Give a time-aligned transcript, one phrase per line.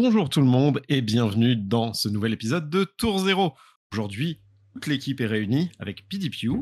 [0.00, 3.56] Bonjour tout le monde et bienvenue dans ce nouvel épisode de Tour Zéro.
[3.92, 4.40] Aujourd'hui,
[4.72, 6.52] toute l'équipe est réunie avec PDPU,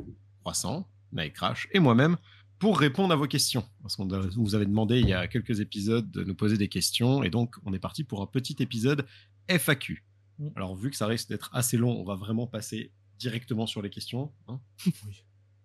[0.40, 2.16] Croissant, Night Crash et moi-même
[2.58, 3.62] pour répondre à vos questions.
[3.82, 7.22] Parce qu'on vous avait demandé il y a quelques épisodes de nous poser des questions
[7.22, 9.04] et donc on est parti pour un petit épisode
[9.48, 10.02] FAQ.
[10.38, 10.48] Mm.
[10.56, 13.90] Alors vu que ça risque d'être assez long, on va vraiment passer directement sur les
[13.90, 14.32] questions.
[14.48, 14.58] Hein.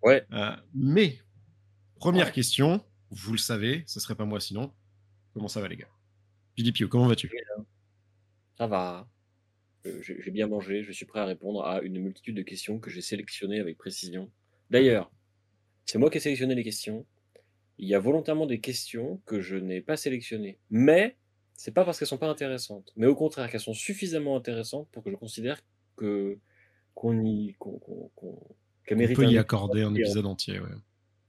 [0.02, 0.26] ouais.
[0.32, 1.18] Euh, mais
[1.94, 4.74] première question, vous le savez, ce serait pas moi sinon.
[5.32, 5.88] Comment ça va les gars?
[6.56, 7.30] Pio, comment vas-tu?
[8.56, 9.08] Ça va.
[9.84, 13.00] J'ai bien mangé, je suis prêt à répondre à une multitude de questions que j'ai
[13.00, 14.30] sélectionnées avec précision.
[14.70, 15.10] D'ailleurs,
[15.86, 17.04] c'est moi qui ai sélectionné les questions.
[17.78, 20.58] Il y a volontairement des questions que je n'ai pas sélectionnées.
[20.70, 21.16] Mais
[21.54, 25.02] c'est pas parce qu'elles sont pas intéressantes, mais au contraire qu'elles sont suffisamment intéressantes pour
[25.02, 25.60] que je considère
[25.96, 26.38] que
[26.94, 27.80] qu'on y qu'on
[28.88, 30.60] peut y accorder un épisode entier.
[30.60, 30.68] Ouais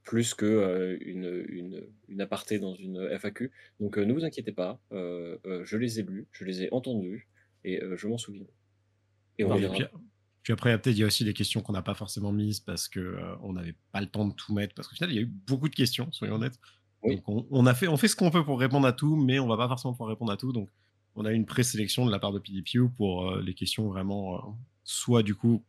[0.04, 3.52] plus que euh, une, une, une, aparté dans une FAQ.
[3.80, 7.28] Donc euh, ne vous inquiétez pas, euh, je les ai lus, je les ai entendus
[7.64, 8.46] et je m'en souviens.
[9.40, 9.86] Et on puis,
[10.44, 12.90] puis, après, peut-être il y a aussi des questions qu'on n'a pas forcément mises parce
[12.90, 14.76] que on n'avait pas le temps de tout mettre.
[14.76, 16.60] Parce qu'au final, il y a eu beaucoup de questions, soyons honnêtes.
[17.04, 19.48] Donc on, a fait, on fait ce qu'on peut pour répondre à tout, mais on
[19.48, 20.52] va pas forcément pouvoir répondre à tout.
[20.52, 20.70] Donc
[21.16, 25.24] on a eu une présélection de la part de PDPU pour les questions vraiment, soit
[25.24, 25.64] du coup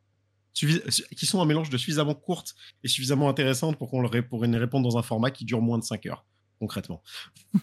[0.55, 4.57] qui sont un mélange de suffisamment courtes et suffisamment intéressantes pour qu'on leur pour une
[4.57, 6.25] réponse dans un format qui dure moins de 5 heures,
[6.59, 7.03] concrètement.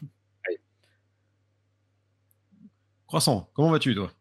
[3.08, 4.12] Croissant, comment vas-tu toi?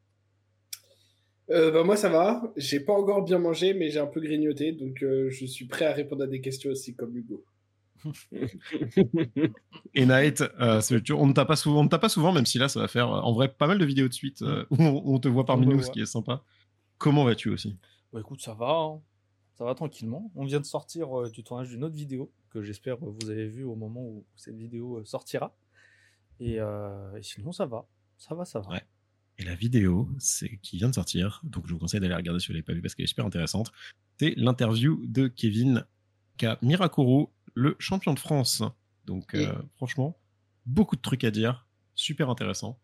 [1.50, 4.70] Euh, bah, moi ça va, j'ai pas encore bien mangé mais j'ai un peu grignoté
[4.70, 7.44] donc euh, je suis prêt à répondre à des questions aussi comme Hugo.
[9.94, 12.88] et Night, euh, on ne t'a pas souvent, pas souvent, même si là ça va
[12.88, 15.82] faire en vrai pas mal de vidéos de suite où on, te voit parmi nous,
[15.82, 16.42] ce qui est sympa.
[16.98, 17.76] Comment vas-tu aussi?
[18.12, 19.00] Bah écoute, ça va, hein.
[19.56, 20.30] ça va tranquillement.
[20.34, 23.64] On vient de sortir euh, du tournage d'une autre vidéo que j'espère vous avez vu
[23.64, 25.54] au moment où cette vidéo euh, sortira.
[26.40, 28.70] Euh, et, sinon, ça va, ça va, ça va.
[28.70, 28.82] Ouais.
[29.38, 32.48] Et la vidéo, c'est qui vient de sortir, donc je vous conseille d'aller regarder si
[32.48, 33.72] vous l'avez pas vu parce qu'elle est super intéressante.
[34.18, 35.86] C'est l'interview de Kevin
[36.62, 38.62] Mirakuru, le champion de France.
[39.06, 39.34] Donc
[39.76, 40.18] franchement,
[40.66, 42.78] beaucoup de trucs à dire, super intéressant.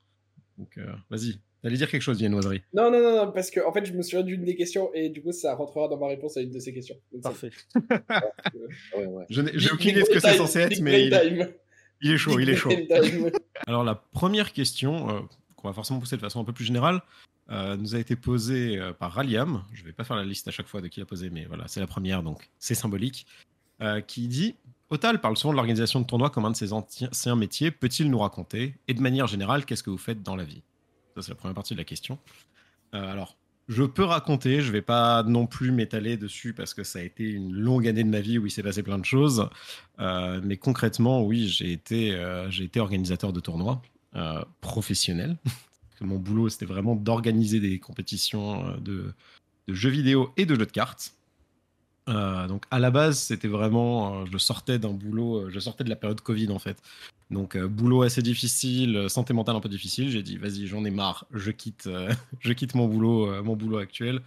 [0.57, 0.79] Donc
[1.11, 4.01] vas-y, T'allais dire quelque chose, Viennoiserie Non, non, non, parce que en fait, je me
[4.01, 6.61] souviens d'une des questions et du coup, ça rentrera dans ma réponse à une de
[6.61, 6.95] ces questions.
[7.21, 7.51] Parfait.
[9.29, 12.55] J'ai aucune idée de ce que c'est censé être, mais il, est chaud, il est
[12.55, 12.71] chaud.
[13.67, 15.21] Alors, la première question, euh,
[15.57, 17.03] qu'on va forcément pousser de façon un peu plus générale,
[17.51, 19.65] euh, nous a été posée euh, par Raliam.
[19.73, 21.47] Je ne vais pas faire la liste à chaque fois de qui l'a posée, mais
[21.47, 23.27] voilà, c'est la première, donc c'est symbolique.
[24.07, 24.55] qui dit
[24.91, 27.73] Otal parle souvent de l'organisation de tournois comme un de ses anciens métiers.
[27.73, 28.77] Peut-il nous raconter?
[28.87, 30.63] Et de manière générale, qu'est-ce que vous faites dans la vie?
[31.17, 32.19] Ça, c'est la première partie de la question.
[32.95, 33.37] Euh, alors,
[33.69, 37.25] je peux raconter, je vais pas non plus m'étaler dessus parce que ça a été
[37.25, 39.49] une longue année de ma vie où il s'est passé plein de choses.
[39.99, 43.83] Euh, mais concrètement, oui, j'ai été, euh, organisateur de tournois
[44.63, 45.37] professionnel.
[46.01, 49.13] Mon boulot, c'était vraiment d'organiser des compétitions de,
[49.69, 51.16] jeux vidéo et de jeux de cartes.
[52.07, 56.21] Donc à la base, c'était vraiment, je sortais d'un boulot, je sortais de la période
[56.21, 56.81] Covid en fait.
[57.31, 60.11] Donc euh, boulot assez difficile, euh, santé mentale un peu difficile.
[60.11, 63.79] J'ai dit vas-y, j'en ai marre, je quitte, euh, je quitte mon boulot, mon boulot
[63.79, 64.21] actuel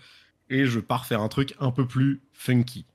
[0.50, 2.86] et je pars faire un truc un peu plus funky.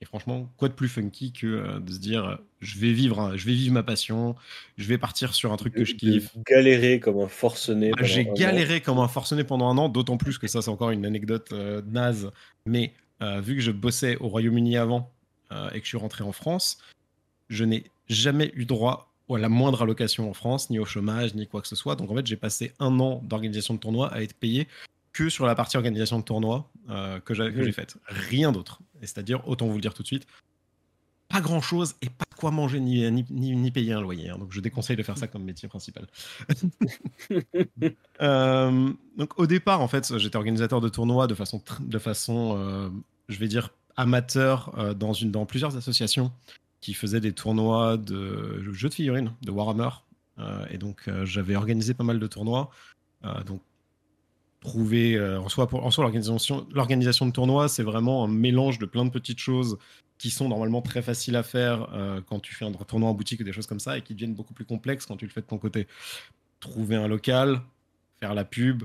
[0.00, 3.54] Et franchement, quoi de plus funky que de se dire je vais vivre, je vais
[3.54, 4.34] vivre ma passion,
[4.76, 6.30] je vais partir sur un truc que je kiffe.
[6.46, 7.90] Galérer comme un forcené.
[7.96, 10.90] Ah, j'ai galéré comme un forcené pendant un an, d'autant plus que ça c'est encore
[10.90, 11.54] une anecdote
[11.86, 12.30] naze.
[12.66, 12.92] Mais
[13.40, 15.10] vu que je bossais au Royaume-Uni avant
[15.72, 16.78] et que je suis rentré en France,
[17.48, 21.46] je n'ai jamais eu droit à la moindre allocation en France, ni au chômage, ni
[21.46, 21.96] quoi que ce soit.
[21.96, 24.68] Donc en fait, j'ai passé un an d'organisation de tournoi à être payé
[25.12, 27.96] que sur la partie organisation de tournoi euh, que j'ai faite.
[28.06, 28.80] Rien d'autre.
[29.00, 30.26] c'est-à-dire, autant vous le dire tout de suite,
[31.28, 34.30] pas grand-chose et pas de quoi manger ni, ni, payer un loyer.
[34.30, 34.38] Hein.
[34.38, 36.06] Donc je déconseille de faire ça comme métier principal.
[38.22, 42.88] Euh, donc au départ, en fait, j'étais organisateur de tournois de façon, de façon euh,
[43.28, 46.32] je vais dire, amateur dans, une, dans plusieurs associations
[46.80, 49.88] qui faisait des tournois de jeux de figurines, de Warhammer.
[50.38, 52.70] Euh, et donc, euh, j'avais organisé pas mal de tournois.
[53.24, 53.60] Euh, donc,
[54.60, 58.86] trouver, en soi, pour, en soi l'organisation, l'organisation de tournois, c'est vraiment un mélange de
[58.86, 59.78] plein de petites choses
[60.16, 61.86] qui sont normalement très faciles à faire
[62.26, 64.34] quand tu fais un tournoi en boutique ou des choses comme ça, et qui deviennent
[64.34, 65.86] beaucoup plus complexes quand tu le fais de ton côté.
[66.60, 67.60] Trouver un local,
[68.20, 68.84] faire la pub,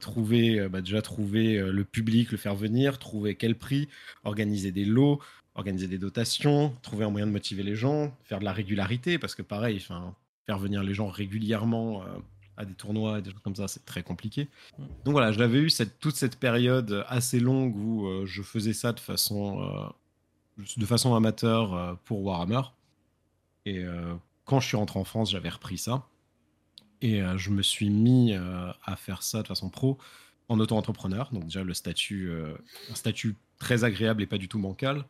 [0.00, 3.88] trouver bah, déjà trouver le public, le faire venir, trouver quel prix,
[4.24, 5.20] organiser des lots,
[5.54, 9.34] organiser des dotations, trouver un moyen de motiver les gens, faire de la régularité, parce
[9.34, 9.80] que pareil,
[10.46, 12.06] faire venir les gens régulièrement euh,
[12.56, 14.48] à des tournois et des choses comme ça, c'est très compliqué.
[14.78, 14.84] Mm.
[15.04, 18.92] Donc voilà, j'avais eu cette, toute cette période assez longue où euh, je faisais ça
[18.92, 22.62] de façon, euh, de façon amateur pour Warhammer.
[23.64, 23.84] Et
[24.44, 26.04] quand je suis rentré en France, j'avais repris ça.
[27.02, 29.98] Et je me suis mis à faire ça de façon pro
[30.48, 31.28] en auto-entrepreneur.
[31.32, 32.30] Donc déjà le statut,
[32.90, 35.04] un statut très agréable et pas du tout bancal.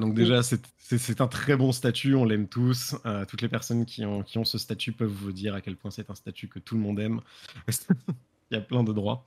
[0.00, 2.94] donc déjà, c'est un très bon statut, on l'aime tous.
[3.28, 5.90] toutes les personnes qui ont, qui ont ce statut peuvent vous dire à quel point
[5.90, 7.20] c'est un statut que tout le monde aime.
[8.50, 9.26] Il y a plein de droits.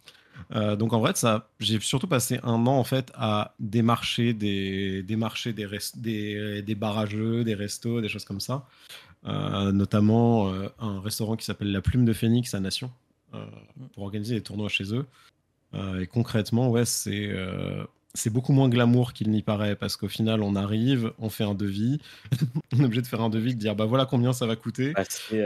[0.56, 5.04] Euh, donc en vrai, ça, j'ai surtout passé un an en fait à démarcher des,
[5.04, 8.66] démarcher des, des, des barrageux, des restos, des choses comme ça.
[9.26, 12.92] Euh, notamment euh, un restaurant qui s'appelle La Plume de Phoenix à Nation
[13.94, 15.06] pour organiser des tournois chez eux.
[16.00, 17.36] et concrètement, ouais, c'est
[18.14, 21.54] c'est beaucoup moins glamour qu'il n'y paraît parce qu'au final, on arrive, on fait un
[21.54, 22.00] devis,
[22.74, 24.94] on est obligé de faire un devis, de dire bah voilà combien ça va coûter.
[24.94, 25.46] Bah, c'est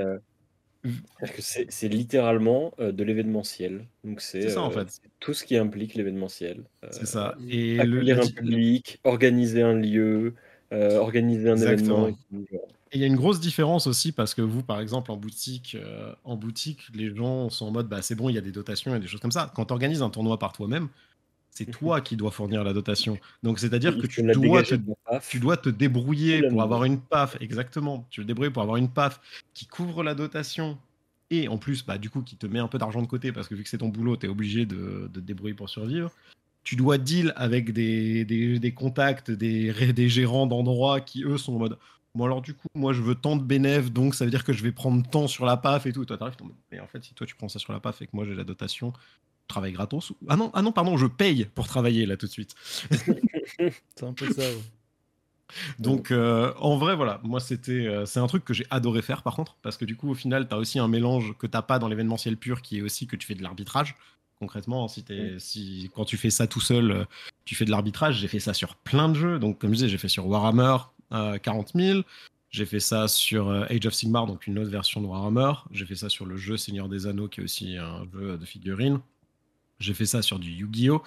[1.84, 3.86] littéralement euh, de l'événementiel.
[4.04, 5.02] Donc c'est ça en euh, fait.
[5.20, 6.64] Tout ce qui implique l'événementiel.
[6.92, 7.36] c'est ça.
[7.40, 10.36] Euh, et accueillir un public, organiser un lieu,
[10.72, 12.10] organiser un événement.
[12.94, 15.78] Et il y a une grosse différence aussi parce que vous, par exemple, en boutique,
[16.26, 18.94] en boutique, les gens sont en mode bah c'est bon, il y a des dotations
[18.94, 19.52] et des choses comme ça.
[19.56, 20.90] Quand tu organises un tournoi par toi-même,
[21.52, 21.74] c'est mhm.
[21.74, 23.18] toi qui dois fournir la dotation.
[23.44, 24.76] Donc, c'est-à-dire que tu dois, te,
[25.30, 28.08] tu dois te débrouiller pour avoir une PAF, exactement.
[28.10, 29.20] Tu te débrouiller pour avoir une PAF
[29.54, 30.78] qui couvre la dotation
[31.30, 33.48] et en plus, bah, du coup, qui te met un peu d'argent de côté parce
[33.48, 36.12] que vu que c'est ton boulot, tu es obligé de, de, te débrouiller pour survivre.
[36.64, 41.56] Tu dois deal avec des, des, des contacts, des, des gérants d'endroits qui, eux, sont
[41.56, 41.78] en mode
[42.14, 44.52] Bon, alors, du coup, moi, je veux tant de bénéfices, donc ça veut dire que
[44.52, 46.04] je vais prendre tant sur la PAF et tout.
[46.04, 46.36] toi, t'arrives,
[46.70, 48.36] mais en fait, si toi, tu prends ça sur la PAF et que moi, j'ai
[48.36, 48.92] la dotation,
[49.52, 50.14] travaille gratos.
[50.28, 52.56] Ah non, ah non, pardon, je paye pour travailler là tout de suite.
[53.58, 54.44] c'est un peu ça.
[55.80, 59.24] Donc euh, en vrai voilà, moi c'était euh, c'est un truc que j'ai adoré faire
[59.24, 61.62] par contre parce que du coup au final tu as aussi un mélange que t'as
[61.62, 63.96] pas dans l'événementiel pur qui est aussi que tu fais de l'arbitrage.
[64.40, 67.06] Concrètement, si, es, si quand tu fais ça tout seul, euh,
[67.46, 68.18] tu fais de l'arbitrage.
[68.18, 69.40] J'ai fait ça sur plein de jeux.
[69.40, 70.78] Donc comme je disais, j'ai fait sur Warhammer
[71.12, 72.02] 40 000.
[72.50, 75.54] J'ai fait ça sur Age of Sigmar, donc une autre version de Warhammer.
[75.72, 78.46] J'ai fait ça sur le jeu Seigneur des Anneaux, qui est aussi un jeu de
[78.46, 79.00] figurines.
[79.82, 81.04] J'ai fait ça sur du Yu-Gi-Oh!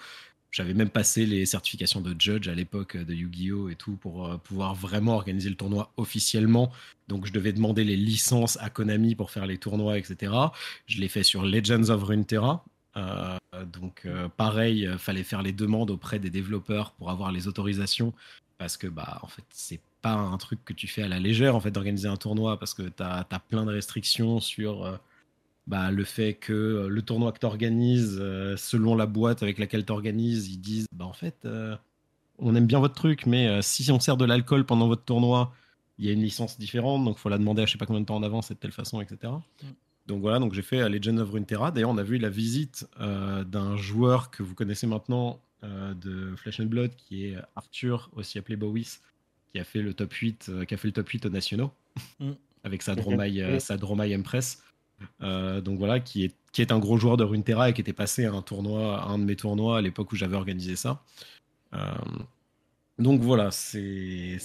[0.50, 3.69] J'avais même passé les certifications de judge à l'époque de Yu-Gi-Oh!
[3.71, 6.71] et tout pour euh, pouvoir vraiment organiser le tournoi officiellement.
[7.09, 10.32] Donc je devais demander les licences à Konami pour faire les tournois, etc.
[10.87, 12.65] Je l'ai fait sur Legends of Runeterra.
[12.97, 13.37] Euh,
[13.73, 18.12] donc euh, pareil, fallait faire les demandes auprès des développeurs pour avoir les autorisations
[18.56, 21.56] parce que bah en fait c'est pas un truc que tu fais à la légère
[21.56, 25.00] en fait d'organiser un tournoi parce que tu as, plein de restrictions sur
[25.66, 29.58] bah, le fait que euh, le tournoi que tu organises, euh, selon la boîte avec
[29.58, 31.76] laquelle tu organises, ils disent bah, en fait, euh,
[32.38, 35.52] on aime bien votre truc, mais si on sert de l'alcool pendant votre tournoi,
[35.99, 37.87] il y a une licence différente, donc il faut la demander à je sais pas
[37.87, 39.32] combien de temps en avance et de telle façon, etc.
[39.62, 39.66] Mm.
[40.08, 41.70] Donc voilà, donc j'ai fait Legend of Runeterra.
[41.70, 46.66] D'ailleurs, on a vu la visite d'un joueur que vous connaissez maintenant de Flesh and
[46.66, 48.99] Blood, qui est Arthur, aussi appelé Bowis,
[49.50, 51.70] qui a fait le top 8, qui a fait le top 8 aux nationaux,
[52.19, 52.32] mm.
[52.64, 54.61] avec sa Dromai, sa Dromai Empress.
[55.22, 57.92] Euh, donc voilà, qui est, qui est un gros joueur de Runeterra et qui était
[57.92, 61.02] passé à un tournoi, un de mes tournois à l'époque où j'avais organisé ça.
[61.74, 61.78] Euh,
[62.98, 64.38] donc voilà, c'est,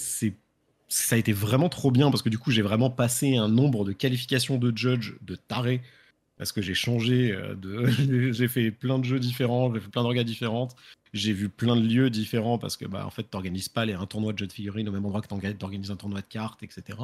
[0.88, 3.84] ça a été vraiment trop bien parce que du coup j'ai vraiment passé un nombre
[3.84, 5.82] de qualifications de judge de taré
[6.36, 10.24] parce que j'ai changé euh, j'ai fait plein de jeux différents, j'ai fait plein d'orgas
[10.24, 10.74] différentes.
[11.12, 14.06] J'ai vu plein de lieux différents parce que bah en fait t'organises pas les, un
[14.06, 16.98] tournoi de jeux de figurines au même endroit que t'organises un tournoi de cartes, etc.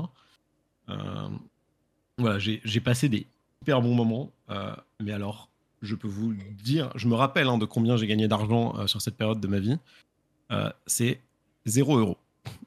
[2.18, 3.26] voilà, j'ai passé des
[3.62, 4.32] super bon moment.
[4.50, 5.50] Euh, mais alors,
[5.82, 9.00] je peux vous dire, je me rappelle hein, de combien j'ai gagné d'argent euh, sur
[9.00, 9.78] cette période de ma vie.
[10.52, 11.20] Euh, c'est
[11.66, 12.16] 0 euros.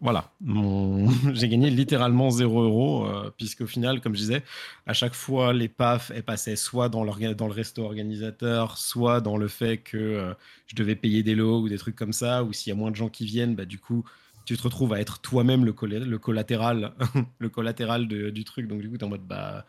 [0.01, 0.29] Voilà,
[1.33, 4.43] j'ai gagné littéralement 0 euros, puisqu'au final, comme je disais,
[4.85, 9.37] à chaque fois, les PAF, elles passaient soit dans, dans le resto organisateur, soit dans
[9.37, 10.35] le fait que
[10.67, 12.91] je devais payer des lots ou des trucs comme ça, ou s'il y a moins
[12.91, 14.03] de gens qui viennent, bah, du coup,
[14.43, 16.91] tu te retrouves à être toi-même le, le, collatéral,
[17.39, 18.67] le collatéral du truc.
[18.67, 19.65] Donc, du coup, tu es en mode, bah,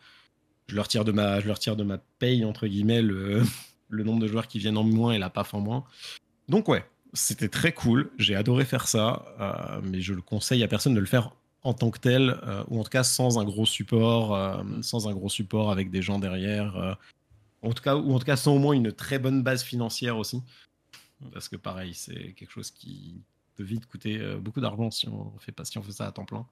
[0.67, 3.43] je leur tire de ma, je leur tire de ma paye, entre guillemets, le,
[3.89, 5.83] nombre de joueurs qui viennent en moins et la PAF en moins.
[6.47, 8.11] Donc ouais, c'était très cool.
[8.17, 11.73] J'ai adoré faire ça, euh, mais je le conseille à personne de le faire en
[11.73, 15.13] tant que tel, euh, ou en tout cas sans un gros support, euh, sans un
[15.13, 16.97] gros support avec des gens derrière.
[17.61, 20.17] en tout cas, ou en tout cas sans au moins une très bonne base financière
[20.17, 20.41] aussi.
[21.33, 23.21] Parce que pareil, c'est quelque chose qui
[23.55, 26.25] peut vite coûter beaucoup d'argent si on fait pas si on fait ça à temps
[26.25, 26.47] plein.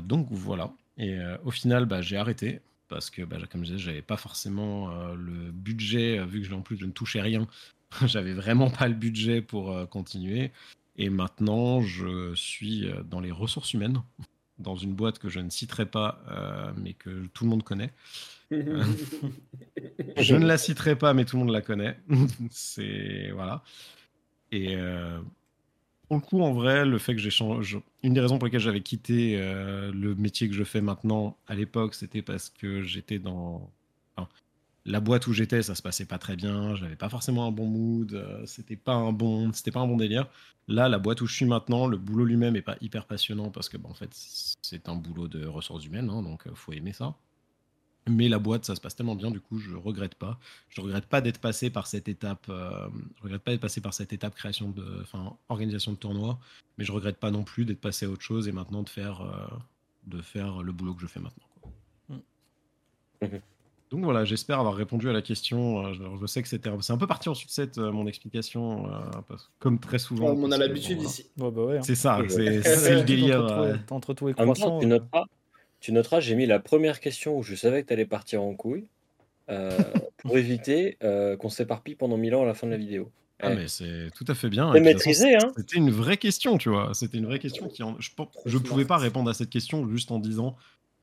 [0.00, 0.72] donc voilà.
[0.98, 4.90] Et au final, bah, j'ai arrêté parce que, bah, comme je disais, j'avais pas forcément
[4.90, 7.46] euh, le budget, euh, vu que en plus je ne touchais rien,
[8.06, 10.52] j'avais vraiment pas le budget pour euh, continuer.
[10.96, 14.02] Et maintenant, je suis dans les ressources humaines,
[14.58, 16.22] dans une boîte que je ne citerai pas,
[16.76, 17.92] mais que tout le monde connaît.
[18.52, 21.98] je ne la citerai pas, mais tout le monde la connaît.
[22.50, 23.64] C'est voilà.
[24.52, 24.76] Et
[26.08, 27.82] pour le coup, en vrai, le fait que j'ai changé.
[28.02, 31.54] Une des raisons pour lesquelles j'avais quitté euh, le métier que je fais maintenant à
[31.54, 33.70] l'époque, c'était parce que j'étais dans.
[34.86, 36.74] la boîte où j'étais, ça se passait pas très bien.
[36.76, 38.12] J'avais pas forcément un bon mood.
[38.14, 40.28] Euh, c'était pas un bon, c'était pas un bon délire.
[40.68, 43.68] Là, la boîte où je suis maintenant, le boulot lui-même est pas hyper passionnant parce
[43.68, 44.10] que, bon, en fait,
[44.62, 47.14] c'est un boulot de ressources humaines, hein, donc faut aimer ça.
[48.06, 50.38] Mais la boîte, ça se passe tellement bien, du coup, je regrette pas.
[50.68, 52.46] Je regrette pas d'être passé par cette étape.
[52.50, 56.38] Euh, je regrette pas d'être passé par cette étape création de, enfin, organisation de tournoi.
[56.76, 59.22] Mais je regrette pas non plus d'être passé à autre chose et maintenant de faire,
[59.22, 59.56] euh,
[60.06, 61.44] de faire le boulot que je fais maintenant.
[63.22, 63.38] Mm.
[63.90, 65.86] Donc voilà, j'espère avoir répondu à la question.
[65.86, 68.86] Euh, je, sais que c'était, c'est un peu parti en sucette mon explication,
[69.60, 70.26] comme très souvent.
[70.26, 71.30] on a l'habitude ici.
[71.38, 71.82] Bah ouais, hein.
[71.82, 73.78] C'est ça, c'est, le délire.
[73.88, 74.80] Entre, tout et croissant.
[74.80, 75.24] tu notes pas
[75.84, 78.54] tu noteras, j'ai mis la première question où je savais que tu allais partir en
[78.54, 78.86] couille
[79.50, 79.68] euh,
[80.16, 83.12] pour éviter euh, qu'on s'éparpille pendant mille ans à la fin de la vidéo.
[83.40, 84.72] Ah, mais c'est tout à fait bien.
[84.72, 86.92] C'est maîtrisé, hein C'était une vraie question, tu vois.
[86.94, 87.82] C'était une vraie question qui
[88.46, 90.56] Je ne pouvais pas répondre à cette question juste en disant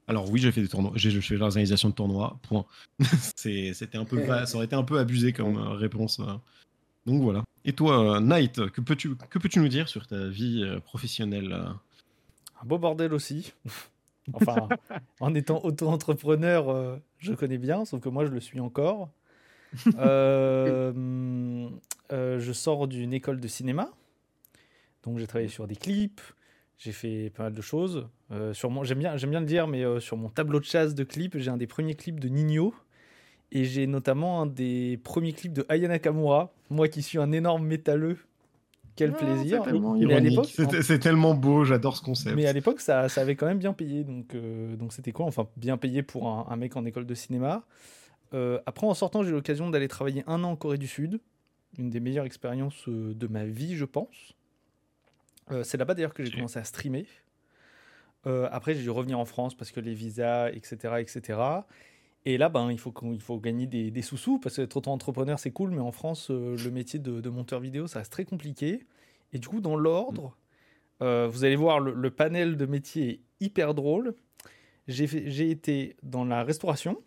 [0.07, 2.65] alors oui, j'ai fait des tournois, j'ai fait l'organisation de tournois, point.
[3.35, 6.19] C'était un peu ça aurait été un peu abusé comme euh, réponse.
[7.05, 7.43] Donc voilà.
[7.65, 12.79] Et toi, Knight, que peux-tu que peux-tu nous dire sur ta vie professionnelle Un beau
[12.79, 13.53] bordel aussi.
[14.33, 14.67] Enfin,
[15.19, 19.09] en étant auto-entrepreneur, euh, je connais bien, sauf que moi, je le suis encore.
[19.97, 21.69] Euh,
[22.11, 23.89] euh, je sors d'une école de cinéma.
[25.03, 26.19] Donc, j'ai travaillé sur des clips.
[26.77, 28.09] J'ai fait pas mal de choses.
[28.29, 31.49] j'aime bien, j'aime bien le dire, mais sur mon tableau de chasse de clips, j'ai
[31.49, 32.75] un des premiers clips de Nino.
[33.53, 36.51] Et j'ai notamment un des premiers clips de Ayana Kamura.
[36.69, 38.17] Moi qui suis un énorme métalleux
[38.95, 39.63] quel plaisir.
[40.81, 42.35] C'est tellement beau, j'adore ce concept.
[42.35, 44.03] Mais à l'époque, ça, ça, avait quand même bien payé.
[44.03, 45.25] Donc euh, donc c'était quoi?
[45.25, 47.63] Enfin, bien payé pour un, mec en école de cinéma.
[48.33, 51.19] Euh, après, en sortant, j'ai eu l'occasion d'aller travailler un an en Corée du Sud.
[51.77, 54.33] Une des meilleures expériences euh, de ma vie, je pense.
[55.63, 57.05] C'est là-bas d'ailleurs que j'ai commencé à streamer.
[58.25, 61.39] après, j'ai dû revenir en France parce que les visas, etc., etc.
[62.25, 62.91] Et là, ben, il faut,
[63.39, 66.99] gagner des, sous-sous parce que être auto-entrepreneur, c'est cool, mais en France, euh, le métier
[66.99, 68.85] de, monteur vidéo, ça reste très compliqué.
[69.33, 70.37] Et du coup, dans l'ordre,
[71.01, 74.13] euh, vous allez voir, le, panel de métiers est hyper drôle.
[74.87, 77.01] J'ai été dans la restauration.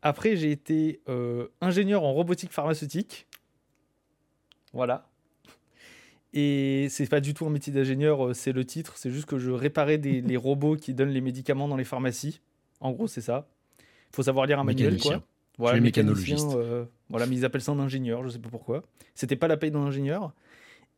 [0.00, 3.28] Après, j'ai été euh, ingénieur en robotique pharmaceutique.
[4.72, 5.08] Voilà.
[6.32, 8.96] Et c'est pas du tout un métier d'ingénieur, c'est le titre.
[8.96, 12.40] C'est juste que je réparais des, les robots qui donnent les médicaments dans les pharmacies.
[12.80, 13.51] En gros, c'est ça
[14.12, 15.22] faut savoir lire un manuel, quoi.
[15.58, 16.54] Voilà, mécanologiste.
[16.54, 18.82] Euh, voilà, mais ils appellent ça un ingénieur, je sais pas pourquoi.
[19.14, 20.32] C'était pas la paye d'un ingénieur.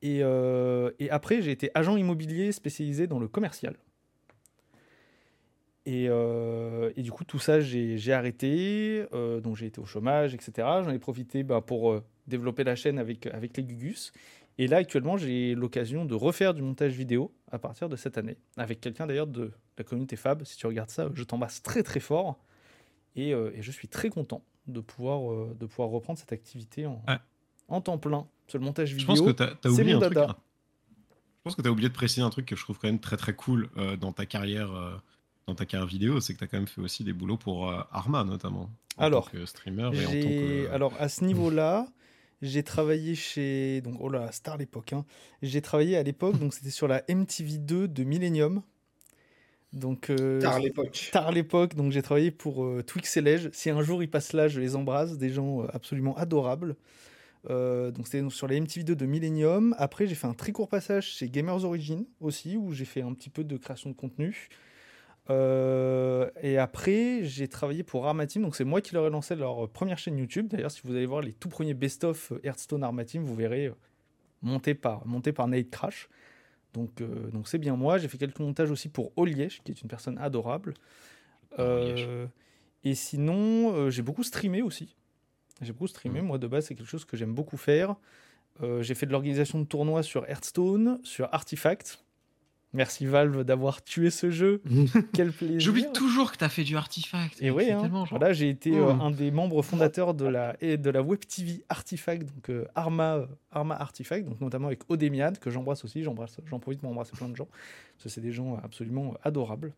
[0.02, 3.76] Et, euh, et après, j'ai été agent immobilier spécialisé dans le commercial.
[5.86, 9.04] Et, euh, et, du coup, tout ça, j'ai arrêté.
[9.42, 10.52] donc, j'ai été au chômage, etc.
[10.84, 14.12] J'en ai profité bah, pour développer la chaîne avec, avec les Gugus.
[14.56, 18.36] Et là, actuellement, j'ai l'occasion de refaire du montage vidéo à partir de cette année.
[18.56, 20.44] Avec quelqu'un d'ailleurs de la communauté Fab.
[20.44, 22.38] Si tu regardes ça, je t'embrasse très très fort.
[23.16, 27.02] Euh, et, je suis très content de pouvoir, euh, de pouvoir reprendre cette activité en,
[27.68, 28.26] en temps plein.
[28.48, 29.14] C'est le montage vidéo.
[29.14, 30.16] Je pense que tu as, oublié un truc.
[30.16, 30.36] Hein.
[30.98, 33.00] Je pense que tu as oublié de préciser un truc que je trouve quand même
[33.00, 34.70] très très cool euh, dans ta carrière.
[35.46, 37.70] dans ta carrière vidéo, c'est que tu as quand même fait aussi des boulots pour
[37.92, 38.70] Arma notamment.
[38.96, 40.70] En alors, tant que streamer et en tant que...
[40.70, 41.86] alors à ce niveau-là,
[42.42, 44.92] j'ai travaillé chez donc oh là Star l'époque.
[44.92, 45.04] Hein.
[45.42, 48.62] J'ai travaillé à l'époque donc c'était sur la MTV2 de Millennium.
[49.74, 51.08] Donc, euh, tard l'époque.
[51.12, 53.50] Tard l'époque, donc j'ai travaillé pour euh, Twix et Lège.
[53.52, 56.76] Si un jour ils passent là, je les embrasse, des gens euh, absolument adorables.
[57.48, 59.74] donc c'était sur la MTV2 de Millennium.
[59.78, 63.12] Après, j'ai fait un très court passage chez Gamers Origin aussi, où j'ai fait un
[63.14, 64.48] petit peu de création de contenu.
[65.28, 69.98] et après, j'ai travaillé pour Armateam, donc c'est moi qui leur ai lancé leur première
[69.98, 70.46] chaîne YouTube.
[70.48, 73.72] D'ailleurs, si vous allez voir les tout premiers best-of Hearthstone Armateam, vous verrez
[74.40, 76.08] monté par, monté par Nate Crash.
[76.74, 77.96] Donc, euh, donc c'est bien moi.
[77.98, 80.74] J'ai fait quelques montages aussi pour Oliesh, qui est une personne adorable.
[81.58, 82.26] Euh,
[82.82, 84.94] et sinon, euh, j'ai beaucoup streamé aussi.
[85.62, 86.20] J'ai beaucoup streamé.
[86.20, 86.26] Mmh.
[86.26, 87.94] Moi, de base, c'est quelque chose que j'aime beaucoup faire.
[88.80, 92.03] j'ai fait de l'organisation de tournois sur Hearthstone, sur Artifact.
[92.74, 94.60] Merci Valve d'avoir tué ce jeu.
[95.14, 95.60] Quel plaisir.
[95.60, 97.40] J'oublie toujours que tu as fait du Artifact.
[97.40, 97.88] Et oui, hein.
[98.10, 99.00] voilà, j'ai été euh, oh.
[99.00, 103.26] un des membres fondateurs de la, de la Web TV Artifact, donc euh, Arma, euh,
[103.52, 106.02] Arma Artifact, donc notamment avec Odemiad, que j'embrasse aussi.
[106.02, 109.72] J'embrasse, j'en profite pour embrasser plein de gens, parce que c'est des gens absolument adorables.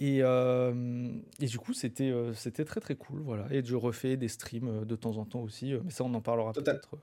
[0.00, 3.20] Et, et du coup, c'était, c'était très très cool.
[3.20, 3.46] Voilà.
[3.50, 6.52] Et je refais des streams de temps en temps aussi, mais ça, on en parlera
[6.52, 6.96] peut-être.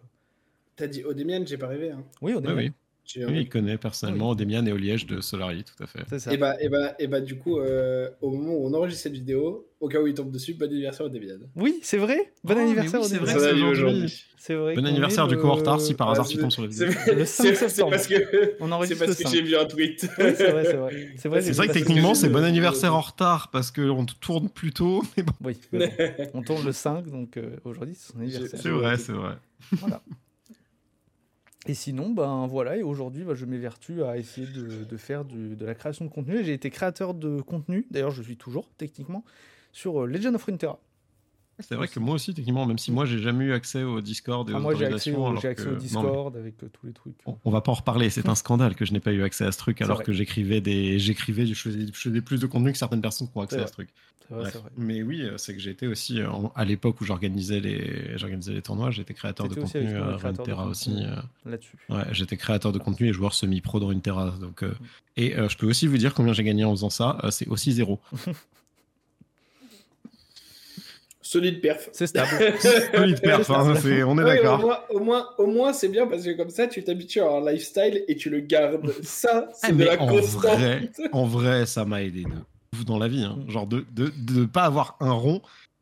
[0.77, 1.91] T'as dit Odemian, j'ai pas rêvé.
[1.91, 2.03] Hein.
[2.21, 2.55] Oui, Odemian.
[2.55, 2.71] Oui,
[3.15, 6.33] il connaît personnellement Demian et au Liège de Solari, tout à fait.
[6.33, 9.13] Et bah, et bah, et bah, du coup, euh, au moment où on enregistre cette
[9.13, 11.39] vidéo, au cas où il tombe dessus, bon anniversaire au Demian.
[11.55, 12.33] Oui, c'est vrai.
[12.43, 13.25] Bon oh, anniversaire oui, au Demian.
[13.25, 14.25] C'est vrai, aujourd'hui.
[14.45, 14.75] C'est vrai.
[14.75, 16.89] Bon anniversaire du coup en retard si par hasard tu tombes sur la vidéo.
[17.25, 17.53] C'est
[17.89, 20.07] parce que, on enregistre parce que j'ai vu un tweet.
[20.19, 21.07] Oui, c'est vrai, c'est vrai.
[21.17, 25.01] C'est vrai, vrai que techniquement c'est bon anniversaire en retard parce qu'on tourne plus tôt.
[25.17, 25.33] Mais bon.
[25.43, 25.57] Oui,
[26.35, 28.59] on tourne le 5, donc euh, aujourd'hui c'est son anniversaire.
[28.61, 29.33] C'est vrai, c'est vrai.
[29.71, 30.01] Voilà.
[31.67, 35.55] Et sinon, ben voilà, et aujourd'hui, ben, je m'évertue à essayer de, de faire du,
[35.55, 36.43] de la création de contenu.
[36.43, 39.23] J'ai été créateur de contenu, d'ailleurs je suis toujours techniquement,
[39.71, 40.79] sur euh, Legend of Runeterra.
[41.59, 44.49] C'est vrai que moi aussi, techniquement, même si moi j'ai jamais eu accès au Discord
[44.49, 45.15] et ah, aux moi, j'ai accès,
[45.47, 47.15] accès au Discord avec euh, tous les trucs.
[47.25, 49.51] On, va pas en reparler, c'est un scandale que je n'ai pas eu accès à
[49.53, 53.29] ce truc alors que j'écrivais des, j'écrivais, je faisais, plus de contenu que certaines personnes
[53.29, 53.89] qui ont accès à ce truc.
[54.29, 54.69] Vrai, vrai.
[54.77, 56.19] Mais oui, euh, c'est que j'étais aussi
[56.55, 61.03] à l'époque où j'organisais les, j'organisais les tournois, j'étais créateur de contenu à Runeterra aussi.
[61.03, 61.15] Euh,
[61.45, 61.77] là-dessus.
[61.89, 64.33] Ouais, j'étais créateur de contenu et joueur semi-pro de Runeterra.
[64.39, 64.73] Donc, mm.
[65.17, 67.17] et je peux aussi vous dire combien j'ai gagné en faisant ça.
[67.29, 67.99] c'est aussi zéro.
[71.25, 71.89] Solide perf.
[71.91, 72.29] C'est stable.
[72.93, 73.73] Solide perf, hein,
[74.05, 74.85] on est d'accord.
[74.91, 78.03] Au moins, au moins, c'est bien parce que comme ça, tu t'habitues à un lifestyle
[78.07, 78.93] et tu le gardes.
[79.01, 82.29] Ça, c'est ah, de la en Vrai, en vrai, ça m'a aidé de
[82.83, 83.23] dans la vie.
[83.23, 83.39] Hein.
[83.47, 85.41] Genre de ne de, de pas avoir un rond,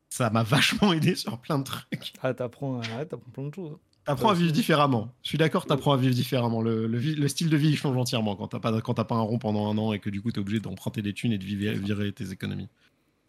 [0.10, 2.14] ça m'a vachement aidé sur plein de trucs.
[2.22, 3.72] Ah, t'apprends apprends plein de choses.
[3.74, 3.80] Hein.
[4.06, 5.14] T'apprends à vivre différemment.
[5.24, 6.62] Je suis d'accord, t'apprends à vivre différemment.
[6.62, 9.22] Le, le, le, style de vie il change entièrement quand t'as pas, quand pas un
[9.22, 11.46] rond pendant un an et que du coup t'es obligé d'emprunter des thunes et de
[11.46, 12.68] virer tes économies.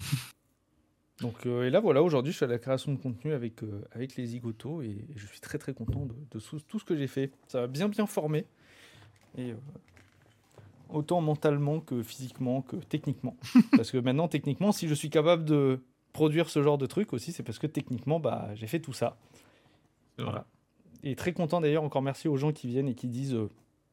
[1.21, 3.85] Donc, euh, et là, voilà, aujourd'hui, je suis à la création de contenu avec, euh,
[3.93, 7.31] avec les zigotos et, je suis très très content de, tout ce que j'ai fait.
[7.47, 8.47] Ça m'a bien bien formé.
[9.39, 9.57] Et euh,
[10.95, 13.37] autant mentalement que physiquement que techniquement.
[13.77, 17.33] parce que maintenant, techniquement, si je suis capable de produire ce genre de truc aussi,
[17.33, 19.17] c'est parce que techniquement, bah, j'ai fait tout ça.
[20.19, 20.47] Voilà.
[21.03, 23.37] Et très content d'ailleurs, encore merci aux gens qui viennent et qui disent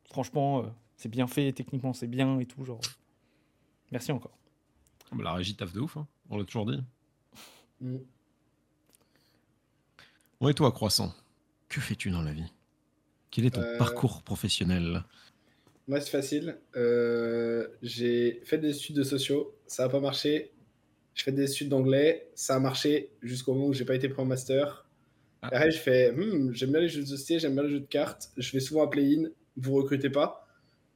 [0.05, 0.63] franchement,
[0.95, 2.63] c'est bien fait, techniquement c'est bien et tout.
[2.63, 2.79] Genre,
[3.91, 4.37] merci encore.
[5.19, 6.07] La régie taffe de ouf, hein.
[6.29, 6.81] on l'a toujours dit.
[7.81, 7.97] Mm.
[10.39, 11.13] Bon, et toi, Croissant,
[11.69, 12.51] que fais-tu dans la vie?
[13.29, 15.03] Quel est ton euh, parcours professionnel?
[15.87, 16.57] Moi, c'est facile.
[16.75, 20.51] Euh, j'ai fait des études de sociaux, ça n'a pas marché.
[21.13, 24.21] Je fais des études d'anglais, ça a marché jusqu'au moment où j'ai pas été pris
[24.21, 24.87] en master.
[25.41, 25.47] Ah.
[25.47, 27.87] Après, je fais, hmm, j'aime bien les jeux de société, j'aime bien les jeux de
[27.87, 28.31] cartes.
[28.37, 30.47] Je vais souvent à Play-in, vous recrutez pas.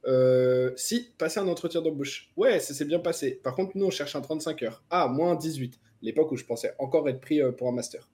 [0.06, 2.30] Euh, si, passer un entretien d'embauche.
[2.36, 3.40] Ouais, ça s'est bien passé.
[3.42, 4.84] Par contre, nous, on cherche un 35 heures.
[4.88, 8.08] Ah, moins 18 l'époque où je pensais encore être pris euh, pour un master.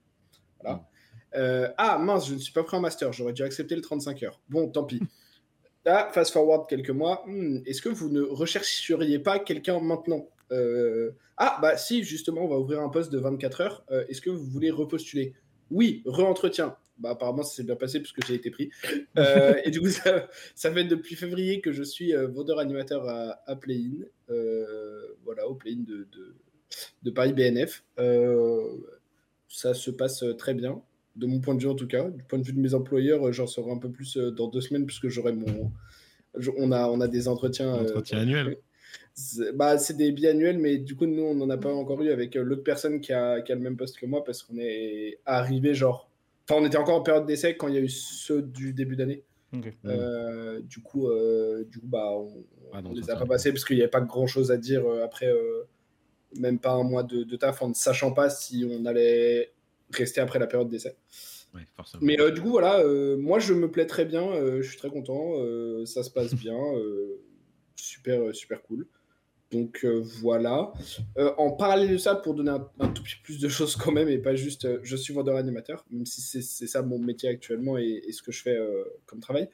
[0.61, 0.77] Voilà.
[0.77, 0.87] Mm.
[1.35, 4.23] Euh, ah mince, je ne suis pas pris en master, j'aurais dû accepter le 35
[4.23, 4.41] heures.
[4.49, 5.01] Bon, tant pis.
[5.85, 11.11] Là, fast forward quelques mois, hmm, est-ce que vous ne rechercheriez pas quelqu'un maintenant euh,
[11.37, 13.85] Ah, bah si, justement, on va ouvrir un poste de 24 heures.
[14.09, 15.35] est-ce que vous voulez repostuler?
[15.71, 16.77] Oui, re-entretien.
[16.99, 18.71] Bah, apparemment, ça s'est bien passé puisque j'ai été pris.
[19.65, 24.05] et du coup, ça, fait depuis février que je suis vendeur animateur à, Play-In.
[25.25, 25.85] voilà, au Play-In
[27.03, 27.85] de, Paris BNF.
[27.99, 28.77] Euh,
[29.49, 30.83] ça se passe très bien,
[31.17, 32.09] de mon point de vue en tout cas.
[32.11, 34.61] Du point de vue de mes employeurs, j'en saurai un peu plus euh, dans deux
[34.61, 35.73] semaines puisque j'aurai mon.
[36.57, 37.75] On a, on a des entretiens.
[37.75, 38.57] Euh, entretiens annuels
[39.55, 42.35] bah, c'est des biannuels, mais du coup, nous, on n'en a pas encore eu avec
[42.35, 45.75] l'autre personne qui a, qui a, le même poste que moi parce qu'on est arrivé,
[45.75, 46.11] genre.
[46.49, 48.97] Enfin, on était encore en période d'essai quand il y a eu ceux du début
[48.97, 49.23] d'année.
[49.53, 49.73] du
[50.83, 51.11] coup,
[51.71, 54.27] du coup bah, on, ah, les a pas passés parce qu'il n'y avait pas grand
[54.27, 55.31] chose à dire après
[56.39, 59.53] même pas un mois de, taf en ne sachant pas si on allait
[59.95, 60.97] rester après la période d'essai.
[62.01, 64.79] Mais euh, du coup, voilà, euh, moi je me plais très bien, euh, je suis
[64.79, 65.35] très content,
[65.87, 66.59] ça se passe bien,
[67.77, 68.87] super, super cool.
[69.51, 69.85] Donc
[70.23, 70.73] voilà.
[71.37, 74.09] en parallèle de ça, pour donner un, tout petit peu plus de choses quand même,
[74.09, 78.03] et pas juste je suis vendeur animateur, même si c'est ça mon métier actuellement et,
[78.07, 78.59] et ce que je fais
[79.05, 79.51] comme travail.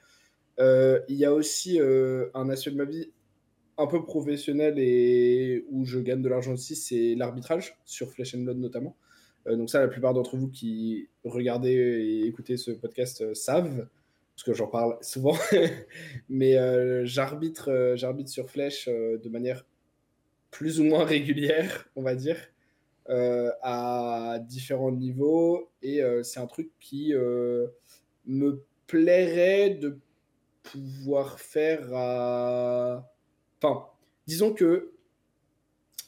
[0.61, 3.11] Il y a aussi un aspect de ma vie
[3.77, 8.41] un peu professionnel et où je gagne de l'argent aussi, c'est l'arbitrage, sur Flesh and
[8.41, 8.97] Blood notamment.
[9.49, 13.89] Euh, donc ça, la plupart d'entre vous qui regardez et écoutez ce podcast euh, savent,
[14.35, 15.37] parce que j'en parle souvent.
[16.29, 19.65] Mais euh, j'arbitre, j'arbitre sur Flèche de manière
[20.51, 22.39] plus ou moins régulière, on va dire,
[23.09, 25.71] à différents niveaux.
[25.83, 27.13] Et c'est un truc qui
[28.27, 29.99] me plairait de
[30.63, 33.11] pouvoir faire à
[33.61, 33.87] Enfin,
[34.27, 34.93] disons que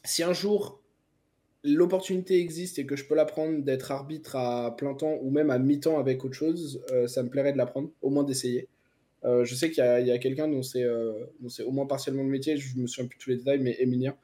[0.05, 0.80] si un jour
[1.64, 5.51] l'opportunité existe et que je peux la prendre d'être arbitre à plein temps ou même
[5.51, 8.68] à mi-temps avec autre chose, euh, ça me plairait de la prendre, au moins d'essayer.
[9.25, 11.27] Euh, je sais qu'il y a, quelqu'un dont c'est euh,
[11.66, 14.16] au moins partiellement le métier, je me souviens plus tous les détails, mais Emilien,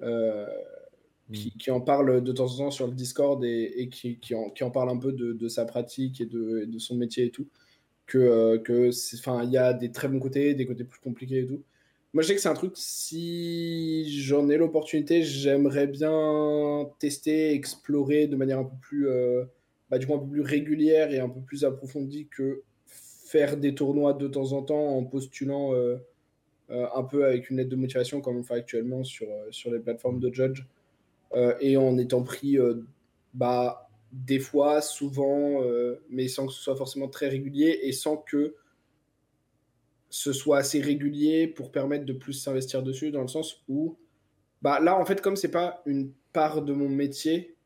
[0.00, 1.32] mm.
[1.58, 4.96] qui, en parle de temps en temps sur le Discord et, qui, en, parle un
[4.96, 7.46] peu de, sa pratique et de, de, son métier et tout
[8.06, 8.90] que, que
[9.44, 11.62] il y a des très bons côtés, des côtés plus compliqués et tout.
[12.12, 18.26] Moi, je sais que c'est un truc, si j'en ai l'opportunité, j'aimerais bien tester, explorer
[18.26, 19.08] de manière un peu plus,
[19.90, 23.76] bah, du coup, un peu plus régulière et un peu plus approfondie que faire des
[23.76, 25.72] tournois de temps en temps en postulant
[26.70, 29.72] euh, un peu avec une lettre de motivation comme on fait actuellement sur, euh, sur
[29.72, 30.64] les plateformes de judge.
[31.34, 32.58] Euh, et en étant pris
[33.34, 35.62] bah, des fois, souvent,
[36.08, 38.56] mais sans que ce soit forcément très régulier et sans que
[40.10, 43.96] ce soit assez régulier pour permettre de plus s'investir dessus, dans le sens où,
[44.60, 47.56] bah, là, en fait, comme c'est pas une part de mon métier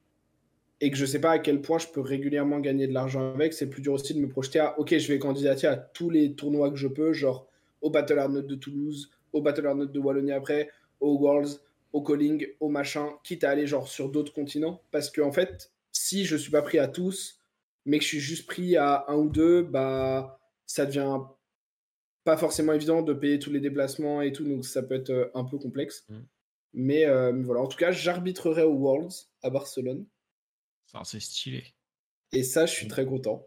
[0.80, 3.54] et que je sais pas à quel point je peux régulièrement gagner de l'argent avec,
[3.54, 6.35] c'est plus dur aussi de me projeter à, ok, je vais candidater à tous les
[6.35, 7.48] tournois que je peux, genre
[7.80, 10.68] au Battle Arnold de Toulouse, au Battle Arnold de Wallonie après,
[11.00, 11.61] au Worlds,
[11.92, 14.83] au Calling, au machin, quitte à aller genre sur d'autres continents.
[14.90, 17.40] Parce que en fait, si je suis pas pris à tous,
[17.87, 21.20] mais que je suis juste pris à un ou deux, bah ça devient
[22.24, 25.30] pas forcément évident de payer tous les déplacements et tout, donc ça peut être euh,
[25.34, 26.04] un peu complexe.
[26.08, 26.18] Mm.
[26.72, 30.06] Mais, euh, mais, voilà, en tout cas, j'arbitrerai au Worlds à Barcelone.
[30.87, 31.64] Ça, c'est stylé.
[32.32, 32.90] Et ça, je suis mm.
[32.90, 33.46] très content.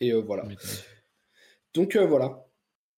[0.00, 0.46] Et euh, voilà.
[1.74, 2.46] Donc voilà,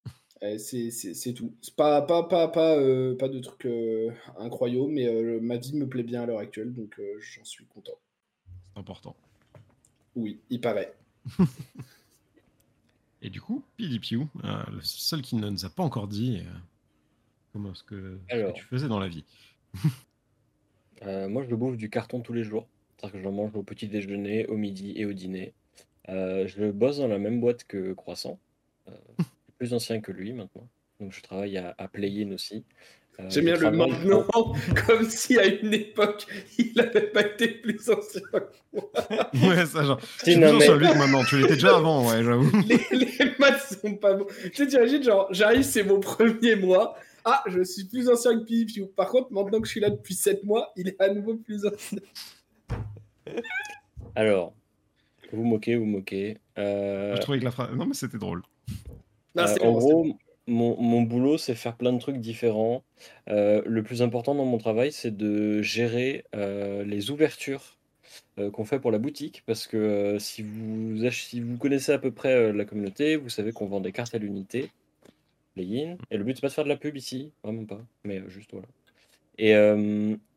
[0.59, 1.55] c'est tout.
[1.77, 3.67] Pas, pas, pas, pas, pas de trucs
[4.39, 7.99] incroyables, mais ma vie me plaît bien à l'heure actuelle, donc j'en suis content.
[8.75, 9.17] C'est important.
[10.15, 10.95] Oui, il paraît.
[13.27, 16.45] Et du coup, PDPU, le seul qui ne nous a pas encore dit
[17.53, 18.21] comment ce que,
[18.55, 19.25] tu faisais dans la vie.
[21.03, 22.69] moi, je bouffe du carton tous les jours.
[22.97, 25.55] C'est-à-dire que je mange au petit déjeuner, au midi et au dîner.
[26.07, 28.39] je bosse dans la même boîte que Croissant
[29.59, 30.69] plus ancien que lui maintenant.
[31.01, 32.63] Donc je travaille à, à Play-in aussi.
[33.19, 34.27] Euh, J'aime bien le maintenant,
[34.87, 36.27] comme si à une époque,
[36.59, 38.39] il n'avait pas été plus ancien que
[38.75, 38.91] moi.
[39.49, 40.01] ouais, ça, genre.
[40.23, 41.25] Tu es plus sur lui que maintenant.
[41.25, 42.51] Tu l'étais déjà avant, ouais, j'avoue.
[42.69, 44.27] Les, les, maths sont pas bons.
[44.45, 46.95] Tu sais, t'imagines, genre, j'arrive, c'est mon premier mois.
[47.25, 48.87] Ah, je suis plus ancien que Pipiou.
[48.87, 51.65] Par contre, maintenant que je suis là depuis 7 mois, il est à nouveau plus
[51.67, 51.99] ancien.
[54.15, 54.53] Alors,
[55.33, 56.39] vous moquez, vous moquez.
[56.59, 57.17] Euh...
[57.17, 57.71] Je trouvais que la phrase.
[57.75, 58.43] Non, mais c'était drôle.
[59.39, 60.07] Euh, en gros,
[60.47, 62.83] mon, mon boulot, c'est faire plein de trucs différents.
[63.29, 67.77] Euh, le plus important dans mon travail, c'est de gérer euh, les ouvertures
[68.53, 69.43] qu'on fait pour la boutique.
[69.47, 73.67] Parce que si vous, si vous connaissez à peu près la communauté, vous savez qu'on
[73.67, 74.71] vend des cartes à l'unité,
[75.57, 75.97] les in.
[76.11, 77.81] Et le but, c'est pas de faire de la pub ici, vraiment pas.
[78.05, 78.69] Mais juste voilà.
[79.39, 79.53] Et,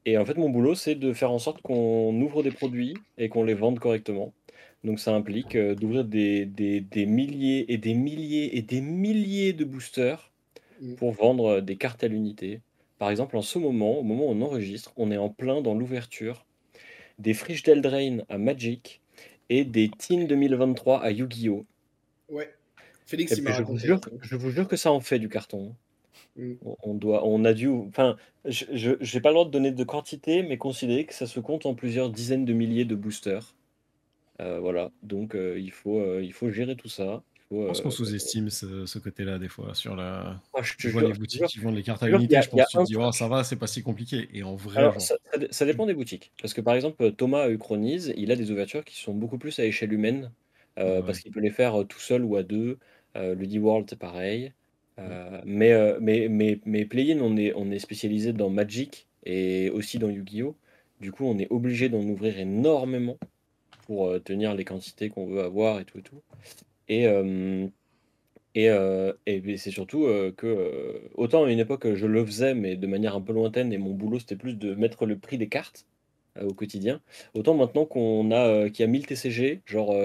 [0.06, 3.30] et en fait, mon boulot, c'est de faire en sorte qu'on ouvre des produits et
[3.30, 4.34] qu'on les vende correctement.
[4.84, 9.66] Donc ça implique euh, d'ouvrir des, des, milliers et des milliers et des milliers de
[9.66, 10.32] boosters
[10.82, 10.96] mmh.
[10.96, 12.62] pour vendre euh, des cartes à l'unité.
[12.98, 15.74] Par exemple, en ce moment, au moment où on enregistre, on est en plein dans
[15.74, 16.46] l'ouverture
[17.18, 19.02] des Friches d'Eldraine à Magic
[19.50, 21.66] et des Teen 2023 à Yu-Gi-Oh!
[22.30, 22.50] Ouais.
[23.06, 25.76] Félix, il m'a je, vous jure, je vous jure que ça en fait du carton.
[26.38, 26.54] Mmh.
[26.84, 28.16] On, doit, on a dû, enfin,
[28.46, 31.66] je n'ai pas le droit de donner de quantité, mais considérez que ça se compte
[31.66, 33.56] en plusieurs dizaines de milliers de boosters.
[34.42, 37.22] Euh, voilà, donc euh, il, faut, euh, il faut gérer tout ça.
[37.52, 40.42] je pense qu'on sous-estime ce, côté-là des fois sur la.
[40.54, 42.78] Ah, je vois les boutiques qui vendent les cartes à l'unité, je pense que tu
[42.78, 44.30] te dis oh, ça va, c'est pas si compliqué.
[44.34, 44.92] Et en vrai,
[45.50, 46.32] ça, dépend des boutiques.
[46.42, 49.66] Parce que par exemple, Thomas Uchronise, il a des ouvertures qui sont beaucoup plus à
[49.66, 50.32] échelle humaine
[50.76, 52.78] parce qu'il peut les faire tout seul ou à deux.
[53.16, 54.54] Ludi World, c'est pareil.
[55.46, 60.10] mais, mais, mais, mais Play-in, on est, on est spécialisé dans Magic et aussi dans
[60.10, 60.56] Yu-Gi-Oh!
[61.02, 63.18] Du coup, on est obligé d'en ouvrir énormément
[63.90, 66.22] pour euh, tenir les quantités qu'on veut avoir et tout et tout.
[66.90, 67.66] Et, euh,
[68.54, 70.06] et, euh, et c'est surtout
[70.38, 73.80] que, autant à une époque, je le faisais, mais de manière un peu lointaine, et
[73.80, 75.88] mon boulot, c'était plus de mettre le prix des cartes
[76.40, 77.02] au quotidien.
[77.34, 79.96] Autant maintenant qu'on a, qu'il y a 1000 TCG, genre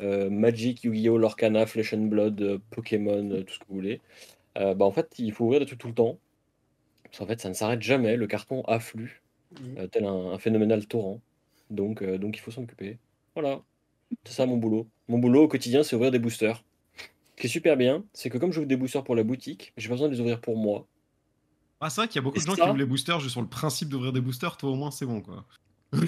[0.00, 4.00] Magic, Yu-Gi-Oh!, Lorcana, Flesh and Blood, Pokémon, tout ce que vous voulez,
[4.56, 6.18] bah en fait, il faut ouvrir des trucs tout le temps.
[7.04, 9.86] Parce qu'en fait, ça ne s'arrête jamais, le carton afflue, mmh.
[9.92, 11.20] tel un, phénoménal torrent.
[11.70, 12.98] Donc, donc il faut s'en occuper.
[13.40, 13.62] Voilà,
[14.24, 14.86] c'est ça mon boulot.
[15.08, 16.62] Mon boulot au quotidien, c'est ouvrir des boosters.
[16.96, 19.88] Ce qui est super bien, c'est que comme j'ouvre des boosters pour la boutique, j'ai
[19.88, 20.86] pas besoin de les ouvrir pour moi.
[21.80, 23.40] Ah, c'est vrai qu'il y a beaucoup de gens qui ouvrent les boosters juste sur
[23.40, 24.58] le principe d'ouvrir des boosters.
[24.58, 25.46] Toi, au moins, c'est bon, quoi.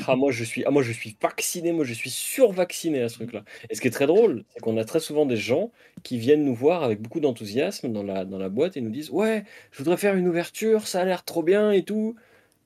[0.06, 3.14] ah, moi, je suis, ah, moi, je suis vacciné, moi, je suis survacciné à ce
[3.14, 3.44] truc-là.
[3.70, 6.44] Et ce qui est très drôle, c'est qu'on a très souvent des gens qui viennent
[6.44, 9.78] nous voir avec beaucoup d'enthousiasme dans la, dans la boîte et nous disent Ouais, je
[9.78, 12.14] voudrais faire une ouverture, ça a l'air trop bien et tout.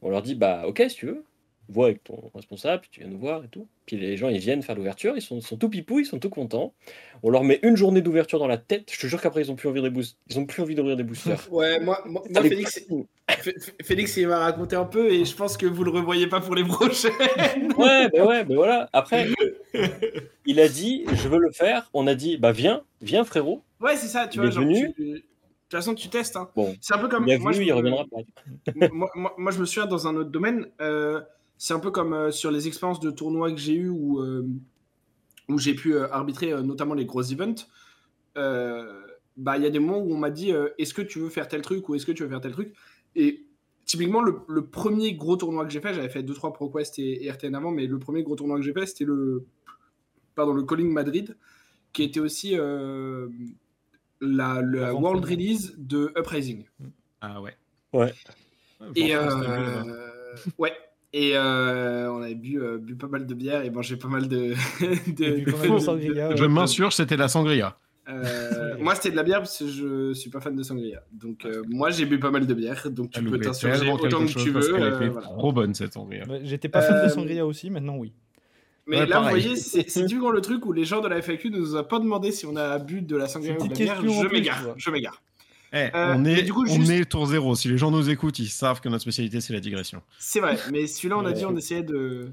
[0.02, 1.24] On leur dit Bah, ok, si tu veux.
[1.68, 3.66] Vois avec ton responsable, puis tu viens nous voir et tout.
[3.86, 6.30] Puis les gens, ils viennent faire l'ouverture, ils sont, sont tout pipou, ils sont tout
[6.30, 6.74] contents.
[7.22, 8.90] On leur met une journée d'ouverture dans la tête.
[8.92, 9.92] Je te jure qu'après, ils ont plus envie de
[10.28, 11.46] ils ont plus envie d'ouvrir des boosters.
[11.50, 12.84] Ouais, moi, moi, Félix,
[13.82, 16.54] Félix, il m'a raconté un peu et je pense que vous le revoyez pas pour
[16.54, 17.12] les prochaines.
[17.76, 18.88] ouais, mais ouais, mais voilà.
[18.92, 19.28] Après,
[20.44, 21.90] il a dit, je veux le faire.
[21.94, 23.62] On a dit, bah viens, viens frérot.
[23.80, 24.50] Ouais, c'est ça, tu vois.
[24.50, 26.36] Genre, de toute façon, tu testes.
[26.36, 26.48] Hein.
[26.54, 27.26] Bon, c'est un peu comme.
[27.26, 27.62] Il moi, je...
[27.62, 28.18] il reviendra pas.
[28.92, 30.66] moi, moi, je me souviens dans un autre domaine.
[30.80, 31.20] Euh,
[31.58, 34.46] c'est un peu comme euh, sur les expériences de tournois que j'ai eu où, euh,
[35.48, 37.66] où j'ai pu euh, arbitrer notamment les gros events.
[38.34, 41.46] Bah, il y a des moments où on m'a dit est-ce que tu veux faire
[41.46, 42.74] tel truc ou est-ce que tu veux faire tel truc?
[43.14, 43.44] Et
[43.84, 47.54] typiquement, le, premier gros tournoi que j'ai fait, j'avais fait 2-3 ProQuest et, et, RTN
[47.54, 49.44] avant, mais le premier gros tournoi que j'ai fait, c'était le,
[50.34, 51.36] pardon, le Calling Madrid,
[51.92, 52.56] qui était aussi
[54.22, 56.64] la, World Release de Uprising.
[57.20, 57.54] Ah ouais.
[57.92, 58.14] Ouais.
[58.94, 59.14] Et
[60.58, 60.72] ouais,
[61.12, 64.28] et euh, on avait bu, euh, bu, pas mal de bière et mangé pas mal
[64.28, 64.54] de.
[65.16, 67.78] de, je m'assure, c'était la sangria.
[68.08, 71.02] Euh, moi, c'était de la bière parce que je suis pas fan de sangria.
[71.12, 72.90] Donc, moi, j'ai bu pas mal de bière.
[72.90, 74.76] Donc, tu peux t'insurger autant que tu veux.
[74.76, 76.24] Elle était trop bonne cette sangria.
[76.42, 78.12] J'étais pas fan de sangria aussi, maintenant oui.
[78.88, 81.58] Mais là, vous voyez, c'est du le truc où les gens de la FAQ ne
[81.58, 84.02] nous ont pas demandé si on a bu de la sangria ou de la bière.
[84.02, 84.74] Je m'égare.
[84.76, 85.22] Je m'égare.
[85.76, 87.54] Eh, euh, on est, on est tour zéro.
[87.54, 90.00] Si les gens nous écoutent, ils savent que notre spécialité, c'est la digression.
[90.18, 92.32] C'est vrai, mais celui-là, on a dit, on essayait de.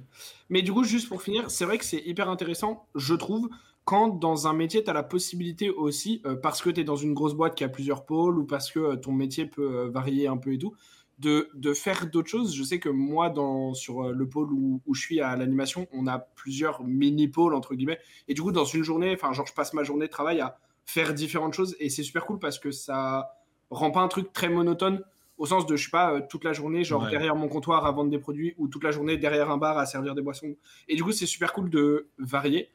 [0.50, 3.50] Mais du coup, juste pour finir, c'est vrai que c'est hyper intéressant, je trouve,
[3.84, 6.96] quand dans un métier, tu as la possibilité aussi, euh, parce que tu es dans
[6.96, 10.28] une grosse boîte qui a plusieurs pôles ou parce que euh, ton métier peut varier
[10.28, 10.74] un peu et tout,
[11.20, 12.56] de, de faire d'autres choses.
[12.56, 16.08] Je sais que moi, dans, sur le pôle où, où je suis à l'animation, on
[16.08, 18.00] a plusieurs mini-pôles, entre guillemets.
[18.30, 20.60] Et du coup, dans une journée, enfin, genre, je passe ma journée de travail à
[20.86, 21.76] faire différentes choses.
[21.80, 23.38] Et c'est super cool parce que ça
[23.70, 25.04] rend pas un truc très monotone
[25.38, 27.92] au sens de je suis pas euh, toute la journée genre derrière mon comptoir à
[27.92, 30.56] vendre des produits ou toute la journée derrière un bar à servir des boissons.
[30.88, 32.70] Et du coup c'est super cool de varier.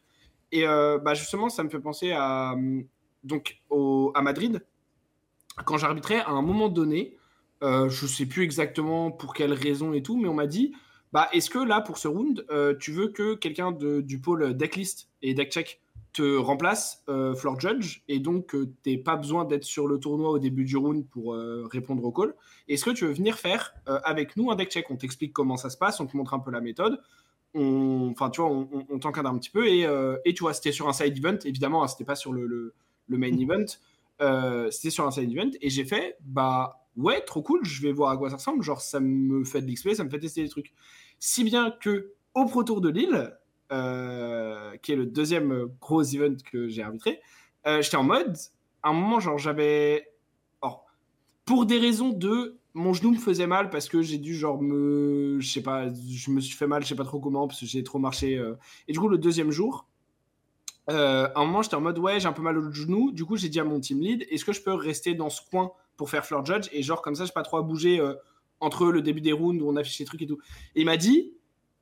[0.52, 2.54] Et euh, bah justement ça me fait penser à
[3.24, 4.64] donc au, à Madrid.
[5.64, 7.16] Quand j'arbitrais à un moment donné
[7.62, 10.74] euh, je sais plus exactement pour quelle raison et tout mais on m'a dit
[11.12, 12.44] bah est-ce que là pour ce round
[12.78, 15.80] tu veux que quelqu'un du pôle decklist et deckcheck
[16.12, 19.98] te remplace euh, Floor Judge et donc euh, tu n'as pas besoin d'être sur le
[19.98, 22.34] tournoi au début du round pour euh, répondre au call.
[22.68, 24.90] Est-ce que tu veux venir faire avec nous un deck check?
[24.90, 27.00] On t'explique comment ça se passe, on te montre un peu la méthode,
[27.54, 29.86] on, enfin tu vois, on, t'encadre un petit peu et,
[30.26, 33.18] et tu vois, c'était sur un side event, évidemment, hein, c'était pas sur le, le,
[33.18, 33.40] main mm.
[33.40, 37.92] event, c'était sur un side event et j'ai fait bah ouais, trop cool, je vais
[37.92, 40.42] voir à quoi ça ressemble, genre ça me fait de l'XP, ça me fait tester
[40.42, 40.74] des trucs.
[41.18, 43.32] Si bien que au Pro Tour de Lille,
[43.70, 47.20] euh, qui est le deuxième gros event que j'ai arbitré,
[47.66, 48.36] euh, j'étais en mode,
[48.82, 50.08] à un moment, genre, j'avais.
[51.44, 52.58] Pour des raisons de.
[52.74, 55.38] Mon genou me faisait mal parce que j'ai dû, genre, me.
[55.40, 57.66] Je sais pas, je me suis fait mal, je sais pas trop comment, parce que
[57.66, 58.36] j'ai trop marché.
[58.36, 58.54] Euh.
[58.86, 59.88] Et du coup, le deuxième jour,
[60.88, 63.12] à un moment, j'étais en mode, ouais, j'ai un peu mal au genou.
[63.12, 65.40] Du coup, j'ai dit à mon team lead, est-ce que je peux rester dans ce
[65.50, 66.68] coin pour faire floor judge?
[66.72, 67.98] Et genre, comme ça, je pas trop à bouger
[68.60, 70.38] entre le début des rounds où on affiche les trucs et tout.
[70.74, 71.32] Et il m'a dit,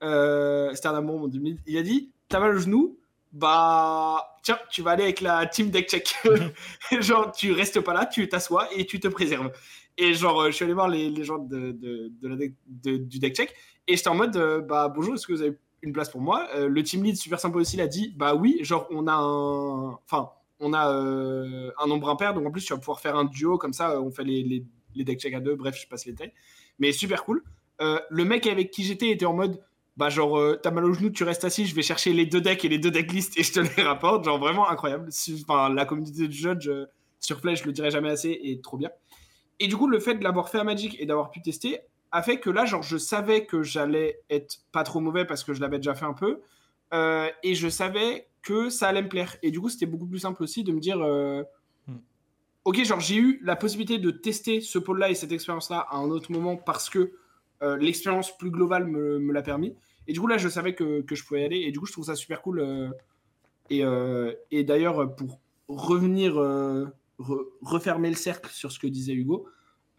[0.03, 1.31] euh, c'était un amour, mon
[1.67, 2.99] Il a dit T'as mal au genou
[3.33, 6.15] Bah, tiens, tu vas aller avec la team deck check.
[7.01, 9.51] genre, tu restes pas là, tu t'assois et tu te préserves.
[9.99, 12.37] Et genre, euh, je suis allé voir les, les gens de, de, de la
[12.77, 13.55] du deck check
[13.89, 16.49] et j'étais en mode euh, Bah, bonjour, est-ce que vous avez une place pour moi?
[16.67, 19.93] Le team lead, super sympa aussi, l'a dit Bah, oui, genre, on a un.
[19.93, 23.59] Enfin, on a un nombre impair, donc en plus, tu vas pouvoir faire un duo
[23.59, 26.15] comme ça, on fait les, les, les deck check à deux, bref, je passe les
[26.15, 26.33] tailles.
[26.79, 27.45] Mais super cool.
[27.79, 29.61] le mec avec qui j'étais était en mode
[29.97, 32.41] bah genre euh, t'as mal au genou, tu restes assis, je vais chercher les deux
[32.41, 35.09] decks et les deux decklists et je te les rapporte, genre vraiment incroyable.
[35.43, 36.87] Enfin, la communauté de judge euh,
[37.19, 38.91] sur Play, je le dirai jamais assez, et trop bien.
[39.59, 41.81] Et du coup, le fait de l'avoir fait à Magic et d'avoir pu tester
[42.13, 45.55] a fait que là, genre, je savais que j'allais être pas trop mauvais parce que
[45.55, 46.41] je l'avais déjà fait un peu,
[46.93, 49.37] euh, et je savais que ça allait me plaire.
[49.43, 51.97] Et du coup, c'était beaucoup plus simple aussi de me dire, hmm.
[52.67, 56.11] ok, genre j'ai eu la possibilité de tester ce pôle-là et cette expérience-là à un
[56.11, 57.13] autre moment parce que
[57.62, 59.75] l'expérience plus globale me, me l'a permis.
[60.09, 61.59] Et du coup, là, je savais que, que, je pouvais y aller.
[61.59, 62.61] Et du coup, je trouve ça super cool.
[62.61, 62.90] Euh,
[63.71, 66.87] et, euh, et d'ailleurs, pour revenir, euh,
[67.62, 69.49] refermer le cercle sur ce que disait Hugo,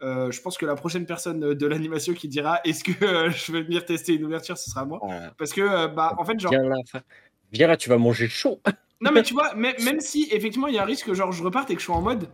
[0.00, 2.92] je pense que la prochaine personne de l'animation qui dira est-ce que
[3.30, 5.00] je vais venir tester une ouverture, ce sera moi.
[5.36, 6.52] Parce que, bah, en fait, genre.
[7.50, 8.60] Viens là, tu vas manger chaud.
[9.00, 11.42] non, mais tu vois, même si effectivement, il y a un risque que genre, je
[11.42, 12.28] reparte et que je sois en mode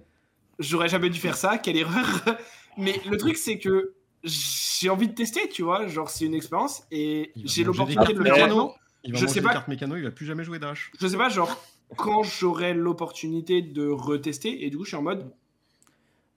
[0.59, 2.25] j'aurais jamais dû faire ça, quelle erreur.
[2.79, 5.87] mais le truc, c'est que j'ai envie de tester, tu vois.
[5.87, 8.75] Genre, c'est une expérience et j'ai l'opportunité de le faire maintenant.
[9.05, 9.53] Il va je sais pas.
[9.53, 10.91] Cartes mécano, il va plus jamais jouer Dash.
[10.99, 11.63] Je sais pas, genre,
[11.97, 15.31] quand j'aurai l'opportunité de retester, et du coup, je suis en mode.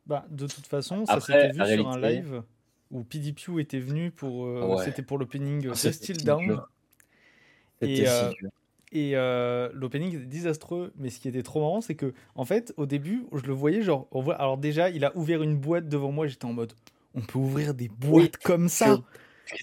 [0.06, 2.44] Bah, de toute façon, ça s'était vu sur un live.
[2.92, 4.46] où PDPU était venu pour.
[4.46, 6.62] Euh, c'était pour l'opening ah, de Still Down.
[7.82, 8.32] Et, euh,
[8.92, 12.74] et euh, l'opening était désastreux, mais ce qui était trop marrant, c'est que, en fait,
[12.78, 15.88] au début, je le voyais, genre, on voit, alors déjà, il a ouvert une boîte
[15.88, 16.74] devant moi, j'étais en mode,
[17.18, 19.00] on peut ouvrir des boîtes comme ça.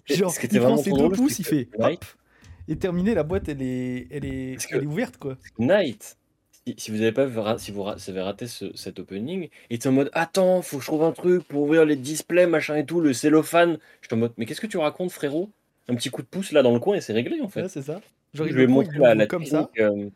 [0.08, 2.04] Genre, il prend ses deux pouces, il fait, hop,
[2.66, 5.36] et terminé, la boîte, elle est, elle est, elle est ouverte, quoi.
[5.58, 6.16] Night,
[6.78, 10.62] si, vous avez pas si vous avez raté cet opening, il était en mode attends,
[10.62, 13.78] faut que je trouve un truc pour ouvrir les displays, machin et tout, le cellophane.
[14.00, 15.50] Je suis en mode mais qu'est-ce que tu racontes, frérot?
[15.88, 17.68] Un petit coup de pouce là dans le coin et c'est réglé en fait.
[17.68, 18.00] c'est ça.
[18.32, 19.68] je vais montrer la, comme ça.
[19.78, 20.08] Euh,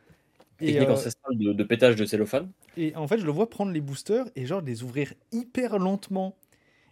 [0.58, 2.48] technique euh, de, de, pétage de cellophane.
[2.78, 6.34] Et en fait, je le vois prendre les boosters et genre les ouvrir hyper lentement.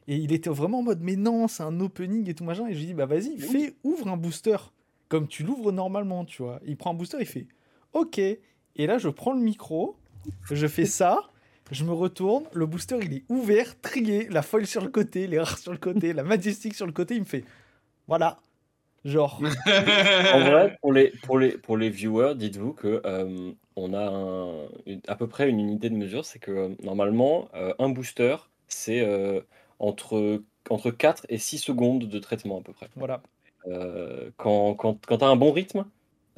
[0.09, 2.67] Et il était vraiment en mode mais non, c'est un opening et tout machin.
[2.69, 4.57] Et je lui dis bah vas-y, fais, ouvre un booster
[5.09, 6.61] comme tu l'ouvres normalement, tu vois.
[6.67, 7.47] Il prend un booster, il fait
[7.93, 8.19] ok.
[8.19, 9.97] Et là, je prends le micro,
[10.51, 11.21] je fais ça,
[11.71, 15.39] je me retourne, le booster il est ouvert, trié, la folle sur le côté, les
[15.39, 17.45] rares sur le côté, la majestic sur le côté, il me fait
[18.07, 18.39] voilà.
[19.05, 19.41] Genre.
[19.67, 24.67] en vrai, pour les, pour les, pour les viewers, dites-vous que euh, on a
[25.07, 29.07] à peu près une unité de mesure, c'est que euh, normalement, euh, un booster, c'est
[29.79, 32.89] entre, entre 4 et 6 secondes de traitement à peu près.
[32.97, 33.23] Voilà.
[34.37, 35.85] quand quand, quand tu as un bon rythme,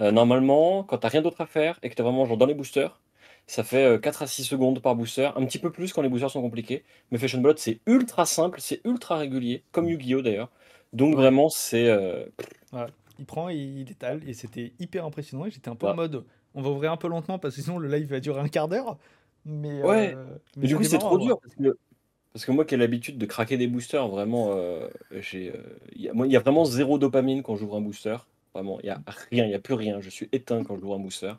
[0.00, 2.54] euh, normalement, quand t'as rien d'autre à faire et que t'es vraiment genre dans les
[2.54, 3.00] boosters,
[3.46, 6.08] ça fait 4 euh, à 6 secondes par booster, un petit peu plus quand les
[6.08, 6.84] boosters sont compliqués.
[7.10, 10.50] Mais Fashion Blood, c'est ultra simple, c'est ultra régulier, comme Yu-Gi-Oh d'ailleurs.
[10.92, 11.88] Donc vraiment, c'est.
[11.88, 12.26] Euh,
[13.18, 15.46] il prend et il détale, et c'était hyper impressionnant.
[15.46, 16.24] Et j'étais un peu en mode,
[16.54, 18.68] on va ouvrir un peu lentement parce que sinon le live va durer un quart
[18.68, 18.98] d'heure.
[19.44, 20.14] Mais, ouais,
[20.56, 21.40] mais, du coup, c'est trop dur.
[21.40, 21.76] Parce que,
[22.48, 24.56] moi qui ai l'habitude de craquer des boosters, vraiment,
[25.12, 25.52] j'ai,
[25.94, 28.16] il y a vraiment zéro dopamine quand j'ouvre un booster.
[28.54, 30.00] Vraiment, il n'y a rien, il n'y a plus rien.
[30.00, 31.32] Je suis éteint quand je joue un booster.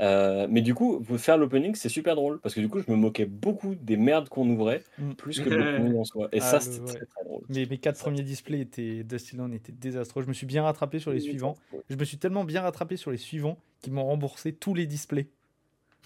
[0.00, 2.96] Euh, mais du coup, faire l'opening, c'est super drôle parce que du coup, je me
[2.96, 5.12] moquais beaucoup des merdes qu'on ouvrait mm.
[5.14, 6.28] plus que l'opening en soi.
[6.32, 7.42] Et ah, ça, c'était très, très drôle.
[7.48, 10.22] Mais mes quatre premiers displays étaient Dustin étaient désastreux.
[10.22, 11.56] Je me suis bien rattrapé sur les suivants.
[11.90, 15.28] Je me suis tellement bien rattrapé sur les suivants qu'ils m'ont remboursé tous les displays.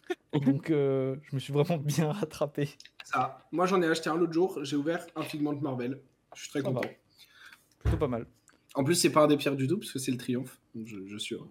[0.44, 2.70] Donc, euh, je me suis vraiment bien rattrapé.
[3.04, 3.44] Ça.
[3.52, 4.58] Moi, j'en ai acheté un l'autre jour.
[4.62, 6.00] J'ai ouvert un Figment Marvel.
[6.34, 6.80] Je suis très content.
[7.80, 8.26] Plutôt pas mal.
[8.74, 10.58] En plus, c'est pas un des pierres du tout, parce que c'est le triomphe.
[10.86, 11.50] Je, je suis heureux.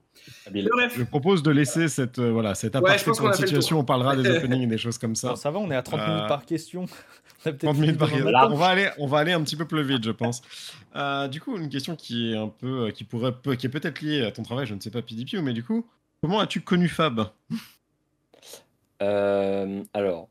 [0.51, 3.79] Je propose de laisser cette, euh, voilà, cette aparté sur la situation.
[3.79, 5.35] On parlera des openings et des choses comme ça.
[5.35, 6.85] ça va, on est à 30 minutes euh, par question.
[7.43, 8.27] 30 minutes par question.
[8.27, 10.41] On va, aller, on va aller un petit peu plus vite, je pense.
[10.95, 14.23] Euh, du coup, une question qui est un peu, qui pourrait, qui est peut-être liée
[14.23, 15.85] à ton travail, je ne sais pas PDP, mais du coup,
[16.21, 17.29] comment as-tu connu Fab?
[19.01, 20.29] Alors,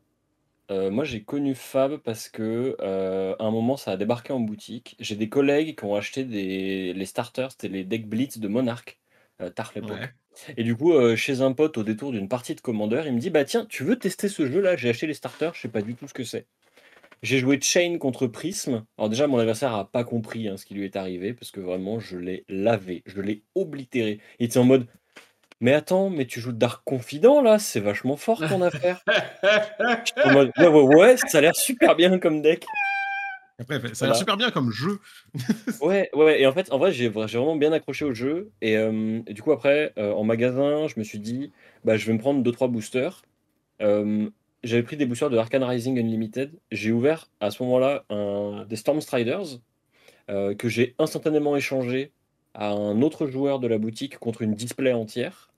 [0.71, 4.41] euh, moi, j'ai connu Fab parce que euh, à un moment, ça a débarqué en
[4.41, 4.97] boutique.
[5.01, 8.99] J'ai des collègues qui ont acheté des, les starters, c'était les deck Blitz de Monarch,
[9.41, 10.15] euh, tard l'époque.
[10.57, 13.19] Et du coup, euh, chez un pote, au détour d'une partie de Commander, il me
[13.19, 14.77] dit Bah tiens, tu veux tester ce jeu-là?
[14.77, 16.47] J'ai acheté les starters, je sais pas du tout ce que c'est.
[17.23, 18.85] J'ai joué Chain contre Prism.
[18.97, 21.61] Alors, déjà, mon adversaire a pas compris hein, ce qui lui est arrivé parce que
[21.61, 24.21] vraiment, je l'ai lavé, je l'ai oblitéré.
[24.39, 24.87] Il était en mode
[25.61, 29.03] mais attends, mais tu joues Dark Confident là, c'est vachement fort ton affaire.
[30.17, 32.65] ouais, ouais, ça a l'air super bien comme deck.
[33.61, 35.01] Après, ça a l'air super bien comme jeu.
[35.83, 38.51] ouais, ouais, et en fait, en vrai, j'ai vraiment bien accroché au jeu.
[38.63, 41.53] Et, euh, du coup, après, euh, en magasin, je me suis dit,
[41.85, 43.23] bah, je vais me prendre 2-3 boosters.
[43.83, 44.31] Euh,
[44.65, 46.59] j'avais pris des boosters de Arcane Rising Unlimited.
[46.73, 48.05] J'ai ouvert à ce moment-là
[48.67, 49.59] des Storm Striders
[50.29, 52.13] que j'ai instantanément échangé
[52.55, 55.50] à un autre joueur de la boutique contre une display entière.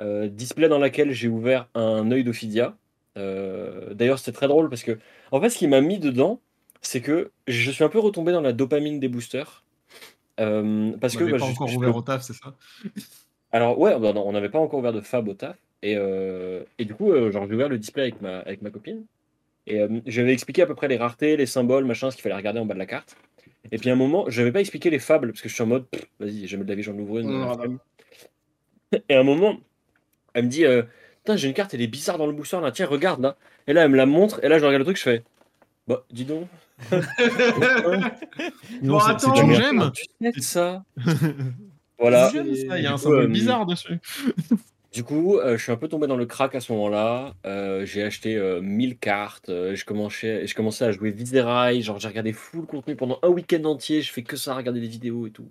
[0.00, 2.76] Euh, display dans laquelle j'ai ouvert un œil d'Ophidia.
[3.16, 4.98] Euh, d'ailleurs, c'était très drôle parce que,
[5.32, 6.40] en fait, ce qui m'a mis dedans,
[6.82, 9.64] c'est que je suis un peu retombé dans la dopamine des boosters.
[10.38, 12.54] Euh, parce que bah, pas encore ouvert au taf, c'est ça?
[13.50, 15.56] Alors ouais, bah, on n'avait pas encore ouvert de fab au taf.
[15.82, 15.96] Et,
[16.78, 19.04] et du coup, genre, j'ai ouvert le display avec ma, avec ma copine.
[19.66, 22.58] Et j'avais expliqué à peu près les raretés, les symboles, machin, ce qu'il fallait regarder
[22.58, 23.16] en bas de la carte.
[23.70, 25.62] Et puis à un moment, je n'avais pas expliqué les fables, parce que je suis
[25.62, 25.86] en mode,
[26.18, 27.78] vas-y, jamais de la vie, j'en ouvre une.
[29.08, 29.58] Et à un moment,
[30.34, 30.82] elle me dit euh,
[31.18, 33.36] Putain, j'ai une carte, elle est bizarre dans le booster là, tiens, regarde là.
[33.66, 35.22] Et là, elle me la montre, et là, je regarde le truc, je fais
[35.86, 36.48] Bah, dis donc.
[38.82, 40.84] non, c'est une gemme Tu sais ça
[41.98, 42.30] Voilà.
[42.32, 43.98] Il y a un symbole euh, bizarre dessus.
[44.90, 47.34] Du coup, euh, je suis un peu tombé dans le crack à ce moment-là.
[47.84, 49.48] j'ai acheté 1000 cartes.
[49.48, 51.82] je, commençais, je commençais à jouer Viscerai.
[51.82, 54.00] Genre, j'ai regardé full contenu pendant un week-end entier.
[54.00, 55.46] Je fais que ça, regarder des vidéos et tout.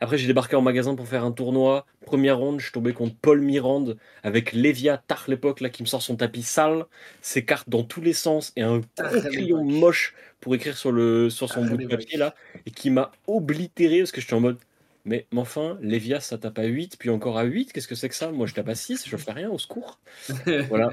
[0.00, 1.86] Après, j'ai débarqué en magasin pour faire un tournoi.
[2.04, 5.86] Première ronde, je suis tombé contre Paul Mirande avec Lévia Tar l'époque là qui me
[5.88, 6.84] sort son tapis sale,
[7.20, 11.50] ses cartes dans tous les sens et un crayon moche pour écrire sur le sur
[11.50, 12.34] son bout de papier là
[12.66, 14.58] et qui m'a oblitéré parce que je suis en mode
[15.04, 18.14] mais, enfin, Lévia ça tape à 8 puis encore à 8, qu'est-ce que c'est que
[18.14, 18.32] ça?
[18.32, 20.00] Moi je tape à 6, je fais rien au secours.
[20.68, 20.90] voilà.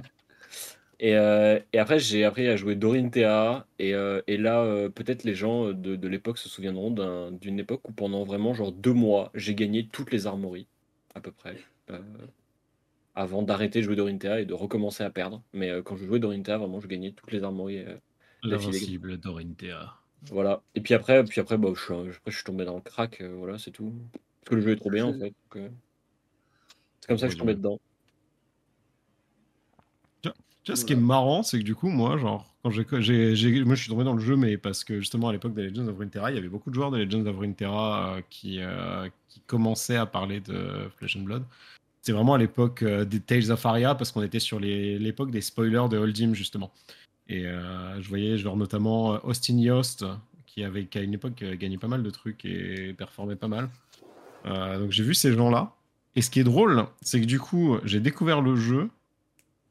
[1.03, 3.67] Et, euh, et après, j'ai appris à jouer Dorinthea.
[3.77, 6.91] Et, euh, et là, euh, peut-être les gens de, de l'époque se souviendront
[7.29, 10.65] d'une époque où pendant vraiment genre deux mois, j'ai gagné toutes les armories,
[11.13, 11.57] à peu près.
[13.15, 15.43] avant d'arrêter de jouer Dorinthea et de recommencer à perdre.
[15.51, 17.83] Mais quand je jouais Dorinthea, vraiment, je gagnais toutes les armories.
[18.41, 19.97] L'invincible Dorinthea.
[20.31, 20.63] Voilà.
[20.73, 23.21] Et puis après, puis après, bah, je, suis, après, je suis tombé dans le crack.
[23.21, 23.93] voilà, c'est tout.
[24.13, 25.33] Parce que le jeu est trop bien, en fait.
[25.51, 27.77] c'est comme ça que je suis tombé dedans.
[30.63, 33.75] Tu vois, ce qui est marrant, c'est que du coup, moi, genre, quand j'ai, moi,
[33.75, 35.97] je suis tombé dans le jeu, mais parce que justement, à l'époque de Legends of
[35.97, 39.41] Runeterra, il y avait beaucoup de joueurs de Legends of Runeterra euh, qui, euh, qui
[39.41, 41.43] commençaient à parler de Flesh and Blood.
[42.01, 45.41] C'est vraiment à l'époque euh, des Tales of Aria, parce qu'on était sur l'époque des
[45.41, 46.71] spoilers de Holdim, justement.
[47.27, 50.05] Et je voyais, genre, notamment Austin Yost,
[50.45, 53.69] qui avait, qui à une époque gagné pas mal de trucs et performait pas mal.
[54.45, 55.73] donc j'ai vu ces gens-là.
[56.15, 58.89] Et ce qui est drôle, c'est que du coup, j'ai découvert le jeu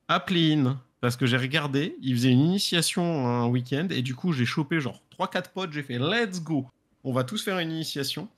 [0.09, 4.33] à Play-in parce que j'ai regardé, il faisait une initiation un week-end et du coup
[4.33, 6.67] j'ai chopé genre 3-4 potes, j'ai fait let's go,
[7.05, 8.29] on va tous faire une initiation.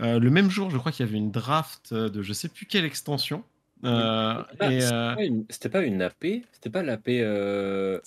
[0.00, 2.66] Euh, le même jour, je crois qu'il y avait une draft de je sais plus
[2.66, 3.42] quelle extension.
[3.84, 4.42] Euh,
[5.48, 7.98] c'était pas, une AP C'était pas l'AP euh,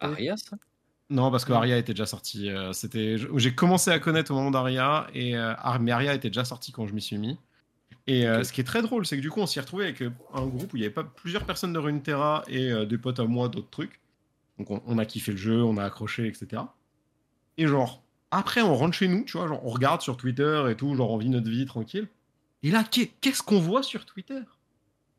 [0.00, 0.56] Aria ça?
[1.10, 2.50] Non, parce que Aria était déjà sorti.
[2.72, 5.34] c'était j'ai commencé à connaître au moment d'Aria et
[5.80, 7.36] mais Aria était déjà sorti quand je m'y suis mis.
[8.06, 9.84] Et euh, ce qui est très drôle, c'est que du coup, on s'y est retrouvé
[9.84, 12.86] avec euh, un groupe où il y avait pas plusieurs personnes de Runeterra et euh,
[12.86, 14.00] des potes à moi, d'autres trucs.
[14.58, 16.62] Donc on, a kiffé le jeu, on a accroché, etc.
[17.58, 20.76] Et genre, après, on rentre chez nous, tu vois, genre, on regarde sur Twitter et
[20.76, 22.08] tout, genre, on vit notre vie tranquille.
[22.62, 24.40] Et là, qu'est-ce qu'on voit sur Twitter?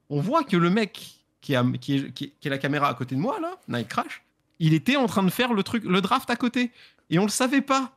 [0.10, 3.20] On voit que le mec qui a, qui, qui, qui la caméra à côté de
[3.20, 4.24] moi, là, Night Crash,
[4.60, 6.72] il était en train de faire le truc, le draft à côté.
[7.10, 7.96] Et on le savait pas.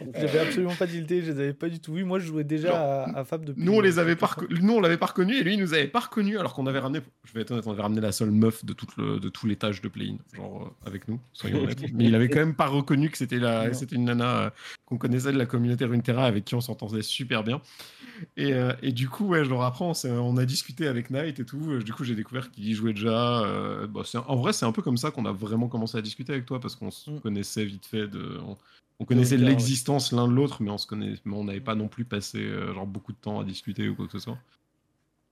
[0.14, 2.04] J'avais absolument pas tilté, je les avais pas du tout vu.
[2.04, 3.62] Moi, je jouais déjà à, Fab depuis.
[3.62, 5.88] Nous, on les avait pas, nous, on l'avait pas reconnu et lui, il nous avait
[5.88, 7.02] pas reconnu alors qu'on avait ramené.
[7.24, 9.20] Je vais être honnête, on avait ramené la seule meuf de, toute le...
[9.20, 11.80] de tous les tâches de play-in, genre euh, avec nous, soyons honnêtes.
[11.94, 13.72] Mais il avait quand même pas reconnu que c'était la...
[13.74, 14.50] c'était une nana euh,
[14.86, 17.60] qu'on connaissait de la communauté Runeterra avec qui on s'entendait super bien.
[18.36, 21.78] Et, euh, et, du coup, ouais, genre après, on, a discuté avec Knight et tout.
[21.82, 23.42] Du coup, j'ai découvert qu'il y jouait déjà.
[23.88, 26.44] Bah, en vrai, c'est un peu comme ça qu'on a vraiment commencé à discuter avec
[26.44, 27.20] toi parce qu'on se mm.
[27.20, 28.38] connaissait vite fait de.
[28.46, 28.56] On
[29.06, 32.04] connaissait l'existence l'un de l'autre, mais on se connaît, mais on n'avait pas non plus
[32.04, 34.38] passé euh, genre beaucoup de temps à discuter ou quoi que ce soit.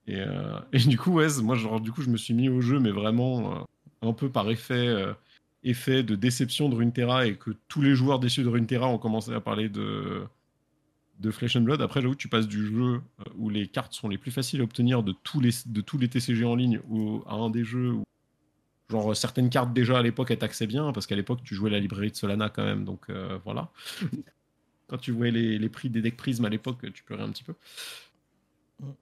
[0.06, 2.60] Et, euh, et du coup, ouais, moi, genre, du coup, je me suis mis au
[2.60, 3.60] jeu, mais vraiment euh,
[4.02, 4.94] un peu par effet,
[5.64, 9.32] effet de déception de Runeterra et que tous les joueurs déçus de Runeterra ont commencé
[9.32, 10.22] à parler de
[11.18, 11.82] de Flesh and Blood.
[11.82, 13.00] Après, j'avoue tu passes du jeu
[13.36, 16.08] où les cartes sont les plus faciles à obtenir de tous les, de tous les
[16.08, 18.04] TCG en ligne ou à un des jeux où
[18.90, 21.78] Genre, certaines cartes déjà à l'époque, elles taxaient bien, parce qu'à l'époque, tu jouais la
[21.78, 23.70] librairie de Solana quand même, donc euh, voilà.
[24.88, 27.52] Quand tu voyais les, prix des decks Prism à l'époque, tu pleurais un petit peu.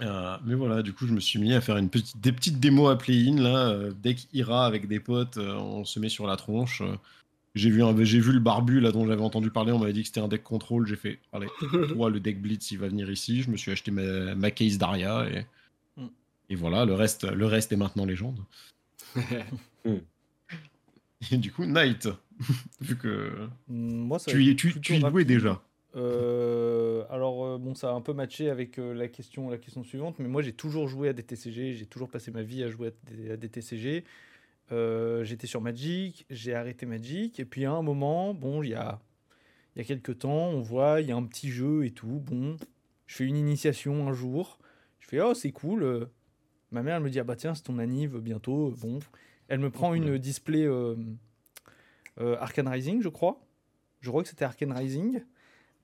[0.03, 2.59] Euh, mais voilà, du coup, je me suis mis à faire une petite, des petites
[2.59, 6.35] démos à play-in, là, euh, deck Ira avec des potes, on se met sur la
[6.35, 6.83] tronche.
[7.55, 10.09] J'ai vu, j'ai vu le barbu là dont j'avais entendu parler, on m'avait dit que
[10.09, 10.89] c'était un deck contrôle.
[10.89, 11.47] J'ai fait, allez,
[11.95, 13.43] toi le deck Blitz il va venir ici.
[13.43, 15.47] Je me suis acheté ma, ma case Daria et,
[15.97, 16.09] mm.
[16.51, 18.41] et voilà, le reste, le reste est maintenant légende.
[19.87, 20.01] Hmm.
[21.33, 22.09] Et du coup, Night,
[22.81, 25.63] vu que Moi, ça tu, y, tu, tu y jouais déjà.
[25.97, 29.83] Euh, alors, euh, bon, ça a un peu matché avec euh, la, question, la question
[29.83, 32.71] suivante, mais moi j'ai toujours joué à des TCG, j'ai toujours passé ma vie à
[32.71, 32.93] jouer
[33.31, 34.05] à des, TCG.
[35.23, 38.99] J'étais sur Magic, j'ai arrêté Magic, et puis à un moment, bon, il y a,
[39.77, 42.21] y a quelques temps, on voit, il y a un petit jeu et tout.
[42.27, 42.57] Bon,
[43.07, 44.59] je fais une initiation un jour,
[45.01, 46.09] je fais, oh, c'est cool.
[46.73, 48.75] Ma mère, elle me dit, ah bah tiens, c'est ton anniv bientôt.
[48.83, 48.99] Bon,
[49.49, 50.95] elle me prend une display euh,
[52.21, 53.41] euh, Arcane Rising, je crois.
[54.01, 55.23] Je crois que c'était Arcane Rising.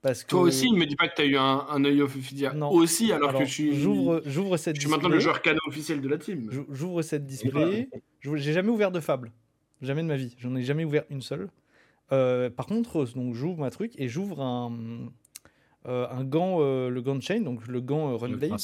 [0.01, 0.29] Parce que...
[0.29, 2.53] Toi aussi, ne me dis pas que tu as eu un, un œil off Ophidia.
[2.53, 2.69] Non.
[2.71, 3.73] Aussi, alors, que je suis.
[3.79, 6.49] J'ouvre cette Je suis maintenant le joueur canon officiel de la team.
[6.69, 7.89] J'ouvre cette display.
[8.21, 9.31] J'ai jamais ouvert de Fable.
[9.81, 10.35] Jamais de ma vie.
[10.39, 11.49] J'en ai jamais ouvert une seule.
[12.11, 15.09] Euh, par contre, donc j'ouvre ma truc et j'ouvre un,
[15.85, 18.59] un gant, le gant de chain, donc le gant Runblade.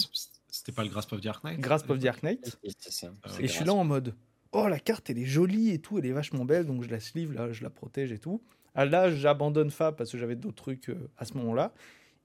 [0.51, 2.59] C'était pas le Grasp of the Ark Knight Grasp of the Ark Knight.
[2.63, 4.15] Et je suis là en mode
[4.51, 6.99] oh la carte elle est jolie et tout, elle est vachement belle, donc je la
[6.99, 8.41] sleeve, là, je la protège et tout.
[8.75, 11.73] Là, j'abandonne Fab parce que j'avais d'autres trucs euh, à ce moment-là.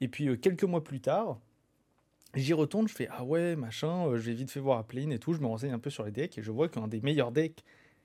[0.01, 1.41] Et puis euh, quelques mois plus tard,
[2.35, 5.13] j'y retourne, je fais ah ouais, machin, euh, je vais vite fait voir à Plane
[5.13, 7.01] et tout, je me renseigne un peu sur les decks et je vois qu'un des
[7.01, 7.65] meilleurs decks,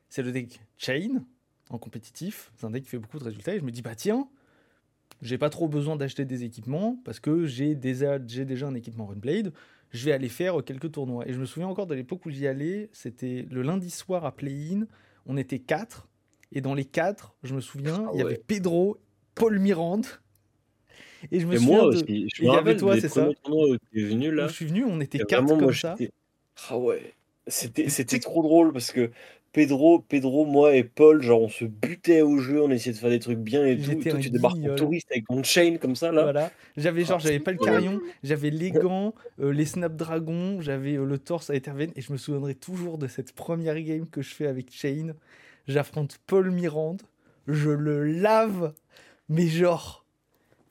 [0.10, 1.24] c'est le deck Chain
[1.70, 2.52] en compétitif.
[2.56, 4.28] C'est un deck qui fait beaucoup de résultats et je me dis bah tiens,
[5.22, 8.18] j'ai pas trop besoin d'acheter des équipements parce que j'ai déjà
[8.68, 9.54] un équipement Runblade
[9.92, 11.28] je vais aller faire quelques tournois.
[11.28, 14.36] Et je me souviens encore de l'époque où j'y allais, c'était le lundi soir à
[14.36, 14.86] Play-In,
[15.26, 16.08] on était quatre,
[16.52, 18.98] et dans les quatre, je me souviens, ah il y avait Pedro,
[19.36, 20.06] Paul Mirande,
[21.32, 21.98] et je me souviens moi de...
[21.98, 22.28] aussi.
[22.34, 23.30] Je me rappelle toi, c'est ça.
[23.94, 24.48] Venu, là.
[24.48, 25.96] je suis venu, on était quatre comme ça.
[26.70, 27.14] Ah ouais,
[27.48, 29.12] c'était trop drôle parce que
[29.52, 33.10] Pedro, Pedro, moi et Paul, genre on se butait au jeu, on essayait de faire
[33.10, 33.96] des trucs bien et tout.
[33.96, 36.24] Toi, tu débarques en touriste avec ton chain comme ça là.
[36.24, 36.52] Voilà.
[36.78, 41.18] J'avais genre, j'avais pas le carillon, j'avais les gants, euh, les Snapdragon, j'avais euh, le
[41.18, 44.48] torse à Etherven et je me souviendrai toujours de cette première game que je fais
[44.48, 45.14] avec Chain.
[45.68, 47.02] J'affronte Paul Mirande,
[47.48, 48.74] je le lave,
[49.30, 50.06] mais genre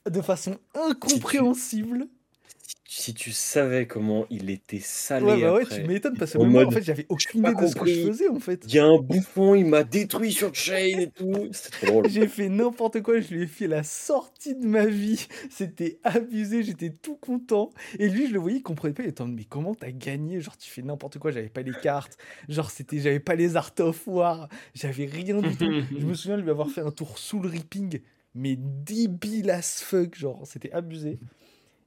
[0.09, 2.07] de façon incompréhensible
[2.91, 5.27] si tu savais comment il était salé.
[5.27, 7.75] Ouais, bah ouais, tu m'étonnes parce que moi, en fait, j'avais aucune idée de ce
[7.75, 8.64] que je faisais en fait.
[8.66, 11.49] Il y a un bouffon, il m'a détruit sur Chain et tout.
[11.53, 12.09] C'était drôle.
[12.11, 15.27] J'ai fait n'importe quoi, je lui ai fait la sortie de ma vie.
[15.51, 17.71] C'était abusé, j'étais tout content.
[17.99, 19.03] Et lui, je le voyais, il comprenait pas.
[19.03, 20.41] Il était mais comment t'as gagné?
[20.41, 22.16] Genre, tu fais n'importe quoi, j'avais pas les cartes.
[22.49, 24.49] Genre, c'était, j'avais pas les Art of War.
[24.75, 25.71] J'avais rien du tout.
[25.99, 28.01] je me souviens de lui avoir fait un tour sous le ripping,
[28.35, 30.16] mais débile as fuck.
[30.16, 31.19] Genre, c'était abusé.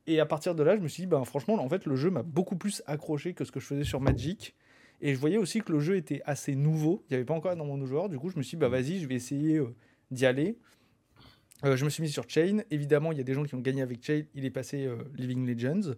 [0.07, 2.09] Et à partir de là, je me suis dit, ben, franchement, en fait, le jeu
[2.09, 4.55] m'a beaucoup plus accroché que ce que je faisais sur Magic.
[5.01, 7.03] Et je voyais aussi que le jeu était assez nouveau.
[7.09, 8.09] Il n'y avait pas encore énormément de joueurs.
[8.09, 9.75] Du coup, je me suis dit, bah, vas-y, je vais essayer euh,
[10.11, 10.57] d'y aller.
[11.65, 12.61] Euh, je me suis mis sur Chain.
[12.71, 14.23] Évidemment, il y a des gens qui ont gagné avec Chain.
[14.33, 15.93] Il est passé euh, Living Legends.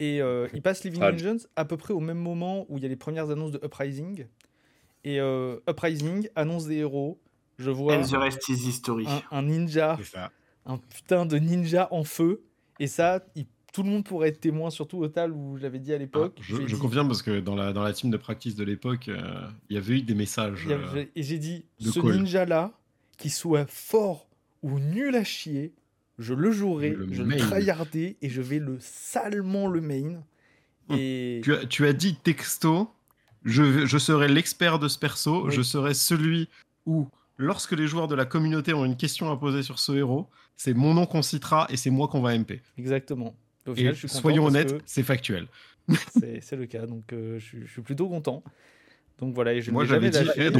[0.00, 0.18] Et
[0.52, 2.94] il passe Living Legends à peu près au même moment où il y a les
[2.94, 4.26] premières annonces de Uprising.
[5.02, 5.18] Et
[5.68, 7.20] Uprising annonce des héros.
[7.58, 8.02] Je vois un,
[9.32, 9.98] un, ninja,
[10.66, 12.44] un putain de ninja en feu
[12.78, 13.24] et ça,
[13.72, 16.38] tout le monde pourrait être témoin, surtout au TAL où j'avais dit à l'époque.
[16.38, 19.48] Ah, je, confirme parce que dans la, dans la team de practice de l'époque, euh,
[19.68, 20.66] il y avait eu des messages.
[20.68, 22.72] Euh, et j'ai dit, ce ninja-là,
[23.18, 24.28] qu'il soit fort
[24.62, 25.74] ou nul à chier,
[26.18, 30.22] je le jouerai, je le tryhardai et je vais le salement le main.
[30.90, 31.40] Et...
[31.44, 32.90] Tu, as, tu as dit texto,
[33.44, 36.48] je, je serai l'expert de ce perso, je serai celui
[36.86, 37.08] où
[37.38, 40.74] lorsque les joueurs de la communauté ont une question à poser sur ce héros, c'est
[40.74, 42.60] mon nom qu'on citera et c'est moi qu'on va MP.
[42.76, 43.34] Exactement.
[43.76, 45.46] et soyons honnêtes, c'est factuel.
[46.42, 48.42] c'est le cas, donc euh, je, suis plutôt content.
[49.18, 50.50] Donc voilà, et je Moi j'avais dit, eh,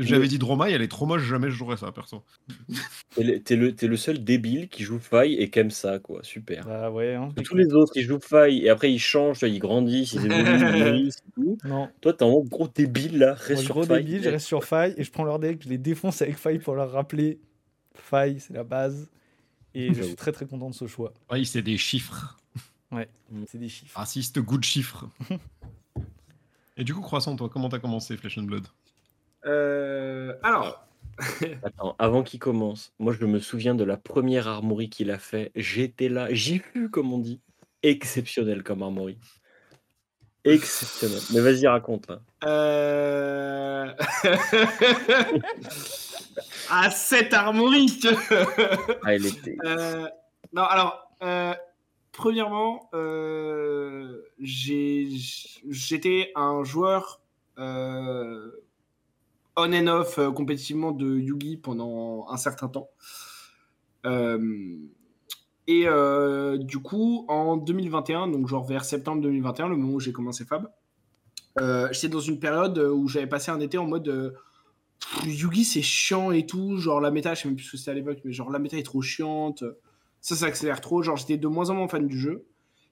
[0.00, 2.22] j'avais dit Dromaille, elle est trop moche, jamais je jouerai ça, perso.
[3.44, 6.20] T'es le, es le seul débile qui joue Faille et qui aime ça, quoi.
[6.22, 6.64] Super.
[6.64, 7.14] Bah ouais.
[7.14, 11.08] Hein, tous les autres, ils jouent Faille et après ils changent, ils grandissent, ils évoluent,
[11.08, 11.58] ils tout.
[11.64, 11.90] Non.
[12.00, 14.04] Toi, t'es un gros débile là, reste sur gros Faille.
[14.04, 16.60] débile, je reste sur Faille et je prends leur deck, je les défonce avec Faille
[16.60, 17.40] pour leur rappeler
[17.94, 19.10] Faille, c'est la base.
[19.74, 21.12] Et je suis très très content de ce choix.
[21.30, 22.38] Oui, c'est des chiffres.
[22.90, 23.08] Ouais,
[23.46, 23.98] c'est des chiffres.
[23.98, 25.08] Raciste, goût de chiffres.
[26.76, 28.66] Et du coup, Croissant, toi, comment t'as commencé Flesh and Blood?
[29.46, 30.86] Euh, Alors.
[31.62, 35.52] Attends, avant qu'il commence, moi je me souviens de la première armory qu'il a fait.
[35.54, 37.40] J'étais là, j'y fus, comme on dit.
[37.82, 39.18] Exceptionnel comme armory.
[40.44, 41.20] Exceptionnel.
[41.34, 42.10] Mais vas-y, raconte.
[42.44, 43.92] Euh...
[46.70, 48.00] à cette armory
[49.02, 49.56] Ah, elle était.
[49.64, 50.08] Euh...
[50.52, 51.54] Non, alors, euh,
[52.12, 57.20] premièrement, euh, j'étais un joueur
[57.58, 58.50] euh,
[59.56, 62.90] on and off euh, compétitivement de Yugi pendant un certain temps.
[65.66, 65.86] et
[66.58, 70.68] du coup, en 2021, donc genre vers septembre 2021, le moment où j'ai commencé Fab,
[71.92, 74.36] j'étais dans une période où j'avais passé un été en mode
[75.24, 77.90] Yugi c'est chiant et tout, genre la méta, je sais même plus ce que c'était
[77.90, 79.64] à l'époque, mais genre la méta est trop chiante
[80.22, 81.02] ça s'accélère trop.
[81.02, 82.46] Genre, j'étais de moins en moins fan du jeu.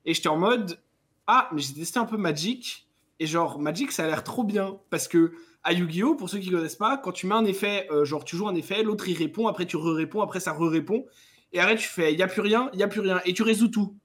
[0.05, 0.79] Et j'étais en mode,
[1.27, 2.89] ah, mais j'ai testé un peu Magic.
[3.19, 4.79] Et genre, Magic, ça a l'air trop bien.
[4.91, 8.05] Parce que à Yu-Gi-Oh!, pour ceux qui connaissent pas, quand tu mets un effet, euh,
[8.05, 11.07] genre, tu joues un effet, l'autre il répond, après tu re-réponds, après ça re-répond.
[11.53, 13.21] Et après, tu fais, il n'y a plus rien, il n'y a plus rien.
[13.25, 13.97] Et tu résous tout.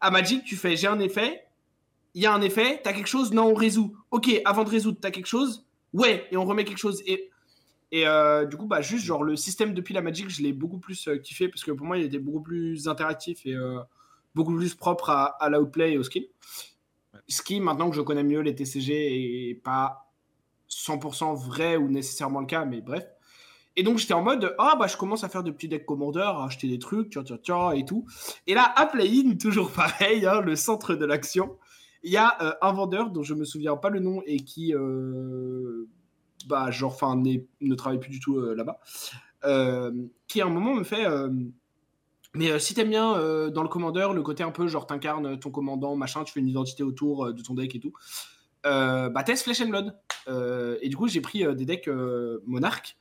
[0.00, 1.44] À Magic, tu fais, j'ai un effet,
[2.14, 3.96] il y a un effet, t'as quelque chose, non, on résout.
[4.10, 7.02] Ok, avant de résoudre, t'as quelque chose, ouais, et on remet quelque chose.
[7.06, 7.30] Et
[7.92, 10.78] et euh, du coup, bah, juste genre le système depuis la Magic, je l'ai beaucoup
[10.78, 13.78] plus euh, kiffé parce que pour moi, il était beaucoup plus interactif et euh,
[14.34, 16.26] beaucoup plus propre à, à l'outplay et au skill.
[17.28, 20.10] Ce qui, maintenant que je connais mieux les TCG, est pas
[20.68, 23.06] 100% vrai ou nécessairement le cas, mais bref.
[23.78, 26.38] Et donc j'étais en mode ah bah je commence à faire de petits decks commandeurs,
[26.38, 28.06] à acheter des trucs, tiens tiens tiens et tout.
[28.46, 31.58] Et là à Play-in toujours pareil, hein, le centre de l'action,
[32.02, 34.72] il y a un vendeur dont je me souviens pas le nom et qui
[36.46, 38.78] bah, genre, enfin, ne travaille plus du tout euh, là-bas,
[39.44, 39.92] euh,
[40.28, 41.28] qui à un moment me fait euh,
[42.34, 43.12] mais si t'aimes bien
[43.48, 46.48] dans le commandeur le côté un peu genre t'incarnes ton commandant, machin, tu fais une
[46.48, 47.94] identité autour de ton deck et tout,
[48.62, 49.98] bah test Flesh and Blood.
[50.82, 51.88] et du coup j'ai pris des decks
[52.46, 52.98] Monarch,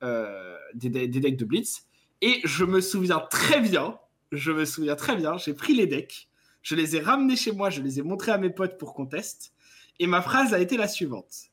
[0.00, 1.88] des, des, decks de Blitz,
[2.20, 3.98] et je me souviens très bien,
[4.30, 6.28] je me souviens très bien, j'ai pris les decks,
[6.62, 9.06] je les ai ramenés chez moi, je les ai montrés à mes potes pour qu'on
[9.06, 9.54] teste,
[9.98, 11.50] et ma phrase a été la suivante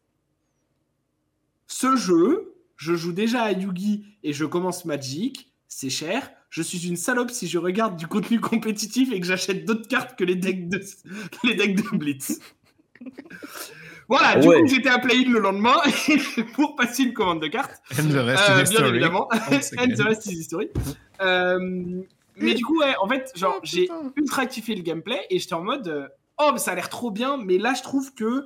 [1.77, 6.31] ce jeu, je joue déjà à Yugi et je commence Magic, c'est cher.
[6.49, 10.17] Je suis une salope si je regarde du contenu compétitif et que j'achète d'autres cartes
[10.17, 10.81] que les decks de,
[11.43, 12.39] les decks de Blitz.
[14.07, 15.75] Voilà, ah du coup, j'étais à play-in le lendemain
[16.53, 17.81] pour passer une commande de cartes.
[17.99, 19.27] And the rest is Bien évidemment.
[19.77, 20.69] And the rest is history.
[21.19, 25.55] mais du coup, ouais, en fait, genre, oh, j'ai ultra kiffé le gameplay et j'étais
[25.55, 28.45] en mode, oh, mais ça a l'air trop bien, mais là, je trouve que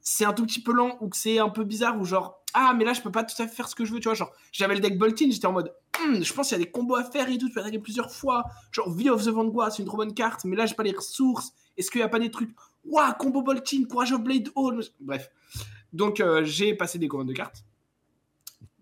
[0.00, 2.74] c'est un tout petit peu lent ou que c'est un peu bizarre ou genre, ah,
[2.76, 4.14] mais là, je peux pas tout à fait faire ce que je veux, tu vois.
[4.14, 6.70] Genre, j'avais le deck Boltin, j'étais en mode, hmm, je pense qu'il y a des
[6.70, 8.44] combos à faire et tout, tu peux attaquer plusieurs fois.
[8.72, 10.92] Genre, V of the Vanguard, c'est une trop bonne carte, mais là, j'ai pas les
[10.92, 11.52] ressources.
[11.76, 12.50] Est-ce qu'il y a pas des trucs,
[12.84, 14.82] waouh, combo Boltin, Courage of Blade Hall.
[15.00, 15.30] Bref.
[15.92, 17.64] Donc, euh, j'ai passé des commandes de cartes.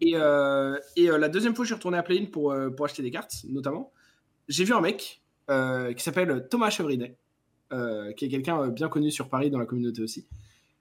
[0.01, 3.03] Et, euh, et euh, la deuxième fois, je suis retourné à Play-in pour, pour acheter
[3.03, 3.93] des cartes, notamment.
[4.49, 7.17] J'ai vu un mec qui s'appelle Thomas Chevrinet,
[7.71, 10.27] qui est quelqu'un bien connu sur Paris dans la communauté aussi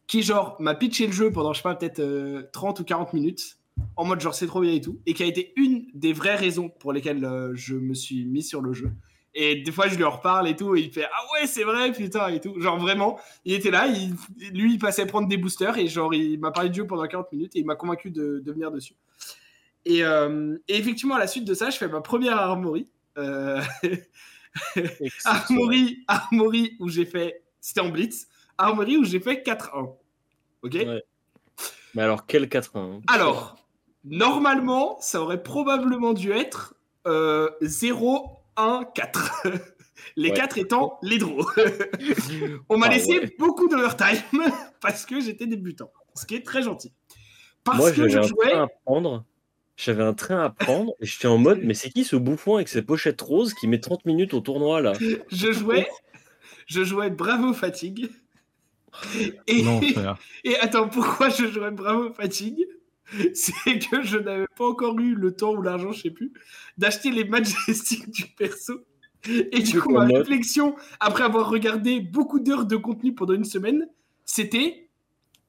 [0.07, 3.13] qui genre m'a pitché le jeu pendant je sais pas peut-être 30 euh, ou 40
[3.13, 3.57] minutes
[3.95, 6.35] en mode genre c'est trop bien et tout et qui a été une des vraies
[6.35, 8.91] raisons pour lesquelles euh, je me suis mis sur le jeu.
[9.35, 11.63] Et des fois je lui en reparle et tout et il fait ah ouais c'est
[11.63, 12.59] vrai putain et tout.
[12.59, 14.15] Genre vraiment il était là il,
[14.51, 17.31] lui il passait prendre des boosters et genre il m'a parlé du jeu pendant 40
[17.33, 18.95] minutes et il m'a convaincu de, de, venir dessus.
[19.85, 22.87] Et, euh, et, effectivement à la suite de ça je fais ma première armory
[25.25, 28.27] armory armory où j'ai fait c'était en blitz
[28.57, 29.95] Armory où j'ai fait 4-1.
[30.63, 30.77] Ok?
[31.93, 33.01] Mais alors, quel 4-1 hein?
[33.07, 33.57] Alors,
[34.03, 38.31] normalement, ça aurait probablement dû être 0-1-4.
[38.59, 39.51] Euh,
[40.15, 41.49] les 4 étant les draws.
[42.69, 44.43] On m'a ah laissé beaucoup d'overtime
[44.81, 45.91] parce que j'étais débutant.
[46.15, 46.93] Ce qui est très gentil.
[47.63, 48.53] Parce Moi, que je jouais.
[48.85, 49.25] Prendre.
[49.75, 52.67] J'avais un train à prendre et j'étais en mode, mais c'est qui ce bouffon avec
[52.67, 54.93] ses pochettes roses qui met 30 minutes au tournoi là?
[55.29, 55.87] Je jouais,
[56.65, 58.09] je jouais Bravo Fatigue
[59.47, 59.63] et,
[60.43, 62.67] et attends, pourquoi je jouais Bravo Fatigue?
[63.33, 66.33] C'est que je n'avais pas encore eu le temps ou l'argent, je sais plus,
[66.77, 68.81] d'acheter les Majestics du perso.
[69.27, 73.87] Et du coup, ma réflexion, après avoir regardé beaucoup d'heures de contenu pendant une semaine,
[74.25, 74.87] c'était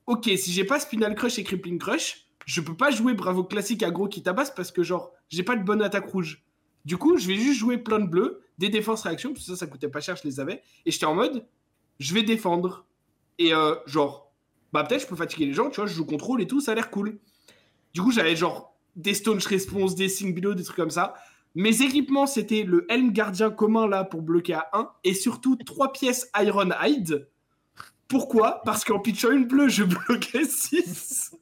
[0.09, 3.83] Ok, si j'ai pas Spinal Crush et Crippling Crush, je peux pas jouer Bravo classique
[3.83, 6.43] aggro qui tabasse parce que, genre, j'ai pas de bonne attaque rouge.
[6.87, 9.57] Du coup, je vais juste jouer plein de bleus, des défenses réactions, parce que ça,
[9.59, 10.63] ça coûtait pas cher, je les avais.
[10.87, 11.47] Et j'étais en mode
[12.01, 12.87] Je vais défendre.
[13.39, 14.33] Et euh, genre,
[14.73, 16.73] bah peut-être je peux fatiguer les gens, tu vois, je joue contrôle et tout, ça
[16.73, 17.19] a l'air cool.
[17.95, 21.15] Du coup, j'avais genre des Stone Response, des Sing Below, des trucs comme ça.
[21.55, 25.93] Mes équipements, c'était le Helm Gardien commun là pour bloquer à 1 et surtout 3
[25.93, 27.29] pièces Iron Hide.
[28.09, 28.63] Pourquoi?
[28.65, 31.35] Parce qu'en pitch une bleu, je bloquais 6.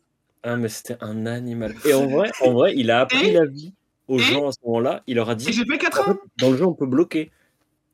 [0.42, 1.74] Ah, mais c'était un animal.
[1.84, 3.72] Et en vrai, en vrai il a appris la vie
[4.06, 5.02] aux gens à ce moment-là.
[5.06, 5.52] Il leur a dit.
[5.52, 6.16] J'ai fait 4 ans.
[6.38, 7.30] Dans le jeu, on peut bloquer.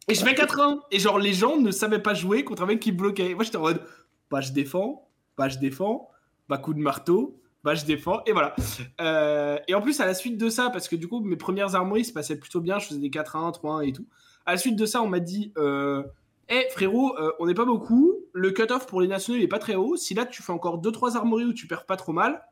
[0.09, 0.81] Et je fais 4-1.
[0.91, 3.35] Et genre, les gens ne savaient pas jouer contre un mec qui bloquait.
[3.35, 3.83] Moi, j'étais en mode,
[4.31, 6.09] bah, je défends, bah, je défends,
[6.49, 8.21] bah, coup de marteau, bah, je défends.
[8.27, 8.55] Et voilà.
[9.01, 11.75] Euh, et en plus, à la suite de ça, parce que du coup, mes premières
[11.75, 12.79] armories se passaient plutôt bien.
[12.79, 14.07] Je faisais des 4-1, 3-1 et tout.
[14.45, 16.03] À la suite de ça, on m'a dit, euh,
[16.49, 18.15] hey, frérot, euh, on n'est pas beaucoup.
[18.33, 19.97] Le cut-off pour les nationaux, il est pas très haut.
[19.97, 22.43] Si là, tu fais encore 2-3 armories où tu perds pas trop mal,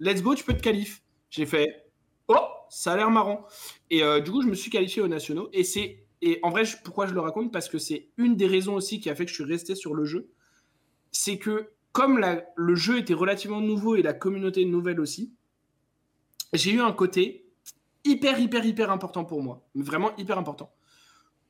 [0.00, 1.02] let's go, tu peux te qualifier.
[1.30, 1.86] J'ai fait,
[2.26, 3.46] oh, ça a l'air marrant.
[3.90, 5.50] Et du coup, je me suis qualifié aux nationaux.
[5.52, 7.52] Et c'est et en vrai, pourquoi je le raconte?
[7.52, 9.94] Parce que c'est une des raisons aussi qui a fait que je suis resté sur
[9.94, 10.28] le jeu.
[11.12, 12.24] C'est que comme
[12.56, 15.32] le jeu était relativement nouveau et la communauté nouvelle aussi,
[16.52, 17.46] j'ai eu un côté
[18.04, 19.66] hyper, hyper, hyper important pour moi.
[19.74, 20.72] Vraiment hyper important.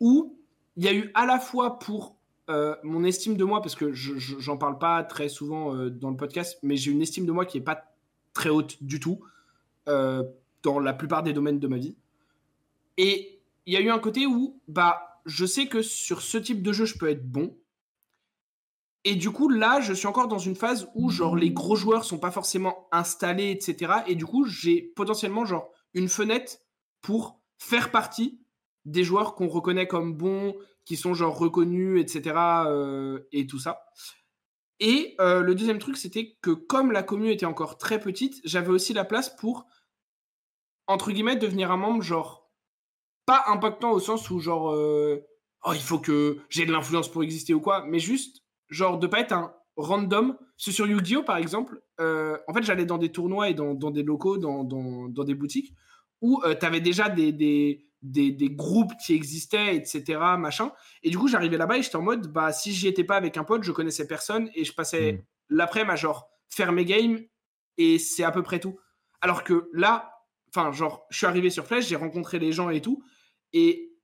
[0.00, 0.38] Où
[0.76, 2.16] il y a eu à la fois pour
[2.50, 6.10] euh, mon estime de moi, parce que je j'en parle pas très souvent euh, dans
[6.10, 7.94] le podcast, mais j'ai une estime de moi qui est pas
[8.32, 9.20] très haute du tout
[9.88, 10.22] euh,
[10.62, 11.96] dans la plupart des domaines de ma vie.
[12.96, 13.38] Et
[13.68, 16.72] il y a eu un côté où bah, je sais que sur ce type de
[16.72, 17.54] jeu, je peux être bon.
[19.04, 22.04] Et du coup, là, je suis encore dans une phase où genre les gros joueurs
[22.04, 23.92] sont pas forcément installés, etc.
[24.06, 26.54] Et du coup, j'ai potentiellement genre une fenêtre
[27.02, 28.40] pour faire partie
[28.86, 30.54] des joueurs qu'on reconnaît comme bons,
[30.86, 32.36] qui sont genre reconnus, etc.
[32.68, 33.82] Euh, et tout ça.
[34.80, 38.70] Et euh, le deuxième truc, c'était que comme la commune était encore très petite, j'avais
[38.70, 39.66] aussi la place pour,
[40.86, 42.47] entre guillemets, devenir un membre genre
[43.28, 45.22] pas impactant au sens où genre euh,
[45.66, 49.06] oh il faut que j'ai de l'influence pour exister ou quoi, mais juste genre de
[49.06, 50.34] pas être un random.
[50.56, 54.02] C'est sur Yu-Gi-Oh par exemple, euh, en fait j'allais dans des tournois et dans, des
[54.02, 55.74] locaux, dans, dans, des boutiques
[56.22, 60.18] où euh, tu avais déjà des, des, des, groupes qui existaient, etc.
[60.38, 60.72] Machin.
[61.02, 63.36] Et du coup j'arrivais là-bas et j'étais en mode bah si j'y étais pas avec
[63.36, 65.22] un pote, je connaissais personne et je passais mm.
[65.50, 67.20] l'après-midi à genre faire mes games
[67.76, 68.78] et c'est à peu près tout.
[69.20, 70.14] Alors que là,
[70.48, 73.02] enfin genre je suis arrivé sur Flash, j'ai rencontré les gens et tout
[73.53, 73.96] et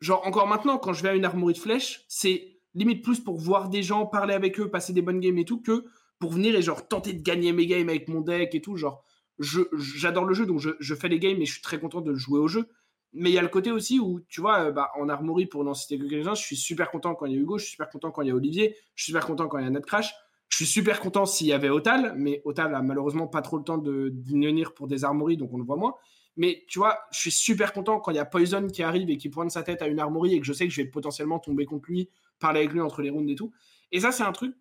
[0.00, 3.38] genre, encore maintenant, quand je vais à une armoire de flèches, c'est limite plus pour
[3.38, 5.84] voir des gens, parler avec eux, passer des bonnes games et tout, que
[6.18, 8.76] pour venir et genre tenter de gagner mes games avec mon deck et tout.
[8.76, 9.02] Genre,
[9.38, 12.38] j'adore le jeu, donc je, fais les games et je suis très content de jouer
[12.38, 12.68] au jeu.
[13.12, 15.64] Mais il y a le côté aussi où, tu vois, euh, bah, en armory, pour
[15.64, 17.72] n'en citer que quelques-uns, je suis super content quand il y a Hugo, je suis
[17.72, 19.70] super content quand il y a Olivier, je suis super content quand il y a
[19.70, 20.12] Netcrash.
[20.48, 23.56] Je Je suis super content s'il y avait Otal, mais Otal a malheureusement pas trop
[23.56, 25.94] le temps de venir pour des armories, donc on le voit moins.
[26.36, 29.16] Mais tu vois, je suis super content quand il y a Poison qui arrive et
[29.16, 31.38] qui pointe sa tête à une armorie et que je sais que je vais potentiellement
[31.38, 33.52] tomber contre lui, parler avec lui entre les rounds et tout.
[33.92, 34.54] Et ça, c'est un truc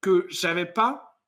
[0.00, 1.18] que j'avais pas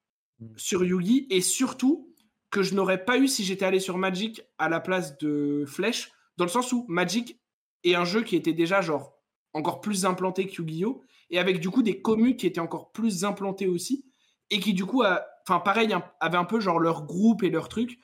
[0.40, 0.46] mm.
[0.56, 2.14] sur Yugi et surtout
[2.50, 6.12] que je n'aurais pas eu si j'étais allé sur Magic à la place de Flèche,
[6.36, 7.40] dans le sens où Magic
[7.82, 9.18] est un jeu qui était déjà genre
[9.54, 11.02] encore plus implanté que Yu-Gi-Oh!
[11.30, 14.04] et avec du coup des communes qui étaient encore plus implantées aussi
[14.50, 17.98] et qui du coup, enfin pareil, avaient un peu genre leur groupe et leur truc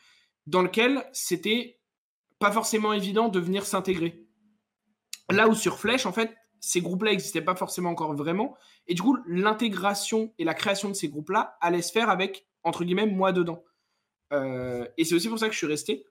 [0.46, 1.80] dans lequel c'était
[2.38, 4.26] pas forcément évident de venir s'intégrer.
[5.30, 8.56] Là où sur Flèche, en fait, ces groupes-là n'existaient pas forcément encore vraiment.
[8.86, 12.84] Et du coup, l'intégration et la création de ces groupes-là allait se faire avec, entre
[12.84, 13.64] guillemets, moi dedans.
[14.32, 16.04] Euh, et c'est aussi pour ça que je suis resté.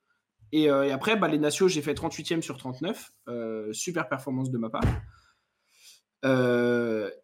[0.51, 3.11] Et, euh, après, bah, les nations, j'ai fait 38e sur 39.
[3.27, 4.83] Euh, super performance de ma part.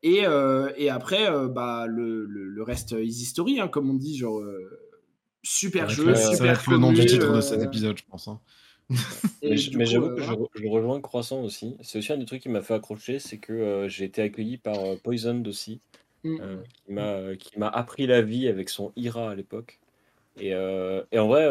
[0.03, 4.41] Et, après, bah, le, reste is history, hein, comme on dit, genre
[5.45, 8.27] super jeu, super le nom du titre de cet épisode, je pense.
[8.27, 8.39] Hein.
[9.41, 11.77] mais j'avoue que je, rejoins Croissant aussi.
[11.81, 14.77] C'est aussi un des trucs qui m'a fait accrocher, c'est que j'ai été accueilli par
[15.03, 15.79] Poison aussi,
[16.23, 16.37] mmh.
[17.39, 19.79] qui m'a appris la vie avec son Ira à l'époque.
[20.37, 21.47] Et, et, en vrai,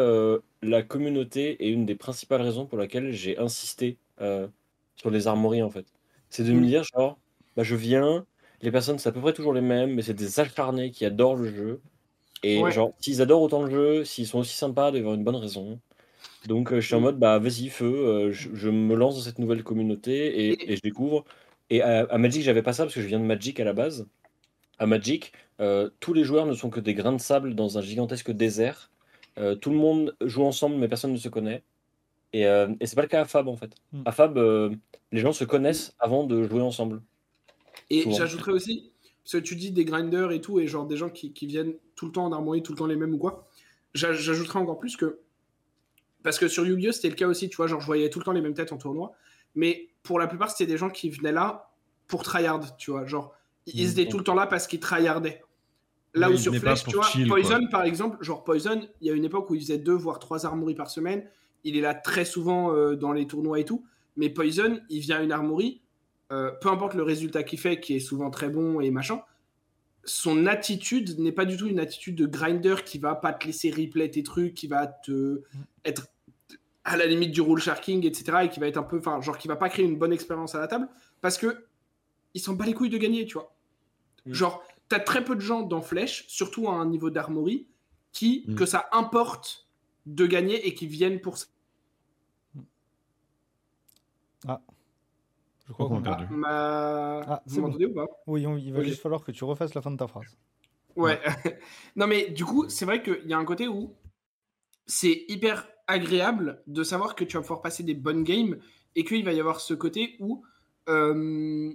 [0.61, 5.69] la communauté est une des principales raisons pour laquelle j'ai insisté sur les armories en
[5.69, 5.85] fait.
[6.29, 6.67] C'est de me mmh.
[6.67, 7.17] dire genre,
[7.55, 8.25] bah, je viens,
[8.61, 11.35] les personnes c'est à peu près toujours les mêmes, mais c'est des acharnés qui adorent
[11.35, 11.81] le jeu.
[12.43, 15.23] Et genre, s'ils adorent autant le jeu, s'ils sont aussi sympas, il y avoir une
[15.23, 15.79] bonne raison.
[16.47, 17.03] Donc je suis en mmh.
[17.03, 21.25] mode, bah vas-y, feu, je, me lance dans cette nouvelle communauté et, je découvre.
[21.69, 24.07] Et à, Magic, j'avais pas ça parce que je viens de Magic à la base.
[24.77, 25.33] À Magic,
[25.99, 28.91] tous les joueurs ne sont que des grains de sable dans un gigantesque désert.
[29.61, 31.63] tout le monde joue ensemble, mais personne ne se connaît.
[32.33, 33.73] Et, et c'est pas le cas à Fab en fait.
[33.91, 34.03] Mmh.
[34.05, 34.37] À Fab,
[35.11, 37.01] les gens se connaissent avant de jouer ensemble.
[37.89, 38.91] Et j'ajouterais aussi,
[39.25, 41.73] parce que tu dis des grinders et tout, et genre des gens qui, qui viennent
[41.95, 43.47] tout le temps en harmonie, tout le temps les mêmes ou quoi.
[43.95, 45.17] J'ajouterais encore plus que.
[46.21, 46.91] Parce que sur Yu-Gi-Oh!
[46.91, 48.71] c'était le cas aussi, tu vois, genre je voyais tout le temps les mêmes têtes
[48.71, 49.13] en tournoi.
[49.55, 51.71] Mais pour la plupart, c'était des gens qui venaient là
[52.07, 53.05] pour tryhard, tu vois.
[53.05, 53.33] Genre,
[53.65, 55.41] ils étaient tout le temps là parce qu'ils tryhardaient.
[56.13, 59.25] Là où sur Flash, tu vois, Poison par exemple, genre Poison, il y a une
[59.25, 61.27] époque où il faisait deux voire trois armories par semaine.
[61.63, 63.85] Il est là très souvent euh, dans les tournois et tout.
[64.17, 65.81] Mais Poison, il vient à une armorie,
[66.31, 69.21] euh, peu importe le résultat qu'il fait, qui est souvent très bon et machin,
[70.03, 73.71] son attitude n'est pas du tout une attitude de grinder qui va pas te laisser
[73.71, 75.43] replay tes trucs, qui va te
[75.83, 76.07] être
[76.83, 78.39] à la limite du rule sharking, etc.
[78.43, 80.53] et qui va être un peu, enfin, genre qui va pas créer une bonne expérience
[80.53, 80.87] à la table
[81.21, 81.65] parce que
[82.35, 83.55] il s'en bat les couilles de gagner, tu vois.
[84.25, 84.33] Mm.
[84.33, 87.67] Genre, t'as très peu de gens dans Flèche, surtout à un niveau d'armorie,
[88.11, 88.55] qui, mm.
[88.55, 89.67] que ça importe
[90.05, 91.47] de gagner et qui viennent pour ça.
[94.47, 94.61] Ah.
[95.67, 96.27] Je crois qu'on a perdu.
[96.45, 98.07] Ah, Vous m'entendez ou pas?
[98.27, 100.37] Oui, il va juste falloir que tu refasses la fin de ta phrase.
[100.95, 101.19] Ouais.
[101.95, 103.95] non, mais du coup, c'est vrai qu'il y a un côté où
[104.85, 108.57] c'est hyper agréable de savoir que tu vas pouvoir passer des bonnes games
[108.95, 110.43] et qu'il va y avoir ce côté où
[110.87, 111.73] euh,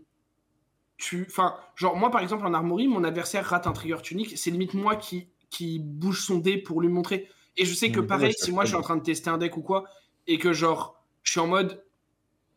[0.96, 1.26] tu.
[1.28, 4.74] Enfin, genre, moi par exemple en armory, mon adversaire rate un trigger tunique, c'est limite
[4.74, 7.28] moi qui, qui bouge son dé pour lui montrer.
[7.56, 9.38] Et je sais que mmh, pareil, si moi je suis en train de tester un
[9.38, 9.84] deck ou quoi,
[10.26, 11.82] et que genre, je suis en mode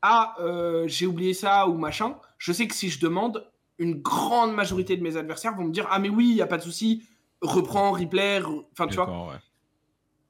[0.05, 3.49] ah, euh, j'ai oublié ça ou machin, je sais que si je demande,
[3.79, 6.47] une grande majorité de mes adversaires vont me dire Ah, mais oui, il n'y a
[6.47, 7.03] pas de souci,
[7.41, 8.41] reprends, replay,
[8.73, 9.39] enfin, tu vois.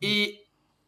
[0.03, 0.41] Et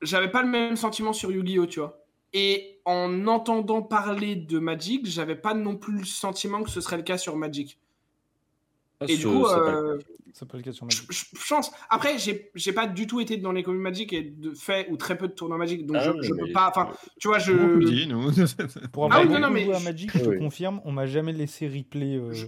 [0.03, 2.05] j'avais pas le même sentiment sur Yu-Gi-Oh, tu vois.
[2.31, 6.97] Et en entendant parler de Magic, j'avais pas non plus le sentiment que ce serait
[6.97, 7.79] le cas sur Magic.
[8.99, 9.99] Ah, et du coup, euh,
[10.35, 11.11] ça sur Magic.
[11.11, 11.71] Je, pense.
[11.89, 15.17] Après, j'ai pas du tout été dans les communes Magic et de fait ou très
[15.17, 16.69] peu de tournois Magic, donc ah je, peux pas.
[16.69, 16.89] Enfin,
[17.19, 17.85] tu vois, je.
[17.85, 18.31] Dit, nous.
[18.93, 21.67] Pour ah, oui, non, non, mais à Magic, je te confirme, on m'a jamais laissé
[21.67, 22.15] replay.
[22.15, 22.47] Euh, je,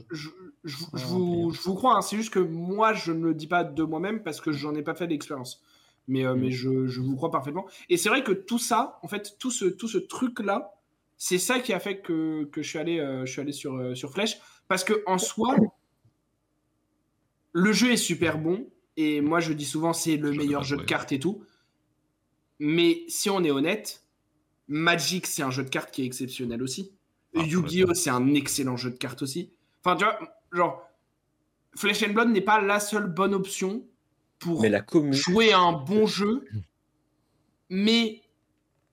[0.64, 1.98] vous, je, vous, crois.
[1.98, 4.76] Hein, c'est juste que moi, je ne le dis pas de moi-même parce que j'en
[4.76, 5.64] ai pas fait l'expérience.
[6.10, 6.52] Mais, euh, mais mm.
[6.52, 7.66] je, je, vous crois parfaitement.
[7.90, 10.74] Et c'est vrai que tout ça, en fait, tout ce, tout ce truc-là,
[11.18, 14.12] c'est ça qui a fait que, que je suis allé, je suis allé sur, sur
[14.12, 14.40] Flèche.
[14.68, 15.56] Parce que en soi,
[17.54, 18.68] le jeu est super bon.
[18.96, 21.44] Et moi, je dis souvent, c'est le meilleur jeu de cartes et tout.
[22.60, 24.04] Mais si on est honnête,
[24.68, 26.92] Magic, c'est un jeu de cartes qui est exceptionnel aussi.
[27.36, 27.94] Ah, Yu-Gi-Oh!
[27.94, 29.54] c'est un excellent jeu de cartes aussi.
[29.84, 30.20] Enfin, tu vois,
[30.52, 30.90] genre,
[31.76, 33.86] Flesh and Blood n'est pas la seule bonne option
[34.40, 34.66] pour
[35.12, 36.44] jouer un bon jeu.
[37.70, 38.22] Mais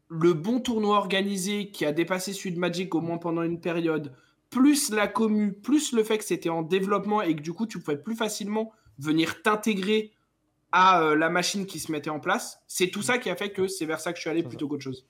[0.09, 4.15] le bon tournoi organisé qui a dépassé celui de Magic au moins pendant une période,
[4.55, 7.81] plus la commu, plus le fait que c'était en développement et que du coup tu
[7.81, 10.13] pouvais plus facilement venir t'intégrer
[10.71, 13.51] à euh, la machine qui se mettait en place, c'est tout ça qui a fait
[13.51, 15.07] que c'est vers ça que je suis allé plutôt qu'autre chose.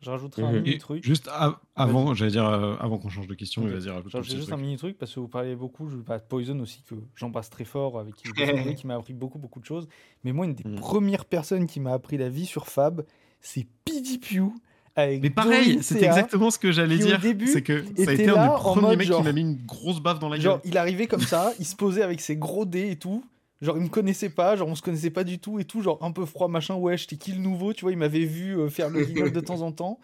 [0.00, 0.62] Je rajouterai un mhm.
[0.62, 1.04] mini truc.
[1.04, 1.28] Juste
[1.76, 3.74] avant, j'allais dire, euh, avant qu'on change de question, okay.
[3.74, 4.22] vas-y, rajoute.
[4.22, 7.50] juste un mini truc parce que vous parlez beaucoup, je de Poison aussi, que j'embrasse
[7.50, 8.32] très fort, avec qui,
[8.76, 9.88] qui m'a appris beaucoup, beaucoup de choses.
[10.24, 10.76] Mais moi, une des mhm.
[10.76, 13.04] premières personnes qui m'a appris la vie sur Fab,
[13.42, 14.52] c'est PDPU.
[14.96, 17.20] Avec mais pareil, c'est exactement ce que j'allais dire.
[17.46, 20.18] C'est que ça a été un des premiers mecs qui m'a mis une grosse baffe
[20.18, 20.44] dans la gueule.
[20.44, 23.24] Genre, il arrivait comme ça, il se posait avec ses gros dés et tout.
[23.60, 25.98] Genre, il me connaissait pas, genre, on se connaissait pas du tout et tout, genre,
[26.02, 28.70] un peu froid, machin, ouais, j'étais qui le nouveau, tu vois, il m'avait vu euh,
[28.70, 29.98] faire le guignol de temps en temps.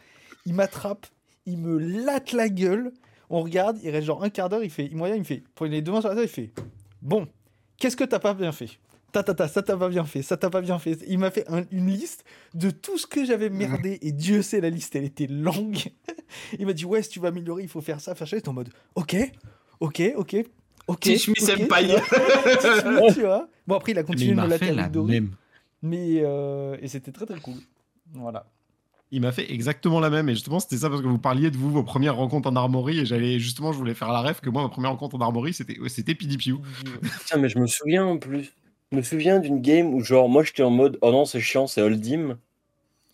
[0.44, 1.06] Il m'attrape,
[1.46, 2.92] il me latte la gueule,
[3.30, 5.42] on regarde, il reste genre un quart d'heure, il fait, il moyen, il me fait,
[5.54, 6.52] pour les deux mains sur la table, il fait,
[7.00, 7.26] bon,
[7.78, 8.78] qu'est-ce que t'as pas bien fait?
[9.22, 10.98] Ta, ta, ta, ça t'a pas bien fait, ça t'a pas bien fait.
[11.06, 14.70] Il m'a fait une liste de tout ce que j'avais merdé et Dieu sait la
[14.70, 15.78] liste, elle était longue.
[16.58, 18.36] il m'a dit ouais, si tu vas améliorer, il faut faire ça, faire ça.
[18.36, 19.16] J'étais en mode ok,
[19.80, 20.36] ok, ok,
[20.88, 21.00] Ok.
[21.00, 21.88] Teach me senpai.
[23.12, 23.48] tu vois.
[23.66, 25.30] Bon, après, il a continué de me la même.
[25.82, 27.56] Mais euh, et c'était très très cool.
[28.14, 28.46] Voilà.
[29.12, 30.28] Il m'a fait exactement la même.
[30.28, 33.00] Et justement, c'était ça parce que vous parliez de vous, vos premières rencontres en armory.
[33.00, 35.52] Et j'allais justement, je voulais faire la rêve que moi, ma première rencontre en armory,
[35.52, 36.56] c'était c'était PDPU.
[37.26, 38.52] Tiens, mais je me souviens en plus.
[38.92, 41.66] Je me souviens d'une game où, genre, moi, j'étais en mode Oh non, c'est chiant,
[41.66, 42.38] c'est Oldim.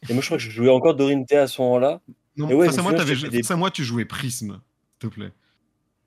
[0.08, 2.00] Et moi, je crois que je jouais encore Dorinté à ce moment-là.
[2.36, 4.60] Non, ouais, face, à moi, face à moi, tu jouais Prism,
[5.00, 5.32] s'il te plaît.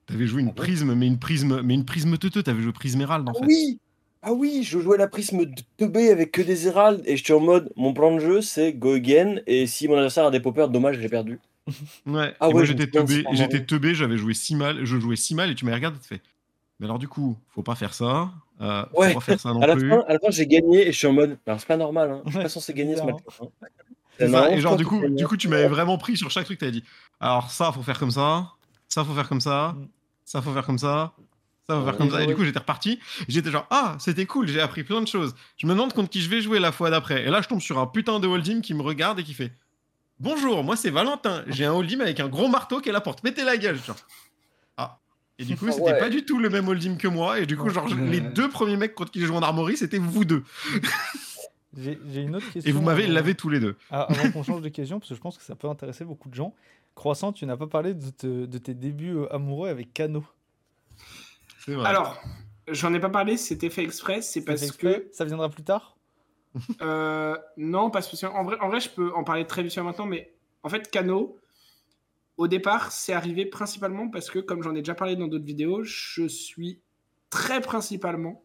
[0.05, 2.43] T'avais joué une ah prisme, mais une prisme, mais une prisme teuteux.
[2.43, 3.45] T'avais joué prisme Hérald en ah fait.
[3.45, 3.79] Oui.
[4.21, 5.45] Ah oui, je jouais la prisme
[5.79, 8.93] 2B avec que des Héralds et j'étais en mode mon plan de jeu c'est go
[8.93, 11.39] again et si mon adversaire a des poppers, dommage j'ai perdu.
[12.07, 12.33] ouais.
[12.39, 15.55] Ah moi j'étais teubé, j'étais teubé, j'avais joué si mal, je jouais si mal et
[15.55, 16.21] tu m'as regardé et tu fais.
[16.79, 18.31] Mais alors du coup, faut pas faire ça.
[18.61, 19.13] Euh, ouais.
[19.13, 19.89] Faut faire ça non à la plus.
[19.89, 21.37] Fin, à la fin j'ai gagné et je suis en mode.
[21.45, 22.21] Alors c'est pas normal, hein.
[22.25, 23.17] je suis pas censé gagner ce match.
[23.41, 24.47] Hein.
[24.51, 26.59] Et genre du coup, du coup tu m'avais vraiment pris sur chaque truc.
[26.59, 26.83] T'avais dit.
[27.19, 28.53] Alors ça faut faire comme ça,
[28.87, 29.75] ça faut faire comme ça.
[29.77, 29.87] Mm
[30.25, 31.13] ça faut faire comme ça,
[31.67, 32.23] ça faut faire comme ça.
[32.23, 32.99] Et du coup, j'étais reparti.
[33.27, 35.33] J'étais genre, ah, c'était cool, j'ai appris plein de choses.
[35.57, 37.23] Je me demande contre qui je vais jouer la fois d'après.
[37.23, 39.53] Et là, je tombe sur un putain de holding qui me regarde et qui fait
[40.19, 41.43] Bonjour, moi c'est Valentin.
[41.47, 43.23] J'ai un holding avec un gros marteau qui est la porte.
[43.23, 43.77] Mettez la gueule.
[43.83, 43.97] Genre.
[45.39, 47.39] Et du coup, c'était pas du tout le même holding que moi.
[47.39, 49.97] Et du coup, genre, les deux premiers mecs contre qui j'ai joué en armory, c'était
[49.97, 50.43] vous deux.
[51.77, 52.69] J'ai une autre question.
[52.69, 53.75] Et vous m'avez lavé tous les deux.
[53.91, 56.29] Ah, avant qu'on change de question, parce que je pense que ça peut intéresser beaucoup
[56.29, 56.53] de gens.
[56.95, 60.23] Croissant, tu n'as pas parlé de, de, tes débuts euh, amoureux avec Cano.
[61.67, 61.85] Vrai.
[61.85, 62.21] Alors,
[62.69, 65.09] j'en ai pas parlé, c'était fait exprès, c'est parce que.
[65.11, 65.97] Ça viendra plus tard?
[66.81, 70.05] Euh, Non, parce que en vrai, en vrai, je peux en parler très vite maintenant,
[70.05, 70.31] mais
[70.63, 71.37] en fait, Cano,
[72.37, 75.83] au départ, c'est arrivé principalement parce que, comme j'en ai déjà parlé dans d'autres vidéos,
[75.83, 76.81] je suis
[77.29, 78.43] très principalement,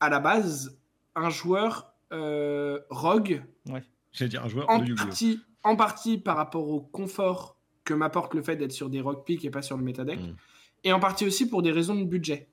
[0.00, 0.78] à la base,
[1.14, 3.44] un joueur euh, rogue.
[3.68, 3.82] Ouais.
[4.12, 8.34] J'allais dire un joueur en de partie, en partie par rapport au confort que m'apporte
[8.34, 10.36] le fait d'être sur des rock pick et pas sur le métadec, mm.
[10.84, 12.48] et en partie aussi pour des raisons de budget.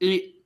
[0.00, 0.42] Et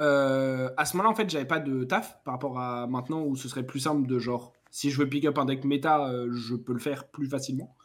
[0.00, 3.36] euh, à ce moment-là, en fait, j'avais pas de taf par rapport à maintenant où
[3.36, 6.32] ce serait plus simple de genre, si je veux pick up un deck méta, euh,
[6.32, 7.76] je peux le faire plus facilement.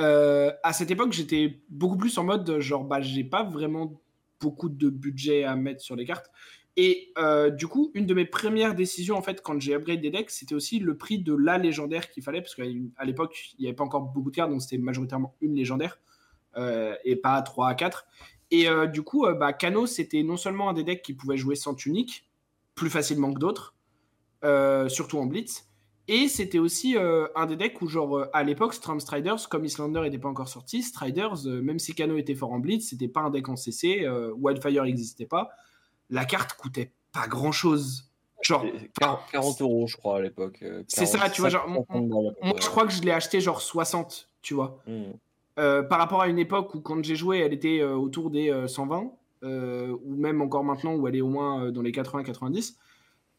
[0.00, 4.02] Euh, à cette époque, j'étais beaucoup plus en mode genre, bah, j'ai pas vraiment
[4.40, 6.26] beaucoup de budget à mettre sur les cartes.
[6.76, 10.10] Et euh, du coup, une de mes premières décisions, en fait, quand j'ai upgrade des
[10.10, 12.64] decks, c'était aussi le prix de la légendaire qu'il fallait, parce qu'à
[13.04, 16.00] l'époque, il n'y avait pas encore beaucoup de cartes, donc c'était majoritairement une légendaire,
[17.04, 18.06] et pas 3 à 4.
[18.50, 21.74] Et du coup, bah, Kano, c'était non seulement un des decks qui pouvait jouer sans
[21.74, 22.28] tunique,
[22.74, 23.74] plus facilement que d'autres,
[24.88, 25.69] surtout en Blitz,
[26.12, 30.18] et c'était aussi un des decks où, genre, à l'époque, Storm Striders, comme Islander n'était
[30.18, 33.48] pas encore sorti, Striders, même si Kano était fort en Blitz, c'était pas un deck
[33.48, 35.50] en CC, Wildfire n'existait pas
[36.10, 38.10] la carte coûtait pas grand chose.
[38.42, 38.64] Genre
[39.32, 40.60] 40 euros, je crois, à l'époque.
[40.62, 41.50] Euh, c'est ça, tu vois.
[41.50, 44.80] Genre, moi, je crois que je l'ai acheté genre 60, tu vois.
[44.86, 45.12] Hmm.
[45.58, 48.64] Euh, par rapport à une époque où, quand j'ai joué, elle était euh, autour des
[48.66, 52.76] 120, ou même encore maintenant, où elle est au moins dans les 80-90.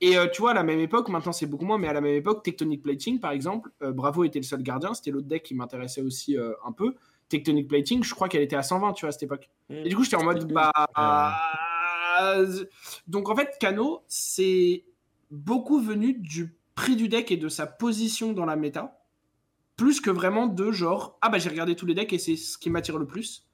[0.01, 2.15] Et tu vois, à la même époque, maintenant c'est beaucoup moins, mais à la même
[2.15, 6.01] époque, Tectonic Plating, par exemple, Bravo était le seul gardien, c'était l'autre deck qui m'intéressait
[6.01, 6.35] aussi
[6.65, 6.95] un peu.
[7.29, 9.49] Tectonic Plating, je crois qu'elle était à 120, tu vois, à cette époque.
[9.69, 9.85] Hmm.
[9.85, 10.71] Et du coup, j'étais en mode, bah.
[12.21, 12.65] Euh,
[13.07, 14.83] donc en fait, Kano, c'est
[15.29, 19.01] beaucoup venu du prix du deck et de sa position dans la méta,
[19.77, 22.57] plus que vraiment de genre ah bah j'ai regardé tous les decks et c'est ce
[22.57, 23.47] qui m'attire le plus.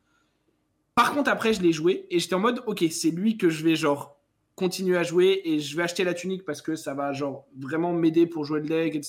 [0.95, 3.64] Par contre après je l'ai joué et j'étais en mode ok c'est lui que je
[3.64, 4.16] vais genre
[4.58, 7.93] continuer à jouer et je vais acheter la tunique parce que ça va genre vraiment
[7.93, 8.99] m'aider pour jouer le deck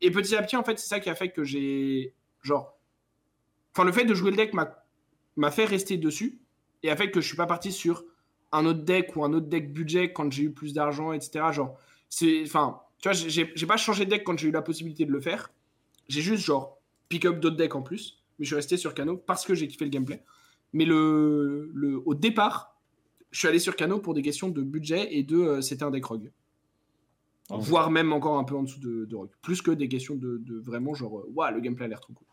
[0.00, 2.78] et, petit à petit en fait c'est ça qui a fait que j'ai genre
[3.74, 6.38] enfin le fait de jouer le deck m'a fait rester dessus
[6.82, 8.04] et a fait que je suis pas parti sur
[8.52, 11.46] un autre deck ou un autre deck budget quand j'ai eu plus d'argent, etc.
[11.52, 11.76] Genre,
[12.08, 15.12] c'est, enfin, tu vois, j'ai pas changé de deck quand j'ai eu la possibilité de
[15.12, 15.50] le faire.
[16.08, 16.78] J'ai juste, genre,
[17.08, 18.22] pick up d'autres decks en plus.
[18.38, 20.22] Mais je suis resté sur Kano parce que j'ai kiffé le gameplay.
[20.72, 22.77] Mais le, le, au départ,
[23.30, 25.90] je suis allé sur Kano pour des questions de budget et de euh, c'était un
[25.90, 26.30] deck rogue.
[27.50, 29.32] voire même encore un peu en dessous de, de Rock.
[29.42, 32.26] Plus que des questions de, vraiment genre, waouh, le gameplay a l'air trop cool.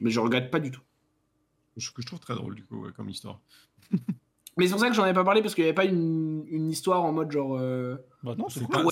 [0.00, 0.82] Mais je regrette pas du tout.
[1.76, 3.40] Ce que je trouve très drôle, du coup, comme histoire.
[4.58, 6.44] Mais c'est pour ça que j'en ai pas parlé parce qu'il n'y avait pas une,
[6.48, 7.56] une, histoire en mode genre.
[7.58, 7.96] Euh...
[8.22, 8.84] Bah non, c'est pas,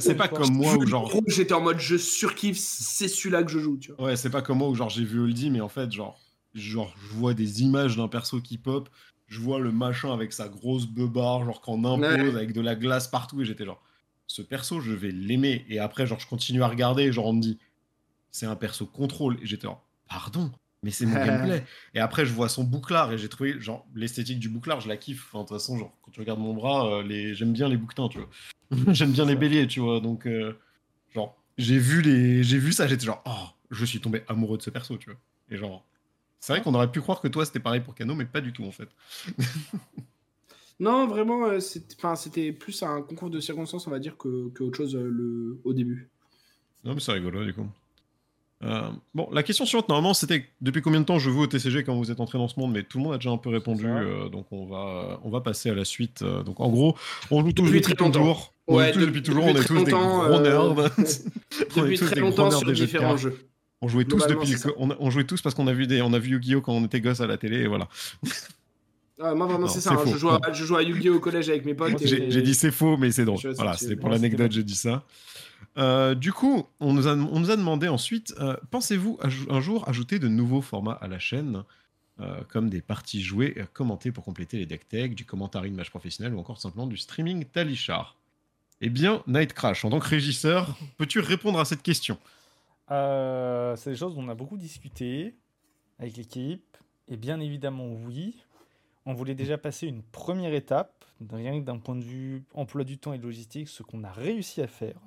[0.00, 1.10] c'est pas, comme moi où genre.
[1.26, 4.06] J'étais en mode je surkiffe, c'est celui-là que je joue, tu vois.
[4.06, 6.20] Ouais, c'est pas comme moi où genre j'ai vu Oldie, mais en fait, genre,
[6.54, 8.88] genre je vois des images d'un perso qui pop,
[9.34, 13.08] je vois le machin avec sa grosse beubare, genre qu'on impose avec de la glace
[13.08, 13.82] partout, et j'étais genre,
[14.26, 15.66] ce perso, je vais l'aimer.
[15.68, 17.58] Et après, genre, je continue à regarder, et genre, on me dit,
[18.30, 20.52] c'est un perso contrôle, et j'étais genre, pardon
[20.84, 21.64] mais c'est mon gameplay.
[21.94, 24.98] Et après, je vois son bouclard et j'ai trouvé, genre, l'esthétique du bouclard, je la
[24.98, 25.28] kiffe.
[25.28, 27.34] Enfin, de toute façon, genre, quand tu regardes mon bras, euh, les...
[27.34, 28.28] j'aime bien les bouquetins, tu vois.
[28.92, 30.00] j'aime bien les béliers, tu vois.
[30.00, 30.52] Donc, euh,
[31.14, 32.44] genre, j'ai vu, les...
[32.44, 35.18] j'ai vu ça, j'étais genre, oh, je suis tombé amoureux de ce perso, tu vois.
[35.50, 35.86] Et genre,
[36.44, 38.52] c'est vrai qu'on aurait pu croire que toi, c'était pareil pour Kano, mais pas du
[38.52, 38.90] tout, en fait.
[40.78, 44.76] non, vraiment, euh, c'était plus un concours de circonstances, on va dire, que, que autre
[44.76, 45.58] chose le...
[45.64, 46.10] au début.
[46.84, 47.66] Non, mais c'est rigolo, du coup.
[48.62, 51.82] Euh, bon, la question suivante, normalement, c'était depuis combien de temps je veux au TCG
[51.82, 53.48] quand vous êtes entré dans ce monde, mais tout le monde a déjà un peu
[53.48, 56.20] répondu, euh, donc on va, on va passer à la suite.
[56.20, 56.94] Euh, donc en gros,
[57.30, 58.52] on joue tous depuis, très toujours.
[58.66, 60.74] Ouais, depuis, toujours, on est tous des gros nerds.
[61.74, 63.48] depuis très longtemps sur différents jeux.
[63.80, 66.30] On jouait tous depuis, on, jouait tous parce qu'on a vu des, on a vu
[66.30, 67.88] Yu-Gi-Oh quand on était gosse à la télé, et voilà.
[69.22, 70.02] Ah, moi vraiment c'est ça, hein.
[70.04, 72.04] je, joue à, je joue à Yu-Gi-Oh au collège avec mes potes.
[72.04, 73.38] J'ai dit c'est faux, mais c'est drôle.
[73.54, 75.04] Voilà, c'est pour l'anecdote, j'ai dit ça.
[75.76, 79.18] Euh, du coup, on nous, a, on nous a demandé ensuite, euh, pensez-vous
[79.48, 81.64] un jour ajouter de nouveaux formats à la chaîne,
[82.20, 85.68] euh, comme des parties jouées et commentées pour compléter les deck tech, du commentaire de
[85.70, 88.16] match professionnel ou encore simplement du streaming Talichar?
[88.80, 92.18] Eh bien, Night Crash, en tant que régisseur, peux-tu répondre à cette question?
[92.88, 95.36] C'est des choses dont on a beaucoup discuté
[95.98, 96.76] avec l'équipe,
[97.08, 98.44] et bien évidemment oui.
[99.06, 102.98] On voulait déjà passer une première étape, rien que d'un point de vue emploi du
[102.98, 104.98] temps et logistique, ce qu'on a réussi à faire.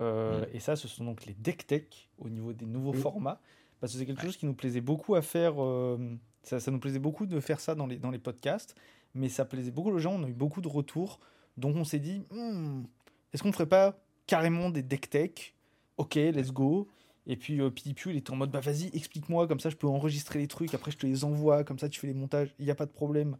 [0.00, 3.40] Euh, et ça, ce sont donc les deck tech au niveau des nouveaux formats.
[3.80, 5.62] Parce que c'est quelque chose qui nous plaisait beaucoup à faire.
[5.62, 5.98] Euh,
[6.42, 8.74] ça, nous plaisait beaucoup de faire ça dans les, dans les podcasts.
[9.14, 10.14] Mais ça plaisait beaucoup aux gens.
[10.14, 11.20] On a eu beaucoup de retours.
[11.56, 12.82] Donc on s'est dit hmm,
[13.32, 15.54] est-ce qu'on ferait pas carrément des deck tech?
[15.96, 16.88] Ok, let's go.
[17.26, 17.70] Et puis euh,
[18.06, 20.90] il était en mode bah vas-y, explique-moi, comme ça je peux enregistrer les trucs, après
[20.90, 22.92] je te les envoie, comme ça tu fais les montages, il n'y a pas de
[22.92, 23.36] problème.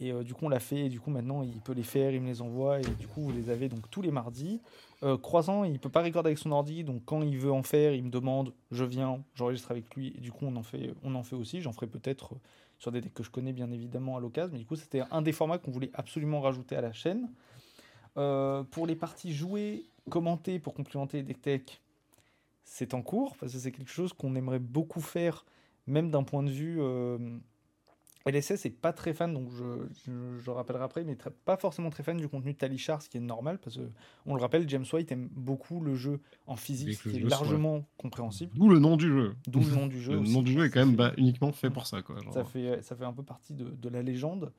[0.00, 0.86] Et euh, du coup, on l'a fait.
[0.86, 2.80] Et du coup, maintenant, il peut les faire, il me les envoie.
[2.80, 4.60] Et du coup, vous les avez donc tous les mardis.
[5.02, 6.84] Euh, croisant, il peut pas recorder avec son ordi.
[6.84, 10.12] Donc, quand il veut en faire, il me demande, je viens, j'enregistre avec lui.
[10.16, 11.60] Et du coup, on en fait, on en fait aussi.
[11.60, 12.38] J'en ferai peut-être euh,
[12.78, 14.50] sur des decks que je connais bien évidemment à l'occasion.
[14.52, 17.28] Mais du coup, c'était un des formats qu'on voulait absolument rajouter à la chaîne.
[18.14, 21.62] pour les parties jouées, commentées pour complémenter les deck tech,
[22.64, 23.36] c'est en cours.
[23.36, 25.44] Parce que c'est quelque chose qu'on aimerait beaucoup faire,
[25.86, 26.80] même d'un point de vue
[28.26, 32.16] LSS n'est pas très fan, donc je, je, rappellerai après, mais pas forcément très fan
[32.16, 35.28] du contenu de Talichar, ce qui est normal, parce qu'on le rappelle, James White aime
[35.30, 38.52] beaucoup le jeu en physique, ce qui est largement compréhensible.
[38.54, 39.34] D'où le nom du jeu.
[39.46, 40.14] D'où le nom du jeu.
[40.14, 42.00] le nom du jeu est quand même bah, uniquement fait pour ça.
[42.00, 44.52] Quoi, Ça, fait, ça fait un peu partie de, de, la légende.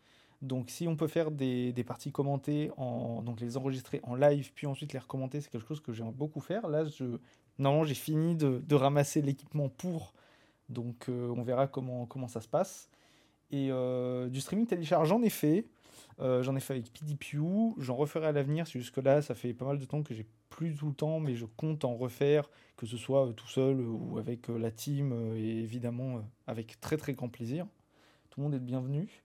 [0.44, 4.52] Donc si on peut faire des, des, parties commentées, en, donc les enregistrer en live,
[4.54, 6.68] puis ensuite les recommenter, c'est quelque chose que j'aime beaucoup faire.
[6.68, 7.18] Là, je,
[7.60, 10.14] normalement, j'ai fini de, ramasser l'équipement pour,
[10.70, 12.90] donc euh, on verra comment, ça se passe.
[13.52, 15.66] Et euh, du streaming télécharge, j'en ai fait.
[16.20, 18.68] Euh, j'en ai fait avec PDPU, j'en referai à l'avenir.
[18.68, 21.20] C'est jusque là, ça fait pas mal de temps que j'ai plus tout le temps,
[21.20, 25.60] mais je compte en refaire, que ce soit tout seul ou avec la team, et
[25.60, 27.66] évidemment avec très très grand plaisir.
[28.30, 29.24] Tout le monde est le bienvenu.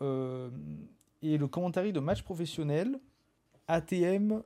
[0.00, 2.98] et le commentaire de match professionnel,
[3.68, 4.42] ATM,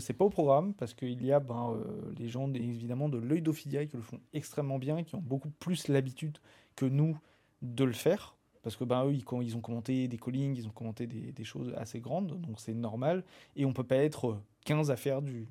[0.00, 1.78] c'est pas au programme parce qu'il y a ben,
[2.18, 5.88] les gens évidemment de l'œil d'Ophidia qui le font extrêmement bien, qui ont beaucoup plus
[5.88, 6.38] l'habitude
[6.74, 7.16] que nous
[7.62, 8.36] de le faire.
[8.66, 12.00] Parce que ben, eux, ils, ont commenté des callings, ils ont commenté des, choses assez
[12.00, 13.22] grandes, donc c'est normal.
[13.54, 15.46] Et on peut pas être 15 à faire du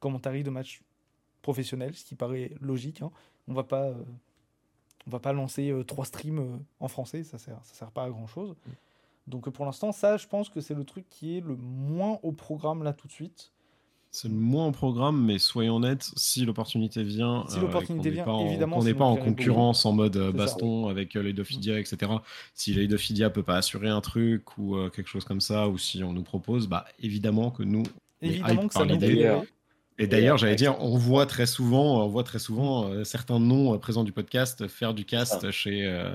[0.00, 0.82] commentaire de match
[1.42, 3.02] professionnel, ce qui paraît logique.
[3.02, 3.12] Hein.
[3.46, 4.04] On va pas, euh,
[5.06, 8.02] on va pas lancer euh, trois streams euh, en français, ça sert, ça sert pas
[8.02, 8.56] à grand chose.
[9.26, 12.32] Donc pour l'instant, ça, je pense que c'est le truc qui est le moins au
[12.32, 13.52] programme là tout de suite.
[14.12, 18.82] C'est moins en programme, mais soyons honnêtes, si l'opportunité vient, si l'opportunité vient, on évidemment,
[18.82, 22.12] n'est pas en concurrence en mode euh, baston avec euh, les Dophidia, etc.
[22.54, 25.76] Si les Dophidia peut pas assurer un truc ou euh, quelque chose comme ça, ou
[25.76, 27.82] si on nous propose, bah évidemment que nous,
[28.22, 28.98] évidemment que ça nous
[29.98, 34.04] Et d'ailleurs, j'allais dire, on voit très souvent, on voit très souvent certains noms présents
[34.04, 35.82] du podcast faire du cast chez.
[35.82, 36.12] chez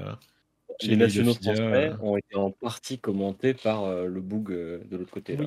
[0.84, 5.38] les, nationaux français ont été en partie commentés par le boug de l'autre côté.
[5.38, 5.46] Là.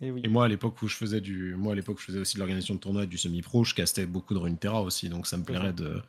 [0.00, 2.38] Et, moi, à l'époque où je faisais du, moi à l'époque, je faisais aussi de
[2.38, 5.72] l'organisation de tournois du semi-pro, je castais beaucoup de Runeterra aussi, donc ça me plairait
[5.72, 6.00] de,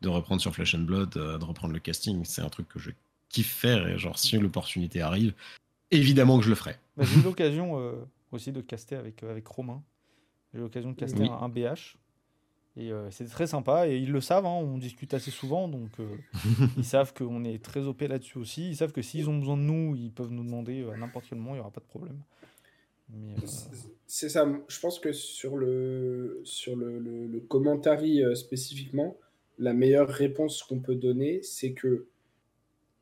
[0.00, 2.24] de reprendre sur Flash and Blood, euh, de reprendre le casting.
[2.24, 2.90] C'est un truc que je
[3.28, 5.32] kiffe faire et genre si l'opportunité arrive,
[5.90, 6.76] évidemment que je le ferai.
[6.96, 7.92] Bah, j'ai eu l'occasion euh,
[8.32, 9.82] aussi de caster avec, avec Romain.
[10.52, 11.96] J'ai eu l'occasion de caster un, BH.
[12.78, 13.88] Et c'est très sympa.
[13.88, 15.68] Et ils le savent, hein, on discute assez souvent.
[15.68, 15.90] Donc
[16.76, 18.70] ils savent qu'on est très OP là-dessus aussi.
[18.70, 21.38] Ils savent que s'ils ont besoin de nous, ils peuvent nous demander à n'importe quel
[21.38, 22.18] moment, il n'y aura pas de problème.
[24.06, 24.46] C'est ça.
[24.68, 29.16] Je pense que sur le, sur le, le, commentary spécifiquement,
[29.58, 32.06] la meilleure réponse qu'on peut donner, c'est que,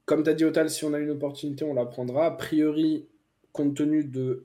[0.04, 2.26] comme tu as dit, Otal, si on a une opportunité, on la prendra.
[2.26, 3.06] A priori,
[3.52, 4.44] compte tenu de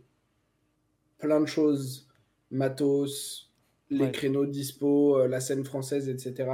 [1.18, 2.08] plein de choses,
[2.52, 3.49] matos,
[3.90, 6.50] les créneaux dispo, euh, la scène française, etc.,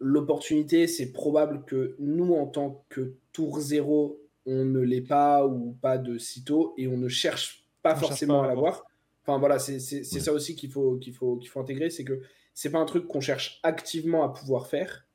[0.00, 5.76] l'opportunité, c'est probable que nous, en tant que tour zéro, on ne l'ait pas ou
[5.80, 8.84] pas de sitôt et on ne cherche pas forcément à l'avoir.
[9.22, 12.20] Enfin voilà, c'est ça aussi qu'il faut, qu'il faut, qu'il faut intégrer, c'est que
[12.52, 15.06] c'est pas un truc qu'on cherche activement à pouvoir faire.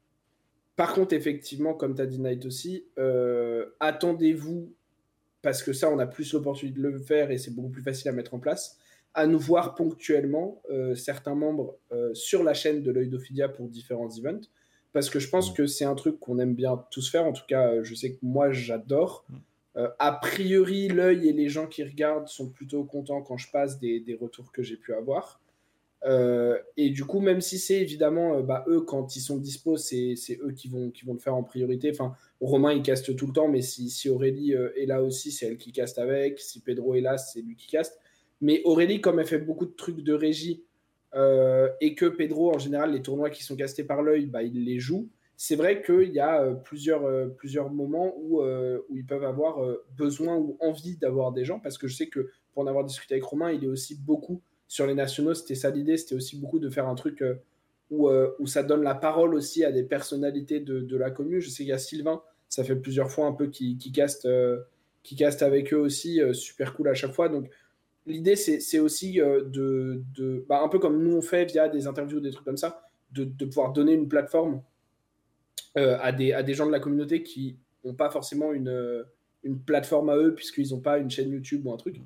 [0.75, 4.73] Par contre, effectivement, comme tu as dit Night aussi, euh, attendez-vous,
[5.41, 8.09] parce que ça, on a plus l'opportunité de le faire et c'est beaucoup plus facile
[8.09, 8.78] à mettre en place,
[9.13, 13.67] à nous voir ponctuellement euh, certains membres euh, sur la chaîne de l'œil d'Ophidia pour
[13.67, 14.47] différents events.
[14.91, 17.25] Parce que je pense que c'est un truc qu'on aime bien tous faire.
[17.25, 19.25] En tout cas, je sais que moi, j'adore.
[19.75, 23.99] a priori, l'œil et les gens qui regardent sont plutôt contents quand je passe des,
[23.99, 25.39] des retours que j'ai pu avoir.
[26.05, 29.75] Euh, et du coup, même si c'est évidemment euh, bah, eux, quand ils sont dispo,
[29.77, 31.91] c'est eux qui vont, qui vont le faire en priorité.
[31.91, 35.31] Enfin, Romain, il caste tout le temps, mais si, si Aurélie euh, est là aussi,
[35.31, 36.39] c'est elle qui caste avec.
[36.39, 37.99] Si Pedro est là, c'est lui qui caste.
[38.41, 40.63] Mais Aurélie, comme elle fait beaucoup de trucs de régie,
[41.81, 44.79] et que Pedro, en général, les tournois qui sont castés par l'œil, bah, il les
[44.79, 45.09] joue.
[45.35, 49.59] C'est vrai qu'il y a plusieurs, plusieurs moments où, où ils peuvent avoir
[49.97, 53.15] besoin ou envie d'avoir des gens, parce que je sais que pour en avoir discuté
[53.15, 56.59] avec Romain, il est aussi beaucoup sur les nationaux, c'était ça l'idée, c'était aussi beaucoup
[56.59, 57.35] de faire un truc euh,
[57.89, 61.39] où, euh, où, ça donne la parole aussi à des personnalités de, de la commune.
[61.39, 64.25] Je sais qu'il y a Sylvain, ça fait plusieurs fois un peu qui, qui caste,
[64.25, 64.59] euh,
[65.01, 67.29] qui caste avec eux aussi, super cool à chaque fois.
[67.29, 67.49] Donc
[68.05, 72.19] l'idée, c'est aussi de, de bah, un peu comme nous on fait via des interviews,
[72.19, 74.61] des trucs comme ça, de, de pouvoir donner une plateforme
[75.75, 79.05] à, des, à des gens de la communauté qui n'ont pas forcément une,
[79.43, 82.01] une plateforme à eux puisqu'ils n'ont pas une chaîne YouTube ou un truc.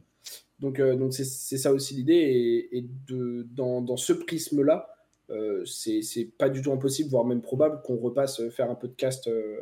[0.59, 2.69] Donc, euh, donc c'est, ça aussi l'idée.
[2.71, 4.89] Et, de, dans, dans, ce prisme-là,
[5.29, 6.01] euh, c'est,
[6.37, 9.57] pas du tout impossible, voire même probable, qu'on repasse faire un peu de cast euh,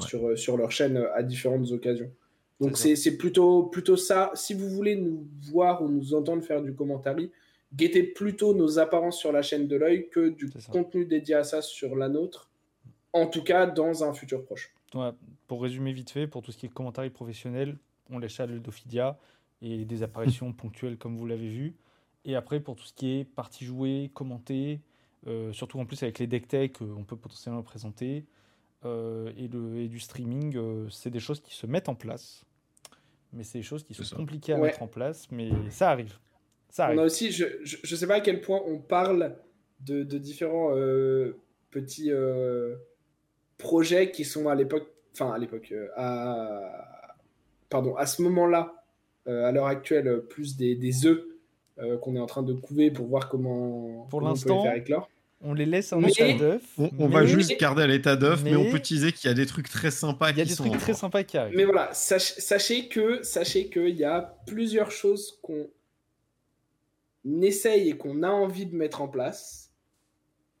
[0.00, 2.10] sur, sur leur chaîne à différentes occasions.
[2.62, 4.30] Donc c'est, plutôt, plutôt ça.
[4.34, 7.32] Si vous voulez nous voir ou nous entendre faire du commentary,
[7.74, 11.60] guettez plutôt nos apparences sur la chaîne de l'œil que du contenu dédié à ça
[11.60, 12.50] sur la nôtre,
[13.12, 14.72] en tout cas dans un futur proche.
[15.48, 17.76] pour résumer vite fait, pour tout ce qui est commentary professionnel,
[18.10, 19.18] on les à d'Ophidia
[19.60, 21.74] et des apparitions ponctuelles comme vous l'avez vu.
[22.24, 24.80] Et après, pour tout ce qui est partie jouée, commenter,
[25.26, 28.24] euh, surtout en plus avec les deck tech, euh, on peut potentiellement présenter,
[28.84, 30.56] euh, et, le, et du streaming,
[30.90, 32.44] c'est des choses qui se mettent en place.
[33.32, 36.18] Mais c'est des choses qui sont compliquées à mettre en place, mais ça arrive.
[36.68, 36.98] Ça arrive.
[36.98, 39.36] On a aussi, je ne sais pas à quel point on parle
[39.80, 40.74] de, de différents
[41.70, 42.10] petits
[43.58, 47.16] projets qui sont à l'époque, enfin à l'époque, à,
[47.68, 48.84] pardon, à ce moment-là,
[49.28, 51.24] euh, à l'heure actuelle plus des, des œufs
[51.78, 54.70] euh, qu'on est en train de couver pour voir comment, pour l'instant, on peut les
[54.72, 55.10] faire éclore.
[55.42, 56.62] On les laisse en état d'œuf.
[56.78, 58.54] On, va juste garder à l'état d'œuf, mais...
[58.54, 60.78] on peut teaser qu'il y a des trucs très sympas Il y a des trucs
[60.78, 61.56] très sympas qui arrivent.
[61.56, 65.66] Mais voilà, sachez que sachez qu'il y a plusieurs choses qu'on
[67.40, 69.72] essaye et qu'on a envie de mettre en place,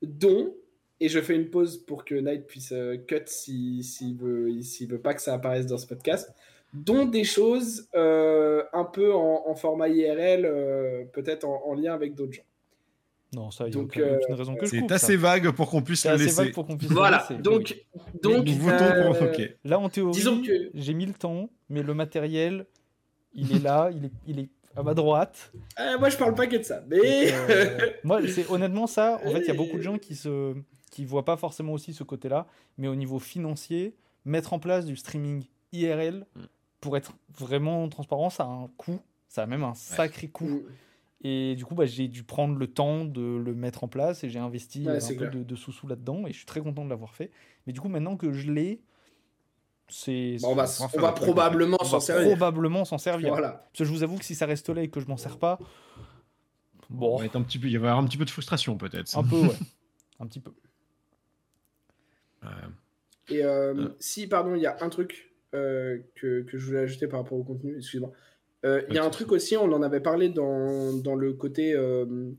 [0.02, 0.54] dont,
[1.00, 4.48] et je fais une pause pour que Knight puisse euh, cut s'il si, veut,
[4.88, 6.32] veut pas que ça apparaisse dans ce podcast,
[6.72, 12.32] dont des choses euh, un peu en, format IRL, euh, peut-être en, lien avec d'autres
[12.32, 12.42] gens.
[13.34, 15.82] Non, ça, il n'y a aucune, euh, raison que je C'est assez vague pour qu'on
[15.82, 16.44] puisse le laisser.
[16.44, 17.42] Vague pour qu'on puisse voilà, le laisser.
[17.42, 17.76] donc,
[18.22, 18.46] donc
[19.64, 20.70] là en théorie, que...
[20.74, 22.66] j'ai mis le temps, mais le matériel,
[23.34, 25.52] il est là, il est, il est à ma droite.
[25.98, 27.32] moi, je parle pas que de ça, mais
[28.04, 29.18] moi, c'est honnêtement ça.
[29.24, 30.54] En fait, il y a beaucoup de gens qui se,
[30.90, 33.94] qui voient pas forcément aussi ce côté-là, mais au niveau financier,
[34.26, 36.26] mettre en place du streaming IRL.
[36.36, 36.42] Mm
[36.82, 40.44] pour être vraiment transparent, ça a un coût, ça a même un sacré coût.
[40.44, 40.62] Mm.
[41.22, 44.28] Et du coup, bah, j'ai dû prendre le temps de le mettre en place et
[44.28, 47.30] j'ai investi un peu de, sous-sous là-dedans et je suis très content de l'avoir fait.
[47.66, 48.82] Mais du coup, maintenant que je l'ai,
[49.88, 50.36] c'est.
[50.44, 52.36] on va, on va probablement s'en servir.
[52.36, 53.28] Probablement s'en servir.
[53.28, 53.68] Voilà.
[53.72, 55.38] Parce que je vous avoue que si ça reste là et que je m'en sers
[55.38, 55.60] pas,
[56.90, 57.18] bon.
[57.18, 59.16] va être un petit peu, il va y avoir un petit peu de frustration peut-être.
[59.16, 59.56] Un peu, ouais.
[60.20, 60.52] un petit peu.
[63.28, 63.88] Et euh, euh.
[64.00, 67.38] si, pardon, il y a un truc euh, que, que, je voulais ajouter par rapport
[67.38, 67.76] au contenu.
[67.76, 68.12] Excuse-moi.
[68.64, 71.74] Euh, il y a un truc aussi, on en avait parlé dans, dans le côté
[71.74, 72.32] euh,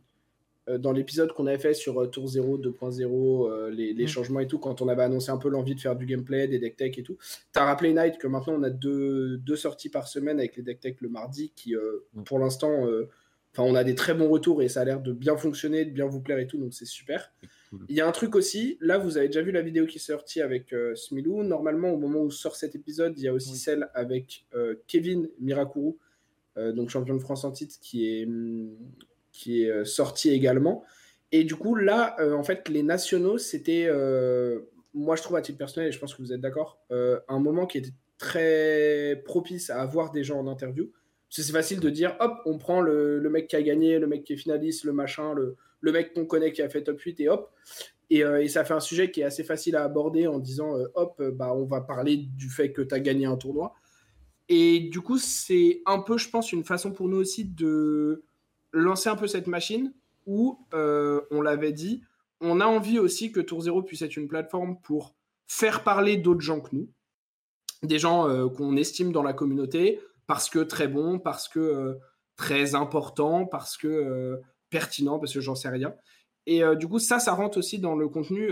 [0.70, 4.08] euh, dans l'épisode qu'on avait fait sur Tour 0, 2.0, euh, les, les mm.
[4.08, 6.58] changements et tout, quand on avait annoncé un peu l'envie de faire du gameplay, des
[6.58, 7.18] deck tech et tout.
[7.54, 10.64] Tu as rappelé, Night, que maintenant on a deux, deux, sorties par semaine avec les
[10.64, 12.24] deck tech le mardi qui, mm.
[12.24, 12.88] pour l'instant,
[13.52, 15.92] enfin on a des très bons retours et ça a l'air de bien fonctionner, de
[15.92, 17.34] bien vous plaire et tout, donc c'est super.
[17.90, 20.02] Il y a un truc aussi, là vous avez déjà vu la vidéo qui est
[20.02, 21.44] sortie avec Smilou.
[21.44, 24.46] Normalement, au moment où sort cet épisode, il y a aussi celle avec
[24.88, 25.98] Kevin Mirakuru,
[26.56, 28.76] donc champion de France en titre, qui est hum,
[29.34, 30.86] qui est euh, sorti également.
[31.34, 34.62] Et du coup, là, euh, en fait, les nationaux, c'était, euh,
[34.94, 37.66] moi je trouve à titre personnel, et je pense que vous êtes d'accord, un moment
[37.66, 40.86] qui était très propice à avoir des gens en interview.
[41.28, 43.98] Parce que c'est facile de dire, hop, on prend le, le, mec qui a gagné,
[43.98, 46.84] le mec qui est finaliste, le machin, le, le mec qu'on connaît qui a fait
[46.84, 47.52] top 8 et hop.
[48.12, 51.20] Et, et, ça fait un sujet qui est assez facile à aborder en disant, hop,
[51.34, 53.74] bah, on va parler du fait que tu as gagné un tournoi.
[54.50, 58.24] Et du coup, c'est un peu, je pense, une façon pour nous aussi de
[58.72, 59.94] lancer un peu cette machine
[60.26, 62.04] où, euh, on l'avait dit,
[62.42, 65.16] on a envie aussi que Tour Zero puisse être une plateforme pour
[65.48, 66.90] faire parler d'autres gens que nous,
[67.84, 71.94] des gens euh, qu'on estime dans la communauté, parce que très bon, parce que euh,
[72.36, 75.94] très important, parce que pertinent, parce que j'en sais rien.
[76.46, 78.50] Et du coup, ça, ça rentre aussi dans le contenu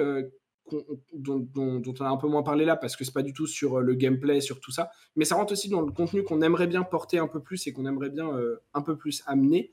[1.14, 3.82] dont, on a un peu moins parlé là, parce que c'est pas du tout sur
[3.82, 6.84] le gameplay, sur tout ça, mais ça rentre aussi dans le contenu qu'on aimerait bien
[6.84, 8.32] porter un peu plus et qu'on aimerait bien
[8.74, 9.72] un peu plus amener.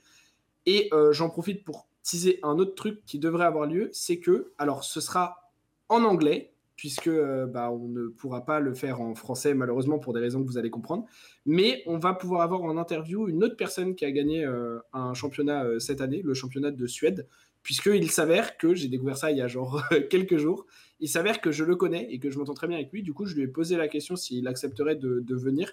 [0.68, 4.52] Et euh, j'en profite pour teaser un autre truc qui devrait avoir lieu, c'est que,
[4.58, 5.50] alors ce sera
[5.88, 10.12] en anglais, puisque euh, bah, on ne pourra pas le faire en français malheureusement pour
[10.12, 11.06] des raisons que vous allez comprendre,
[11.46, 15.14] mais on va pouvoir avoir en interview une autre personne qui a gagné euh, un
[15.14, 17.26] championnat cette année, le championnat de Suède,
[17.68, 20.64] puisqu'il s'avère que, j'ai découvert ça il y a genre quelques jours,
[21.00, 23.12] il s'avère que je le connais et que je m'entends très bien avec lui, du
[23.12, 25.70] coup je lui ai posé la question s'il accepterait de, venir,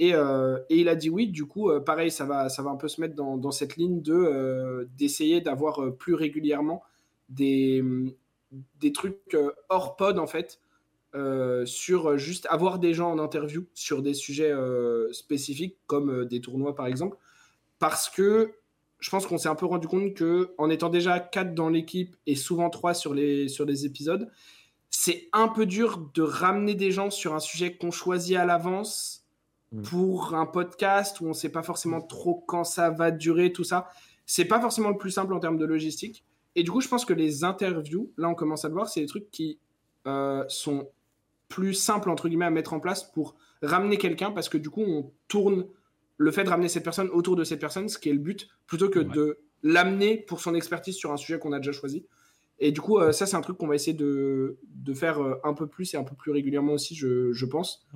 [0.00, 2.76] euh, et, il a dit oui, du coup, euh, pareil, ça va, ça va un
[2.76, 6.82] peu se mettre dans, cette ligne de euh, d'essayer d'avoir plus régulièrement
[7.28, 7.84] des,
[8.80, 9.36] des trucs
[9.68, 10.60] hors pod, en fait,
[11.66, 14.54] sur juste avoir des gens en interview sur des sujets
[15.12, 17.18] spécifiques, comme des tournois, par exemple.
[17.78, 18.54] Parce que
[19.04, 22.16] je pense qu'on s'est un peu rendu compte que en étant déjà 4 dans l'équipe
[22.26, 24.30] et souvent 3 sur les, sur les épisodes,
[24.88, 29.24] c'est un peu dur de ramener des gens sur un sujet qu'on choisit à l'avance
[29.74, 29.82] Mm.
[29.82, 33.64] pour un podcast où on ne sait pas forcément trop quand ça va durer, tout
[33.64, 33.88] ça.
[34.24, 36.24] C'est pas forcément le plus simple en termes de logistique.
[36.54, 39.00] Et du coup, je pense que les interviews, là, on commence à le voir, c'est
[39.00, 39.58] des trucs qui
[40.06, 40.88] euh, sont
[41.48, 44.82] plus simples, entre guillemets, à mettre en place pour ramener quelqu'un, parce que du coup,
[44.82, 45.66] on tourne
[46.16, 48.48] le fait de ramener cette personne autour de cette personne, ce qui est le but,
[48.66, 52.06] plutôt que de l'amener pour son expertise sur un sujet qu'on a déjà choisi.
[52.58, 55.34] Et du coup, euh, ça, c'est un truc qu'on va essayer de, de, faire euh,
[55.42, 57.86] un peu plus et un peu plus régulièrement aussi, je, je pense.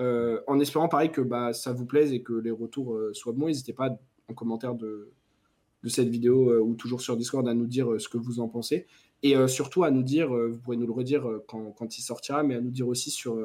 [0.00, 3.46] Euh, en espérant pareil que bah, ça vous plaise et que les retours soient bons.
[3.46, 5.10] N'hésitez pas en commentaire de,
[5.82, 8.86] de cette vidéo ou toujours sur Discord à nous dire ce que vous en pensez.
[9.22, 12.56] Et surtout à nous dire, vous pourrez nous le redire quand, quand, il sortira, mais
[12.56, 13.38] à nous dire aussi sur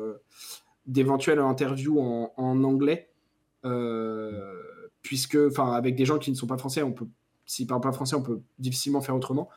[0.88, 3.10] d'éventuelles interviews en, en anglais,
[5.02, 7.08] puisque, enfin, avec des gens qui ne sont pas français, on peut,
[7.46, 9.50] s'ils parlent pas français, on peut difficilement faire autrement.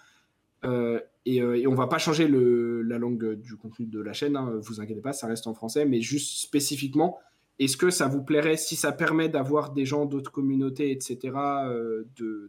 [0.64, 4.58] Euh, euh, et, on va pas changer la langue du contenu de la chaîne, hein,
[4.60, 7.18] vous inquiétez pas, ça reste en français, mais juste spécifiquement,
[7.58, 11.18] est-ce que ça vous plairait si ça permet d'avoir des gens d'autres communautés, etc.,
[11.66, 12.04] euh,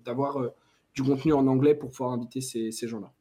[0.06, 0.52] d'avoir
[0.94, 3.12] du contenu en anglais pour pouvoir inviter ces gens-là?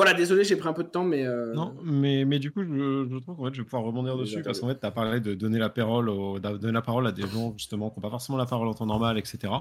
[0.00, 1.26] Voilà, désolé, j'ai pris un peu de temps, mais.
[1.26, 4.16] Euh, non, mais, mais du coup, je, je trouve qu'en fait, je vais pouvoir rebondir
[4.16, 6.06] dessus parce qu'en fait, tu as parlé de donner la, parole
[6.40, 8.86] donner la parole à des gens justement qui n'ont pas forcément la parole en temps
[8.86, 9.52] normal, etc.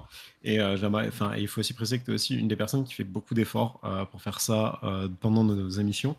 [0.46, 0.78] Et euh,
[1.10, 3.34] enfin, il faut aussi préciser que tu es aussi une des personnes qui fait beaucoup
[3.34, 4.80] d'efforts euh, pour faire ça
[5.20, 6.16] pendant nos, émissions.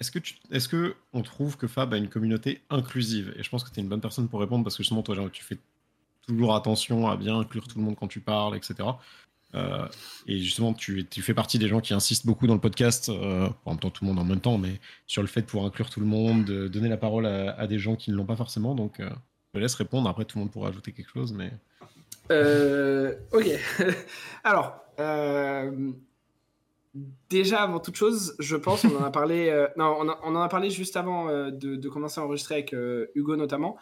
[0.00, 3.34] est-ce que, tu, est-ce que on trouve que Fab a une communauté inclusive?
[3.36, 5.14] Et je pense que tu es une bonne personne pour répondre parce que justement, toi,
[5.30, 5.58] tu fais
[6.26, 8.76] toujours attention à bien inclure tout le monde quand tu parles, etc.
[9.54, 9.86] Euh,
[10.26, 13.72] et justement, tu, fais partie des gens qui insistent beaucoup dans le podcast, euh, en
[13.72, 15.90] même temps tout le monde en même temps, mais sur le fait de pouvoir inclure
[15.90, 18.74] tout le monde, de donner la parole à, des gens qui ne l'ont pas forcément.
[18.74, 19.08] Donc, euh,
[19.54, 20.08] je laisse répondre.
[20.08, 21.52] Après, tout le monde pourra ajouter quelque chose, mais.
[23.32, 23.46] ok.
[24.44, 24.80] Alors,
[27.28, 29.66] déjà avant toute chose, je pense, on en a parlé.
[29.76, 32.74] non, on, en a parlé juste avant de, commencer à enregistrer avec
[33.14, 33.76] Hugo notamment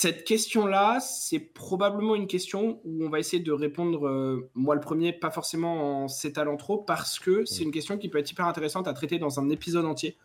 [0.00, 4.80] cette question-là, c'est probablement une question où on va essayer de répondre, euh, moi le
[4.80, 8.46] premier, pas forcément en s'étalant trop, parce que c'est une question qui peut être hyper
[8.46, 10.16] intéressante à traiter dans un épisode entier.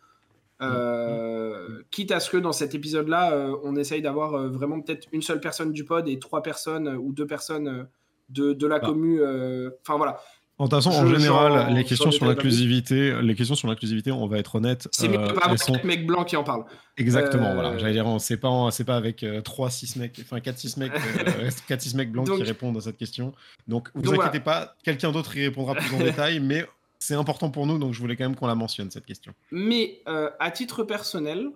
[0.62, 5.22] Euh, quitte à ce que dans cet épisode-là, euh, on essaye d'avoir vraiment peut-être une
[5.22, 7.88] seule personne du pod et trois personnes ou deux personnes
[8.28, 8.78] de, de la ah.
[8.78, 9.20] commu.
[9.24, 10.20] Enfin voilà,
[10.58, 14.54] En façon, en général, les questions sur l'inclusivité, les questions sur l'inclusivité, on va être
[14.54, 14.88] honnête.
[14.92, 15.76] C'est euh, pas sont...
[15.82, 16.64] mecs blancs qui en parlent.
[16.96, 17.70] Exactement, voilà.
[17.70, 20.92] Euh, j'allais dire, c'est pas, c'est pas avec 3, 6 mecs, enfin 4, 6 mecs,
[21.68, 23.32] 4, 6 mecs blancs qui répondent à cette question.
[23.66, 26.64] Donc, vous inquiétez pas, quelqu'un d'autre y répondra plus en détail, mais
[27.00, 29.32] c'est important pour nous, donc je voulais quand même qu'on la mentionne, cette question.
[29.50, 31.50] Mais à titre personnel,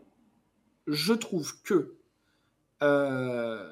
[0.89, 1.99] je trouve que
[2.83, 3.69] euh,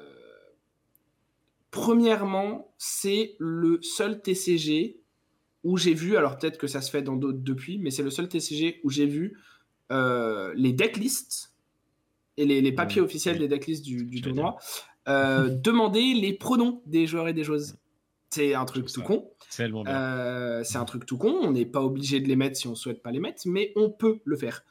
[1.71, 4.99] premièrement, c'est le seul TCG
[5.67, 8.09] où j'ai vu, alors peut-être que ça se fait dans d'autres depuis, mais c'est le
[8.09, 9.37] seul TCG où j'ai vu
[9.91, 11.53] euh, les decklists
[12.37, 14.57] et les, papiers officiels des decklists du, du tournoi
[15.07, 17.77] euh, demander les pronoms des joueurs et des joueuses.
[18.29, 19.29] C'est un truc tout con.
[19.49, 21.37] C'est un truc tout con.
[21.41, 23.89] On n'est pas obligé de les mettre si on souhaite pas les mettre, mais on
[23.89, 24.63] peut le faire.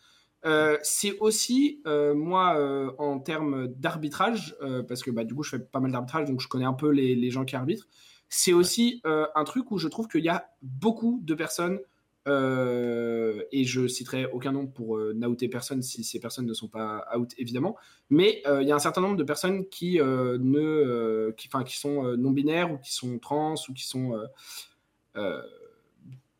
[0.46, 4.56] Euh, c'est aussi, euh, moi, euh, en termes d'arbitrage,
[4.88, 6.90] parce que bah, du coup, je fais pas mal d'arbitrage, donc je connais un peu
[6.90, 7.86] les, gens qui arbitrent.
[8.28, 11.78] C'est aussi un truc où je trouve qu'il y a beaucoup de personnes,
[12.26, 17.32] et je citerai aucun nom pour n'outer personne si ces personnes ne sont pas out,
[17.38, 17.76] évidemment,
[18.10, 22.72] mais il y a un certain nombre de personnes qui, ne, qui, qui sont non-binaires
[22.72, 24.20] ou qui sont trans ou qui sont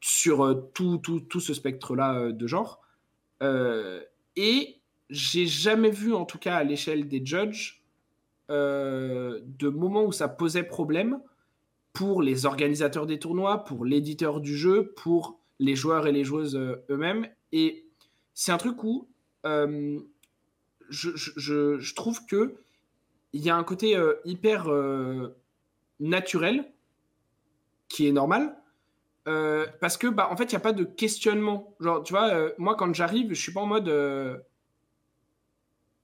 [0.00, 2.80] sur tout, tout, tout, ce spectre-là de genre.
[3.42, 4.02] Euh,
[4.36, 4.80] et
[5.10, 7.82] j'ai jamais vu, en tout cas à l'échelle des judges,
[8.50, 11.20] euh, de moments où ça posait problème
[11.96, 16.56] pour les organisateurs des tournois, pour l'éditeur du jeu, pour les joueurs et les joueuses
[16.56, 17.28] euh, eux-mêmes.
[17.52, 17.86] Et
[18.34, 19.08] c'est un truc où
[20.88, 22.56] je, je, trouve que
[23.32, 24.68] il y a un côté hyper
[26.00, 26.72] naturel
[27.88, 28.56] qui est normal,
[29.28, 31.74] euh, parce que, bah, en fait, il n'y a pas de questionnement.
[31.80, 34.38] Genre, tu vois, euh, moi, quand j'arrive, je suis pas en mode euh,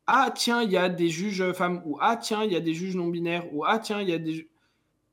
[0.07, 2.75] Ah, tiens, il y a des juges femmes, ou Ah, tiens, il y a des
[2.75, 4.49] juges non-binaires, ou Ah, tiens, il y a des.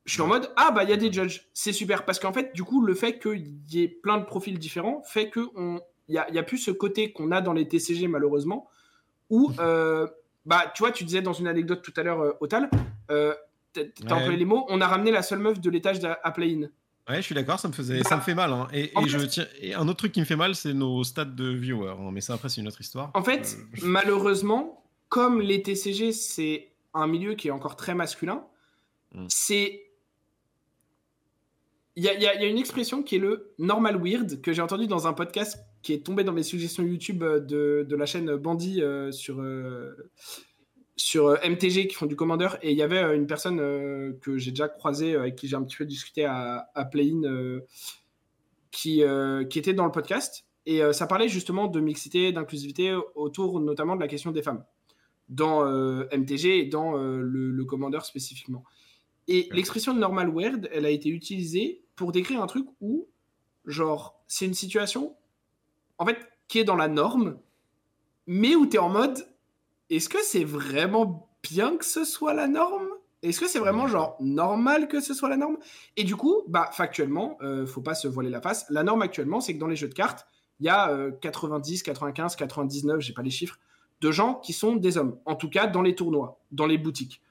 [0.10, 1.48] Je suis en mode Ah, bah, il y a des judges.
[1.54, 2.04] C'est super.
[2.04, 5.30] Parce qu'en fait, du coup, le fait qu'il y ait plein de profils différents fait
[5.30, 5.46] qu'il
[6.10, 8.68] n'y a, y a plus ce côté qu'on a dans les TCG, malheureusement,
[9.30, 9.52] où,
[10.46, 12.70] bah, tu vois, tu disais dans une anecdote tout à l'heure, Otal,
[13.08, 16.70] t'as employé les mots, on a ramené la seule meuf de l'étage à Play-In.
[17.10, 18.54] Ouais, je suis d'accord, ça me faisait, ça me fait mal.
[18.54, 18.68] Hein.
[18.72, 21.50] Et, je tiens, et un autre truc qui me fait mal, c'est nos stats de
[21.50, 21.96] viewers.
[22.00, 22.12] Hein.
[22.12, 23.10] Mais ça, après, c'est une autre histoire.
[23.16, 28.44] En fait, euh, malheureusement, comme les TCG, c'est un milieu qui est encore très masculin,
[29.14, 29.26] hmm.
[29.28, 29.86] c'est.
[32.00, 35.06] Il y, y a, une expression qui est le normal weird que j'ai entendu dans
[35.06, 39.12] un podcast qui est tombé dans mes suggestions YouTube de, de la chaîne Bandit euh,
[39.12, 40.10] sur, euh,
[41.00, 42.58] sur euh, MTG qui font du commandeur.
[42.62, 45.56] Et il y avait euh, une personne euh, que j'ai déjà croisée avec qui j'ai
[45.56, 47.60] un petit peu discuté à, à Play-in
[48.72, 49.02] qui,
[49.50, 50.46] qui était dans le podcast.
[50.66, 54.64] Et ça parlait justement de mixité, d'inclusivité autour notamment de la question des femmes
[55.28, 58.64] dans MTG et dans le, commandeur spécifiquement.
[59.28, 63.10] Et l'expression de normal weird, elle a été utilisée pour décrire un truc où,
[63.66, 65.18] genre, c'est une situation,
[65.98, 66.18] en fait,
[66.48, 67.38] qui est dans la norme,
[68.26, 69.28] mais où tu es en mode,
[69.90, 72.88] est-ce que c'est vraiment bien que ce soit la norme?
[73.22, 75.58] Est-ce que c'est vraiment genre normal que ce soit la norme?
[75.98, 78.66] Et du coup, bah factuellement, euh, faut pas se voiler la face.
[78.70, 80.26] La norme actuellement, c'est que dans les jeux de cartes,
[80.62, 83.60] il y a 90, 95, 99, j'ai pas les chiffres,
[84.00, 85.20] de gens qui sont des hommes.
[85.26, 87.22] En tout cas, dans les tournois, dans les boutiques.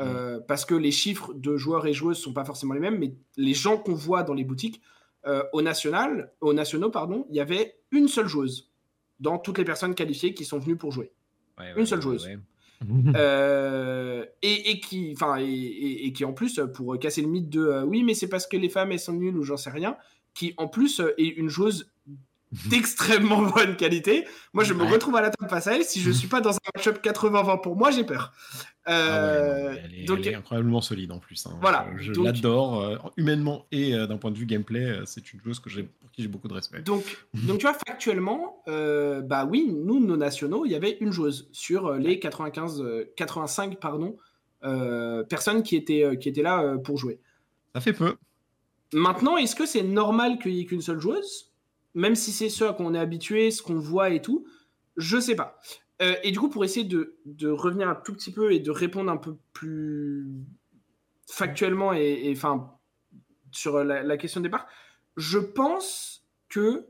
[0.00, 3.14] Euh, parce que les chiffres de joueurs et joueuses sont pas forcément les mêmes, mais
[3.36, 4.82] les gens qu'on voit dans les boutiques,
[5.26, 8.70] euh, au national, au nationaux, pardon, il y avait une seule joueuse
[9.20, 11.12] dans toutes les personnes qualifiées qui sont venues pour jouer.
[11.76, 12.28] Une seule joueuse.
[13.16, 18.02] Euh, et, qui, enfin, et, qui en plus, pour casser le mythe de euh, oui,
[18.02, 19.96] mais c'est parce que les femmes elles sont nulles ou j'en sais rien,
[20.34, 21.90] qui en plus est une joueuse
[22.68, 24.26] d'extrêmement bonne qualité.
[24.52, 25.84] Moi, je me retrouve à la table face à elle.
[25.84, 28.32] Si je suis pas dans un match-up 80-20 pour moi, j'ai peur.
[28.86, 31.46] Ah euh, elle, est, donc, incroyablement solide en plus.
[31.46, 31.56] Hein.
[31.60, 31.86] Voilà.
[31.96, 35.00] Je, l'adore euh, humainement et euh, d'un point de vue gameplay.
[35.06, 36.82] c'est une joueuse que j'ai, pour qui j'ai beaucoup de respect.
[36.82, 41.48] Donc, donc tu vois, factuellement, bah oui, nous, nos nationaux, il y avait une joueuse
[41.52, 42.84] sur les 95,
[43.16, 44.16] 85 pardon,
[45.28, 47.20] personnes qui étaient, qui étaient là pour jouer.
[47.74, 48.16] Ça fait peu.
[48.92, 51.53] Maintenant, est-ce que c'est normal qu'il n'y ait qu'une seule joueuse?
[51.94, 54.46] Même si c'est ce à quoi on est habitué, ce qu'on voit et tout,
[54.96, 55.58] je sais pas.
[56.02, 57.16] Euh, et du coup, pour essayer de,
[57.48, 60.26] revenir un tout petit peu et de répondre un peu plus
[61.30, 62.70] factuellement et, enfin
[63.50, 64.66] sur la, question de départ,
[65.16, 66.86] je pense que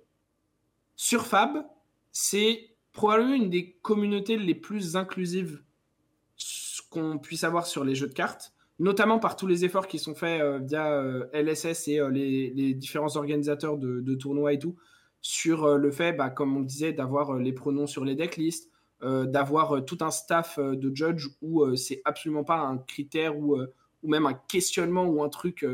[0.97, 1.67] sur Fab,
[2.11, 5.63] c'est probablement une des communautés les plus inclusives
[6.91, 10.15] qu'on puisse avoir sur les jeux de cartes, notamment par tous les efforts qui sont
[10.15, 14.77] faits euh, via euh, LSS et les, différents organisateurs de, tournois et tout,
[15.25, 18.15] sur euh, le fait, bah, comme on le disait, d'avoir euh, les pronoms sur les
[18.15, 18.71] decklists,
[19.03, 23.57] euh, d'avoir tout un staff de judge où c'est absolument pas un critère ou,
[24.03, 25.67] ou même un questionnement ou un truc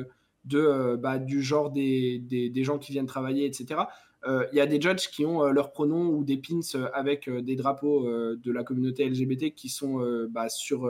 [0.45, 3.83] de, bah, du genre des, des, gens qui viennent travailler, etc.
[4.27, 6.61] Il y a des judges qui ont leurs pronoms ou des pins
[6.93, 10.87] avec des drapeaux de la communauté LGBT qui sont bah, sur,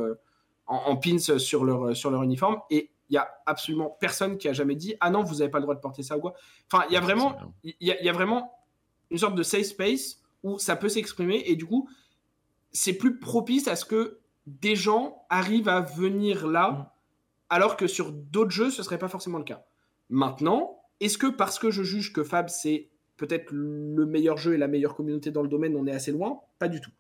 [0.67, 2.59] en, en, pins sur leur, sur leur uniforme.
[2.71, 5.59] Et il y a absolument personne qui a jamais dit ah non vous n'avez pas
[5.59, 6.35] le droit de porter ça ou quoi.
[6.73, 8.55] Enfin il y a vraiment il y, y, a vraiment
[9.11, 11.89] une sorte de safe space où ça peut s'exprimer et du coup
[12.73, 16.87] c'est plus propice à ce que des gens arrivent à venir là mm.
[17.51, 19.65] alors que sur d'autres jeux ce serait pas forcément le cas.
[20.09, 24.59] Maintenant est-ce que parce que je juge que Fab c'est peut-être le meilleur jeu et
[24.59, 26.41] la meilleure communauté dans le domaine on est assez loin?
[26.59, 26.93] Pas du tout.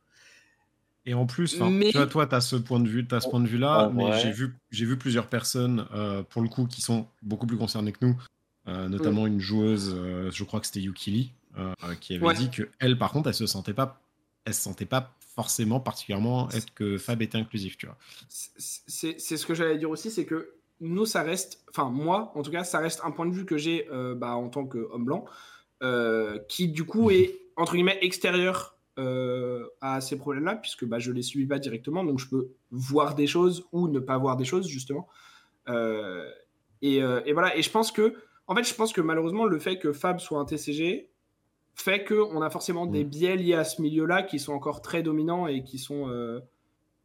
[1.10, 3.40] Et en plus, tu vois, toi, tu as ce point de vue, as ce point
[3.40, 7.08] de vue-là, mais j'ai vu, j'ai vu plusieurs personnes, euh, pour le coup, qui sont
[7.20, 8.16] beaucoup plus concernées que nous,
[8.68, 11.32] euh, notamment une joueuse, euh, je crois que c'était Yukili,
[12.00, 14.00] qui avait dit que elle, par contre, elle se sentait pas,
[14.44, 17.96] elle se sentait pas forcément particulièrement être que Fab était inclusif, tu vois.
[18.28, 22.52] C'est ce que j'allais dire aussi, c'est que nous, ça reste, enfin moi, en tout
[22.52, 25.24] cas, ça reste un point de vue que j'ai bah, en tant qu'homme blanc,
[26.48, 27.14] qui du coup mmh.
[27.14, 31.58] est entre guillemets extérieur euh, à ces problèmes-là, puisque bah, je ne les subis pas
[31.58, 35.08] directement, donc je peux voir des choses ou ne pas voir des choses, justement.
[35.68, 36.28] Euh,
[36.84, 38.14] euh, et, voilà, et je pense que,
[38.46, 41.08] en fait, je pense que malheureusement, le fait que Fab soit un TCG
[41.74, 43.08] fait qu'on a forcément des mm.
[43.08, 46.08] biais liés à ce milieu-là qui sont encore très dominants et qui sont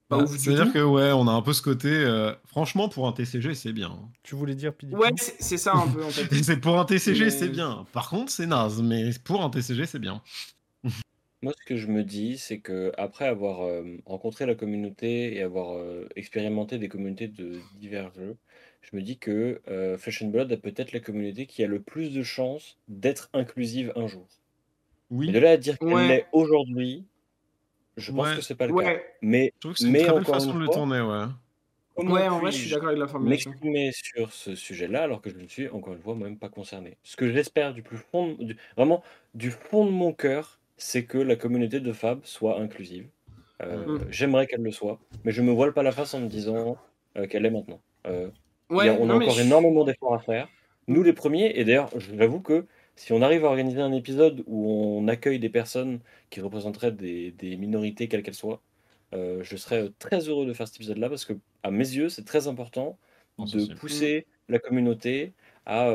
[0.09, 3.73] bah, C'est-à-dire que, ouais, on a un peu ce côté, franchement, pour un TCG, c'est
[3.73, 3.97] bien.
[4.21, 6.43] Tu voulais dire Ouais, c'est ça un peu, en fait.
[6.43, 7.85] c'est pour un TCG, c'est bien.
[7.93, 10.21] Par contre, c'est naze, mais pour un TCG, c'est bien.
[11.45, 13.69] Moi, ce que je me dis, c'est que après avoir
[14.07, 15.79] rencontré la communauté et avoir
[16.15, 18.35] expérimenté des communautés de divers jeux,
[18.81, 19.61] je me dis que
[19.99, 23.93] Flesh and Blood a peut-être la communauté qui a le plus de chances d'être inclusive
[23.95, 24.27] un jour.
[25.11, 25.31] Oui.
[25.31, 27.05] de là à dire qu'elle l'est aujourd'hui,
[27.95, 28.99] je pense que c'est pas le cas.
[29.21, 29.53] Mais,
[29.83, 31.25] mais une encore façon de le tourner, ouais.
[32.11, 33.51] Ouais, en vrai, je suis d'accord avec la formulation.
[33.51, 36.97] M'exprimer sur ce sujet-là, alors que je ne suis encore une fois même pas concerné?
[37.03, 38.35] Ce que j'espère du plus fond,
[38.75, 39.03] vraiment
[39.35, 43.07] du fond de mon cœur, c'est que la communauté de Fab soit inclusive.
[43.63, 44.07] Euh, mm.
[44.09, 46.77] J'aimerais qu'elle le soit, mais je me voile pas la face en me disant
[47.17, 47.81] euh, qu'elle est maintenant.
[48.07, 48.29] Euh,
[48.69, 48.79] on
[49.09, 50.47] a encore énormément d'efforts à faire.
[50.87, 52.65] Nous les premiers, et d'ailleurs, j'avoue que
[52.95, 55.99] si on arrive à organiser un épisode où on accueille des personnes
[56.29, 58.61] qui représenteraient des, minorités, quelles qu'elles soient,
[59.13, 61.33] je serais très heureux de faire cet épisode-là parce que,
[61.63, 62.97] à mes yeux, c'est très important
[63.39, 65.33] de pousser la communauté
[65.65, 65.91] à,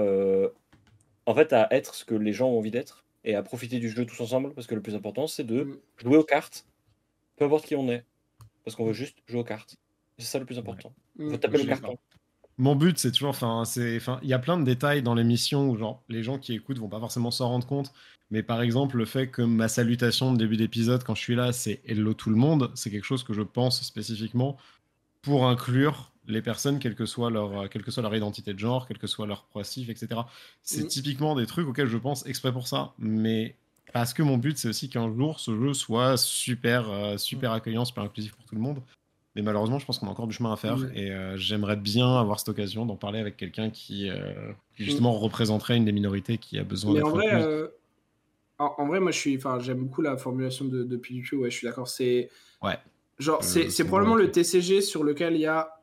[1.27, 3.91] en fait, à être ce que les gens ont envie d'être et à profiter du
[3.91, 5.79] jeu tous ensemble, parce que le plus important, c'est de mm.
[6.03, 6.67] jouer aux cartes,
[7.37, 8.05] peu importe qui on est,
[8.65, 9.77] parce qu'on veut juste jouer aux cartes.
[10.19, 10.93] C'est ça le plus important.
[11.41, 11.99] Taper le carton.
[12.59, 15.71] Mon but, c'est toujours, enfin, c'est, enfin, il y a plein de détails dans l'émission
[15.71, 17.91] où genre les gens qui écoutent vont pas forcément s'en rendre compte,
[18.31, 21.53] mais par exemple le fait que ma salutation de début d'épisode quand je suis là,
[21.53, 24.59] c'est hello tout le monde, c'est quelque chose que je pense spécifiquement
[25.23, 28.86] pour inclure les personnes, quelle que soit leur, quelle que soit leur identité de genre,
[28.86, 30.23] quel que soit leur passif, etc.
[30.62, 30.89] C'est mm.
[30.89, 33.57] typiquement des trucs auxquels je pense exprès pour ça, mais
[33.93, 37.55] parce que mon but, c'est aussi qu'un jour, ce jeu soit super, euh, super mm.
[37.55, 38.81] accueillant, super inclusif pour tout le monde.
[39.36, 42.19] Mais malheureusement, je pense qu'on a encore du chemin à faire et euh, j'aimerais bien
[42.19, 44.55] avoir cette occasion d'en parler avec quelqu'un qui, euh, mm.
[44.78, 47.07] justement représenterait une des minorités qui a besoin d'être.
[48.59, 50.97] En, vrai, moi, je suis, enfin, j'aime beaucoup la formulation de, de
[51.32, 51.89] Ouais, je suis d'accord.
[51.89, 52.28] C'est,
[52.62, 52.77] ouais.
[53.19, 55.80] Genre, c'est probablement le TCG sur lequel il y a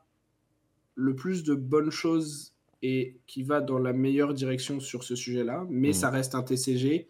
[0.97, 5.65] le plus de bonnes choses et qui va dans la meilleure direction sur ce sujet-là,
[5.69, 5.93] mais mmh.
[5.93, 7.07] ça reste un TCG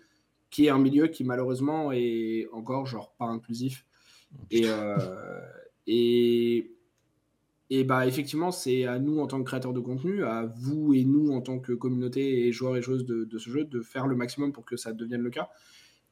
[0.49, 3.85] qui est un milieu qui malheureusement est encore genre pas inclusif.
[4.51, 4.97] Et, euh,
[5.88, 6.72] et,
[7.69, 11.05] et bah effectivement, c'est à nous en tant que créateurs de contenu, à vous et
[11.05, 14.15] nous en tant que communauté et joueurs et joueuses de, ce jeu, de faire le
[14.15, 15.49] maximum pour que ça devienne le cas.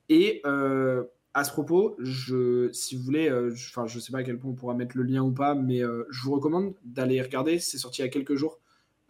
[0.08, 1.04] Et euh,
[1.36, 4.52] à ce propos, je, si vous voulez, euh, je, ne sais pas à quel point
[4.52, 7.60] on pourra mettre le lien ou pas, mais euh, je vous recommande d'aller regarder.
[7.60, 8.62] C'est sorti il y a quelques jours.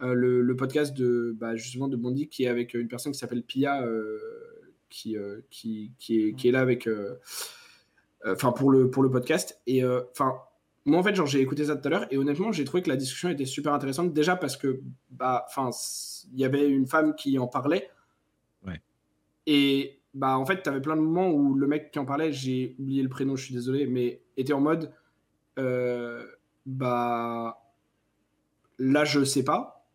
[0.02, 3.44] Euh, le, podcast de bah, justement de Bondi qui est avec une personne qui s'appelle
[3.44, 3.88] Pia
[4.90, 5.16] qui,
[5.52, 6.90] qui, qui, est, qui est là avec
[8.26, 10.34] enfin pour le pour le podcast et enfin
[10.86, 12.90] moi en fait genre j'ai écouté ça tout à l'heure et honnêtement j'ai trouvé que
[12.90, 14.82] la discussion était super intéressante déjà parce que
[15.12, 15.70] bah enfin
[16.34, 17.90] il y avait une femme qui en parlait
[18.66, 18.82] ouais.
[19.46, 22.32] et bah en fait, tu avais plein de moments où le mec qui en parlait,
[22.32, 24.92] j'ai oublié le prénom, je suis désolé, mais était en mode
[25.60, 26.26] euh,
[26.66, 27.62] bah
[28.80, 29.86] là, je sais pas.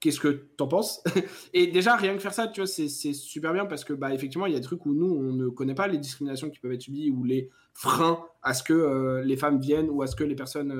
[0.00, 1.02] Qu'est-ce que t'en penses?
[1.54, 4.46] Et déjà, rien que faire ça, tu vois, c'est super bien parce que, bah, effectivement,
[4.46, 6.72] il y a des trucs où nous, on ne connaît pas les discriminations qui peuvent
[6.72, 10.14] être subies ou les freins à ce que euh, les femmes viennent ou à ce
[10.14, 10.72] que les personnes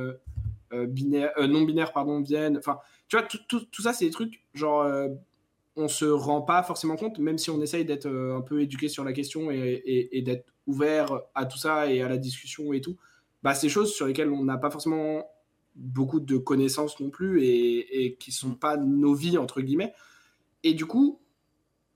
[0.73, 0.86] euh,
[1.49, 2.59] non binaires pardon, viennent.
[2.59, 2.78] Enfin,
[3.09, 4.85] tu vois, tout, tout ça, c'est des trucs genre
[5.79, 8.89] on se rend pas forcément compte, même si on essaye d'être euh, un peu éduqué
[8.89, 12.97] sur la question et, d'être ouvert à tout ça et à la discussion et tout,
[13.43, 15.25] bah, c'est choses sur lesquelles on n'a pas forcément
[15.75, 19.95] beaucoup de connaissances non plus et, et qui sont pas nos vies entre guillemets.
[20.65, 21.21] Et du coup,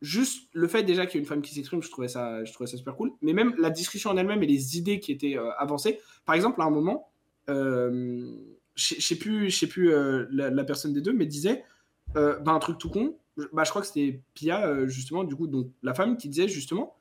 [0.03, 2.53] juste le fait déjà qu'il y ait une femme qui s'exprime, je trouvais ça, je
[2.53, 3.13] trouvais ça super cool.
[3.23, 6.01] Mais même la discussion en elle-même et les idées qui étaient euh, avancées.
[6.27, 7.11] Par exemple, à un moment,
[7.49, 8.37] euh,
[8.75, 11.65] je sais plus, je sais plus euh, la, personne des deux, mais disait
[12.15, 13.17] bah, un truc tout con.
[13.53, 16.97] Bah, je crois que c'était Pia justement, du coup, donc la femme qui disait justement.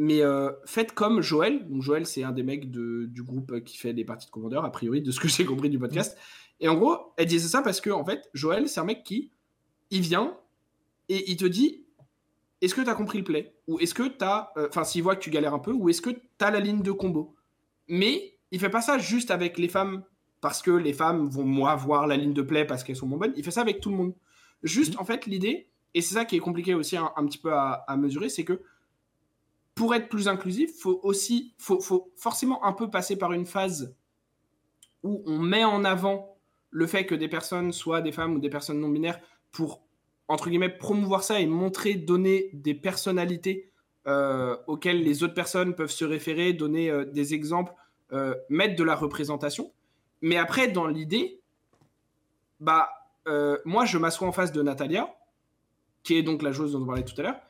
[0.00, 0.20] Mais
[0.64, 1.68] faites comme Joël.
[1.68, 4.70] Donc Joël, c'est un des mecs du groupe qui fait des parties de commandeur, a
[4.70, 6.16] priori, de ce que j'ai compris du podcast.
[6.60, 9.32] Et en gros, elle disait ça parce que en fait, Joël, c'est un mec qui,
[9.90, 10.36] il vient,
[11.08, 11.84] et il te dit
[12.60, 13.54] est-ce que tu as compris le play?
[13.68, 14.50] Ou est-ce que tu as.
[14.56, 16.60] Euh, enfin, s'il voit que tu galères un peu, ou est-ce que tu as la
[16.60, 17.34] ligne de combo?
[17.86, 20.02] Mais il fait pas ça juste avec les femmes,
[20.40, 23.18] parce que les femmes vont, moi, voir la ligne de play parce qu'elles sont moins
[23.18, 23.32] bonnes.
[23.36, 24.14] Il fait ça avec tout le monde.
[24.62, 25.00] Juste, mhm.
[25.00, 28.28] en fait, l'idée, et c'est ça qui est compliqué aussi un, petit peu à, mesurer,
[28.28, 28.60] c'est que
[29.74, 33.94] pour être plus inclusif, faut aussi, faut, faut forcément un peu passer par une phase
[35.02, 36.36] où on met en avant
[36.70, 39.20] le fait que des personnes soient des femmes ou des personnes non binaires
[39.52, 39.82] pour
[40.28, 43.70] entre guillemets, promouvoir ça et montrer, donner des personnalités
[44.06, 47.72] euh, auxquelles les autres personnes peuvent se référer, donner euh, des exemples,
[48.12, 49.72] euh, mettre de la représentation.
[50.20, 51.40] Mais après, dans l'idée,
[52.60, 52.90] bah,
[53.64, 55.14] moi, je m'assois en face de Natalia,
[56.02, 57.40] qui est donc la joueuse dont on parlait tout à l'heure.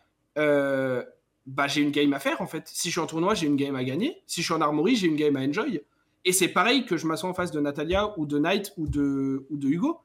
[1.47, 2.69] bah, j'ai une game à faire, en fait.
[2.69, 4.23] Si je suis en tournoi, j'ai une game à gagner.
[4.27, 5.83] Si je suis en armory, j'ai une game à enjoy.
[6.25, 9.47] Et c'est pareil que je m'assois en face de Natalia ou de Knight ou de,
[9.51, 10.01] ou de Hugo.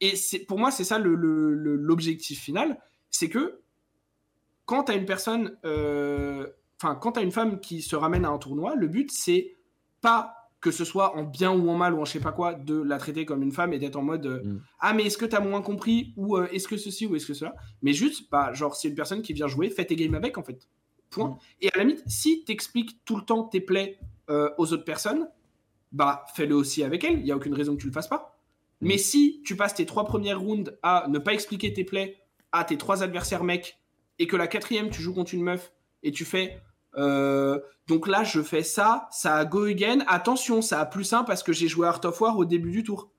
[0.00, 0.14] Et
[0.48, 2.78] pour moi, c'est ça l'objectif final,
[3.10, 3.60] c'est que
[4.66, 6.48] quand tu as une personne, euh,
[6.80, 9.54] enfin, quand tu une femme qui se ramène à un tournoi, le but, c'est
[10.00, 12.54] pas que ce soit en bien ou en mal ou en je sais pas quoi,
[12.54, 14.62] de la traiter comme une femme et d'être en mode euh, mm.
[14.80, 16.14] Ah, mais est-ce que tu as moins compris?
[16.16, 17.54] Ou euh, est-ce que ceci ou est-ce que cela?
[17.82, 20.42] Mais juste, bah, genre, c'est une personne qui vient jouer, fais tes games avec, en
[20.42, 20.68] fait.
[21.10, 21.30] Point.
[21.30, 21.36] Mm.
[21.62, 23.98] Et à la limite, si tu expliques tout le temps tes plays
[24.56, 25.28] aux autres personnes,
[25.90, 27.18] bah, fais-le aussi avec elle.
[27.18, 28.38] Il n'y a aucune raison que tu le fasses pas.
[28.80, 32.16] Mais si tu passes tes trois premières rounds à ne pas expliquer tes plays
[32.50, 33.78] à tes trois adversaires mecs
[34.18, 35.72] et que la quatrième tu joues contre une meuf
[36.02, 36.60] et tu fais
[36.96, 37.58] euh,
[37.88, 41.42] donc là je fais ça, ça a go again, attention ça a plus 1 parce
[41.42, 43.10] que j'ai joué Art of War au début du tour.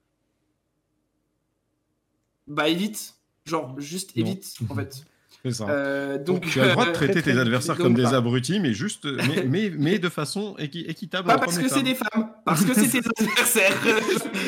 [2.47, 5.05] Bah évite, genre juste évite en fait.
[5.45, 9.05] Euh, donc, tu as le droit de traiter tes adversaires comme des abrutis, mais juste,
[9.49, 11.27] mais, mais, de façon équitable.
[11.27, 13.77] Pas parce que c'est des femmes, parce que c'est tes adversaires.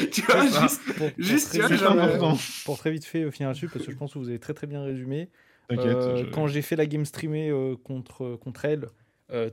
[0.09, 3.91] tu vois, juste, pour, juste tu vois, pour très vite fait finir là-dessus, parce que
[3.91, 5.29] je pense que vous avez très très bien résumé.
[5.71, 8.87] Euh, quand j'ai fait la game streamée euh, contre, contre elle,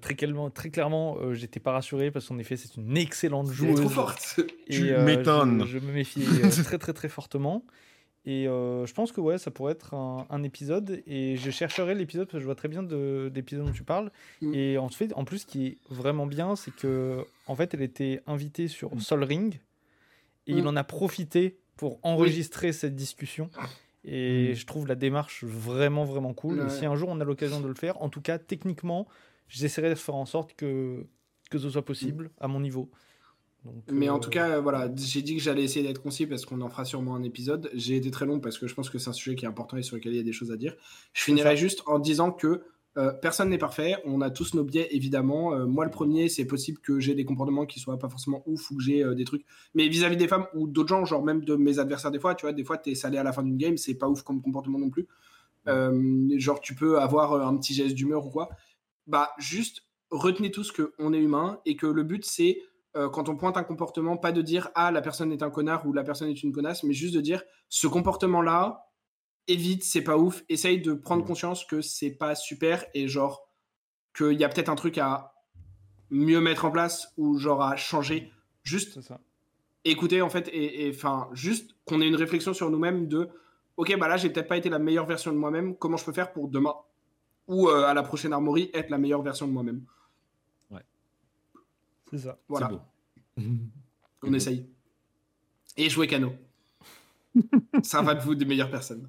[0.00, 3.70] très, clairement, très clairement, j'étais pas rassuré parce qu'en effet, c'est une excellente joueuse.
[3.70, 4.40] Elle est trop forte.
[4.68, 5.64] Et, tu m'étonnes.
[5.66, 6.24] Je, je, me méfie
[6.64, 7.64] très très très fortement.
[8.24, 11.02] Et euh, je pense que ouais, ça pourrait être un, épisode.
[11.06, 14.12] Et je chercherai l'épisode parce que je vois très bien de, l'épisode dont tu parles.
[14.40, 14.54] Mm.
[14.54, 17.82] Et en fait, en plus, ce qui est vraiment bien, c'est que en fait, elle
[17.82, 19.00] était invitée sur mm.
[19.00, 19.60] Sol Ring
[20.46, 20.68] et il mm.
[20.68, 23.50] en a profité pour enregistrer cette discussion.
[24.04, 26.64] Et je trouve la démarche vraiment vraiment cool.
[26.66, 29.08] Et si un jour on a l'occasion de le faire, en tout cas techniquement,
[29.52, 31.06] j'essaierai de faire en sorte que
[31.50, 32.90] que ce soit possible à mon niveau.
[33.90, 36.60] Mais en tout euh, cas, voilà, j'ai dit que j'allais essayer d'être concis parce qu'on
[36.62, 37.70] en fera sûrement un épisode.
[37.74, 39.76] J'ai été très long parce que je pense que c'est un sujet qui est important
[39.76, 40.74] et sur lequel il y a des choses à dire.
[41.12, 42.62] Je finirai juste en disant que
[42.96, 43.96] euh, personne n'est parfait.
[44.04, 45.54] On a tous nos biais, évidemment.
[45.54, 48.70] Euh, moi, le premier, c'est possible que j'ai des comportements qui soient pas forcément ouf
[48.70, 49.44] ou que j'ai des trucs.
[49.74, 52.46] Mais vis-à-vis des femmes ou d'autres gens, genre même de mes adversaires, des fois, tu
[52.46, 54.78] vois, des fois, t'es salé à la fin d'une game, c'est pas ouf comme comportement
[54.80, 55.06] non plus.
[56.38, 58.48] genre, tu peux avoir un petit geste d'humeur ou quoi.
[59.06, 62.58] Bah, juste retenez tous qu'on est humain et que le but, c'est
[62.96, 65.86] euh, quand on pointe un comportement, pas de dire ah la personne est un connard
[65.86, 68.86] ou la personne est une connasse, mais juste de dire ce comportement-là,
[69.48, 73.48] évite, c'est pas ouf, essaye de prendre conscience que c'est pas super et genre
[74.14, 75.32] qu'il y a peut-être un truc à
[76.10, 78.30] mieux mettre en place ou genre à changer.
[78.62, 79.20] Juste ça.
[79.84, 83.28] écouter en fait et enfin juste qu'on ait une réflexion sur nous-mêmes de
[83.76, 86.12] ok bah là j'ai peut-être pas été la meilleure version de moi-même, comment je peux
[86.12, 86.74] faire pour demain?
[87.48, 89.82] Ou euh, à la prochaine armory être la meilleure version de moi-même.
[92.12, 92.38] C'est ça.
[92.46, 92.70] Voilà.
[94.22, 94.66] On essaye.
[95.76, 96.34] Et jouer Cano.
[97.82, 99.08] ça va de vous des meilleures personnes.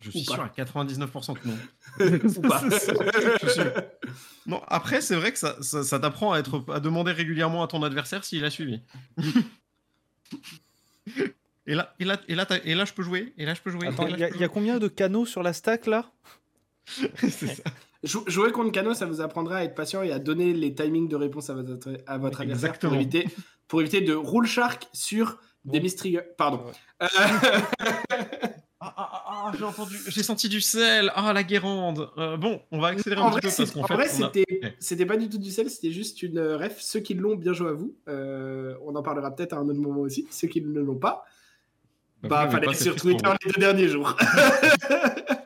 [0.00, 1.58] Je suis sûr à 99% que non.
[2.36, 2.62] Ou pas.
[4.46, 7.82] Non, après, c'est vrai que ça, ça, t'apprend à, être, à demander régulièrement à ton
[7.82, 8.80] adversaire s'il a suivi.
[11.66, 13.32] et, là, et, là, et, là, et là, je peux jouer.
[13.38, 13.88] Et là, je peux jouer.
[14.10, 16.12] il y, a combien de canaux sur la stack là?
[17.16, 17.62] C'est ça.
[18.04, 21.16] Jouer contre Cano, ça vous apprendra à être patient et à donner les timings de
[21.16, 23.26] réponse à votre, à votre adversaire pour éviter,
[23.66, 26.20] pour éviter de roule shark sur des mistrigger.
[26.36, 26.60] Pardon.
[27.00, 27.08] ah,
[28.80, 31.10] ah, ah, ah j'ai entendu, j'ai senti du sel.
[31.16, 32.08] Ah, la guérande.
[32.18, 34.44] Euh, bon, on va accélérer un petit peu En, vrai, c'était
[34.78, 36.80] c'était pas du tout du sel, c'était juste une ref.
[36.80, 37.96] Ceux qui l'ont, bien joué à vous.
[38.06, 40.28] on en parlera peut-être à un autre moment aussi.
[40.30, 41.24] Ceux qui ne l'ont pas,
[42.22, 44.16] bah, bah fallait sur Twitter les deux derniers jours.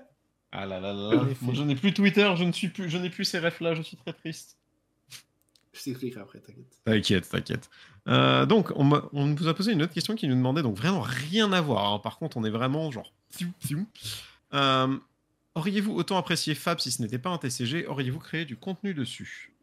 [0.62, 1.26] ah là là là.
[1.52, 3.82] je n'ai plus Twitter, je ne suis plus, je n'ai plus ces refs là, je
[3.82, 4.56] suis très triste.
[5.72, 6.78] Je t'expliquerai après, t'inquiète.
[6.84, 7.70] T'inquiète, t'inquiète.
[8.06, 11.00] Euh, donc, on, on, vous a posé une autre question qui nous demandait donc vraiment
[11.00, 11.94] rien à voir.
[11.94, 11.98] Hein.
[11.98, 13.12] Par contre, on est vraiment genre.
[14.52, 14.98] Euh,
[15.54, 19.54] auriez-vous autant apprécié Fab si ce n'était pas un TCG Auriez-vous créé du contenu dessus?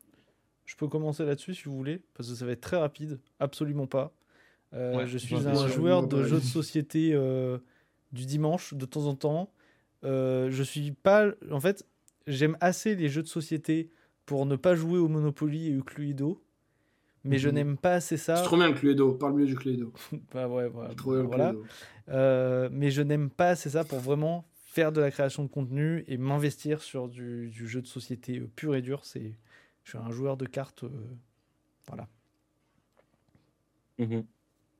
[0.65, 3.19] Je peux commencer là-dessus si vous voulez, parce que ça va être très rapide.
[3.39, 4.11] Absolument pas.
[4.73, 7.11] Euh, je suis un joueur de jeux de société
[8.11, 9.51] du dimanche de temps en temps.
[10.03, 11.27] Je suis pas.
[11.51, 11.85] En fait,
[12.27, 13.91] j'aime assez les jeux de société
[14.25, 16.43] pour ne pas jouer au Monopoly et au Cluedo.
[17.23, 17.55] Mais je mhm.
[17.55, 18.37] n'aime pas assez ça.
[18.37, 19.91] C'est trop bien le Cluedo, parle mieux du Cluedo.
[20.33, 21.53] bah ouais, voilà.
[22.09, 26.03] Euh, mais je n'aime pas assez ça pour vraiment faire de la création de contenu
[26.07, 29.03] et m'investir sur du, jeu de société euh, pur et dur.
[29.03, 29.35] C'est,
[29.83, 30.89] je suis un joueur de cartes, euh,
[31.87, 32.07] voilà.
[33.97, 34.23] Mhm.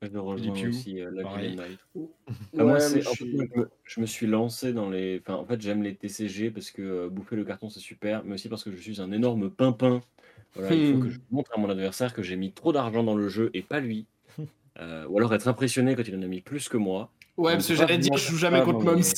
[0.02, 1.22] Je rejoins aussi la
[2.64, 2.78] moi,
[3.84, 5.20] je, me suis lancé dans les.
[5.20, 8.48] Enfin, en fait, j'aime les TCG parce que bouffer le carton, c'est super, mais aussi
[8.48, 10.00] parce que je suis un énorme pimpin.
[10.54, 11.10] Voilà, il faut que hmm.
[11.10, 13.80] je montre à mon adversaire que j'ai mis trop d'argent dans le jeu et pas
[13.80, 14.06] lui.
[14.38, 17.10] ou alors être impressionné quand il en a mis plus que moi.
[17.36, 19.00] Ouais, parce que j'allais dire, je joue jamais contre Moms.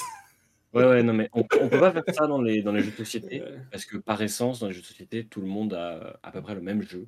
[0.75, 2.93] Ouais, ouais, non, mais on, on peut pas faire ça dans les, dans les jeux
[2.93, 6.19] de société, parce que par essence, dans les jeux de société, tout le monde a
[6.23, 7.07] à peu près le même jeu.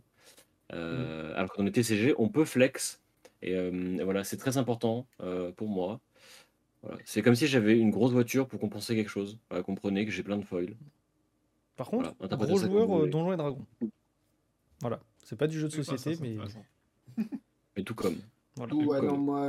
[0.75, 3.03] Euh, Alors que dans les TCG, on peut flex,
[3.45, 5.07] et, voilà, c'est très important
[5.57, 6.01] pour moi.
[7.05, 9.39] C'est comme si j'avais une grosse voiture pour compenser quelque chose.
[9.65, 10.77] comprenez que j'ai plein de foils.
[11.77, 13.67] Par contre, un gros joueur Donjons et Dragons.
[14.81, 16.37] Voilà, c'est pas du jeu de société, mais.
[17.77, 18.17] mais tout comme.
[18.57, 19.49] moi,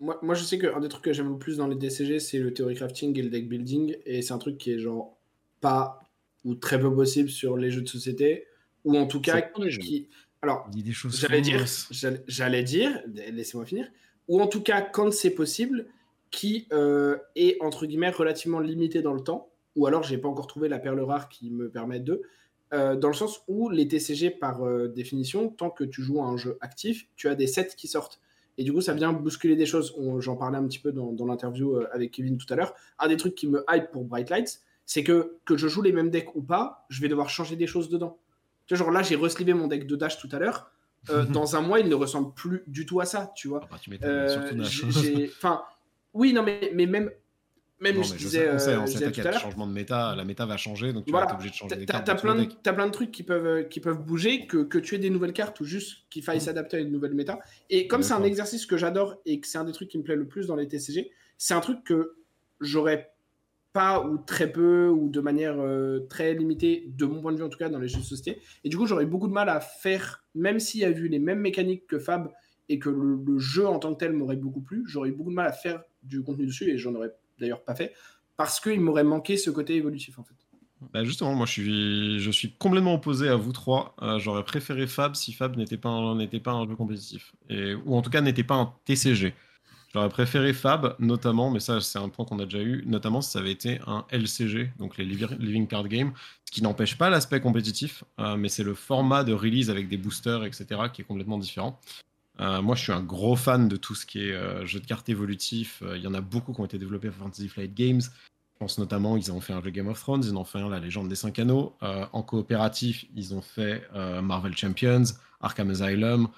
[0.00, 2.38] moi, moi, je sais qu'un des trucs que j'aime le plus dans les DCG, c'est
[2.38, 3.96] le theory crafting et le deck building.
[4.06, 5.18] Et c'est un truc qui est genre
[5.60, 6.00] pas
[6.44, 8.46] ou très peu possible sur les jeux de société.
[8.84, 10.08] Ou en tout cas, qui,
[10.42, 10.70] alors,
[11.10, 11.66] j'allais dire,
[12.26, 13.90] j'allais dire, laissez-moi finir,
[14.26, 15.86] ou en tout cas, quand c'est possible,
[16.30, 20.46] qui euh, est entre guillemets relativement limité dans le temps, ou alors j'ai pas encore
[20.46, 22.22] trouvé la perle rare qui me permet de,
[22.72, 26.24] euh, dans le sens où les TCG par euh, définition, tant que tu joues à
[26.24, 28.20] un jeu actif, tu as des sets qui sortent.
[28.56, 29.96] Et du coup, ça vient bousculer des choses.
[30.18, 32.74] J'en parlais un petit peu dans, dans l'interview avec Kevin tout à l'heure.
[32.98, 35.92] Un des trucs qui me hype pour Bright Lights, c'est que que je joue les
[35.92, 38.18] mêmes decks ou pas, je vais devoir changer des choses dedans
[38.76, 40.70] genre là, j'ai reslivé mon deck de Dash tout à l'heure.
[41.10, 43.60] Euh, dans un mois, il ne ressemble plus du tout à ça, tu vois.
[43.64, 44.64] Ah bah, tu euh,
[45.36, 45.62] Enfin,
[46.12, 47.10] oui, non, mais, mais même,
[47.80, 51.06] même je, disais, on sait, on sait, changement de méta, la méta va changer, donc
[51.06, 52.04] tu vas être obligé de changer les cartes.
[52.04, 54.94] T'as plein, de, as plein de trucs qui peuvent, qui peuvent bouger, que, que tu
[54.94, 56.42] aies des nouvelles cartes ou juste qu'il faille mm.
[56.42, 57.38] s'adapter à une nouvelle méta.
[57.70, 60.02] Et comme c'est un exercice que j'adore et que c'est un des trucs qui me
[60.02, 62.16] plaît le plus dans les TCG, c'est un truc que
[62.60, 63.12] j'aurais
[63.72, 67.44] pas ou très peu ou de manière euh, très limitée, de mon point de vue
[67.44, 68.40] en tout cas, dans les jeux de société.
[68.64, 71.18] Et du coup, j'aurais beaucoup de mal à faire, même s'il y a eu les
[71.18, 72.30] mêmes mécaniques que Fab
[72.68, 75.46] et que le, jeu en tant que tel m'aurait beaucoup plu, j'aurais beaucoup de mal
[75.46, 77.92] à faire du contenu dessus et j'en aurais d'ailleurs pas fait
[78.36, 80.34] parce qu'il m'aurait manqué ce côté évolutif en fait.
[80.94, 83.94] Bah justement, moi je suis, je suis complètement opposé à vous trois.
[84.00, 87.34] Euh, j'aurais préféré Fab si Fab n'était pas, n'était pas un jeu compétitif.
[87.50, 89.34] Et, ou en tout cas n'était pas un TCG.
[89.92, 93.32] J'aurais préféré Fab, notamment, mais ça, c'est un point qu'on a déjà eu, notamment si
[93.32, 96.12] ça avait été un LCG, donc les Living Card Game,
[96.44, 99.96] ce qui n'empêche pas l'aspect compétitif, euh, mais c'est le format de release avec des
[99.96, 101.80] boosters, etc., qui est complètement différent.
[102.38, 104.86] Euh, moi, je suis un gros fan de tout ce qui est euh, jeu de
[104.86, 105.82] cartes évolutif.
[105.96, 108.00] Il y en a beaucoup qui ont été développés par Fantasy Flight Games.
[108.00, 110.60] Je pense notamment, ils ont fait un jeu Game of Thrones, ils en ont fait
[110.60, 111.76] un La Légende des Cinq Anneaux.
[111.80, 113.88] en coopératif, ils ont fait
[114.22, 115.04] Marvel Champions,
[115.40, 116.28] Arkham Asylum.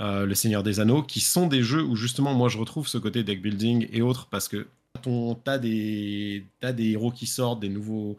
[0.00, 2.98] Euh, le Seigneur des Anneaux, qui sont des jeux où justement moi je retrouve ce
[2.98, 4.68] côté deck building et autres parce que
[5.02, 5.10] tu
[5.46, 8.16] as des, des héros qui sortent, des nouveaux.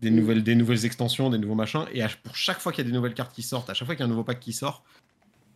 [0.00, 2.90] des nouvelles, des nouvelles extensions, des nouveaux machins, et pour chaque fois qu'il y a
[2.90, 4.52] des nouvelles cartes qui sortent, à chaque fois qu'il y a un nouveau pack qui
[4.52, 4.84] sort,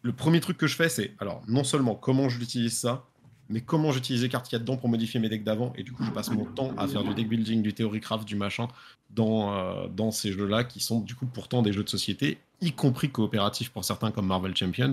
[0.02, 3.06] le premier truc que je fais, c'est alors non seulement comment j'utilise ça,
[3.48, 5.72] mais comment j'utilise les cartes qu'il y a dedans pour modifier mes decks d'avant.
[5.76, 8.26] Et du coup, je passe mon temps à faire du deck building, du theory craft,
[8.26, 8.66] du machin
[9.10, 12.72] dans, euh, dans ces jeux-là qui sont du coup pourtant des jeux de société y
[12.72, 14.92] compris coopératif pour certains comme Marvel Champions.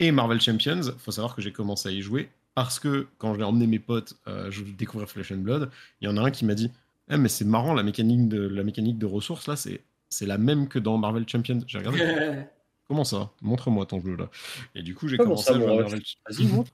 [0.00, 3.42] Et Marvel Champions, faut savoir que j'ai commencé à y jouer parce que quand j'ai
[3.42, 5.70] emmené mes potes euh, je découvrir Flesh and Blood,
[6.00, 6.70] il y en a un qui m'a dit
[7.08, 9.80] eh, mais c'est marrant la mécanique de la mécanique de ressources là, c'est
[10.10, 11.60] c'est la même que dans Marvel Champions.
[11.66, 11.98] J'ai regardé.
[12.88, 13.30] Comment ça?
[13.40, 14.28] Montre-moi ton jeu là.
[14.74, 16.02] Et du coup, j'ai commencé à jouer à Marvel.
[16.28, 16.70] Vas-y, montre.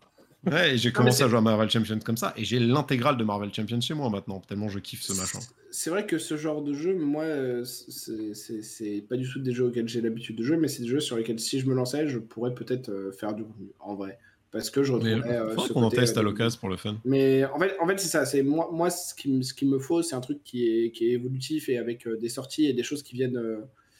[0.46, 3.52] Ouais, j'ai commencé à jouer à Marvel Champions comme ça, et j'ai l'intégrale de Marvel
[3.52, 5.38] Champions chez moi maintenant, tellement je kiffe ce machin.
[5.70, 9.66] C'est vrai que ce genre de jeu, moi, euh, c'est pas du tout des jeux
[9.66, 12.08] auxquels j'ai l'habitude de jouer, mais c'est des jeux sur lesquels si je me lançais,
[12.08, 14.18] je pourrais peut-être euh, faire du contenu, en vrai.
[14.50, 15.36] Parce que je retrouverais.
[15.36, 16.96] Euh, qu'on en teste à l'occasion pour le fun.
[17.04, 18.24] Mais en fait, en fait c'est ça.
[18.24, 21.06] C'est moi, moi, ce qui, ce qui me faut, c'est un truc qui est, qui
[21.06, 23.40] est évolutif et avec des sorties et des choses qui viennent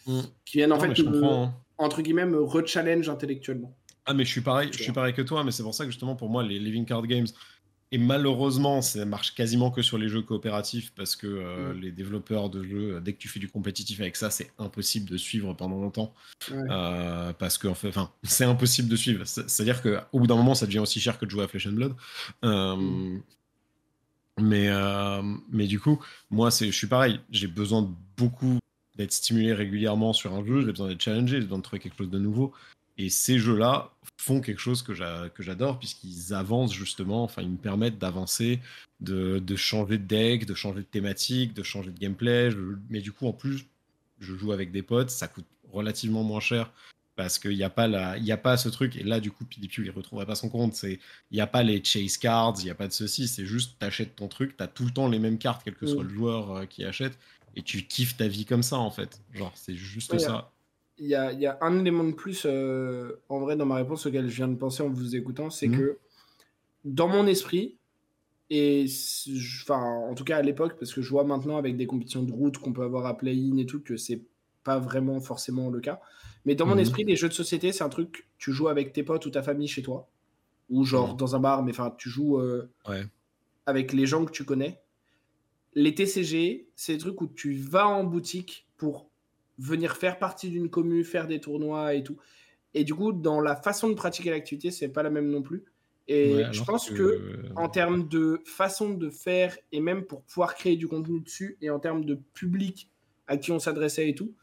[0.06, 0.20] mm.
[0.44, 1.54] qui viennent en fait, hein.
[1.78, 3.76] entre guillemets, me re-challenge intellectuellement.
[4.10, 5.92] Ah, mais je suis pareil, je suis pareil que toi, mais c'est pour ça que
[5.92, 7.28] justement, pour moi, les Living Card Games,
[7.92, 11.80] et malheureusement, ça marche quasiment que sur les jeux coopératifs parce que euh, mm.
[11.80, 15.08] les développeurs de jeux, euh, dès que tu fais du compétitif avec ça, c'est impossible
[15.08, 16.12] de suivre pendant longtemps.
[16.50, 19.24] Euh, parce que, fait, enfin, c'est impossible de suivre.
[19.24, 21.72] C'est-à-dire qu'au bout d'un moment, ça devient aussi cher que de jouer à Flesh and
[21.72, 21.94] Blood.
[22.42, 23.20] Mm.
[24.40, 24.70] mais,
[25.52, 26.00] mais du coup,
[26.30, 27.20] moi, je suis pareil.
[27.30, 28.58] J'ai besoin de beaucoup
[28.96, 31.96] d'être stimulé régulièrement sur un jeu, j'ai besoin d'être challengé, j'ai besoin de trouver quelque
[31.96, 32.52] chose de nouveau.
[33.00, 37.98] Et ces jeux-là font quelque chose que j'adore, puisqu'ils avancent justement, enfin, ils me permettent
[37.98, 38.60] d'avancer,
[39.00, 42.50] de, changer de deck, de changer de thématique, de changer de gameplay.
[42.90, 43.64] mais du coup, en plus,
[44.18, 46.70] je joue avec des potes, ça coûte relativement moins cher
[47.16, 48.96] parce qu'il n'y a pas la, y a pas ce truc.
[48.96, 50.82] Et là du coup PDP il retrouverait pas son compte.
[50.82, 50.98] Il
[51.32, 53.28] n'y a pas les chase cards il n'y a pas de ceci.
[53.28, 54.56] C'est juste t'achètes ton truc.
[54.56, 56.08] T'as tout le temps les mêmes cartes quel que soit mm.
[56.08, 57.18] le joueur euh, qui achète.
[57.56, 59.20] Et tu kiffes ta vie comme ça en fait.
[59.32, 60.50] Genre c'est juste ça
[61.00, 64.06] il y a, y a, un élément de plus, euh, en vrai, dans ma réponse
[64.06, 65.78] auquel je viens de penser en vous écoutant, c'est mhm.
[65.78, 65.98] que
[66.84, 67.78] dans mon esprit,
[68.50, 68.84] et
[69.62, 72.32] enfin, en tout cas à l'époque, parce que je vois maintenant avec des compétitions de
[72.32, 74.22] route qu'on peut avoir à play-in et tout, que c'est
[74.62, 76.00] pas vraiment forcément le cas.
[76.44, 76.80] Mais dans mon mhm.
[76.80, 79.42] esprit, les jeux de société, c'est un truc, tu joues avec tes potes ou ta
[79.42, 80.06] famille chez toi,
[80.68, 81.16] ou genre mhm.
[81.16, 82.70] dans un bar, mais enfin, tu joues euh,
[83.64, 84.82] avec les gens que tu connais.
[85.74, 89.09] Les TCG, c'est des trucs où tu vas en boutique pour
[89.60, 92.16] venir faire partie d'une commune, faire des tournois et tout.
[92.74, 95.64] Et du coup, dans la façon de pratiquer l'activité, c'est pas la même non plus.
[96.08, 97.20] Et je pense que,
[97.54, 101.70] en termes de façon de faire et même pour pouvoir créer du contenu dessus et
[101.70, 102.90] en termes de public
[103.28, 104.34] à qui on s'adressait et tout,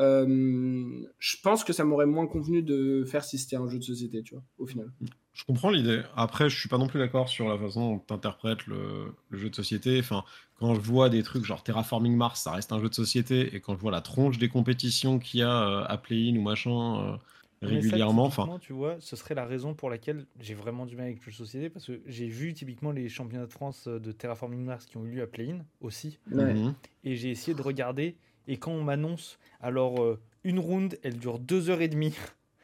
[0.00, 3.84] euh, je pense que ça m'aurait moins convenu de faire si c'était un jeu de
[3.84, 4.90] société, tu vois, au final.
[5.34, 6.02] Je comprends l'idée.
[6.16, 9.50] Après, je suis pas non plus d'accord sur la façon dont tu interprètes le, jeu
[9.50, 9.98] de société.
[9.98, 10.24] Enfin,
[10.58, 13.54] quand je vois des trucs genre Terraforming Mars, ça reste un jeu de société.
[13.54, 16.42] Et quand je vois la tronche des compétitions qu'il y a euh, à play-in ou
[16.42, 17.16] machin euh,
[17.62, 18.58] régulièrement, enfin.
[18.60, 21.30] Tu vois, ce serait la raison pour laquelle j'ai vraiment du mal avec le jeu
[21.32, 24.96] de société parce que j'ai vu typiquement les championnats de France de Terraforming Mars qui
[24.96, 26.18] ont eu lieu à play-in aussi.
[26.30, 26.74] Mhm.
[27.02, 28.16] Et j'ai essayé de regarder
[28.46, 32.14] et quand on m'annonce, alors euh, une round, elle dure deux heures et demie,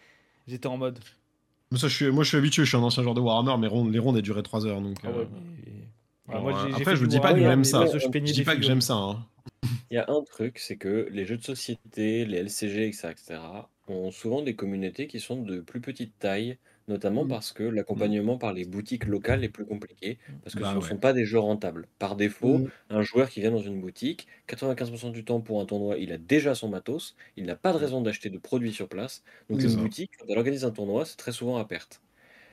[0.46, 0.98] j'étais en mode.
[1.78, 3.68] Ça, je suis, moi, je suis habitué, je suis un ancien joueur de Warhammer, mais
[3.92, 4.80] les rondes, elles duraient trois heures.
[4.80, 7.86] Donc, ah euh, après, je ne dis pas que j'aime ça.
[7.86, 8.94] Je, dis pas que j'aime ça.
[8.94, 9.24] Hein.
[9.90, 13.40] Il y a un truc, c'est que les jeux de société, les LCG, etc.,
[13.88, 16.58] ont souvent des communautés qui sont de plus petite taille
[16.90, 17.28] notamment mmh.
[17.28, 20.80] parce que l'accompagnement par les boutiques locales est plus compliqué, parce que ce bah ne
[20.80, 21.88] sont pas des jeux rentables.
[21.98, 22.70] Par défaut, mmh.
[22.90, 26.18] un joueur qui vient dans une boutique, 95% du temps pour un tournoi, il a
[26.18, 27.80] déjà son matos, il n'a pas de mmh.
[27.80, 29.22] raison d'acheter de produits sur place.
[29.48, 32.02] Donc une boutique, quand elle organise un tournoi, c'est très souvent à perte.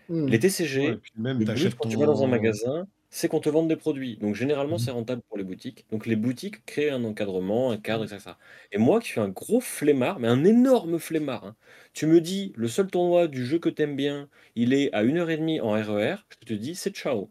[0.09, 4.17] Les TCG, même, quand tu vas dans un magasin, c'est qu'on te vende des produits.
[4.17, 4.79] Donc généralement, mmh.
[4.79, 5.85] c'est rentable pour les boutiques.
[5.91, 8.31] Donc les boutiques créent un encadrement, un cadre, etc.
[8.71, 11.55] Et moi qui suis un gros flemmard, mais un énorme flemmard, hein,
[11.93, 15.61] tu me dis, le seul tournoi du jeu que t'aimes bien, il est à 1h30
[15.61, 17.29] en RER, e je te dis, c'est ciao.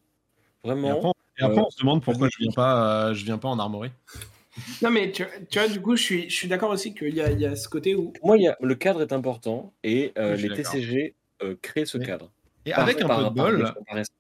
[0.65, 1.13] Vraiment.
[1.39, 3.91] Et après, on se demande pourquoi je viens pas, euh, je viens pas en armorie.
[4.81, 5.23] Non, mais tu,
[5.53, 7.95] vois, du coup, je suis, je suis d'accord aussi qu'il y, y, a ce côté
[7.95, 8.15] où.
[8.23, 12.33] moi, y a, le cadre est important et euh, les TCG euh, créent ce cadre.
[12.67, 13.73] Et avec un peu de bol,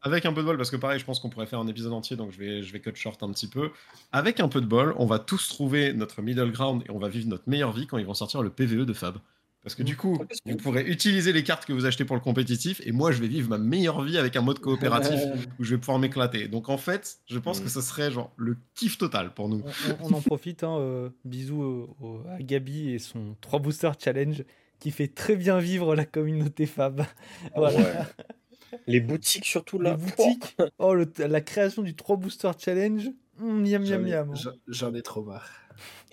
[0.02, 1.92] avec un peu de bol, parce que pareil, je pense qu'on pourrait faire un épisode
[1.92, 3.70] entier, donc je vais, je vais cut short un petit peu.
[4.12, 7.08] Avec un peu de bol, on va tous trouver notre middle ground et on va
[7.08, 9.18] vivre notre meilleure vie quand ils vont sortir le PVE de Fab.
[9.66, 12.80] Parce que du coup, vous pourrez utiliser les cartes que vous achetez pour le compétitif
[12.86, 15.18] et moi, je vais vivre ma meilleure vie avec un mode coopératif
[15.58, 16.46] où je vais pouvoir m'éclater.
[16.46, 19.64] Donc en fait, je pense que ce serait genre le kiff total pour nous.
[20.02, 20.62] On, en profite.
[20.62, 21.88] Hein, euh, bisous
[22.30, 24.44] à Gabi et son 3 booster challenge
[24.78, 27.04] qui fait très bien vivre la communauté Fab.
[27.56, 28.06] voilà.
[28.86, 29.92] Les boutiques surtout là.
[29.92, 30.56] Les boutiques.
[30.78, 33.10] Oh, la création du 3 booster challenge.
[33.38, 34.34] Mmh, miam miam miam.
[34.68, 35.50] J'en ai trop marre.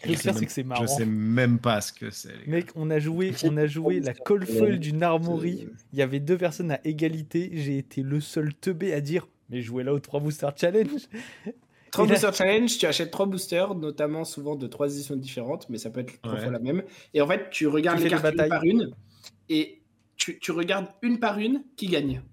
[0.06, 0.82] Le pire, c'est que c'est marrant.
[0.82, 2.46] Je sais même pas ce que c'est.
[2.48, 5.68] Mec, on a joué, on a joué la call folle d'une armory.
[5.94, 7.50] Il y avait deux personnes à égalité.
[7.54, 11.08] J'ai été le seul teubé à dire Mais jouez là au 3 booster challenge.
[11.94, 15.92] 3 booster challenge, tu achètes 3 boosters, notamment souvent de 3 éditions différentes, mais ça
[15.92, 16.84] peut être trois fois la même.
[17.14, 18.92] Et en fait, tu regardes les cartes une par une
[19.50, 19.84] et
[20.16, 22.24] tu, tu regardes une par une qui gagne.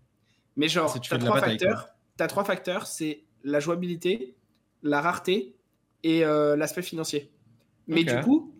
[0.56, 1.90] Mais genre, tu as trois, facteurs.
[2.18, 4.34] As trois facteurs, c'est la jouabilité,
[4.82, 5.56] la rareté
[6.02, 7.30] et euh, l'aspect financier.
[7.86, 8.54] Mais du coup,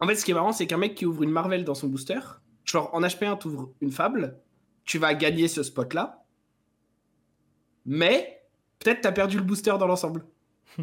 [0.00, 1.88] en fait, ce qui est marrant, c'est qu'un mec qui ouvre une Marvel dans son
[1.88, 2.20] booster,
[2.64, 4.40] genre en HP1, tu ouvres une Fable,
[4.84, 6.24] tu vas gagner ce spot-là,
[7.84, 8.39] mais
[8.80, 10.24] peut-être tu as perdu le booster dans l'ensemble.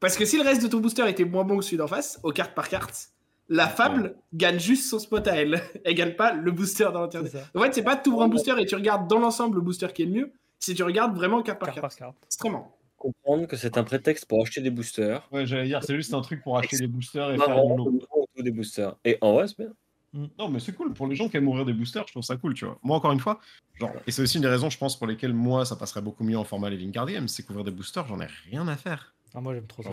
[0.00, 2.20] Parce que si le reste de ton booster était moins bon que celui d'en face,
[2.22, 3.08] aux cartes par carte,
[3.48, 5.60] la fable gagne juste son spot à elle.
[5.84, 7.30] Elle gagne pas le booster dans l'intérieur.
[7.54, 9.88] En fait, c'est pas tu ouvres un booster et tu regardes dans l'ensemble le booster
[9.94, 10.32] qui est le mieux.
[10.58, 11.98] Si tu regardes vraiment carte par carte.
[12.24, 12.76] Extrêmement.
[12.96, 15.28] Comprendre que c'est un prétexte pour acheter des boosters.
[15.32, 18.00] Ouais, j'allais dire, c'est juste un truc pour acheter des boosters et faire du lot.
[18.38, 18.96] des boosters.
[19.04, 19.72] Et en vrai, c'est bien.
[20.12, 20.26] Mm.
[20.38, 20.92] Non, mais c'est cool.
[20.92, 22.78] Pour les gens qui aiment ouvrir des boosters, je trouve ça cool, tu vois.
[22.82, 23.40] Moi, encore une fois,
[23.78, 26.24] genre, et c'est aussi une des raisons, je pense, pour lesquelles moi, ça passerait beaucoup
[26.24, 29.14] mieux en format Living Card Game, c'est qu'ouvrir des boosters, j'en ai rien à faire.
[29.34, 29.90] Ah, moi, j'aime trop ça.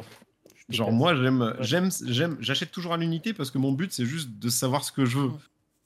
[0.70, 4.38] Genre, moi, j'aime, j'aime, j'aime, j'achète toujours à l'unité parce que mon but, c'est juste
[4.38, 5.28] de savoir ce que je veux.
[5.30, 5.40] Mm.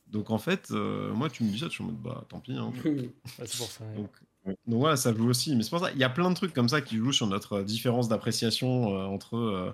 [0.08, 2.40] Donc, en fait, euh, moi, tu me dis ça, je suis en mode, bah, tant
[2.40, 2.54] pis.
[2.54, 2.72] Hein.
[3.46, 3.86] c'est pour ça.
[3.96, 4.12] Donc,
[4.46, 5.56] donc, voilà, ça joue aussi.
[5.56, 7.28] Mais c'est pour ça, il y a plein de trucs comme ça qui jouent sur
[7.28, 9.72] notre différence d'appréciation euh, entre euh,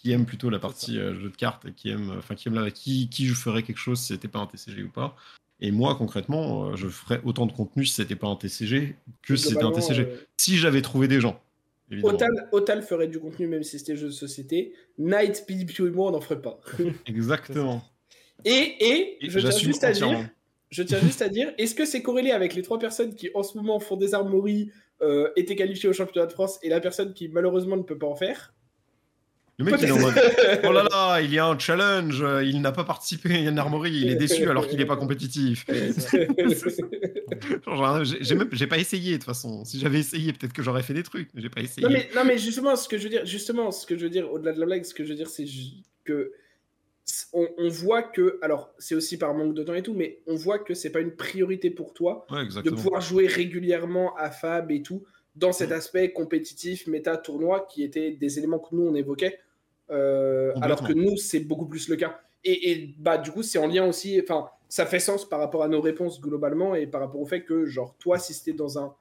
[0.00, 2.54] qui aime plutôt la partie euh, jeu de cartes et qui aime, enfin qui aime
[2.54, 5.16] la, qui, qui je ferais quelque chose si c'était pas un TCG ou pas.
[5.60, 9.34] Et moi, concrètement, euh, je ferais autant de contenu si c'était pas un TCG que
[9.34, 10.02] si c'était un TCG.
[10.02, 11.42] Euh, si j'avais trouvé des gens.
[12.02, 14.72] Otal, Otal, ferait du contenu même si c'était jeu de société.
[14.98, 16.60] Night, PDP et moi, on n'en ferait pas.
[17.06, 17.82] Exactement.
[18.44, 20.28] Et, et, je tiens juste à dire,
[20.70, 23.42] je tiens juste à dire, est-ce que c'est corrélé avec les trois personnes qui en
[23.42, 24.70] ce moment font des armories,
[25.34, 28.14] étaient qualifiées au championnat de France, et la personne qui malheureusement ne peut pas en
[28.14, 28.52] faire?
[29.58, 30.14] Le mec, il est en mode
[30.64, 33.90] Oh là là, il y a un challenge, il n'a pas participé à une armory,
[33.92, 35.66] il est déçu alors qu'il n'est pas compétitif.
[38.52, 39.64] j'ai pas essayé de toute façon.
[39.64, 41.86] Si j'avais essayé, peut-être que j'aurais fait des trucs, mais j'ai pas essayé.
[41.86, 44.10] Non mais, non, mais justement, ce que je veux dire, justement, ce que je veux
[44.10, 45.44] dire, au-delà de la blague, ce que je veux dire, c'est
[46.04, 46.32] que
[47.32, 50.58] on, voit que, alors c'est aussi par manque de temps et tout, mais on voit
[50.58, 55.04] que c'est pas une priorité pour toi de pouvoir jouer régulièrement à Fab et tout
[55.34, 59.38] dans cet aspect compétitif, méta, tournoi, qui étaient des éléments que nous on évoquait.
[59.90, 62.20] Euh, alors que nous, c'est beaucoup plus le cas.
[62.44, 65.68] Et, bah, du coup, c'est en lien aussi, enfin, ça fait sens par rapport à
[65.68, 68.94] nos réponses globalement et par rapport au fait que, genre, toi, si c'était dans un,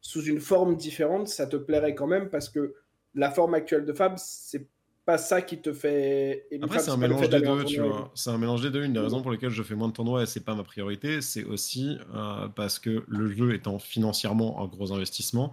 [0.00, 2.74] sous une forme différente, ça te plairait quand même parce que
[3.14, 4.66] la forme actuelle de Fab, c'est
[5.04, 6.46] pas ça qui te fait.
[6.62, 8.10] Après, c'est un mélange des deux, tu vois.
[8.14, 8.84] C'est un mélange des deux.
[8.84, 11.20] Une des raisons pour lesquelles je fais moins de tournois et c'est pas ma priorité,
[11.20, 15.52] c'est aussi euh, parce que le jeu étant financièrement un gros investissement,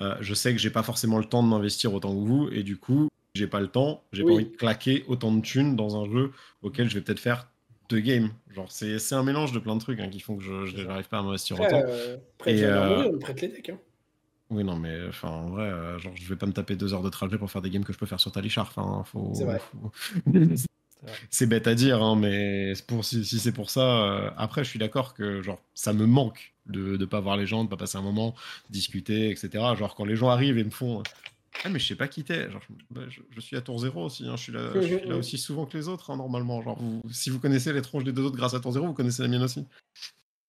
[0.00, 2.62] euh, je sais que j'ai pas forcément le temps de m'investir autant que vous et
[2.62, 6.00] du coup, j'ai pas le temps, j'ai pas envie de claquer autant de thunes dans
[6.00, 6.32] un jeu
[6.62, 7.50] auquel je vais peut-être faire
[7.88, 8.30] deux games.
[8.50, 11.18] Genre, c'est un mélange de plein de trucs hein, qui font que je n'arrive pas
[11.18, 11.82] à m'investir autant.
[11.84, 12.16] Euh,
[12.46, 13.10] et, euh...
[13.12, 13.70] on prête les decks.
[13.70, 13.78] Hein.
[14.50, 17.02] Oui, non, mais enfin, en vrai, euh, genre, je vais pas me taper deux heures
[17.02, 18.72] de trajet pour faire des games que je peux faire sur Talichar.
[18.74, 19.32] Enfin, faut.
[19.34, 19.60] C'est vrai.
[21.30, 24.70] c'est bête à dire, hein, mais pour, si, si c'est pour ça, euh, après, je
[24.70, 27.76] suis d'accord que genre, ça me manque de ne pas voir les gens, de pas
[27.76, 28.34] passer un moment,
[28.70, 29.64] discuter, etc.
[29.76, 31.02] Genre, quand les gens arrivent et me font
[31.62, 32.48] ah, mais je sais pas qui t'es.
[32.90, 34.26] Bah, je, suis à tour zéro aussi.
[34.26, 34.36] Hein.
[34.36, 36.60] Je, suis là, je, suis là, aussi souvent que les autres, hein, normalement.
[36.62, 36.78] Genre,
[37.10, 39.28] si vous connaissez les tronches des deux autres grâce à tour zéro, vous connaissez la
[39.28, 39.64] mienne aussi.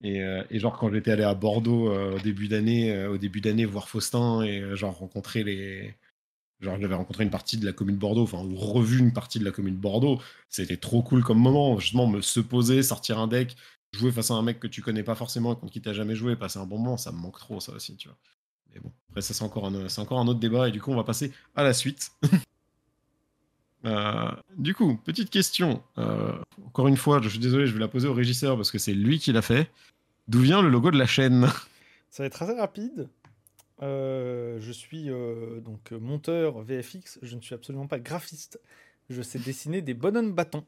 [0.03, 3.17] Et, euh, et genre, quand j'étais allé à Bordeaux euh, au début d'année, euh, au
[3.17, 5.95] début d'année voir Faustin et genre rencontrer les.
[6.61, 9.45] Genre, j'avais rencontré une partie de la commune de Bordeaux, enfin, revu une partie de
[9.45, 10.21] la commune de Bordeaux.
[10.49, 11.77] C'était trop cool comme moment.
[11.79, 13.55] Justement, me se poser, sortir un deck,
[13.93, 16.15] jouer face à un mec que tu connais pas forcément et contre qui t'as jamais
[16.15, 18.17] joué, passer un bon moment, ça me manque trop, ça aussi, tu vois.
[19.15, 21.31] Après, ça, c'est encore, un, encore un autre débat, et du coup, on va passer
[21.55, 22.11] à la suite.
[23.85, 25.83] Euh, du coup, petite question.
[25.99, 26.33] Euh,
[26.65, 28.95] encore une fois, je suis désolé, je vais la poser au régisseur parce que c'est
[28.95, 29.69] lui qui l'a fait.
[30.27, 31.45] D'où vient le logo de la chaîne?
[32.09, 33.07] Ça va être assez rapide.
[33.83, 35.11] Euh, je suis
[35.63, 38.59] donc monteur VFX, je ne suis absolument pas graphiste.
[39.11, 40.65] Je sais dessiner des bonhommes bâtons.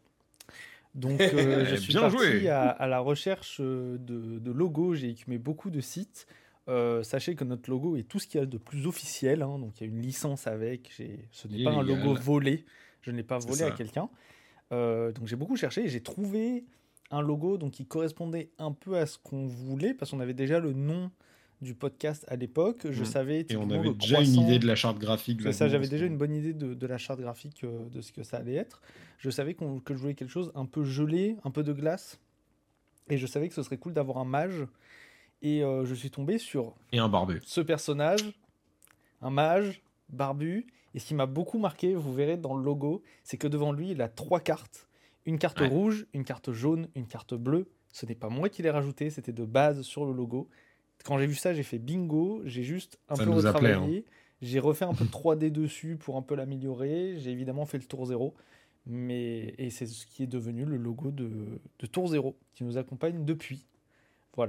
[0.94, 5.82] Donc je suis Bien parti à, la recherche de, de logos, j'ai écumé beaucoup de
[5.82, 6.28] sites.
[6.70, 9.42] Euh, sachez que notre logo est tout ce qu'il y a de plus officiel.
[9.42, 10.92] Hein, donc il y a une licence avec.
[11.32, 12.66] Ce n'est pas un logo volé.
[13.02, 14.10] Je ne l'ai pas volé à quelqu'un.
[14.74, 16.66] Euh, donc j'ai beaucoup cherché et j'ai trouvé
[17.10, 20.60] un logo donc, qui correspondait un peu à ce qu'on voulait parce qu'on avait déjà
[20.60, 21.10] le nom
[21.62, 22.86] du podcast à l'époque.
[22.90, 23.06] Je mmh.
[23.06, 23.46] savais.
[23.50, 25.42] Et on avait déjà une idée de la charte graphique.
[25.54, 28.38] ça, j'avais déjà une bonne idée de, la charte graphique euh, de ce que ça
[28.38, 28.82] allait être.
[29.20, 32.20] Je savais que je voulais quelque chose un peu gelé, un peu de glace.
[33.10, 34.68] Et je savais que ce serait cool d'avoir un mage
[35.42, 36.76] et euh, je suis tombé sur.
[36.92, 37.42] Et un barbu.
[37.46, 38.22] Ce personnage,
[39.22, 40.68] un mage, barbu.
[40.94, 43.92] Et ce qui m'a beaucoup marqué, vous verrez dans le logo, c'est que devant lui,
[43.92, 44.88] il a trois cartes.
[45.26, 47.70] Une carte rouge, une carte jaune, une carte bleue.
[47.92, 50.50] Ce n'est pas moi qui l'ai rajouté, c'était de base sur le logo.
[51.04, 52.42] Quand j'ai vu ça, j'ai fait bingo.
[52.46, 53.36] J'ai juste un peu hein.
[53.36, 54.06] retravaillé.
[54.42, 57.16] J'ai refait un peu de 3D dessus pour un peu l'améliorer.
[57.18, 58.34] J'ai évidemment fait le tour zéro.
[58.86, 59.54] Mais...
[59.58, 63.26] Et c'est ce qui est devenu le logo de, de Tour Zéro, qui nous accompagne
[63.26, 63.66] depuis.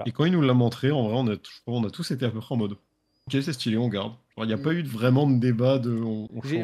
[0.06, 1.36] Et quand il nous l'a montré, en vrai, on a,
[1.66, 2.76] on a tous été à peu près en mode
[3.28, 4.14] Ok, c'est stylé, on garde.
[4.38, 4.78] Il n'y a pas mm.
[4.78, 6.00] eu vraiment de débat de.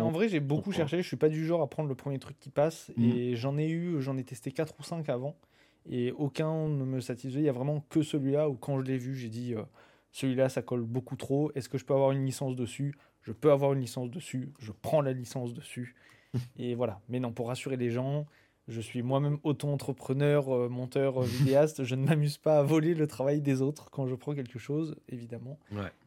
[0.01, 1.02] en vrai, j'ai beaucoup cherché.
[1.02, 2.90] Je suis pas du genre à prendre le premier truc qui passe.
[2.96, 3.05] Mm.
[3.05, 5.36] Et j'en ai eu, j'en ai testé 4 ou 5 avant.
[5.90, 7.40] Et aucun ne me satisfaisait.
[7.40, 9.62] Il y a vraiment que celui-là où, quand je l'ai vu, j'ai dit euh,
[10.12, 11.52] celui-là, ça colle beaucoup trop.
[11.55, 12.94] Est-ce que je peux avoir une licence dessus?
[13.20, 14.51] Je peux avoir une licence dessus.
[14.59, 15.96] Je prends la licence dessus.
[16.59, 17.01] et voilà.
[17.10, 18.24] Mais non, pour rassurer les gens,
[18.68, 21.84] je suis moi-même auto-entrepreneur, euh, monteur, euh, vidéaste.
[21.84, 24.96] je ne m'amuse pas à voler le travail des autres quand je prends quelque chose,
[25.08, 25.58] évidemment.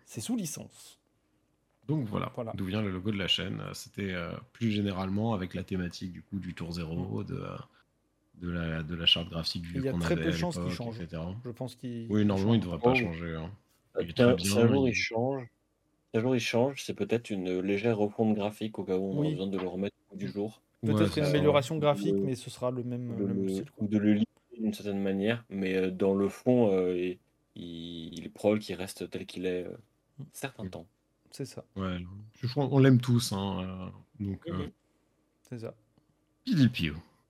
[0.06, 1.00] C'est sous licence.
[1.88, 3.62] Donc voilà, d'où vient le logo de la chaîne.
[3.74, 7.26] C'était euh, plus généralement avec la thématique du coup du tour zéro, mm.
[7.26, 7.44] de,
[8.42, 11.00] de la, de la charte graphique Il y a très peu de chances qu'il change.
[11.46, 12.08] Je pense qu'il.
[12.10, 13.36] Oui, normalement, il ne devrait pas changer.
[13.36, 13.52] Hein.
[14.02, 15.48] Il si un jour il change,
[16.14, 19.30] un jour il change, c'est peut-être une légère refonte graphique au cas où on a
[19.30, 20.62] besoin de le remettre au du jour.
[20.86, 23.66] Peut-être une amélioration graphique, mais ce sera le même, style.
[23.80, 24.26] Ou de le lire
[24.58, 27.16] d'une certaine manière, mais euh, dans le fond, euh,
[27.56, 29.78] il, est probable qu'il reste tel qu'il est euh,
[30.22, 30.88] un certain temps.
[31.32, 31.64] C'est ça.
[31.76, 31.98] Ouais,
[32.40, 33.34] je crois on l'aime tous.
[33.34, 34.48] Hein, donc,
[35.50, 35.76] C'est ça.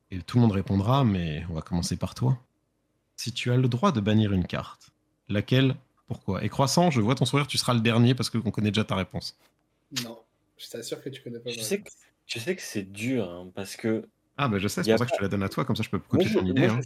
[0.09, 2.37] Et tout le monde répondra, mais on va commencer par toi.
[3.17, 4.91] Si tu as le droit de bannir une carte,
[5.27, 5.75] laquelle,
[6.05, 6.43] pourquoi?
[6.43, 8.95] Et croissant, je vois ton sourire, tu seras le dernier parce qu'on connaît déjà ta
[8.95, 9.37] réponse.
[10.03, 10.19] Non,
[10.57, 11.49] je t'assure que tu connais pas.
[11.49, 11.89] Je sais que,
[12.27, 14.07] je sais que c'est dur, hein, parce que.
[14.37, 15.75] Ah, bah je sais, c'est pour ça que je te la donne à toi, comme
[15.75, 16.65] ça je peux copier ton idée.
[16.65, 16.79] Hein.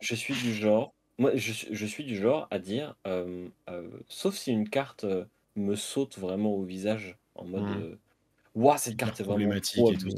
[0.00, 0.94] Je, suis, du genre.
[1.18, 5.24] Moi, je, je suis du genre à dire, euh, euh, sauf si une carte euh,
[5.54, 7.98] me saute vraiment au visage en mode, mmh.
[8.54, 10.08] Ouah, cette carte est vraiment trop et tout.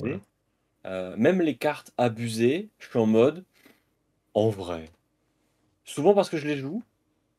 [0.85, 3.45] Euh, même les cartes abusées, je suis en mode
[4.35, 4.91] en vrai.
[5.85, 6.83] Souvent parce que je les joue.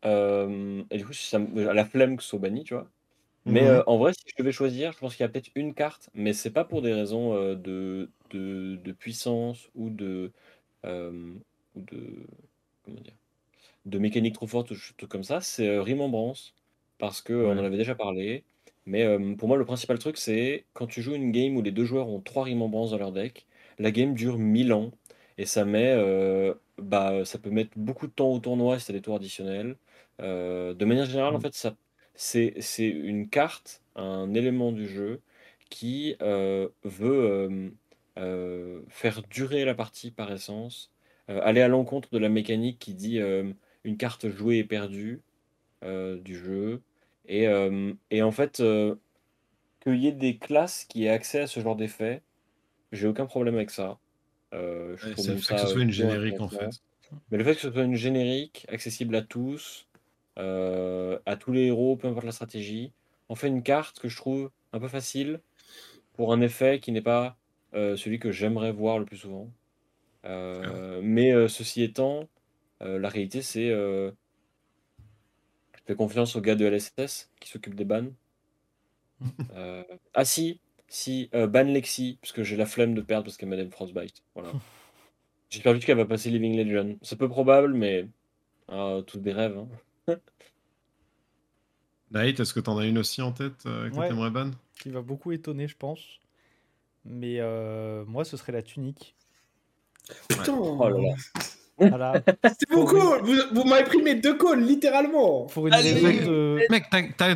[0.05, 2.89] Euh, et du coup, ça à la flemme que ce soit banni, tu vois.
[3.47, 5.73] Mais euh, en vrai, si je devais choisir, je pense qu'il y a peut-être une
[5.73, 10.31] carte, mais c'est pas pour des raisons de, de, puissance ou de,
[10.83, 12.27] ou de
[12.83, 13.13] comment dire,
[13.85, 15.41] de mécanique trop forte ou tout comme ça.
[15.41, 16.53] C'est Remembrance
[16.97, 18.43] parce que on en avait déjà parlé.
[18.85, 19.05] Mais
[19.37, 22.09] pour moi, le principal truc, c'est quand tu joues une game où les deux joueurs
[22.09, 23.45] ont trois remembrances dans leur deck,
[23.79, 24.91] la game dure 1000 ans
[25.37, 25.95] et ça met,
[26.77, 29.77] bah, ça peut mettre beaucoup de temps au tournoi si tu des tours additionnels.
[30.19, 31.75] de manière générale, en fait, ça,
[32.17, 35.21] c'est, c'est une carte, un élément du jeu
[35.69, 37.71] qui veut
[38.89, 40.91] faire durer la partie par essence,
[41.29, 43.19] aller à l'encontre de la mécanique qui dit
[43.85, 45.21] une carte jouée est perdue
[45.81, 46.81] du jeu.
[47.27, 48.95] Et, euh, et en fait, euh,
[49.81, 52.21] qu'il y ait des classes qui aient accès à ce genre d'effet,
[52.91, 53.99] j'ai aucun problème avec ça.
[54.53, 56.69] Euh, je trouve ça que ce soit une générique en fait.
[57.31, 59.86] Mais le fait que ce soit une générique, accessible à tous,
[60.37, 62.91] à tous les héros, peu importe la stratégie,
[63.29, 65.41] on fait une carte que je trouve un peu facile
[66.13, 67.37] pour un effet qui n'est pas
[67.73, 69.49] celui que j'aimerais voir le plus souvent.
[70.23, 72.27] mais ceci étant,
[72.81, 73.71] la réalité c'est
[75.87, 78.11] fais confiance au gars de LSS qui s'occupe des bans.
[79.55, 79.83] euh,
[80.13, 83.49] ah si, si, euh, ban Lexi, parce que j'ai la flemme de perdre parce qu'elle
[83.49, 84.21] m'a Frostbite.
[84.35, 84.51] Voilà.
[85.49, 86.97] J'espère vite qu'elle va passer Living Legend.
[87.01, 88.07] C'est peu probable, mais
[88.67, 89.57] ah, tous des rêves.
[89.57, 89.67] Hein.
[92.13, 94.51] Night, est-ce que t'en as une aussi en tête euh, que t'aimerais ban?
[94.79, 96.01] Qui va beaucoup étonner, je pense.
[97.05, 99.15] Mais euh, moi, ce serait la tunique.
[100.29, 101.15] Putain oh là là.
[102.59, 105.75] C'est beaucoup Vous, m'avez pris mes deux calls, littéralement Pour une
[106.69, 106.85] Mec,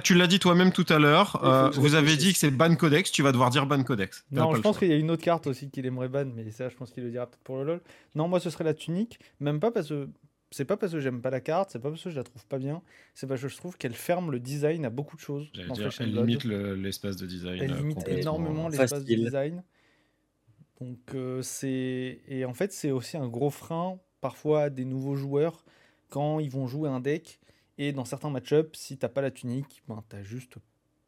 [0.04, 3.12] tu l'as dit toi-même tout à l'heure, euh, vous avez dit que c'est ban codex,
[3.12, 4.26] tu vas devoir dire ban codex.
[4.32, 6.70] Non, je pense qu'il y a une autre carte aussi qu'il aimerait ban, mais ça,
[6.70, 7.82] je pense qu'il le dira peut-être pour le LoL.
[8.16, 10.08] Non, moi, ce serait la tunique, même pas parce que...
[10.52, 12.46] C'est pas parce que j'aime pas la carte, c'est pas parce que je la trouve
[12.46, 12.82] pas bien,
[13.16, 15.50] c'est parce que je trouve qu'elle ferme le design à beaucoup de choses.
[16.00, 17.62] elle limite l'espace de design.
[17.62, 19.64] Elle limite énormément l'espace de design.
[20.80, 25.64] Donc euh, c'est et en fait c'est aussi un gros frein parfois des nouveaux joueurs
[26.10, 27.40] quand ils vont jouer un deck.
[27.78, 30.58] Et dans certains match-ups, si t'as pas la tunique, ben, t'as juste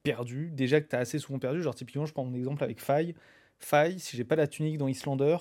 [0.01, 0.49] perdu.
[0.51, 1.61] Déjà que t'as assez souvent perdu.
[1.61, 3.13] Genre, typiquement, je prends mon exemple avec Faille.
[3.59, 5.37] Faille, si j'ai pas la tunique dans Islander,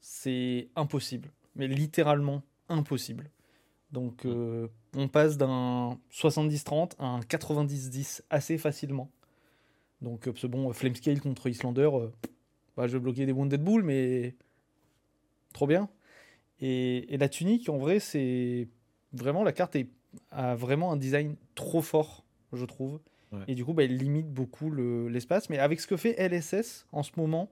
[0.00, 1.30] c'est impossible.
[1.56, 3.30] Mais littéralement impossible.
[3.92, 9.10] Donc, euh, on passe d'un 70-30 à un 90-10 assez facilement.
[10.02, 12.08] Donc, euh, ce bon, Flamescale contre Islander, euh,
[12.76, 14.34] bah, je vais bloquer des Wounded Bull, mais
[15.52, 15.88] trop bien.
[16.60, 18.68] Et, la tunique, en vrai, c'est
[19.12, 19.88] vraiment la carte est,
[20.30, 23.00] a vraiment un design trop fort, je trouve.
[23.48, 25.50] Et du coup, bah, elle limite beaucoup l'espace.
[25.50, 27.50] Mais avec ce que fait LSS en ce moment,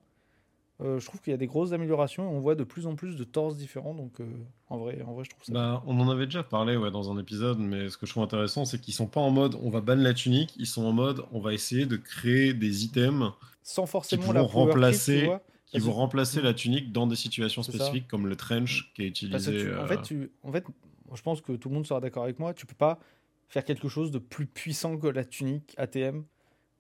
[0.80, 2.96] euh, je trouve qu'il y a des grosses améliorations et on voit de plus en
[2.96, 3.94] plus de torses différents.
[3.94, 4.24] Donc, euh,
[4.68, 5.52] en, vrai, en vrai, je trouve ça.
[5.52, 8.24] Bah, on en avait déjà parlé ouais, dans un épisode, mais ce que je trouve
[8.24, 10.92] intéressant, c'est qu'ils sont pas en mode on va ban la tunique, ils sont en
[10.92, 13.30] mode on va essayer de créer des items
[13.62, 15.30] sans forcément la remplacer
[15.66, 19.74] qui vont remplacer la tunique dans des situations spécifiques comme le trench qui est utilisé.
[19.74, 20.64] en, fait, euh, tu, en fait,
[21.14, 22.54] je pense que tout le monde sera d'accord avec moi.
[22.54, 22.98] Tu peux pas
[23.48, 26.24] faire quelque chose de plus puissant que la tunique ATM.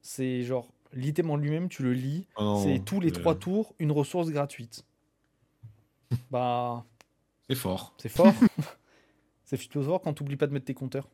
[0.00, 2.26] C'est genre l'item en lui-même, tu le lis.
[2.36, 4.84] Ah c'est tous les trois tours une ressource gratuite.
[6.30, 6.84] bah.
[7.48, 7.94] C'est fort.
[7.98, 8.32] C'est fort.
[9.44, 11.08] c'est fort quand tu n'oublies pas de mettre tes compteurs.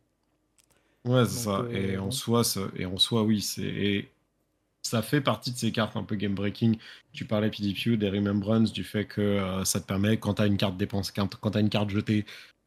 [1.04, 1.64] Ouais, c'est ça.
[1.70, 2.42] et, euh, en soi,
[2.76, 4.10] et en soi, oui, c'est
[4.82, 6.78] ça fait partie de ces cartes un peu game breaking.
[7.12, 10.46] Tu parlais PDPU, des Remembrance, du fait que euh, ça te permet, quand tu as
[10.46, 12.24] une carte dépense, quand, tu as une carte jetée,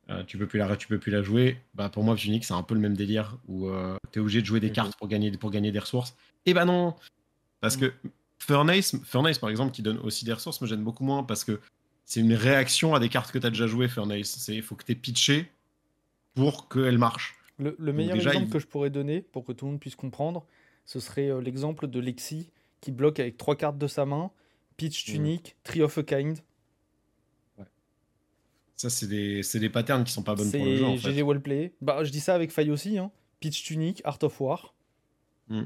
[0.10, 1.58] euh, tu peux plus la tu peux plus la jouer.
[1.76, 4.42] Bah pour moi, Phoenix, c'est un peu le même délire où euh, tu es obligé
[4.42, 6.16] de jouer des cartes pour gagner, pour gagner des ressources.
[6.46, 6.96] Et bah non
[7.62, 7.94] Parce que
[8.40, 11.60] Furnace, Furnace, par exemple, qui donne aussi des ressources, me gêne beaucoup moins parce que
[12.06, 14.48] c'est une réaction à des cartes que tu as déjà jouées, Furnace.
[14.50, 15.50] Il faut que tu aies pitché
[16.36, 17.36] pour qu'elle marche.
[17.60, 20.46] Le, meilleur exemple que je pourrais donner pour que tout le monde puisse comprendre,
[20.86, 22.50] ce serait euh, l'exemple de Lexi
[22.82, 24.32] qui bloque avec trois cartes de sa main,
[24.76, 26.40] pitch tunique, tree of a kind.
[28.76, 30.86] Ça, c'est des, des, patterns qui sont pas bonnes pour le jeu.
[30.86, 31.74] En GG Wellplay.
[31.82, 32.98] Bah, je dis ça avec Faille aussi.
[32.98, 33.12] Hein.
[33.40, 34.74] Pitch tunique, Art of War.
[35.50, 35.64] Mm.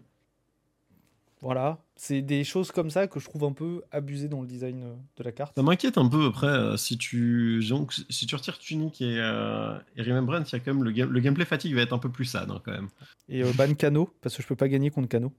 [1.42, 4.82] Voilà, c'est des choses comme ça que je trouve un peu abusées dans le design
[4.84, 5.54] euh, de la carte.
[5.56, 7.64] Ça m'inquiète un peu après, euh, si, tu...
[7.70, 10.90] Donc, si tu retires Tunic et, euh, et Remembrance, il y a quand même le,
[10.90, 12.90] le gameplay fatigue va être un peu plus sad hein, quand même.
[13.30, 15.32] Et euh, ban Cano, parce que je peux pas gagner contre Cano.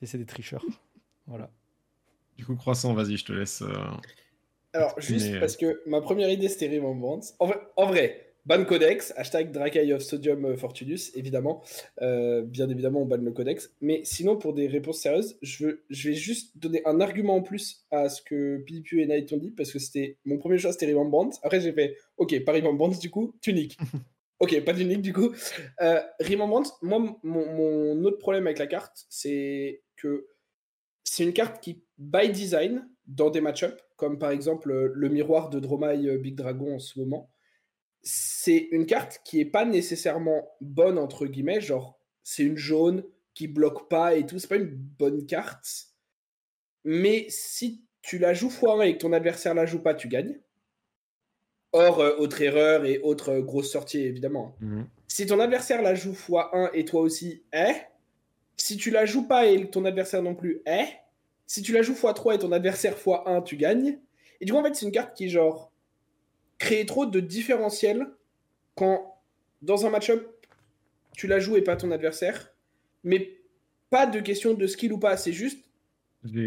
[0.00, 0.64] Et c'est des tricheurs.
[1.26, 1.50] voilà.
[2.36, 3.64] Du coup, Croissant, vas-y, je te laisse.
[4.72, 7.34] Alors, juste parce que ma première idée c'était Remembrance.
[7.38, 11.62] En en vrai Ban codex, hashtag Drakai of Sodium euh, Fortunus, évidemment.
[12.00, 13.72] Euh, bien évidemment, on banne le codex.
[13.80, 17.42] Mais sinon, pour des réponses sérieuses, je, veux, je vais juste donner un argument en
[17.42, 20.72] plus à ce que Pipu et Night ont dit, parce que c'était mon premier choix,
[20.72, 21.38] c'était Remembrance.
[21.44, 23.78] Après, j'ai fait, ok, pas Remembrance du coup, tunique.
[24.40, 25.32] ok, pas tunique du coup.
[25.80, 30.26] Euh, Remembrance, moi, mon, mon autre problème avec la carte, c'est que
[31.04, 35.60] c'est une carte qui, by design, dans des match-ups, comme par exemple le miroir de
[35.60, 37.30] Dromai euh, Big Dragon en ce moment,
[38.02, 43.46] c'est une carte qui est pas nécessairement bonne entre guillemets, genre c'est une jaune qui
[43.46, 45.68] bloque pas et tout, c'est pas une bonne carte.
[46.82, 50.40] Mais si tu la joues x1 et que ton adversaire la joue pas, tu gagnes.
[51.70, 54.56] Or, euh, autre erreur et autre euh, grosse sortie, évidemment.
[54.58, 54.88] Mhm.
[55.06, 57.74] Si ton adversaire la joue x1 et toi aussi, eh.
[58.56, 60.86] Si tu la joues pas et ton adversaire non plus, eh.
[61.52, 63.98] Si tu la joues x3 et ton adversaire x1, tu gagnes.
[64.40, 65.70] Et du coup, en fait, c'est une carte qui, genre,
[66.56, 68.06] créer trop de différentiel
[68.74, 69.20] quand
[69.60, 70.26] dans un match-up,
[71.14, 72.54] tu la joues et pas ton adversaire.
[73.04, 73.36] Mais
[73.90, 75.62] pas de question de skill ou pas, c'est juste.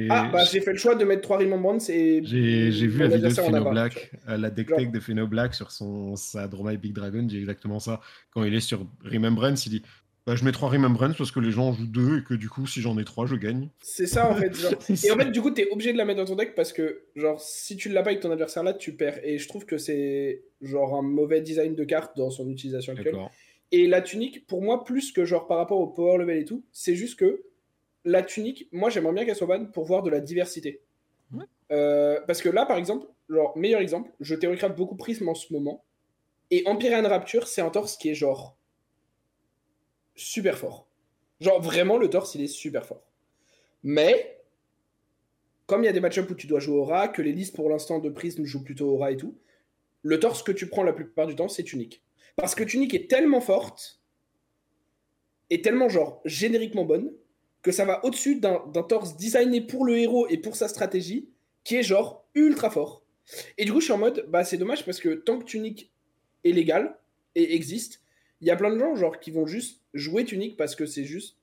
[0.09, 2.21] Ah, bah j'ai fait le choix de mettre 3 Remembrance et.
[2.23, 5.69] J'ai vu la vidéo de Pheno Black, euh, la deck tech de Pheno Black sur
[5.69, 8.01] son, sa Dromai Big Dragon, dit exactement ça.
[8.31, 9.83] Quand il est sur Remembrance, il dit
[10.25, 12.65] bah, je mets 3 Remembrance parce que les gens jouent 2 et que du coup,
[12.65, 13.69] si j'en ai 3, je gagne.
[13.81, 14.53] C'est ça en fait.
[15.05, 17.03] et en fait, du coup, t'es obligé de la mettre dans ton deck parce que,
[17.15, 19.19] genre, si tu l'as pas avec ton adversaire là, tu perds.
[19.23, 23.15] Et je trouve que c'est, genre, un mauvais design de carte dans son utilisation actuelle.
[23.71, 26.63] Et la tunique, pour moi, plus que, genre, par rapport au power level et tout,
[26.71, 27.43] c'est juste que
[28.03, 30.81] la tunique, moi, j'aimerais bien qu'elle soit bonne pour voir de la diversité.
[31.71, 35.51] Euh, parce que là, par exemple, genre, meilleur exemple, je théorie beaucoup Prism en ce
[35.53, 35.83] moment.
[36.51, 38.55] Et Empyrean Rapture, c'est un torse qui est genre
[40.15, 40.87] super fort.
[41.41, 43.03] Genre vraiment le torse il est super fort.
[43.83, 44.41] Mais
[45.67, 47.69] comme il y a des match-ups où tu dois jouer aura, que les listes pour
[47.69, 49.37] l'instant de Prism jouent plutôt aura et tout,
[50.01, 52.03] le torse que tu prends la plupart du temps c'est Tunique.
[52.35, 54.01] Parce que Tunique est tellement forte
[55.49, 57.11] et tellement genre génériquement bonne
[57.61, 61.29] que ça va au-dessus d'un torse designé pour le héros et pour sa stratégie
[61.63, 63.03] qui est genre ultra fort.
[63.57, 65.91] Et du coup je suis en mode bah c'est dommage parce que tant que Tunique
[66.43, 66.97] est légal
[67.33, 68.01] et existe,
[68.41, 71.05] il y a plein de gens genre qui vont juste jouer Tunic parce que c'est
[71.05, 71.37] juste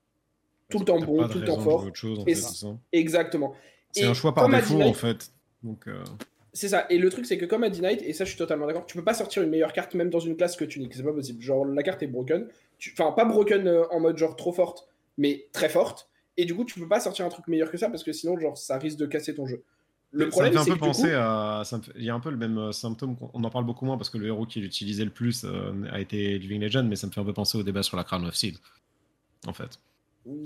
[0.68, 1.86] tout le temps bon, tout le temps fort.
[2.92, 3.54] exactement.
[3.90, 5.32] C'est un choix par défaut en fait.
[5.62, 6.02] Donc euh,
[6.52, 6.86] C'est ça.
[6.90, 8.96] Et le truc c'est que comme à Knight, et ça je suis totalement d'accord, tu
[8.96, 10.94] peux pas sortir une meilleure carte même dans une classe que Tunic.
[10.94, 11.42] C'est pas possible.
[11.42, 12.46] Genre la carte est broken.
[12.92, 14.88] Enfin pas broken euh, en mode genre trop forte,
[15.18, 16.08] mais très forte.
[16.36, 18.38] Et du coup tu peux pas sortir un truc meilleur que ça parce que sinon
[18.38, 19.62] genre ça risque de casser ton jeu.
[20.12, 21.62] Le problème, ça me fait un peu penser à.
[21.96, 23.16] Il y a un peu le même euh, symptôme.
[23.32, 26.00] On en parle beaucoup moins parce que le héros qui l'utilisait le plus euh, a
[26.00, 28.24] été Living Legend, mais ça me fait un peu penser au débat sur la Crown
[28.26, 28.58] of Seed,
[29.46, 29.80] en fait.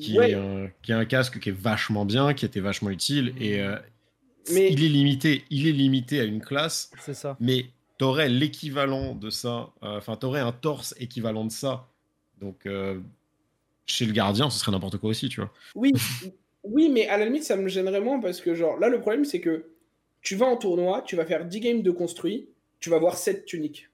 [0.01, 3.61] Qui, est, un, qui un casque qui est vachement bien, qui était vachement utile, et
[3.61, 3.77] euh,
[4.51, 4.73] mais...
[4.73, 6.91] il, est limité, il est limité à une classe.
[7.01, 7.37] C'est ça.
[7.41, 7.67] Mais
[7.99, 11.89] t'aurais l'équivalent de ça, enfin, t'aurais un torse équivalent de ça.
[12.41, 12.67] Donc,
[13.85, 15.53] chez le gardien, ce serait n'importe quoi aussi, tu vois.
[15.75, 15.93] Oui,
[16.71, 19.25] Oui, mais à la limite, ça me gêne vraiment parce que, genre, là, le problème,
[19.25, 19.67] c'est que
[20.23, 22.49] tu vas en tournoi, tu vas faire 10 games de construit,
[22.81, 23.89] tu vas voir 7 tuniques.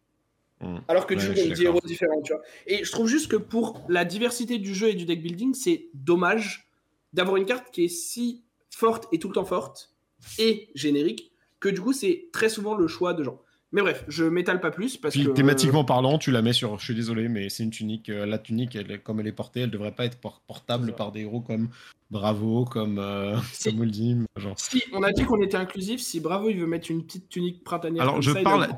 [0.61, 0.78] Hmm.
[0.89, 2.43] Alors que tu joues 10 héros différents, tu vois.
[2.66, 5.89] Et je trouve juste que pour la diversité du jeu et du deck building, c'est
[5.94, 6.69] dommage
[7.12, 9.93] d'avoir une carte qui est si forte et tout le temps forte
[10.39, 13.40] et générique que du coup, c'est très souvent le choix de gens.
[13.73, 15.31] Mais bref, je m'étale pas plus parce que.
[15.31, 16.78] Thématiquement parlant, tu la mets sur.
[16.78, 18.11] Je suis désolé, mais c'est une tunique.
[18.11, 21.20] Euh, la tunique, elle, comme elle est portée, elle devrait pas être portable par des
[21.20, 21.70] héros comme
[22.11, 23.74] Bravo, comme, euh, si.
[24.36, 24.59] Genre.
[24.59, 26.01] Si, on a dit qu'on était inclusif.
[26.03, 28.03] Si Bravo, il veut mettre une petite tunique printanière.
[28.03, 28.69] Alors, je, parle,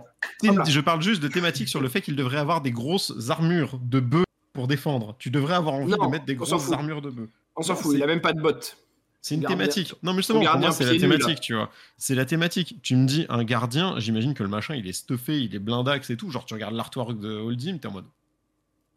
[0.42, 3.98] je parle juste de thématique sur le fait qu'il devrait avoir des grosses armures de
[3.98, 5.16] bœufs pour défendre.
[5.18, 7.28] Tu devrais avoir envie de mettre des grosses armures de bœufs.
[7.56, 8.76] On s'en fout, il a même pas de bottes.
[9.24, 9.94] C'est une thématique.
[10.02, 11.70] Non, mais justement, pour moi, c'est la thématique, tu vois.
[11.96, 12.76] C'est la thématique.
[12.82, 16.10] Tu me dis, un gardien, j'imagine que le machin, il est stuffé, il est blindax
[16.10, 16.30] et tout.
[16.30, 18.04] Genre, tu regardes l'artwork de Holdim, t'es en mode.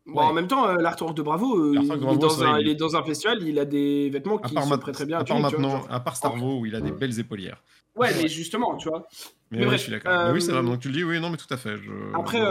[0.06, 2.76] Bon, en même temps, euh, l'artwork de Bravo, euh, il, est dans un, il, est
[2.76, 5.20] dans un, festival, il a des vêtements qui se prêtent très bien.
[5.20, 7.64] À part maintenant, à part Starvo, où il a des belles épaulières.
[7.95, 9.08] Ouais, mais justement, tu vois.
[9.49, 10.34] Mais, je suis d'accord.
[10.34, 10.62] oui, c'est vrai.
[10.62, 11.78] Donc tu le dis, oui, non, mais tout à fait.
[11.78, 12.41] Je, Après,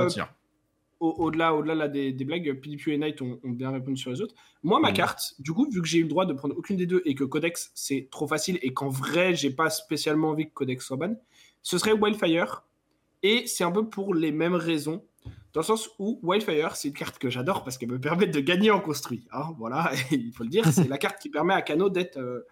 [1.01, 4.35] au-delà au delà des, des, blagues, PDP et Knight ont, bien répondu sur les autres.
[4.63, 4.95] Moi, ma mm.
[4.95, 7.15] carte, du coup, vu que j'ai eu le droit de prendre aucune des deux et
[7.15, 10.97] que Codex c'est trop facile et qu'en vrai, j'ai pas spécialement envie que Codex soit
[10.97, 11.15] ban,
[11.63, 12.65] ce serait Wildfire.
[13.23, 15.05] Et c'est un peu pour les mêmes raisons.
[15.53, 18.41] Dans le sens où Wildfire, c'est une carte que j'adore parce qu'elle me permet de
[18.41, 19.27] gagner en construit.
[19.33, 22.47] Hein, voilà, il faut le dire, c'est la carte qui permet à Kano d'être euh,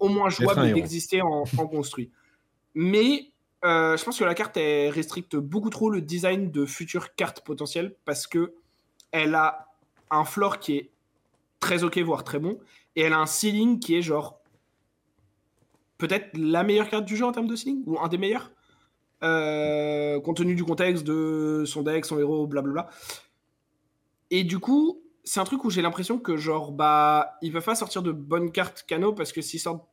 [0.00, 2.10] au moins jouable et d'exister en, en construit.
[2.74, 3.33] Mais
[3.64, 7.96] euh, je pense que la carte restricte beaucoup trop le design de futures cartes potentielles
[8.04, 8.54] parce que
[9.10, 9.68] elle a
[10.10, 10.90] un floor qui est
[11.60, 12.58] très ok voire très bon
[12.96, 14.40] et elle a un ceiling qui est genre
[15.98, 18.50] peut-être la meilleure carte du jeu en termes de ceiling ou un des meilleurs
[19.22, 22.88] euh, compte tenu du contexte de son deck, son héros, blablabla.
[24.30, 27.74] Et du coup, c'est un truc où j'ai l'impression que genre bah ils peuvent pas
[27.74, 29.86] sortir de bonnes cartes Cano parce que s'ils sortent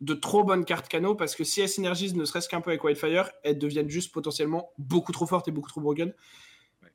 [0.00, 2.82] de trop bonnes cartes Cano parce que si elles synergisent ne serait-ce qu'un peu avec
[2.84, 6.12] Wildfire, elles deviennent juste potentiellement beaucoup trop fortes et beaucoup trop broken.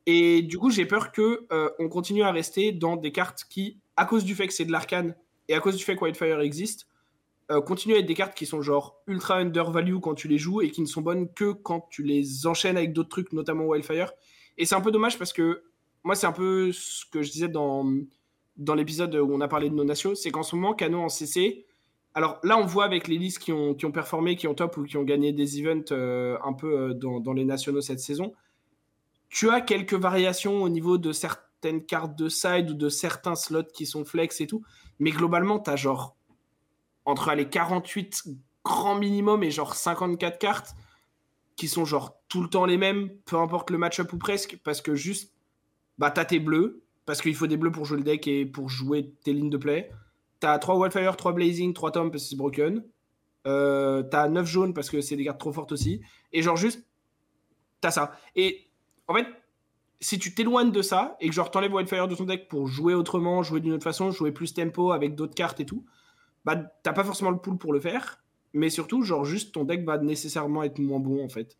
[0.06, 3.78] Et du coup, j'ai peur que euh, on continue à rester dans des cartes qui,
[3.96, 5.14] à cause du fait que c'est de l'arcane
[5.48, 6.86] et à cause du fait que Wildfire existe,
[7.50, 10.62] euh, continuent à être des cartes qui sont genre ultra undervalue quand tu les joues
[10.62, 14.12] et qui ne sont bonnes que quand tu les enchaînes avec d'autres trucs, notamment Wildfire.
[14.56, 15.64] Et c'est un peu dommage parce que
[16.04, 17.92] moi, c'est un peu ce que je disais dans,
[18.56, 21.08] dans l'épisode où on a parlé de nos nations, c'est qu'en ce moment, Cano en
[21.08, 21.66] CC,
[22.14, 24.76] alors là, on voit avec les listes qui ont, qui ont performé, qui ont top
[24.76, 28.00] ou qui ont gagné des events euh, un peu euh, dans, dans, les nationaux cette
[28.00, 28.32] saison,
[29.28, 33.70] tu as quelques variations au niveau de certaines cartes de side ou de certains slots
[33.72, 34.62] qui sont flex et tout.
[34.98, 36.16] Mais globalement, tu as genre
[37.04, 38.24] entre les 48
[38.64, 40.74] grands minimum et genre 54 cartes
[41.56, 44.80] qui sont genre tout le temps les mêmes, peu importe le match-up ou presque, parce
[44.80, 45.34] que juste,
[45.98, 48.68] bah t'as tes bleus, parce qu'il faut des bleus pour jouer le deck et pour
[48.68, 49.90] jouer tes lignes de play.
[50.40, 52.82] T'as 3 Wildfire, 3 Blazing, 3 Tom parce que c'est broken.
[53.46, 56.00] Euh, t'as 9 jaunes parce que c'est des cartes trop fortes aussi.
[56.32, 56.84] Et genre juste,
[57.80, 58.12] t'as ça.
[58.36, 58.66] Et
[59.06, 59.26] en fait,
[60.00, 62.94] si tu t'éloignes de ça et que genre t'enlèves Wildfire de ton deck pour jouer
[62.94, 65.84] autrement, jouer d'une autre façon, jouer plus tempo avec d'autres cartes et tout,
[66.44, 68.22] bah t'as pas forcément le pool pour le faire.
[68.52, 71.58] Mais surtout, genre juste ton deck va nécessairement être moins bon en fait.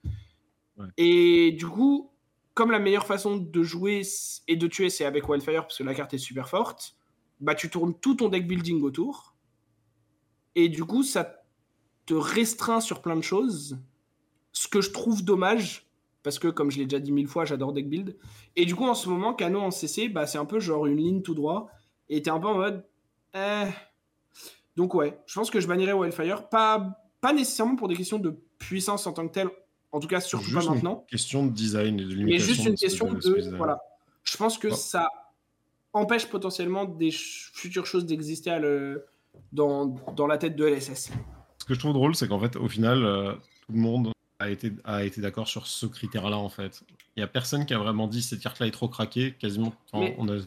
[0.96, 2.10] Et du coup,
[2.54, 4.00] comme la meilleure façon de jouer
[4.48, 6.96] et de tuer, c'est avec Wildfire parce que la carte est super forte
[7.40, 9.34] bah, tu tournes tout ton deck building autour.
[10.54, 11.44] Et du coup, ça
[12.06, 13.78] te restreint sur plein de choses.
[14.52, 15.90] Ce que je trouve dommage,
[16.22, 18.16] parce que comme je l'ai déjà dit mille fois, j'adore deck build.
[18.56, 20.96] Et du coup, en ce moment, Cano en CC, bah, c'est un peu genre une
[20.96, 21.70] ligne tout droit.
[22.08, 22.84] Et t'es un peu en mode.
[23.34, 23.68] Eh.
[24.76, 26.48] Donc, ouais, je pense que je bannirais Wildfire.
[26.48, 29.50] Pas, pas nécessairement pour des questions de puissance en tant que telle.
[29.92, 31.04] En tout cas, surtout pas maintenant.
[31.08, 32.26] question de design et de limitation.
[32.26, 33.56] Mais juste une question de.
[33.56, 33.78] Voilà.
[34.22, 35.08] Je pense que ça
[35.92, 38.58] empêche potentiellement des futures choses d'exister
[39.52, 39.86] dans,
[40.16, 41.10] dans, la tête de LSS.
[41.58, 44.50] Ce que je trouve drôle, c'est qu'en fait, au final, euh, tout le monde a
[44.50, 46.82] été, a été d'accord sur ce critère-là, en fait.
[47.16, 49.34] Il n'y a personne qui a vraiment dit cette carte-là est trop craquée.
[49.38, 50.38] Quasiment, on a,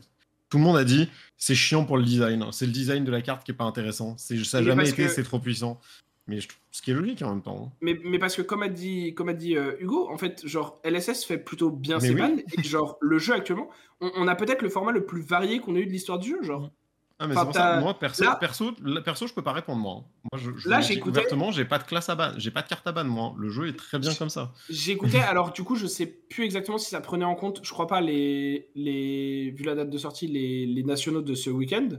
[0.50, 2.46] tout le monde a dit c'est chiant pour le design.
[2.52, 4.18] C'est le design de la carte qui est pas intéressant.
[4.18, 5.80] Ça n'a jamais été, c'est trop puissant.
[6.28, 6.40] Mais
[6.72, 7.66] ce qui est logique en même temps.
[7.68, 7.72] Hein.
[7.82, 10.80] Mais, mais parce que comme a dit, comme a dit euh, Hugo, en fait, genre
[10.84, 13.70] LSS fait plutôt bien ses balles et genre le jeu actuellement,
[14.00, 16.42] on, a peut-être le format le plus varié qu'on ait eu de l'histoire du jeu,
[16.42, 16.72] genre.
[17.20, 18.72] Ah mais c'est ça, moi perso, perso,
[19.06, 20.04] perso, je peux pas répondre moi.
[20.32, 22.86] Moi je, là j'ai ouvertement, j'ai pas de classe à ban, j'ai pas de carte
[22.88, 23.36] à ban moi.
[23.38, 24.52] Le jeu est très bien comme ça.
[24.70, 27.88] J'écoutais, alors du coup je sais plus exactement si ça prenait en compte, je crois
[27.88, 31.90] pas les, les vu la date de sortie, les, les nationaux de ce week-end.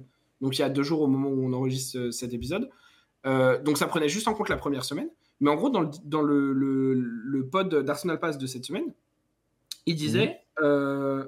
[0.41, 2.69] Donc il y a deux jours au moment où on enregistre euh, cet épisode.
[3.27, 5.09] Euh, donc ça prenait juste en compte la première semaine.
[5.41, 8.93] Mais en gros, dans le, dans le, le, pod d'Arsenal Pass de cette semaine,
[9.87, 10.65] il disait mhm.
[10.65, 11.25] euh,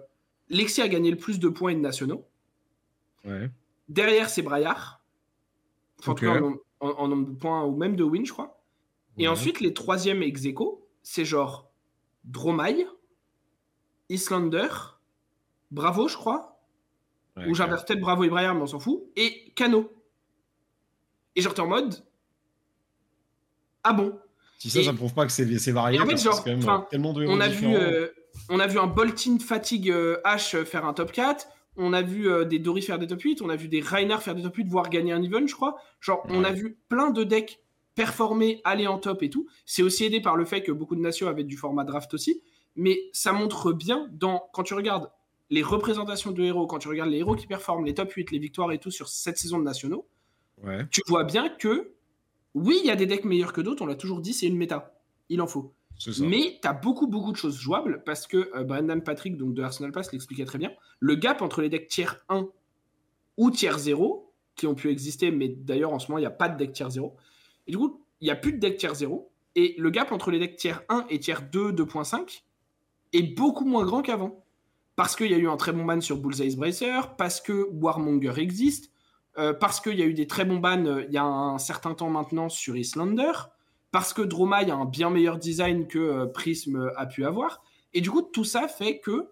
[0.48, 2.26] Lexi a gagné le plus de points nationaux.
[3.88, 5.02] Derrière, c'est Braillard.
[6.06, 6.40] En tout cas,
[6.80, 8.62] en, nombre de points ou même de win, je crois.
[9.18, 10.42] Et ensuite, les troisièmes ex
[11.02, 11.70] c'est genre
[12.24, 12.86] Dromaille,
[14.08, 14.68] Islander,
[15.70, 16.60] Bravo, je crois.
[17.48, 19.02] ou j'inverse peut-être Bravo et Braillard, mais on s'en fout.
[19.16, 19.95] Et Cano.
[21.36, 22.02] Et genre, t'es en mode.
[23.84, 24.18] Ah bon
[24.58, 26.00] Si ça, ça ne prouve pas que c'est varié.
[26.00, 26.44] En fait, genre,
[26.92, 28.08] on a vu, euh,
[28.48, 31.46] on a vu un Boltin Fatigue euh, H faire un top 4.
[31.76, 33.42] On a vu euh, des Dory faire des top 8.
[33.42, 35.76] On a vu des Rainer faire des top 8, voire gagner un event, je crois.
[36.00, 37.60] Genre, on a vu plein de decks
[37.94, 39.46] performer, aller en top et tout.
[39.64, 42.42] C'est aussi aidé par le fait que beaucoup de nations avaient du format draft aussi.
[42.76, 45.10] Mais ça montre bien, dans, quand tu regardes
[45.48, 48.38] les représentations de héros, quand tu regardes les héros qui performent, les top 8, les
[48.38, 50.06] victoires et tout sur cette saison de nationaux,
[50.90, 51.92] tu vois bien que,
[52.54, 54.56] oui, il y a des decks meilleurs que d'autres, on l'a toujours dit, c'est une
[54.56, 54.94] méta.
[55.28, 55.72] Il en faut.
[56.20, 59.62] Mais tu as beaucoup, beaucoup de choses jouables parce que euh, Brandon Patrick, donc de
[59.62, 60.70] Arsenal Pass, l'expliquait très bien.
[61.00, 62.48] Le gap entre les decks tiers 1
[63.38, 66.30] ou tiers 0, qui ont pu exister, mais d'ailleurs en ce moment, il n'y a
[66.30, 67.14] pas de deck tiers 0.
[67.66, 69.30] Et du coup, il n'y a plus de deck tiers 0.
[69.54, 72.42] Et le gap entre les decks tiers 1 et tiers 2, 2.5
[73.12, 74.44] est beaucoup moins grand qu'avant.
[74.96, 78.34] Parce qu'il y a eu un très bon ban sur Bullseye's Bracer, parce que Warmonger
[78.38, 78.90] existe,
[79.38, 81.58] euh, parce qu'il y a eu des très bons bans euh, il y a un
[81.58, 83.32] certain temps maintenant sur Islander,
[83.90, 87.62] parce que Droma a un bien meilleur design que euh, Prism a pu avoir.
[87.92, 89.28] Et du coup, tout ça fait que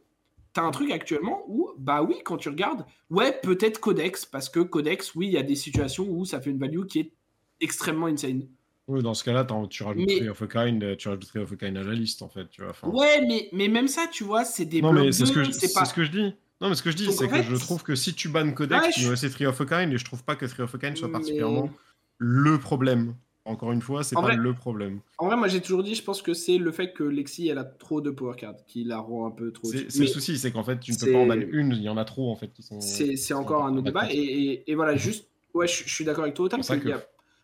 [0.54, 4.48] tu as un truc actuellement où, bah oui, quand tu regardes, ouais, peut-être Codex, parce
[4.48, 7.12] que Codex, oui, il y a des situations où ça fait une value qui est
[7.60, 8.46] extrêmement insane.
[8.86, 11.82] Oui, dans ce cas-là, tu rajouterais of a Kind, tu rajouterais of a Kind à
[11.82, 12.48] la liste, en fait.
[12.50, 15.32] Tu vois, Ouais, mais, mais même ça, tu vois, c'est des Non, mais c'est ce,
[15.32, 15.86] que je, pas...
[15.86, 16.34] ce que je dis.
[16.60, 18.94] Non, mais ce que je dis, c'est que je trouve que si tu bannes Codex,
[18.94, 20.78] tu ouais, c'est Tree of a Kind, et je trouve pas que Tree of a
[20.78, 21.70] Kind soit particulièrement
[22.18, 23.14] le problème.
[23.46, 25.00] Encore une fois, c'est pas le problème.
[25.18, 27.58] En vrai, moi j'ai toujours dit, je pense que c'est le fait que Lexi elle
[27.58, 29.68] a trop de power cards qui la rend un peu trop.
[29.68, 31.90] C'est le souci, c'est qu'en fait tu ne peux pas en banner une, il y
[31.90, 32.80] en a trop en fait qui sont.
[32.80, 36.46] C'est encore un autre débat et, et, voilà, juste, ouais, je, suis d'accord avec toi
[36.46, 36.58] autant.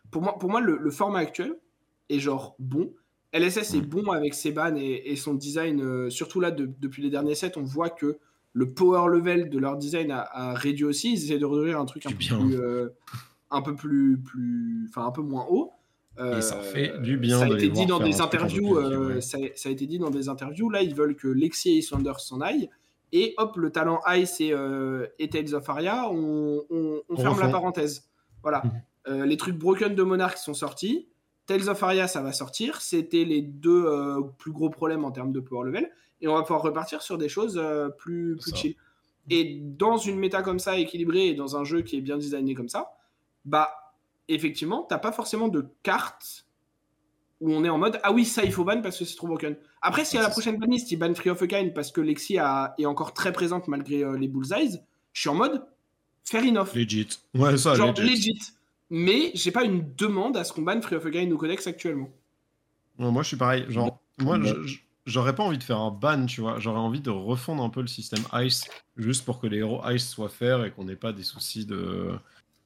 [0.09, 1.53] Pour moi, pour moi le, format actuel
[2.09, 2.91] est genre bon.
[3.31, 3.85] LSS est mm.
[3.85, 7.61] bon avec ses bans et, son design, euh, surtout là depuis les derniers sets, on
[7.61, 8.17] voit que
[8.53, 11.13] le power level de leur design a, réduit aussi.
[11.13, 12.89] Ils essaient de redevenir un truc un peu, plus, euh,
[13.49, 15.71] un peu plus, plus, enfin un peu moins haut.
[16.19, 17.39] et ça fait du bien.
[17.39, 18.77] Ça a été dit dans des interviews.
[18.77, 20.69] Euh, ça, a été dit dans des interviews.
[20.69, 22.69] Là, ils veulent que Lexi et Islanders s'en aillent.
[23.13, 26.63] Et hop, le talent Ice et, euh, et Tales of Aria, on,
[27.17, 28.09] ferme la parenthèse.
[28.41, 28.63] Voilà.
[29.07, 29.23] Mhm.
[29.23, 31.07] les trucs broken de Monarch sont sortis.
[31.51, 32.79] Tales of Aria, ça va sortir.
[32.81, 33.85] C'était les deux
[34.37, 35.89] plus gros problèmes en termes de power level
[36.21, 38.75] et on va pouvoir repartir sur des choses euh, plus, plus chill.
[39.29, 42.53] Et dans une méta comme ça, équilibrée, et dans un jeu qui est bien designé
[42.53, 42.91] comme ça,
[43.45, 43.69] bah,
[44.27, 46.45] effectivement, t'as pas forcément de carte
[47.39, 49.27] où on est en mode ah oui, ça il faut ban parce que c'est trop
[49.27, 49.55] broken.
[49.81, 52.37] Après, si à la prochaine banlist il ban Free of a Kind parce que Lexi
[52.37, 54.79] a, est encore très présente malgré euh, les bullseyes,
[55.11, 55.65] je suis en mode
[56.23, 56.73] fair enough.
[56.75, 57.09] Legit.
[57.33, 58.53] Ouais, ça, Genre legit.
[58.93, 61.65] Mais j'ai pas une demande à ce qu'on banne Free of a Kind ou Codex
[61.65, 62.09] actuellement.
[62.97, 63.65] moi, je suis pareil.
[63.69, 64.53] Genre, moi, je,
[65.05, 66.59] j'aurais pas envie de faire un ban, tu vois.
[66.59, 68.65] J'aurais envie de refondre un peu le système Ice,
[68.97, 72.11] juste pour que les héros Ice soient fair et qu'on n'ait pas des soucis de,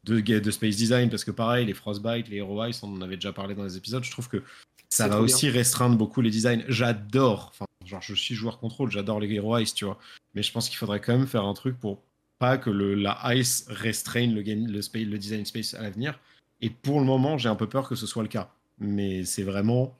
[0.04, 1.12] de, de, space design.
[1.12, 3.78] Parce que pareil, les Frostbite, les héros Ice, on en avait déjà parlé dans les
[3.78, 4.04] épisodes.
[4.04, 4.42] Je trouve que
[4.90, 6.64] ça va aussi restreindre beaucoup les designs.
[6.68, 10.00] J'adore, enfin, genre, je suis joueur contrôle, j'adore les héros Ice, tu vois.
[10.34, 12.02] Mais je pense qu'il faudrait quand même faire un truc pour
[12.40, 16.20] pas que le, la Ice restreigne le, game, le, space, le design space à l'avenir.
[16.62, 18.52] Et pour le moment, j'ai un peu peur que ce soit le cas.
[18.80, 19.98] Mais c'est vraiment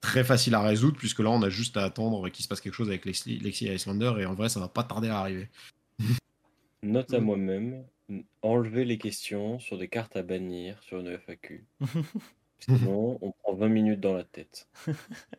[0.00, 2.74] très facile à résoudre, puisque là, on a juste à attendre qu'il se passe quelque
[2.74, 5.48] chose avec Lexi, Lexi et Icelander, et en vrai, ça va pas tarder à arriver.
[6.82, 7.24] Note à mm.
[7.24, 7.84] moi-même,
[8.42, 11.64] enlever les questions sur des cartes à bannir sur une FAQ.
[12.64, 14.68] Sinon, on prend 20 minutes dans la tête.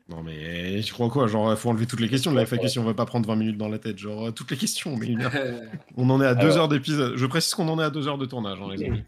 [0.10, 1.26] Non, mais je crois quoi?
[1.27, 3.27] Genre, il faut enlever toutes les questions de la FAQ si on veut pas prendre
[3.27, 3.97] 20 minutes dans la tête.
[3.97, 5.15] Genre, toutes les questions, mais
[5.97, 7.15] on en est à 2 heures d'épisode.
[7.15, 9.03] Je précise qu'on en est à 2 heures de tournage, hein, les amis.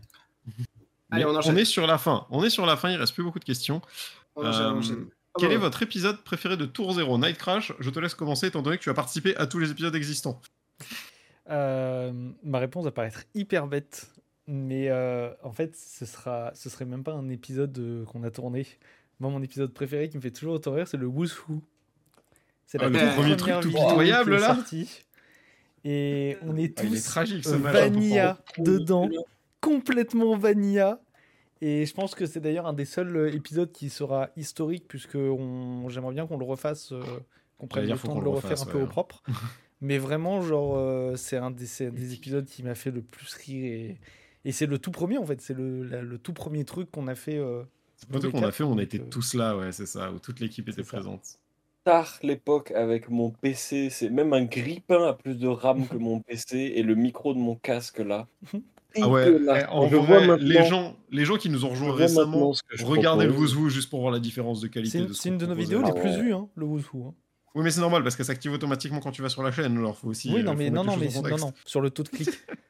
[1.12, 2.26] Allez, on, on, est sur la fin.
[2.32, 3.82] On est sur la fin, il reste plus beaucoup de questions.
[4.38, 4.82] Euh,
[5.40, 8.62] Quel est votre épisode préféré de Tour 0 Night Crash Je te laisse commencer étant
[8.62, 10.42] donné que tu as participé à tous les épisodes existants.
[11.50, 12.12] Euh,
[12.44, 14.12] ma réponse va paraître hyper bête,
[14.48, 18.32] mais euh, en fait, ce, sera, ce serait même pas un épisode euh, qu'on a
[18.32, 18.66] tourné.
[19.20, 21.62] Moi, mon épisode préféré qui me fait toujours autant rire, c'est le Who's Who.
[22.66, 24.58] C'est la ah, premier truc tout pitoyable là.
[25.84, 29.10] Et on est ah, tous tragique, vanilla dedans,
[29.62, 31.00] complètement vanilla.
[31.62, 35.16] Et je pense que c'est d'ailleurs un des seuls euh, épisodes qui sera historique, puisque
[35.16, 35.90] on...
[35.90, 37.02] j'aimerais bien qu'on le refasse, euh,
[37.58, 39.24] qu'on prenne le temps de le refaire un peu au propre.
[39.82, 43.66] Mais vraiment, genre, euh, c'est un, des, épisodes qui m'a fait le plus rire.
[43.66, 43.98] Et,
[44.46, 45.42] et c'est le tout premier, en fait.
[45.42, 47.42] C'est le, le, tout premier truc qu'on a fait.
[47.96, 50.40] c'est le truc qu'on a fait, on était tous là, ouais, c'est ça, où toute
[50.40, 51.40] l'équipe était présente.
[51.84, 56.20] Tard l'époque avec mon PC, c'est même un grippin à plus de RAM que mon
[56.20, 58.28] PC et le micro de mon casque là.
[59.02, 63.70] Ah ouais, eh, les, gens, les gens qui nous ont rejoints récemment, regardez le Woozoo
[63.70, 65.06] juste pour voir la différence de qualité.
[65.14, 67.06] C'est une de nos vidéos les plus vues, hein, le Woozoo.
[67.08, 67.14] Hein.
[67.56, 69.78] Oui, mais c'est normal parce que ça s'active automatiquement quand tu vas sur la chaîne.
[69.78, 70.32] Alors faut aussi.
[70.34, 72.30] Oui, non, euh, mais non, non, mais non, non, sur le taux de clic.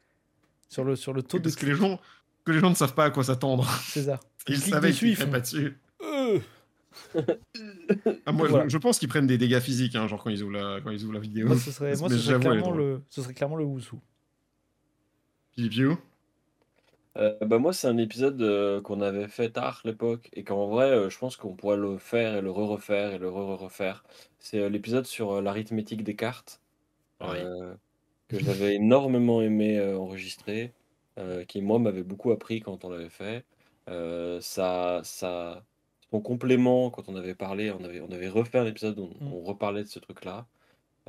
[0.68, 1.48] sur le sur le taux parce de.
[1.48, 2.00] Parce que les gens
[2.44, 3.68] que les gens ne savent pas à quoi s'attendre.
[3.82, 4.20] C'est ça.
[4.48, 5.78] Ils savaient qu'ils ne pas dessus.
[6.02, 6.38] Euh.
[8.26, 10.80] ah, moi, je, pense qu'ils prennent des dégâts physiques, hein, genre quand ils ouvrent la,
[10.80, 11.46] quand ils ouvrent la vidéo.
[11.46, 13.66] Moi, ce serait, moi, ce serait clairement, le, ce serait clairement le.
[15.52, 15.98] Philippe
[17.16, 20.68] euh, bah moi, c'est un épisode euh, qu'on avait fait tard à l'époque et qu'en
[20.68, 24.04] vrai, euh, je pense qu'on pourrait le faire et le re-refaire et le re-refaire.
[24.38, 26.60] C'est l'épisode sur l'arithmétique des cartes
[28.28, 30.72] que j'avais énormément aimé enregistrer,
[31.48, 33.44] qui moi m'avait beaucoup appris quand on l'avait fait.
[34.40, 35.64] ça, ça,
[36.10, 39.24] son complément, quand on avait parlé, on avait, on avait refait un épisode où on,
[39.24, 39.32] mmh.
[39.32, 40.46] on reparlait de ce truc-là.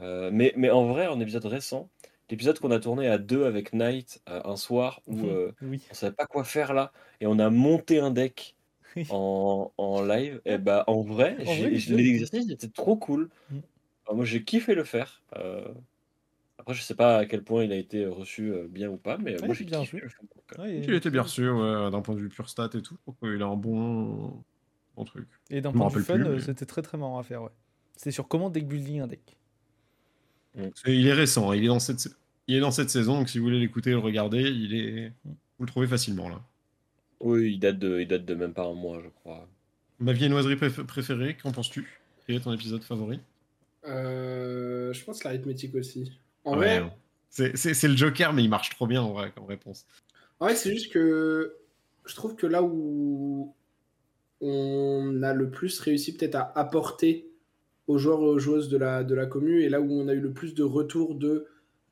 [0.01, 1.89] mais, mais en vrai, un épisode récent,
[2.29, 5.29] l'épisode qu'on a tourné à deux avec Knight euh, un soir où mhm.
[5.29, 6.91] euh, on savait pas quoi faire là
[7.21, 8.55] et on a monté un deck
[9.09, 10.41] en, en live.
[10.45, 13.29] Et bah, en vrai, l'exercice était trop cool.
[13.51, 13.59] Mm.
[14.13, 15.21] moi, j'ai kiffé le faire.
[15.35, 15.67] Euh,
[16.69, 19.17] après, je sais pas à quel point il a été reçu euh, bien ou pas,
[19.17, 20.03] mais moi, j'ai bien kiffé
[20.67, 22.95] il était bien reçu d'un point de vue pure stat et tout.
[23.23, 24.43] Il a un bon,
[24.95, 25.27] bon truc.
[25.49, 27.41] Et d'un point de vue fun, c'était très très marrant à faire.
[27.41, 27.49] Ouais.
[27.95, 29.35] C'était sur comment deck building un deck.
[30.85, 32.07] Il est récent, il est dans cette,
[32.47, 35.31] il est dans cette saison, donc si vous voulez l'écouter, le regarder, il est, mm.
[35.57, 36.39] vous le trouvez facilement là.
[37.19, 39.47] Oui, il date de, il date de même pas un mois, je crois.
[39.99, 41.99] Ma viennoiserie préférée, qu'en penses-tu?
[42.27, 43.19] Quel est ton épisode favori?
[43.87, 46.11] Euh, Je pense l'arithmétique aussi.
[46.49, 46.91] En vrai, hein.
[47.29, 49.85] c'est le Joker, mais il marche trop bien en vrai comme réponse.
[50.39, 51.55] En vrai, c'est juste que
[52.05, 53.53] je trouve que là où
[54.41, 57.29] on a le plus réussi peut-être à apporter
[57.87, 60.13] aux joueurs et aux joueuses de la, de la commune, et là où on a
[60.13, 61.47] eu le plus de retours de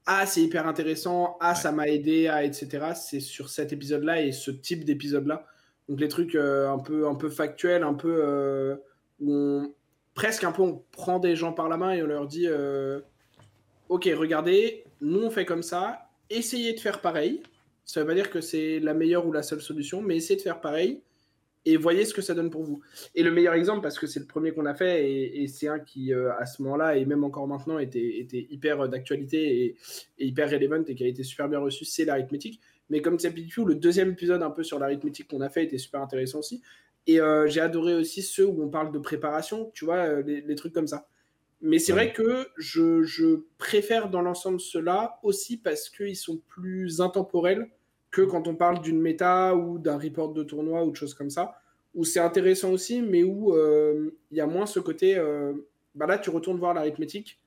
[0.05, 2.93] ah c'est hyper intéressant, ah ça m'a aidé, ah etc.
[2.95, 5.45] C'est sur cet épisode-là et ce type d'épisode-là.
[5.89, 8.75] Donc les trucs euh, un peu un peu factuels, un peu euh,
[9.19, 9.73] où on,
[10.13, 13.01] presque un peu on prend des gens par la main et on leur dit euh,
[13.89, 17.41] ok regardez, nous on fait comme ça, essayez de faire pareil.
[17.85, 20.41] Ça veut pas dire que c'est la meilleure ou la seule solution, mais essayez de
[20.41, 21.01] faire pareil
[21.67, 22.81] et voyez ce que ça donne pour vous.
[23.13, 25.79] Et le meilleur exemple, parce que c'est le premier qu'on a fait, et, c'est un
[25.79, 29.75] qui, euh, à ce moment-là, et même encore maintenant, était, était hyper euh, d'actualité
[30.17, 32.61] et, hyper relevant et qui a été super bien reçu, c'est l'arithmétique.
[32.89, 36.01] Mais comme c'est le deuxième épisode un peu sur l'arithmétique qu'on a fait était super
[36.01, 36.61] intéressant aussi.
[37.05, 40.73] Et euh, j'ai adoré aussi ceux où on parle de préparation, tu vois, les, trucs
[40.73, 41.09] comme ça.
[41.61, 47.01] Mais c'est vrai que je, je, préfère dans l'ensemble ceux-là aussi parce qu'ils sont plus
[47.01, 47.69] intemporels
[48.11, 51.29] que quand on parle d'une méta ou d'un report de tournoi ou de choses comme
[51.29, 51.55] ça,
[51.95, 55.17] où c'est intéressant aussi, mais où euh, il y a moins ce côté.
[55.17, 55.53] Euh,
[55.95, 57.39] bah là, tu retournes voir l'arithmétique.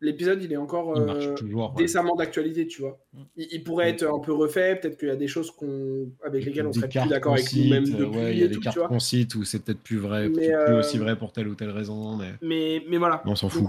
[0.00, 1.34] L'épisode, il est encore euh,
[1.76, 2.98] décemment d'actualité, tu vois.
[3.12, 3.22] Mm.
[3.36, 3.94] Il, pourrait mm.
[3.94, 6.88] être un peu refait, peut-être qu'il y a des choses qu'on avec lesquelles on serait
[6.88, 8.20] plus d'accord avec nous-mêmes depuis.
[8.30, 10.98] il y a des cartes qu'on cite où c'est peut-être plus vrai, mais plus aussi
[10.98, 12.16] vrai pour telle ou telle raison.
[12.16, 13.22] Mais, mais, mais voilà.
[13.24, 13.66] On s'en fout.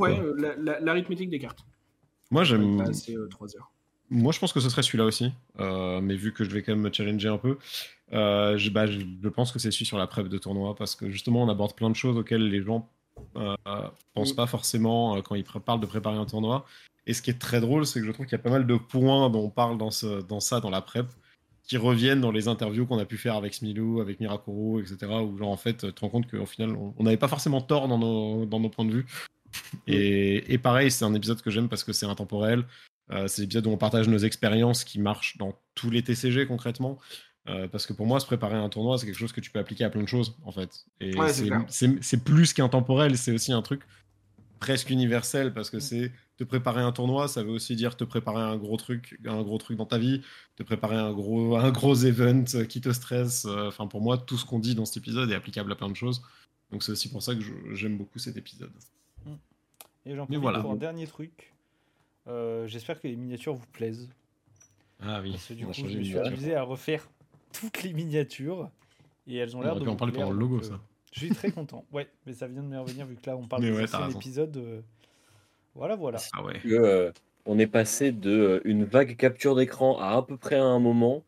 [0.82, 1.66] l'arithmétique des cartes.
[2.32, 2.94] Moi, j'aime.
[2.94, 3.72] C'est 3 heures.
[4.12, 5.32] Moi, je pense que ce serait celui-là aussi.
[5.60, 7.58] Euh, mais vu que je vais quand même me challenger un peu,
[8.14, 11.10] euh, je, bah, je, pense que c'est celui sur la preuve de tournoi parce que
[11.10, 12.90] justement, on aborde plein de choses auxquelles les gens
[13.36, 13.56] euh,
[14.14, 16.66] pensent pas forcément quand ils parlent de préparer un tournoi.
[17.08, 18.68] Et ce qui est très drôle, c'est que je trouve qu'il y a pas mal
[18.68, 21.08] de points dont on parle dans, ce, dans ça, dans la prep,
[21.64, 25.08] qui reviennent dans les interviews qu'on a pu faire avec Smilou, avec Mirakoro, etc.
[25.24, 27.88] Où, genre, en fait, tu te rends compte qu'au final, on n'avait pas forcément tort
[27.88, 29.06] dans nos, dans nos points de vue.
[29.88, 32.66] Et, et pareil, c'est un épisode que j'aime parce que c'est intemporel.
[33.12, 37.00] Euh, c'est l'épisode où on partage nos expériences qui marchent dans tous les TCG concrètement.
[37.50, 39.50] Euh, parce que pour moi, se préparer à un tournoi, c'est quelque chose que tu
[39.50, 40.86] peux appliquer à plein de choses, en fait.
[41.00, 41.14] Et
[41.70, 43.82] c'est plus qu'un temporel, c'est aussi un truc
[44.60, 48.42] presque universel, parce que c'est te préparer un tournoi, ça veut aussi dire te préparer
[48.42, 50.22] un gros truc, un gros truc dans ta vie,
[50.56, 53.46] te préparer un gros, un gros event qui te stresse.
[53.46, 55.90] Euh, enfin, pour moi, tout ce qu'on dit dans cet épisode est applicable à plein
[55.90, 56.22] de choses.
[56.72, 57.42] Donc c'est aussi pour ça que
[57.74, 58.72] j'aime beaucoup cet épisode.
[59.26, 59.32] Mm.
[60.06, 60.60] Et j'en profite voilà.
[60.60, 61.54] pour un dernier truc.
[62.28, 64.10] Euh, j'espère que les miniatures vous plaisent.
[65.02, 65.32] Ah oui.
[65.32, 67.10] Parce que du coup, je me suis amusé à refaire
[67.54, 68.70] toutes les miniatures
[69.28, 69.88] et elles ont l'air de.
[69.88, 70.80] On parler pendant le logo, ça.
[71.12, 71.86] Je suis très content.
[71.92, 74.58] Ouais, mais ça vient de me revenir vu que là on parle de ouais, l'épisode.
[74.58, 74.82] Euh,
[75.76, 76.20] voilà, voilà.
[76.34, 76.60] Ah ouais.
[76.66, 77.12] Euh,
[77.46, 81.24] on est passé de une vague capture d'écran à à peu près à un moment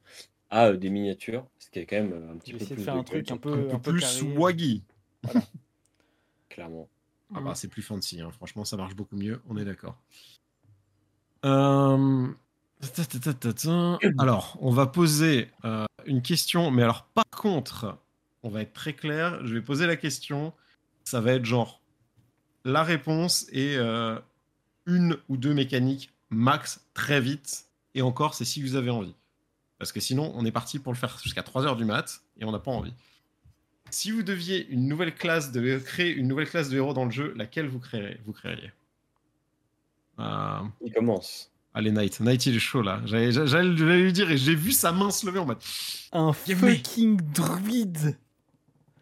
[0.49, 2.76] à des miniatures, ce qui est quand même un petit peu plus.
[2.76, 4.84] de faire un truc un peu, un peu, plus swaggy.
[5.23, 5.41] Voilà.
[6.49, 6.89] Clairement.
[7.34, 8.30] Ah bah c'est plus fancy, hein.
[8.31, 9.98] franchement ça marche beaucoup mieux, on est d'accord.
[11.45, 12.27] Euh,
[14.18, 17.98] alors, on va poser euh, une question, mais alors par contre,
[18.44, 19.45] on va être très clair.
[19.45, 20.53] Je vais poser la question.
[21.03, 21.82] Ça va être genre
[22.64, 24.19] la réponse et euh,
[24.86, 27.65] une ou deux mécaniques max très vite.
[27.94, 29.15] Et encore, c'est si vous avez envie.
[29.78, 32.45] Parce que sinon, on est parti pour le faire jusqu'à 3 heures du mat et
[32.45, 32.94] on n'a pas envie.
[33.90, 37.11] Si vous deviez une nouvelle classe de créer une nouvelle classe de héros dans le
[37.11, 38.72] jeu, laquelle vous créeriez, vous créeriez?
[40.19, 41.51] Euh, il commence.
[41.73, 42.19] Allez, Knight.
[42.19, 43.02] Knight, il est chaud là.
[43.06, 45.60] J'allais lui dire et j'ai vu sa main se lever en mode.
[46.11, 48.18] Un fucking druide.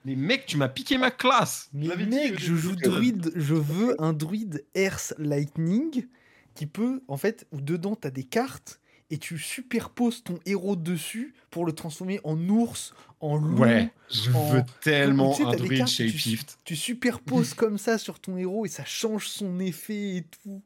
[0.05, 1.69] Mais mec, tu m'as piqué ma classe.
[1.73, 3.31] Mais mec, je joue druide.
[3.35, 6.07] Je veux un druide Earth Lightning
[6.55, 8.79] qui peut, en fait, où dedans t'as des cartes
[9.11, 13.57] et tu superposes ton héros dessus pour le transformer en ours, en loup.
[13.57, 16.59] Ouais, je veux tellement un druide shapeshift.
[16.63, 20.61] Tu, tu superposes comme ça sur ton héros et ça change son effet et tout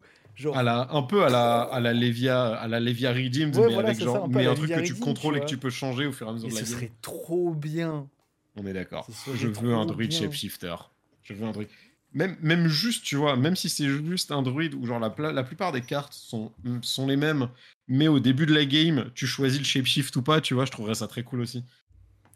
[0.45, 4.45] un peu à la, à la Levia, à la Levia Redeemed, mais avec genre, mais
[4.45, 6.49] un truc que tu contrôles et que tu peux changer au fur et à mesure
[6.49, 6.69] de la game.
[6.69, 8.07] Ce serait trop bien.
[8.55, 9.07] On est d'accord.
[9.35, 10.75] Je veux un druide shapeshifter.
[11.23, 11.69] Je veux un druide.
[12.13, 15.43] Même, même juste, tu vois, même si c'est juste un druide où genre la, la
[15.43, 16.51] plupart des cartes sont,
[16.83, 17.49] sont les mêmes,
[17.87, 20.71] mais au début de la game, tu choisis le shapeshift ou pas, tu vois, je
[20.71, 21.63] trouverais ça très cool aussi.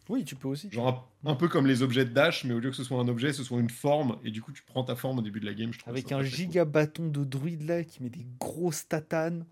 [0.10, 0.72] Oui, tu peux aussi.
[0.72, 3.08] Genre un, peu comme les objets de Dash, mais au lieu que ce soit un
[3.08, 5.46] objet, ce soit une forme, et du coup tu prends ta forme au début de
[5.46, 5.74] la game.
[5.74, 9.46] Je trouve Avec un giga bâton de druide là qui met des grosses tatanes.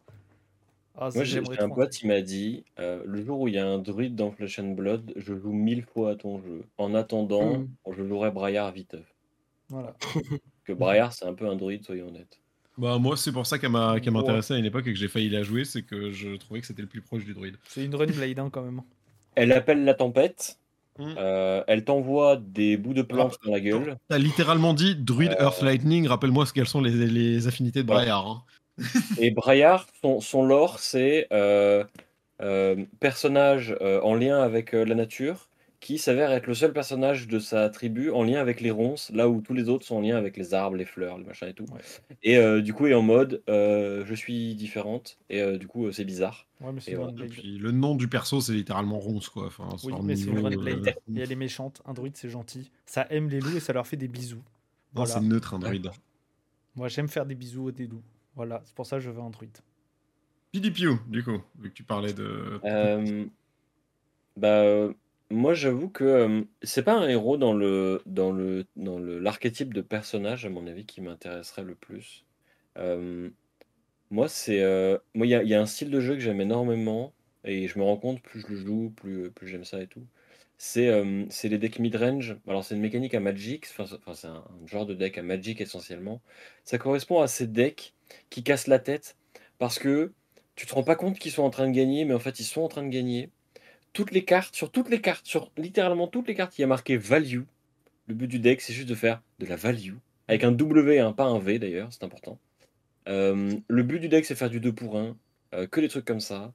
[0.97, 3.67] Ah, Moi j'ai un pote qui m'a dit euh, le jour où il y a
[3.67, 6.63] un druide dans Flesh and Blood, je joue mille fois à ton jeu.
[6.77, 7.67] En attendant, hmm.
[7.91, 8.95] je jouerai Briar vite.
[9.67, 9.93] Voilà.
[10.63, 12.39] que Briar c'est un peu un druide, soyons honnêtes.
[12.77, 15.09] Bah moi c'est pour ça qu'elle m'a qu intéressé à une époque et que j'ai
[15.09, 17.57] failli la jouer, c'est que je trouvais que c'était le plus proche du druide.
[17.67, 18.81] C'est une run blade hein, quand même.
[19.35, 20.57] Elle appelle la tempête.
[20.97, 21.13] Hmm.
[21.17, 23.97] Euh, elle t'envoie des bouts de planches dans la gueule.
[24.07, 27.87] T'as littéralement dit Druid euh, Earth Lightning, rappelle-moi ce qu'elles sont les, les, affinités de
[27.87, 28.25] Briar.
[28.25, 28.43] Hein.
[29.19, 31.83] Et Briar, son, son lore, c'est euh,
[33.01, 35.49] personnage en lien avec la nature,
[35.85, 39.29] qui s'avère être le seul personnage de sa tribu en lien avec les ronces, là
[39.29, 41.53] où tous les autres sont en lien avec les arbres, les fleurs, les machins et
[41.53, 41.67] tout.
[42.23, 45.91] Et euh, du coup, est en mode euh, je suis différente, et euh, du coup,
[45.91, 46.47] c'est bizarre.
[46.59, 49.45] le nom du perso, c'est littéralement ronce, quoi.
[49.45, 50.95] Enfin, oui, mais c'est une blade.
[51.15, 51.83] Et elle est méchante.
[51.85, 52.71] Un druide, c'est gentil.
[52.87, 54.41] Ça aime les loups et ça leur fait des bisous.
[54.95, 55.91] Non, c'est neutre, un druide.
[56.75, 58.03] Moi, j'aime faire des bisous aux des loups.
[58.35, 59.59] Voilà, c'est pour ça que je veux un druide.
[60.51, 62.59] PDPU, du coup, vu que tu parlais de.
[64.35, 64.89] bah
[65.31, 69.81] moi, j'avoue que, c'est pas un héros dans le dans le dans le l'archétype de
[69.81, 72.25] personnage, à mon avis, qui m'intéresserait le plus.
[74.11, 74.61] moi, c'est,
[75.13, 77.97] moi, il y a un style de jeu que j'aime énormément et je me rends
[77.97, 80.05] compte, plus je le joue, plus, plus j'aime ça et tout.
[80.57, 80.89] C'est,
[81.29, 82.37] c'est les decks mid-range.
[82.47, 86.21] Alors, c'est une mécanique à Magic, enfin, c'est un genre de deck à Magic essentiellement.
[86.63, 87.93] Ça correspond à ces decks
[88.29, 89.17] qui cassent la tête
[89.57, 90.13] parce que
[90.55, 92.45] tu te rends pas compte qu'ils sont en train de gagner, mais en fait, ils
[92.45, 93.29] sont en train de gagner
[93.95, 96.67] toutes les cartes, sur toutes les cartes, sur littéralement toutes les cartes, il y a
[96.67, 97.43] marqué value.
[98.07, 99.95] Le but du deck, c'est juste de faire de la value.
[100.27, 102.37] Avec un W et un pas un V d'ailleurs, c'est important.
[103.07, 105.15] Euh, le but du deck, c'est faire du 2 pour 1.
[105.53, 106.53] Euh, que des trucs comme ça.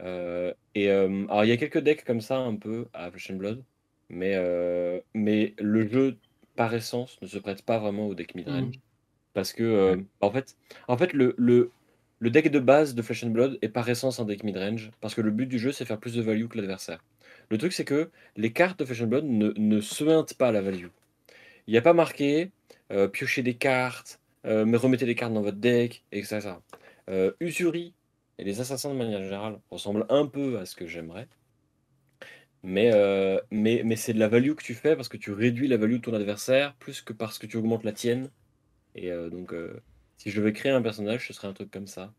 [0.00, 3.36] Euh, et alors, il y a quelques decks comme ça, un peu, à Flesh and
[3.36, 3.62] Blood.
[4.08, 4.36] Mais,
[5.14, 6.18] mais le jeu,
[6.56, 8.76] par essence, ne se prête pas vraiment au deck midrange.
[8.76, 8.80] Mm.
[9.34, 10.56] Parce que, en fait,
[10.88, 11.70] en fait le, le,
[12.22, 15.12] le deck de base de Flesh and Blood est par essence un deck midrange, parce
[15.12, 17.02] que le but du jeu c'est faire plus de value que l'adversaire.
[17.50, 20.62] Le truc c'est que les cartes de Flesh and Blood ne, ne suintent pas la
[20.62, 20.86] value.
[21.66, 22.52] Il n'y a pas marqué
[22.92, 26.50] euh, piocher des cartes, euh, mais remettez des cartes dans votre deck, etc.
[27.10, 27.92] Euh, Usuri
[28.38, 31.26] et les assassins de manière générale ressemblent un peu à ce que j'aimerais.
[32.62, 35.76] Mais, euh, mais c'est de la value que tu fais parce que tu réduis la
[35.76, 38.30] value de ton adversaire plus que parce que tu augmentes la tienne.
[38.94, 39.52] Et donc
[40.22, 42.12] si je devais créer un personnage, ce serait un truc comme ça.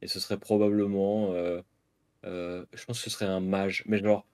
[0.00, 1.34] Et ce serait probablement.
[1.34, 1.60] Euh,
[2.24, 3.84] euh, je pense que ce serait un mage.
[3.86, 4.24] Mais genre,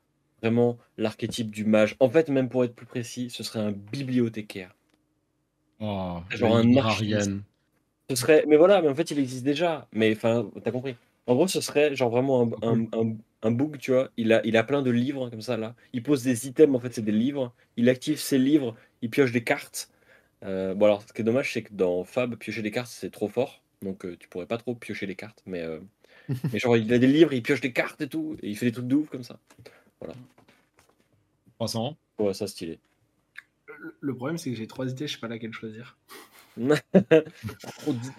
[0.43, 1.97] vraiment, l'archétype du mage.
[1.99, 4.77] En fait, même pour être plus précis, ce serait un bibliothécaire.
[5.81, 7.43] Oh, genre un Ariane.
[8.09, 8.45] Ce serait.
[8.47, 9.89] Mais voilà, mais en fait, il existe déjà.
[9.91, 10.95] Mais enfin, t'as compris.
[11.27, 14.09] En gros, ce serait genre vraiment un, un, un, book, tu vois.
[14.17, 15.75] Il a, il a plein de livres comme ça, là.
[15.93, 17.53] Il pose des items, en fait, c'est des livres.
[17.77, 19.91] Il active ses livres, il pioche des cartes.
[20.45, 23.11] Euh, bon alors, ce qui est dommage, c'est que dans Fab, piocher des cartes, c'est
[23.11, 23.63] trop fort.
[23.83, 25.43] Donc euh, tu pourrais pas trop piocher les cartes.
[25.47, 25.81] Mais, euh,
[26.53, 28.37] mais genre, il a des livres, il pioche des cartes et tout.
[28.43, 29.39] Et il fait des trucs de ouf comme ça.
[30.01, 30.15] Voilà.
[31.57, 32.79] 300 Ouais, ça stylé.
[34.01, 35.99] Le problème, c'est que j'ai trois idées, je sais pas laquelle choisir.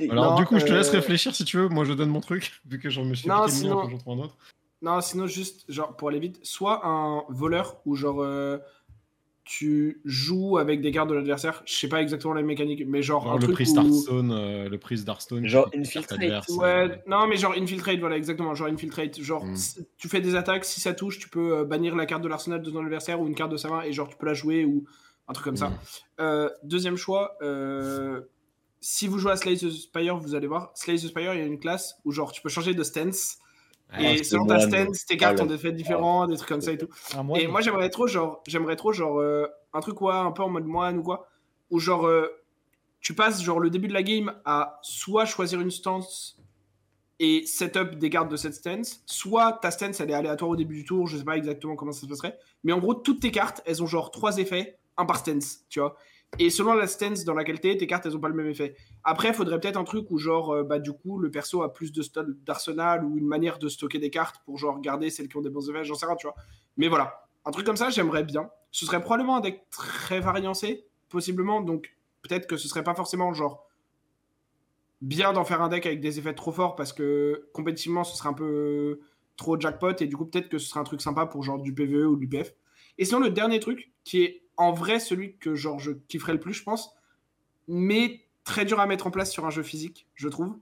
[0.10, 1.68] Alors, du coup, je te laisse réfléchir si tu veux.
[1.68, 3.82] Moi, je donne mon truc, vu que j'en me suis non, sinon...
[3.82, 4.38] un autre.
[4.84, 8.24] Non, sinon, juste, genre, pour aller vite, soit un voleur ou genre
[9.48, 11.64] tu joues avec des cartes de l'adversaire.
[11.66, 14.10] Je sais pas exactement la mécanique, mais genre, un le truc où...
[14.10, 15.48] euh, le prise d'Hearthstone.
[15.48, 16.50] Genre infiltrate.
[16.50, 18.54] Ouais, non, mais genre infiltrate, voilà, exactement.
[18.54, 19.22] Genre infiltrate.
[19.22, 19.56] Genre, hmm.
[19.98, 22.62] tu fais des attaques, si ça touche, tu peux euh, bannir la carte de l'arsenal
[22.62, 24.66] de ton adversaire ou une carte de sa main et genre tu peux la jouer
[24.66, 24.84] ou
[25.30, 25.70] un truc comme ça.
[25.70, 25.76] Hmm.
[26.20, 27.38] Euh, deuxième choix.
[27.42, 28.22] Euh,
[28.82, 31.44] si vous jouez à Slay the Spire, vous allez voir, Slay the Spire, il y
[31.44, 33.38] a une classe où genre tu peux changer de stance
[33.90, 36.72] ah, et selon ta stance, tes cartes ont des effets différents, des trucs comme ça
[36.72, 36.90] et tout.
[37.36, 40.50] et moi, j'aimerais trop, genre, j'aimerais trop, genre, euh, un truc, quoi, un peu en
[40.50, 41.28] mode moine ou quoi,
[41.70, 42.28] où genre, euh,
[43.00, 46.38] tu passes, genre, le début de la game à soit choisir une stance
[47.20, 50.76] et setup des cartes de cette stance, soit ta stance, elle est aléatoire au début
[50.76, 53.32] du tour, je sais pas exactement comment ça se passerait, mais en gros, toutes tes
[53.32, 55.96] cartes, elles ont genre trois effets, un par stance, tu vois.
[56.40, 58.76] Et selon la stance dans laquelle t'es, tes cartes, elles ont pas le même effet.
[59.04, 61.74] Après, il faudrait peut-être un truc où, genre, euh, bah, du coup, le perso a
[61.74, 61.92] plus
[62.46, 65.50] d'arsenal ou une manière de stocker des cartes pour, genre, garder celles qui ont des
[65.50, 66.36] bons effets, j'en sais rien, tu vois.
[66.76, 68.50] Mais voilà, un truc comme ça, j'aimerais bien.
[68.72, 73.34] Ce serait probablement un deck très variancé, possiblement, donc peut-être que ce serait pas forcément,
[73.34, 73.66] genre,
[75.02, 78.30] bien d'en faire un deck avec des effets trop forts parce que compétitivement, ce serait
[78.30, 79.00] un peu
[79.38, 81.74] trop jackpot et du coup, peut-être que ce serait un truc sympa pour, genre, du
[81.74, 82.54] PvE ou du PF.
[82.98, 86.40] Et sinon, le dernier truc, qui est en vrai celui que genre je kifferais le
[86.40, 86.96] plus, je pense,
[87.68, 90.58] mais très dur à mettre en place sur un jeu physique, je trouve.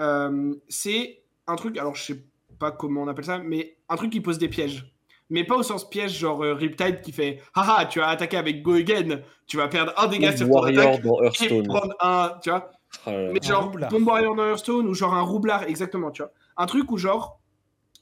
[0.00, 2.24] Euh, c'est un truc, alors je sais
[2.58, 4.92] pas comment on appelle ça, mais un truc qui pose des pièges.
[5.30, 8.62] mais pas au sens piège, genre euh, Riptide qui fait Haha, tu as attaqué avec
[8.62, 11.02] Go Again, tu vas perdre un dégât sur ton attaque
[11.42, 12.70] et prendre un, tu vois.
[13.06, 16.30] Oh mais genre Bomb Warrior dans Hearthstone ou genre un roublard, exactement, tu vois.
[16.56, 17.40] Un truc où genre,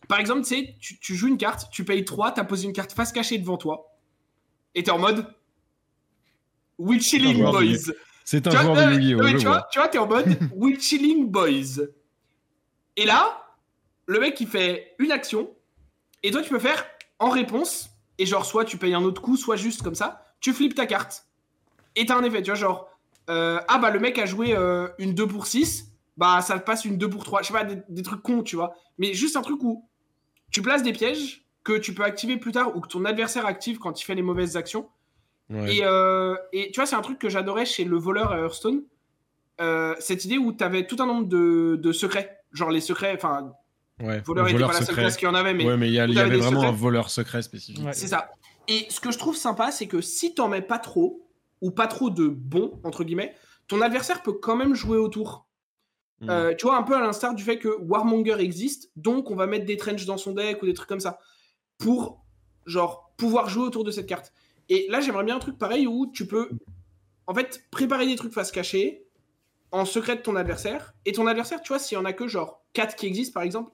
[0.09, 3.13] par exemple, tu, tu joues une carte, tu payes 3, t'as posé une carte face
[3.13, 3.92] cachée devant toi,
[4.75, 5.27] et t'es en mode
[6.79, 7.93] We chilling boys.
[8.25, 9.39] C'est un joueur de Yu-Gi-Oh!
[9.39, 11.85] Tu vois, tu vois, t'es en mode We chilling boys.
[12.97, 13.43] Et là,
[14.07, 15.51] le mec il fait une action,
[16.23, 16.85] et toi tu peux faire
[17.19, 20.53] en réponse, et genre soit tu payes un autre coup, soit juste comme ça, tu
[20.53, 21.27] flippes ta carte.
[21.95, 22.89] Et t'as un effet, tu vois, genre,
[23.31, 26.85] euh, ah bah le mec a joué euh, une 2 pour 6, bah ça passe
[26.85, 28.75] une 2 pour 3, je sais pas, des, trucs cons, tu vois.
[28.99, 29.89] Mais juste un truc où
[30.51, 33.79] tu places des pièges que tu peux activer plus tard ou que ton adversaire active
[33.79, 34.89] quand il fait les mauvaises actions.
[35.69, 38.83] Et, euh, et, tu vois, c'est un truc que j'adorais chez le voleur à Hearthstone.
[39.99, 42.39] cette idée où tu avais tout un nombre de, de secrets.
[42.53, 43.53] Genre les secrets, enfin,
[44.03, 45.65] Ouais, voleur n'était pas la seule classe qu'il y en avait, mais.
[45.65, 47.87] Ouais, mais il y, avait vraiment un voleur secret spécifique.
[47.93, 48.31] C'est ça.
[48.69, 51.29] Et ce que je trouve sympa, c'est que si t'en mets pas trop,
[51.61, 53.35] ou pas trop de bons, entre guillemets,
[53.69, 55.47] ton adversaire peut quand même jouer autour.
[56.21, 56.31] Hmm.
[56.31, 59.47] Euh, tu vois, un peu à l'instar du fait que Warmonger existe, donc on va
[59.47, 61.19] mettre des trenches dans son deck ou des trucs comme ça.
[61.83, 62.23] Pour,
[62.65, 64.33] genre, pouvoir jouer autour de cette carte.
[64.69, 66.51] Et là, j'aimerais bien un truc pareil où tu peux,
[67.27, 69.05] en fait, préparer des trucs face cachée
[69.73, 70.95] en secret de ton adversaire.
[71.07, 73.43] Et ton adversaire, tu vois, s'il y en a que genre 4 qui existent, par
[73.43, 73.73] exemple,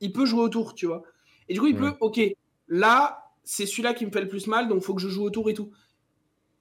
[0.00, 1.02] il peut jouer autour, tu vois.
[1.48, 2.20] Et du coup, il peut, ok,
[2.68, 5.48] là, c'est celui-là qui me fait le plus mal, donc faut que je joue autour
[5.48, 5.70] et tout.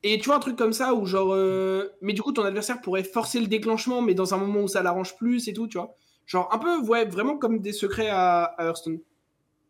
[0.03, 2.79] Et tu vois, un truc comme ça où, genre, euh, mais du coup, ton adversaire
[2.81, 5.77] pourrait forcer le déclenchement, mais dans un moment où ça l'arrange plus et tout, tu
[5.77, 5.95] vois.
[6.25, 8.99] Genre, un peu, ouais, vraiment comme des secrets à, Hearthstone.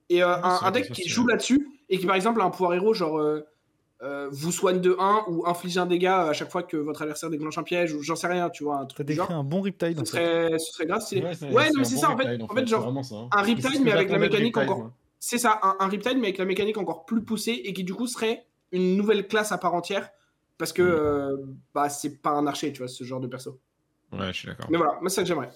[0.10, 2.94] Et euh, un, deck qui joue là-dessus, et qui, par exemple, a un pouvoir héros,
[2.94, 3.46] genre, euh,
[4.04, 7.30] euh, vous soigne de 1 ou inflige un dégât à chaque fois que votre adversaire
[7.30, 8.78] déclenche un piège ou j'en sais rien, tu vois.
[8.78, 9.98] Un truc décrit un bon Riptide.
[10.00, 11.24] Ce serait, ce serait grave stylé.
[11.24, 12.42] Ouais, non, mais c'est ça en fait.
[12.42, 13.28] En fait, genre, hein.
[13.32, 14.92] un Riptide, mais avec la mécanique encore.
[15.20, 17.96] C'est ça, un, un, Riptide, mais avec la mécanique encore plus poussée et qui du
[17.96, 20.12] coup serait une nouvelle classe à part entière
[20.58, 21.38] parce que euh,
[21.74, 23.60] bah, c'est pas un archer, tu vois, ce genre de perso.
[24.12, 24.68] Ouais, je suis d'accord.
[24.70, 25.52] Mais voilà, moi, c'est ça que j'aimerais.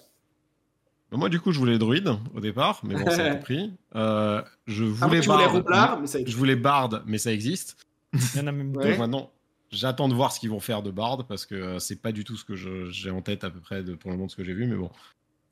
[1.12, 3.72] Bah, moi, du coup, je voulais druide au départ, mais bon, ça a été pris.
[3.94, 5.20] Euh, je ah, voulais
[5.68, 7.76] ah, mais ça Je voulais bard, mais ça existe.
[8.14, 8.96] Il y en a même deux.
[8.96, 9.30] maintenant,
[9.70, 12.24] j'attends de voir ce qu'ils vont faire de Bard parce que euh, c'est pas du
[12.24, 12.54] tout ce que
[12.90, 14.66] j'ai en tête à peu près de, pour le moment de ce que j'ai vu.
[14.66, 14.90] Mais bon,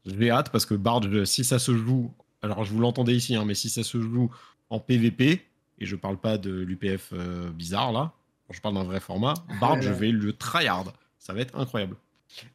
[0.06, 2.10] j'ai hâte parce que Bard, si ça se joue,
[2.42, 4.30] alors je vous l'entendais ici, hein, mais si ça se joue
[4.70, 5.46] en PVP,
[5.78, 8.12] et je parle pas de l'UPF euh, bizarre là,
[8.50, 10.92] je parle d'un vrai format, Bard, je vais le tryhard.
[11.18, 11.96] Ça va être incroyable.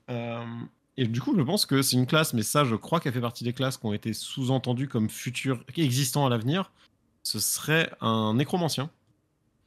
[0.09, 0.43] Euh,
[0.97, 3.21] et du coup, je pense que c'est une classe, mais ça, je crois qu'elle fait
[3.21, 6.71] partie des classes qui ont été sous-entendues comme futures, existant à l'avenir.
[7.23, 8.89] Ce serait un nécromancien.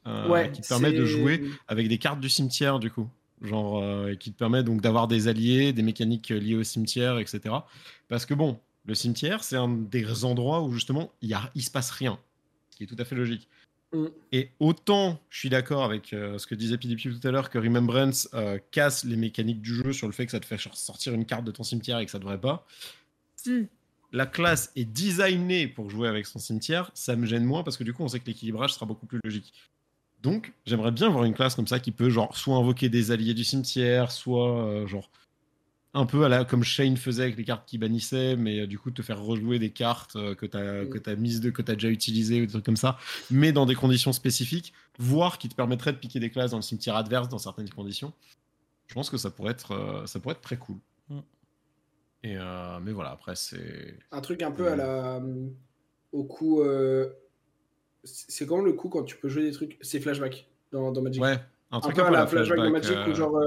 [0.07, 3.11] Euh, qui te permet de jouer avec des cartes du cimetière du coup
[3.43, 7.55] genre euh, qui te permet donc d'avoir des alliés, des mécaniques liées au cimetière, etc.
[8.09, 11.63] Parce que bon, le cimetière, c'est un des endroits où justement il, y a, il
[11.63, 12.19] se passe rien,
[12.71, 13.49] ce qui est tout à fait logique.
[13.93, 14.07] Mm.
[14.33, 17.59] Et autant je suis d'accord avec euh, ce que disait PDP tout à l'heure que
[17.59, 18.29] Remembrance
[18.71, 21.45] casse les mécaniques du jeu sur le fait que ça te fait sortir une carte
[21.45, 22.67] de ton cimetière et que ça devrait pas.
[23.37, 23.69] Si
[24.13, 27.85] la classe est designée pour jouer avec son cimetière, ça me gêne moins parce que
[27.85, 29.53] du coup on sait que l'équilibrage sera beaucoup plus logique.
[30.23, 33.35] Donc, j'aimerais bien voir une classe comme ça qui peut, genre, soit invoquer des alliés
[33.35, 35.11] du cimetière, soit, euh, genre,
[35.99, 38.79] un peu à la, comme Shane faisait avec les cartes qui bannissaient, mais euh, du
[38.79, 40.89] coup, te faire rejouer des cartes euh, que tu as, mm.
[40.91, 42.99] que as mises de, que tu as déjà utilisées ou des trucs comme ça,
[43.31, 46.63] mais dans des conditions spécifiques, voire qui te permettrait de piquer des classes dans le
[46.63, 48.13] cimetière adverse dans certaines conditions.
[48.87, 50.77] Je pense que ça pourrait être, ça pourrait être très cool.
[51.09, 51.19] Mm.
[52.25, 52.37] Et
[52.83, 53.99] mais voilà, après, c'est.
[54.13, 55.21] Un truc un peu à la.
[56.13, 56.63] au coup
[58.05, 61.23] c'est quand le coup quand tu peux jouer des trucs C'est flashback dans, dans Magic.
[61.23, 61.39] Ouais,
[61.71, 63.43] un truc un peu à la flashback, de Magic où euh, genre.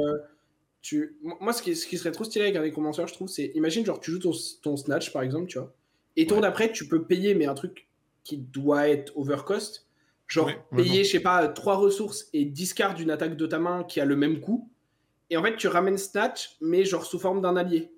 [0.82, 1.18] Tu...
[1.22, 3.86] Moi, ce qui, ce qui, serait trop stylé avec un nécromanceur, je trouve, c'est imagine,
[3.86, 4.32] genre, tu joues ton,
[4.64, 5.74] ton, Snatch par exemple, tu vois,
[6.16, 7.88] et tour d'après, tu peux payer, mais un truc
[8.24, 9.88] qui doit être overcost.
[10.28, 14.00] Genre, payer, je sais pas, 3 ressources et discard d'une attaque de ta main qui
[14.00, 14.70] a le même coût.
[15.30, 17.92] Et en fait, tu ramènes Snatch, mais genre sous forme d'un allié.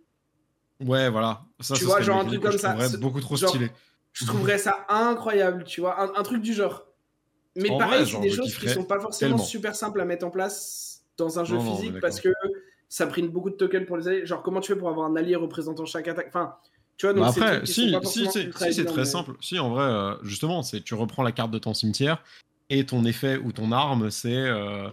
[0.79, 1.43] Ouais, voilà.
[1.59, 2.75] Ça, tu vois, genre un truc comme ça.
[2.99, 3.69] beaucoup trop stylé.
[4.13, 6.85] Je trouverais ça incroyable, tu vois, un, truc du genre.
[7.55, 11.03] Mais pareil, c'est des choses qui sont pas forcément super simples à mettre en place
[11.17, 12.29] dans un jeu physique parce que
[12.93, 14.25] ça prenne beaucoup de tokens pour les alliés.
[14.27, 16.27] Genre, comment tu fais pour avoir un allié représentant chaque attaque?
[16.27, 16.57] Enfin,
[16.95, 18.51] tu vois, donc bah après, si, si, c'est
[18.85, 19.31] très simple.
[19.41, 22.23] Si, en vrai, euh, justement, c'est tu reprends la carte de ton cimetière
[22.69, 24.89] et ton effet ou ton arme, c'est euh,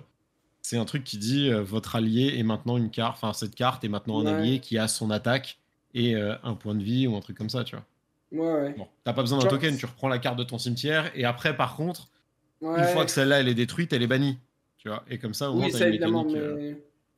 [0.63, 3.85] c'est un truc qui dit euh, votre allié est maintenant une carte, enfin cette carte
[3.85, 5.59] est maintenant un allié qui a son attaque
[5.93, 7.85] et un point de vie ou un truc comme ça, tu vois.
[8.33, 11.27] Ouais, Bon, t'as pas besoin d'un token, tu reprends la carte de ton cimetière et
[11.27, 12.09] après, par contre,
[12.63, 14.39] une fois que celle-là elle est détruite, elle est bannie.
[14.79, 16.39] Tu vois, et comme ça, au moins, t'as une mécanique.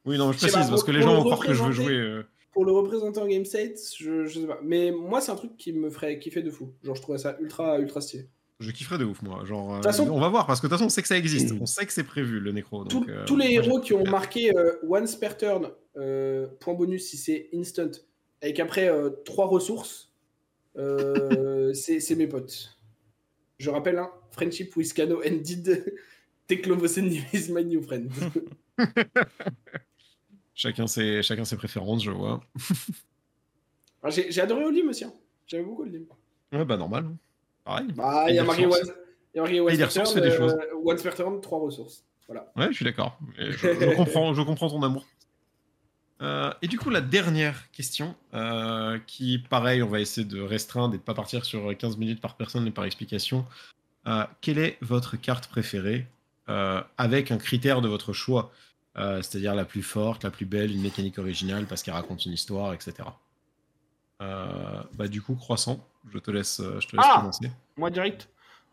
[0.05, 1.95] Oui, non, je précise parce que les gens vont croire que je veux jouer.
[1.95, 2.25] Euh.
[2.53, 4.61] Pour le représenter en game set, je, je sais pas.
[4.63, 6.75] Mais moi, c'est un truc qui me ferait kiffer de fou.
[6.83, 8.29] Genre, je trouverais ça ultra, ultra stylé.
[8.61, 9.45] Je kifferais de ouf, moi.
[9.45, 11.55] Genre, on va voir, parce que de toute façon, on sait que ça existe.
[11.61, 12.85] On sait que c'est prévu, le nécro.
[12.85, 14.53] tous les héros qui ont marqué
[14.87, 15.71] once per turn,
[16.61, 17.91] point bonus si c'est instant,
[18.41, 18.91] avec après
[19.25, 20.13] trois ressources,
[20.75, 22.79] c'est mes potes.
[23.59, 25.95] Je rappelle, hein, Friendship with Kano ended.
[26.49, 28.11] Teklovosen is my new friend.
[30.55, 32.41] chacun, ses, chacun ses préférences, je vois.
[34.05, 35.05] Ah, j'ai adoré Olim aussi.
[35.05, 35.13] Hein.
[35.47, 36.07] J'aime beaucoup Olim.
[36.53, 37.07] Ouais, bah normal.
[37.65, 37.87] Pareil.
[37.95, 38.73] Bah, il y a marqué One,
[39.33, 40.57] il y a marqué One fait des choses.
[40.85, 42.05] One per turn, trois ressources.
[42.27, 42.51] Voilà.
[42.57, 43.19] Ouais, je suis d'accord.
[43.37, 45.05] Je, je, comprends, je comprends ton amour.
[46.23, 50.95] Euh, et du coup, la dernière question, euh, qui, pareil, on va essayer de restreindre
[50.95, 53.45] et de ne pas partir sur 15 minutes par personne et par explication.
[54.07, 56.07] Euh, quelle est votre carte préférée
[56.99, 58.53] avec un critère de votre choix?
[58.97, 62.75] C'est-à-dire la plus forte, la plus belle, une mécanique originale parce qu'elle raconte une histoire,
[62.75, 63.09] etc.
[64.21, 67.51] bah, du coup, Croissant, je te laisse, je te laisse ah commencer.
[67.77, 68.29] Moi, direct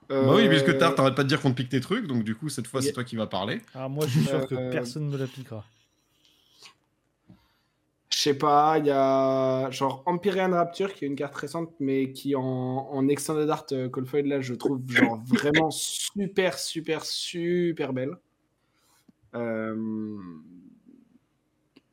[0.10, 2.36] bah oui, puisque tard, t'arrêtes pas de dire qu'on te pique tes trucs, donc du
[2.36, 3.62] coup, cette fois, c'est toi qui vas parler.
[3.76, 5.64] Ah, moi, je suis sûr que personne ne me la piquera.
[8.10, 12.12] Je sais pas, il y a genre Empyrean Rapture qui est une carte récente, mais
[12.12, 17.94] qui en, en Extended Art euh, Coldfoil, là, je trouve genre vraiment super, super, super
[17.94, 18.18] belle.
[19.36, 20.18] Euh...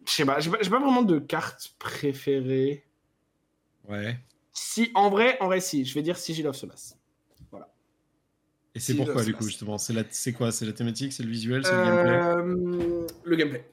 [0.06, 2.84] Je sais pas, j'ai pas, pas, vraiment de carte préférée.
[3.88, 4.18] Ouais.
[4.52, 6.98] Si, en vrai, en vrai, si, je vais dire Sigil of Solace.
[7.50, 7.72] Voilà.
[8.74, 10.52] Et c'est pourquoi, du coup, justement C'est quoi?
[10.52, 11.12] C'est la thématique?
[11.12, 11.64] C'est le visuel?
[11.64, 12.12] C'est le gameplay?
[12.12, 13.64] euh, Le gameplay.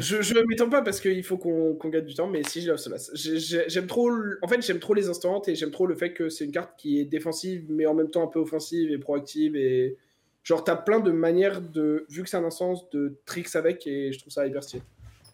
[0.00, 4.10] Je, je m'étends pas parce qu'il faut qu'on gagne du temps, mais si, j'aime trop.
[4.42, 6.78] En fait, j'aime trop les instants et j'aime trop le fait que c'est une carte
[6.78, 9.56] qui est défensive, mais en même temps un peu offensive et proactive.
[9.56, 9.96] Et
[10.44, 14.12] genre, t'as plein de manières de, vu que c'est un instance, de tricks avec et
[14.12, 14.82] je trouve ça hyper stylé.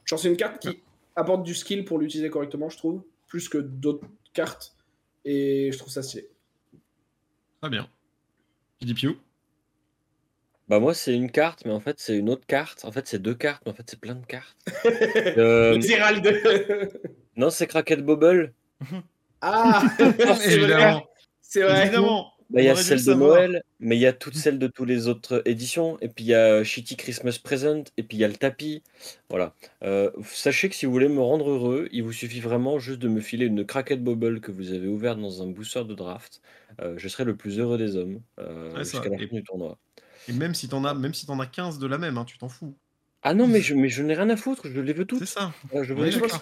[0.07, 0.81] Genre, c'est une carte qui
[1.17, 4.75] apporte du skill pour l'utiliser correctement, je trouve, plus que d'autres cartes
[5.25, 6.31] et je trouve ça stylé.
[7.61, 7.89] Très bien.
[8.97, 9.19] Piu
[10.69, 12.85] bah moi c'est une carte, mais en fait c'est une autre carte.
[12.85, 14.57] En fait c'est deux cartes, mais en fait c'est plein de cartes.
[15.37, 15.77] euh...
[17.37, 18.55] non, c'est Cracket Bubble.
[19.41, 19.83] Ah.
[21.43, 21.87] C'est vrai.
[21.87, 22.33] Évidemment.
[22.51, 24.89] Bah, il y a celle de Noël, mais il y a toutes celles de toutes
[24.89, 25.99] les autres éditions.
[26.01, 28.83] Et puis il y a Shitty Christmas Present, et puis il y a le tapis.
[29.29, 29.55] Voilà.
[29.85, 33.09] Euh, sachez que si vous voulez me rendre heureux, il vous suffit vraiment juste de
[33.09, 36.43] me filer une Cracket Bubble que vous avez ouverte dans un booster de draft.
[36.81, 39.79] Euh, je serai le plus heureux des hommes euh, jusqu'à la fin du tournoi.
[40.29, 42.37] Et même si t'en as, même si en as 15 de la même, hein, tu
[42.37, 42.77] t'en fous.
[43.23, 45.21] Ah non, mais je, mais je n'ai rien à foutre, je les veux toutes.
[45.21, 45.53] C'est ça.
[45.73, 46.33] je veux je, pense,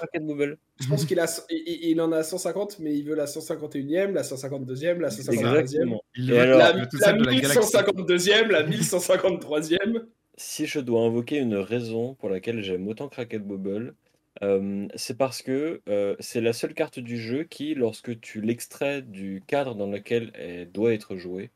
[0.81, 4.99] je pense qu'il a, il, en a 150, mais il veut la 151e, la 152e,
[4.99, 5.99] la 153e.
[6.15, 10.05] Il veut la, la, 1152e, la 1153e.
[10.37, 13.95] Si je dois invoquer une raison pour laquelle j'aime autant Cracket Bubble,
[14.45, 19.03] euh, c'est parce que euh, c'est la seule carte du jeu qui, lorsque tu l'extrais
[19.03, 21.51] du cadre dans lequel elle doit être jouée,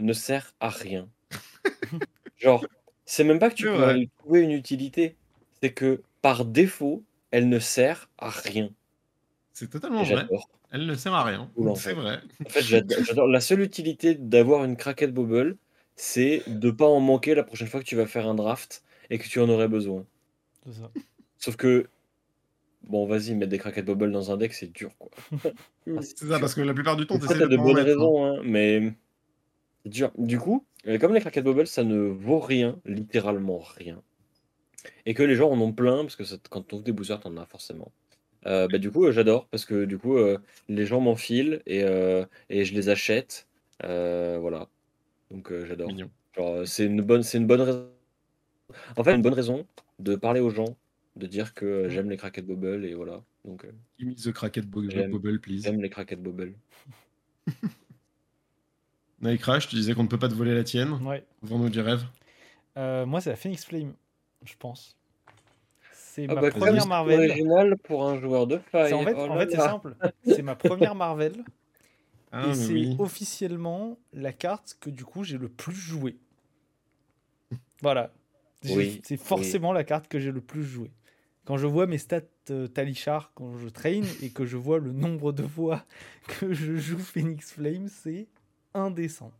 [0.00, 1.08] ne sert à rien.
[2.36, 2.66] Genre,
[3.06, 5.16] c'est même pas que tu peux trouver une utilité,
[5.62, 8.70] c'est que par défaut, elle ne sert à rien.
[9.52, 10.26] C'est totalement vrai.
[10.72, 11.50] Elle ne sert à rien.
[11.76, 12.20] C'est vrai.
[12.44, 13.28] En fait, j'adore.
[13.28, 15.56] La seule utilité d'avoir une craquette bubble,
[15.94, 19.18] c'est de pas en manquer la prochaine fois que tu vas faire un draft et
[19.18, 20.04] que tu en aurais besoin.
[20.70, 20.90] Ça.
[21.38, 21.88] Sauf que
[22.88, 25.10] Bon, vas-y, mettre des craquettes bubble dans un deck, c'est dur, quoi.
[26.02, 27.82] c'est ça, parce que la plupart du temps, tu as de bonnes hein.
[27.82, 28.92] raisons, hein, mais
[29.82, 30.12] c'est dur.
[30.18, 30.64] Du coup,
[31.00, 34.02] comme les craquettes bubble, ça ne vaut rien, littéralement rien.
[35.04, 37.36] Et que les gens en ont plein, parce que quand on ouvre des boosters, t'en
[37.36, 37.92] as forcément.
[38.46, 40.16] Euh, bah, du coup, euh, j'adore, parce que du coup,
[40.68, 41.80] les gens m'enfilent et,
[42.50, 43.46] et je les achète.
[43.82, 44.68] voilà.
[45.32, 45.90] Donc j'adore.
[46.66, 47.88] c'est une bonne, c'est une bonne raison.
[48.96, 49.66] En fait, une bonne raison
[49.98, 50.76] de parler aux gens,
[51.16, 53.22] de dire que j'aime les craquettes bubble et voilà.
[53.44, 53.66] Donc,
[53.98, 55.62] Give me the craquette bubble, please.
[55.62, 56.54] J'aime les craquettes bubble.
[59.26, 60.92] Night Crash, tu disais qu'on ne peut pas te voler la tienne.
[61.04, 61.24] Ouais.
[61.42, 62.04] Vends-nous du rêve.
[62.76, 63.94] Euh, moi, c'est la Phoenix Flame,
[64.44, 64.96] je pense.
[65.92, 67.30] C'est ah ma bah, première Marvel.
[67.30, 68.94] original pour un joueur de faille.
[68.94, 69.94] En fait, oh en fait c'est simple.
[70.24, 71.44] C'est ma première Marvel.
[72.32, 76.18] Ah, et c'est officiellement la carte que du coup j'ai le plus joué.
[77.80, 78.10] Voilà.
[78.64, 80.90] Oui, c'est forcément la carte que j'ai le plus joué.
[81.44, 84.92] Quand je vois mes stats euh, Talichar quand je traîne et que je vois le
[84.92, 85.84] nombre de fois
[86.40, 88.26] que je joue Phoenix Flame, c'est
[88.76, 89.32] indécent.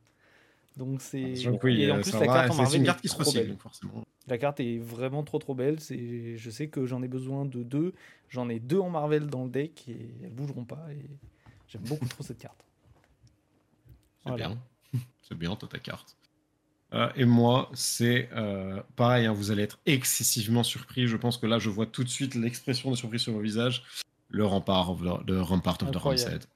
[0.77, 1.35] Donc c'est.
[1.47, 4.05] Ah, et en plus, la carte en Marvel une carte qui se recycle, forcément.
[4.29, 5.81] La carte est vraiment trop trop belle.
[5.81, 7.95] C'est, je sais que j'en ai besoin de deux.
[8.29, 10.85] J'en ai deux en Marvel dans le deck et elles bougeront pas.
[10.91, 11.09] Et
[11.69, 12.65] j'aime beaucoup trop cette carte.
[14.27, 14.59] C'est bien.
[15.23, 16.17] C'est bien toi ta carte.
[16.93, 19.27] Euh, et moi, c'est euh, pareil.
[19.27, 21.07] Hein, vous allez être excessivement surpris.
[21.07, 23.85] Je pense que là, je vois tout de suite l'expression de surprise sur vos visages.
[24.29, 26.49] Le rempart of the, Rampart of the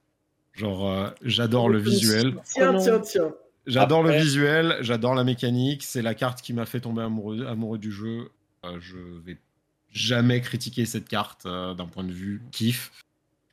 [0.53, 2.35] Genre, j'adore le visuel.
[2.45, 3.33] Tiens, tiens, tiens.
[3.67, 5.83] J'adore le visuel, j'adore la mécanique.
[5.83, 8.29] C'est la carte qui m'a fait tomber amoureux, amoureux du jeu.
[8.63, 9.37] je vais
[9.91, 12.91] jamais critiquer cette carte d'un point de vue kiff.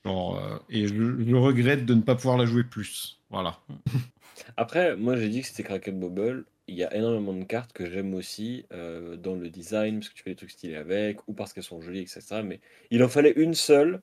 [0.04, 3.18] Genre, et je, je, regrette de ne pas pouvoir la jouer plus.
[3.30, 3.58] Voilà.
[4.56, 6.44] Après, moi j'ai dit que c'était Kraken Bubble.
[6.66, 10.14] Il y a énormément de cartes que j'aime aussi euh, dans le design, parce que
[10.14, 12.42] tu fais des trucs stylés avec, ou parce qu'elles sont jolies, etc.
[12.44, 12.60] Mais
[12.90, 14.00] il en fallait une seule.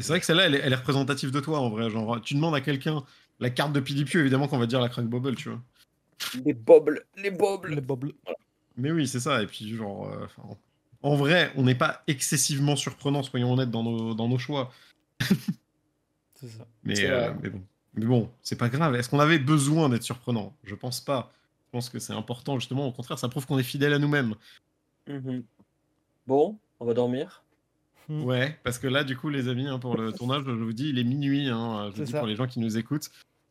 [0.00, 1.90] Et c'est vrai que celle-là, elle, est représentative de toi en vrai.
[1.90, 3.04] Genre, tu demandes à quelqu'un
[3.38, 5.60] la carte de Pidipio, évidemment qu'on va dire la Crack Bubble, tu vois.
[6.42, 7.74] Les bobbles, les bobbles.
[7.74, 8.14] Les bobbles.
[8.78, 9.42] Mais oui, c'est ça.
[9.42, 10.26] Et puis, genre, euh,
[11.02, 14.72] en vrai, on n'est pas excessivement surprenant, soyons honnêtes, dans nos, dans nos choix.
[15.20, 16.66] c'est ça.
[16.82, 17.62] Mais, euh, mais bon.
[17.92, 18.94] Mais bon, c'est pas grave.
[18.94, 20.56] Est-ce qu'on avait besoin d'être surprenant?
[20.64, 21.30] Je pense pas.
[21.66, 22.86] Je pense que c'est important, justement.
[22.86, 24.34] Au contraire, ça prouve qu'on est fidèle à nous-mêmes.
[25.06, 25.44] Mhm.
[26.26, 27.44] Bon, on va dormir.
[28.10, 28.24] Hmm.
[28.24, 30.88] Ouais, parce que là, du coup, les amis, hein, pour le tournage, je vous dis,
[30.88, 31.48] il est minuit.
[31.48, 33.08] Hein, je vous dis pour les gens qui nous écoutent.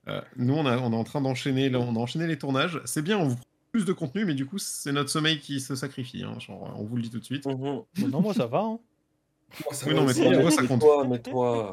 [0.09, 2.81] Euh, nous, on, on, est en train d'enchaîner on a enchaîné les tournages.
[2.83, 3.37] C'est bien, on vous
[3.71, 6.23] plus de contenu, mais du coup, c'est notre sommeil qui se sacrifie.
[6.23, 7.45] Hein, on vous le dit tout de suite.
[7.45, 7.83] Mhm.
[8.09, 8.63] non, moi, ça va.
[8.63, 8.79] Moi,
[9.71, 10.81] ça oui, non, mais toi, ça compte.
[10.81, 11.71] Toi, mais toi...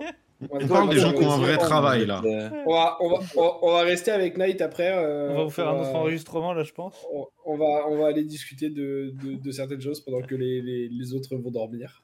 [0.50, 2.20] On parle des gens qui ont un vrai travail là.
[2.66, 3.20] On va, on, va,
[3.62, 4.92] on va, rester avec Night après.
[4.92, 6.94] Euh, on va vous faire un autre enregistrement là, je pense.
[7.46, 11.14] On, va, on va aller discuter de, de, certaines choses pendant que les, les, les
[11.14, 12.02] autres vont dormir.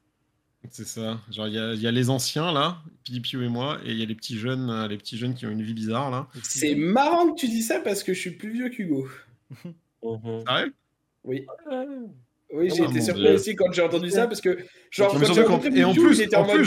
[0.71, 1.21] C'est ça.
[1.31, 4.07] Genre, il y, y, a les anciens là, Pilipio et moi, et il y a
[4.07, 6.29] les petits jeunes, euh, les petits jeunes qui ont une vie bizarre là.
[6.43, 9.09] C'est marrant que tu dis ça parce que je suis plus vieux qu'Hugo.
[10.05, 10.43] Mhm.
[10.49, 10.73] Sérieux
[11.23, 11.47] Oui.
[12.53, 14.59] Oui, j'ai ah, été surpris aussi quand j'ai entendu ça parce que,
[14.91, 16.67] genre, quand j'ai rencontré et en plus, j'étais en, mode.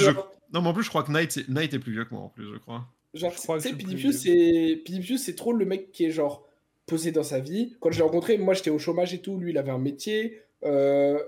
[0.53, 1.49] Non, mais en plus, je crois que Knight, est...
[1.49, 2.85] Knight est plus vieux que moi, en plus, je crois.
[3.14, 6.48] Genre, tu sais, Pidipius, c'est trop le mec qui est, genre,
[6.85, 7.75] posé dans sa vie.
[7.80, 9.38] Quand je l'ai rencontré, moi, j'étais au chômage et tout.
[9.38, 10.41] Lui, il avait un métier.
[10.64, 11.19] Euh,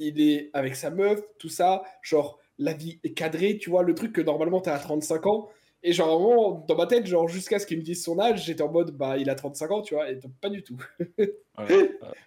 [0.00, 1.82] il est avec sa meuf, tout ça.
[2.02, 5.48] Genre, la vie est cadrée, tu vois, le truc que normalement, t'es à 35 ans.
[5.82, 8.62] Et genre, vraiment, dans ma tête, genre, jusqu'à ce qu'il me dise son âge, j'étais
[8.62, 10.76] en mode, bah, il a 35 ans, tu vois, et donc pas du tout.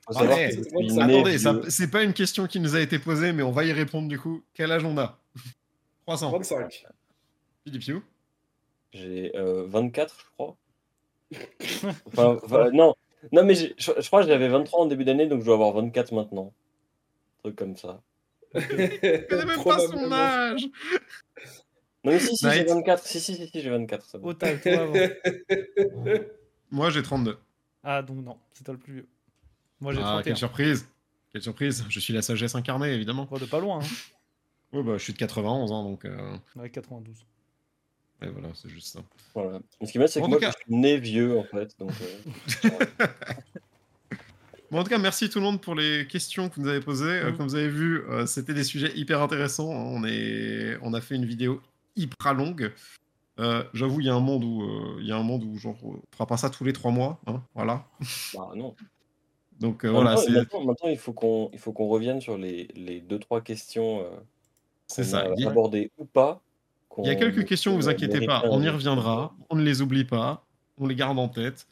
[0.07, 1.37] attendez,
[1.69, 4.17] c'est pas une question qui nous a été posée, mais on va y répondre du
[4.17, 4.41] coup.
[4.53, 5.19] Quel âge on a?
[6.07, 6.29] 300.
[6.29, 6.85] 35.
[7.63, 8.03] Philippe
[8.91, 10.57] J'ai 24, je crois.
[12.17, 12.95] enfin, non.
[13.31, 15.71] Non, mais je, je, crois que j'avais 23 en début d'année, donc je dois avoir
[15.73, 16.51] 24 maintenant.
[17.43, 18.01] Truc comme ça.
[18.55, 20.69] Je même pas son âge
[22.05, 23.05] non, mais si, si, j'ai 24.
[23.05, 24.05] Si, si, si, si j'ai 24.
[24.05, 24.93] Ça oh, toi avant.
[26.71, 27.37] Moi, j'ai 32.
[27.81, 29.07] Ah, donc non, c'est toi le plus vieux.
[29.79, 30.23] Moi, j'ai ah, 31.
[30.23, 30.89] Quelle surprise
[31.31, 33.27] Quelle surprise Je suis la sagesse incarnée, évidemment.
[33.31, 33.79] Oh, de pas loin.
[33.79, 33.87] Hein.
[34.73, 36.03] Oui, bah, je suis de 91, hein, donc.
[36.03, 36.35] Euh...
[36.57, 37.25] Ouais, 92.
[38.21, 38.99] Et voilà, c'est juste ça.
[39.33, 39.61] Voilà.
[39.81, 41.77] ce qui m'aide, c'est que moi, je suis né vieux, en fait.
[41.79, 41.91] Donc,
[42.65, 42.69] euh...
[44.73, 46.79] Bon, en tout cas, merci tout le monde pour les questions que vous nous avez
[46.79, 47.05] posées.
[47.05, 47.37] Euh, mm.
[47.37, 49.71] comme vous avez vu, euh, c'était des sujets hyper intéressants.
[49.71, 49.85] Hein.
[49.85, 50.79] On, est...
[50.81, 51.61] on a fait une vidéo
[51.95, 52.73] hyper longue.
[53.39, 55.55] Euh, j'avoue, il y a un monde où euh, il y a un monde où
[55.59, 57.85] genre on fera pas ça tous les trois mois, hein, voilà.
[58.33, 58.75] Bah non.
[59.59, 60.15] Donc euh, voilà.
[60.15, 64.03] Maintenant, maintenant, il faut qu'on revienne sur les, les deux trois questions.
[64.87, 65.27] c'est ça.
[65.45, 66.41] Abordées ou pas.
[66.97, 70.05] Il y a quelques questions, vous inquiétez pas, on y reviendra, on ne les oublie
[70.05, 70.47] pas,
[70.79, 71.67] on les garde en tête.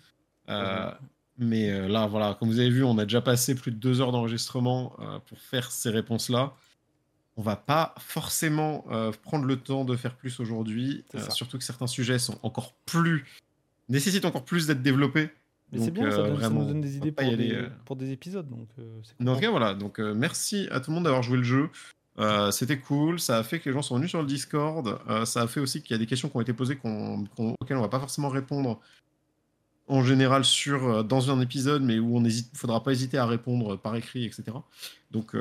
[0.47, 0.93] Mhm.
[1.41, 4.11] Mais là, voilà, comme vous avez vu, on a déjà passé plus de deux heures
[4.11, 4.95] d'enregistrement
[5.27, 6.53] pour faire ces réponses-là
[7.37, 11.63] on va pas forcément euh, prendre le temps de faire plus aujourd'hui, euh, surtout que
[11.63, 13.25] certains sujets sont encore plus
[13.89, 15.29] nécessitent encore plus d'être développés.
[15.71, 18.47] Mais c'est bien, ça, euh, ça, nous donne des idées pour, des, pour des, épisodes.
[18.49, 18.67] Donc,
[19.21, 19.73] en tout cas, voilà.
[19.73, 21.69] Donc, merci à tout le monde d'avoir joué le jeu.
[22.51, 23.19] C'était cool.
[23.19, 24.99] Ça a fait que les gens sont venus sur le Discord.
[25.25, 27.81] ça a fait aussi qu'il y a des questions qui ont été posées auxquelles on
[27.81, 28.81] va pas forcément répondre
[29.87, 33.77] en général sur dans un épisode, mais où on ne faudra pas hésiter à répondre
[33.77, 34.57] par écrit, etc.
[35.11, 35.35] Donc,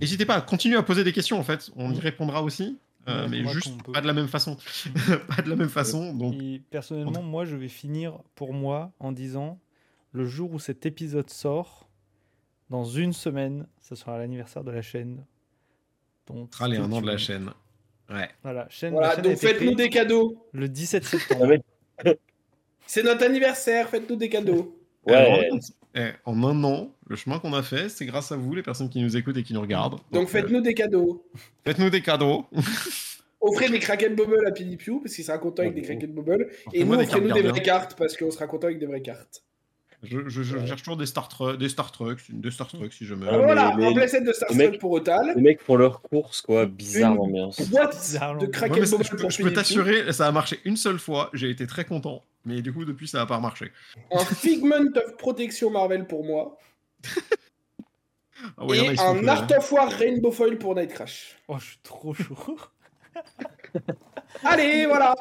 [0.00, 2.78] N'hésitez pas à continuer à poser des questions en fait, on y répondra aussi.
[3.08, 4.56] Euh, mais juste pas de la même façon.
[5.36, 6.12] pas de la même façon.
[6.12, 6.34] Donc...
[6.70, 9.58] personnellement, moi, je vais finir pour moi en disant
[10.12, 11.88] le jour où cet épisode sort,
[12.68, 15.24] dans une semaine, ce sera l'anniversaire de la chaîne.
[16.26, 17.50] Donc, sera les un an de la chaîne.
[18.10, 18.28] Ouais.
[18.42, 20.46] Voilà, chaîne, voilà donc faites-nous des cadeaux.
[20.52, 21.54] Le 17 septembre.
[22.88, 24.74] C'est notre anniversaire, faites-nous des cadeaux.
[25.06, 25.50] Ouais.
[25.94, 28.88] Eh, en un an, le chemin qu'on a fait, c'est grâce à vous, les personnes
[28.88, 30.00] qui nous écoutent et qui nous regardent.
[30.10, 31.22] Donc, faites-nous des cadeaux.
[31.66, 32.46] Faites-nous des cadeaux.
[33.40, 36.50] Offrez des Kraken Bubble à Pinipiu, parce qu'il sera content avec des Kraken Bubble.
[36.72, 39.44] Et nous, offrez-nous des vraies cartes, parce qu'on sera content avec des vraies cartes.
[40.04, 41.28] Je, je, cherche toujours des Star,
[41.58, 43.28] des Star Trucks, des Star Trucks si je me.
[43.28, 45.32] Ah, voilà, un playset de Star Trek pour Otal.
[45.34, 46.66] Les mecs font leur course, quoi.
[46.66, 47.58] Bizarre l'ambiance.
[47.58, 51.30] De Kraken Bubble je, je peux t'assurer, ça a marché une seule fois.
[51.32, 52.22] J'ai été très content.
[52.44, 53.72] Mais du coup, depuis, ça n'a pas marché.
[54.12, 56.58] Un Figment of Protection Marvel pour moi.
[58.56, 61.36] Ah ouais, et un Art of War Rainbow Foil pour Night Crash.
[61.48, 62.56] Oh, je suis trop chaud.
[64.44, 65.14] Allez, voilà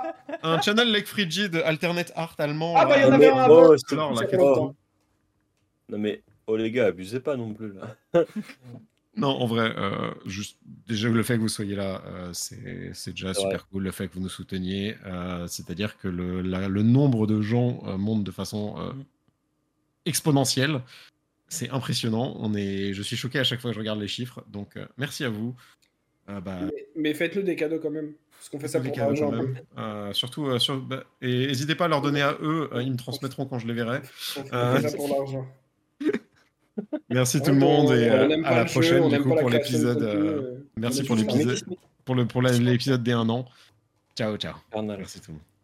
[0.43, 2.75] Un channel like Frigid Alternate Art allemand.
[2.77, 3.69] Ah, bah, il y en avait un avant.
[3.71, 4.75] Oh,
[5.89, 7.95] non, mais, oh les gars, abusez pas non plus, là.
[9.17, 13.33] Non, en vrai, euh, juste déjà le fait que vous soyez là, euh, c'est déjà
[13.33, 13.83] super cool.
[13.83, 18.23] Le fait que vous nous souteniez, euh, c'est-à-dire que le, le, nombre de gens monte
[18.23, 19.03] de façon mm.
[20.05, 20.81] exponentielle.
[21.49, 22.35] C'est impressionnant.
[22.39, 24.43] On est, je suis choqué à chaque fois que je regarde les chiffres.
[24.49, 25.55] Donc, merci à vous.
[26.27, 26.59] Bah,
[26.95, 28.13] mais, faites-nous des cadeaux quand même.
[28.37, 29.31] Parce qu'on fait ça pour l'argent.
[30.13, 32.69] surtout, sur, bah, et n'hésitez pas à leur donner à eux.
[32.75, 34.01] ils me transmettront quand je les verrai.
[34.37, 35.45] On fait ça pour l'argent.
[37.09, 40.01] Merci tout le monde et euh, à la prochaine du coup pour l'épisode.
[40.01, 41.59] Euh, euh, merci pour l'épisode
[42.05, 43.45] pour le pour l'épisode des 1 an.
[44.15, 44.55] Ciao ciao.
[44.97, 45.56] Merci tout le monde.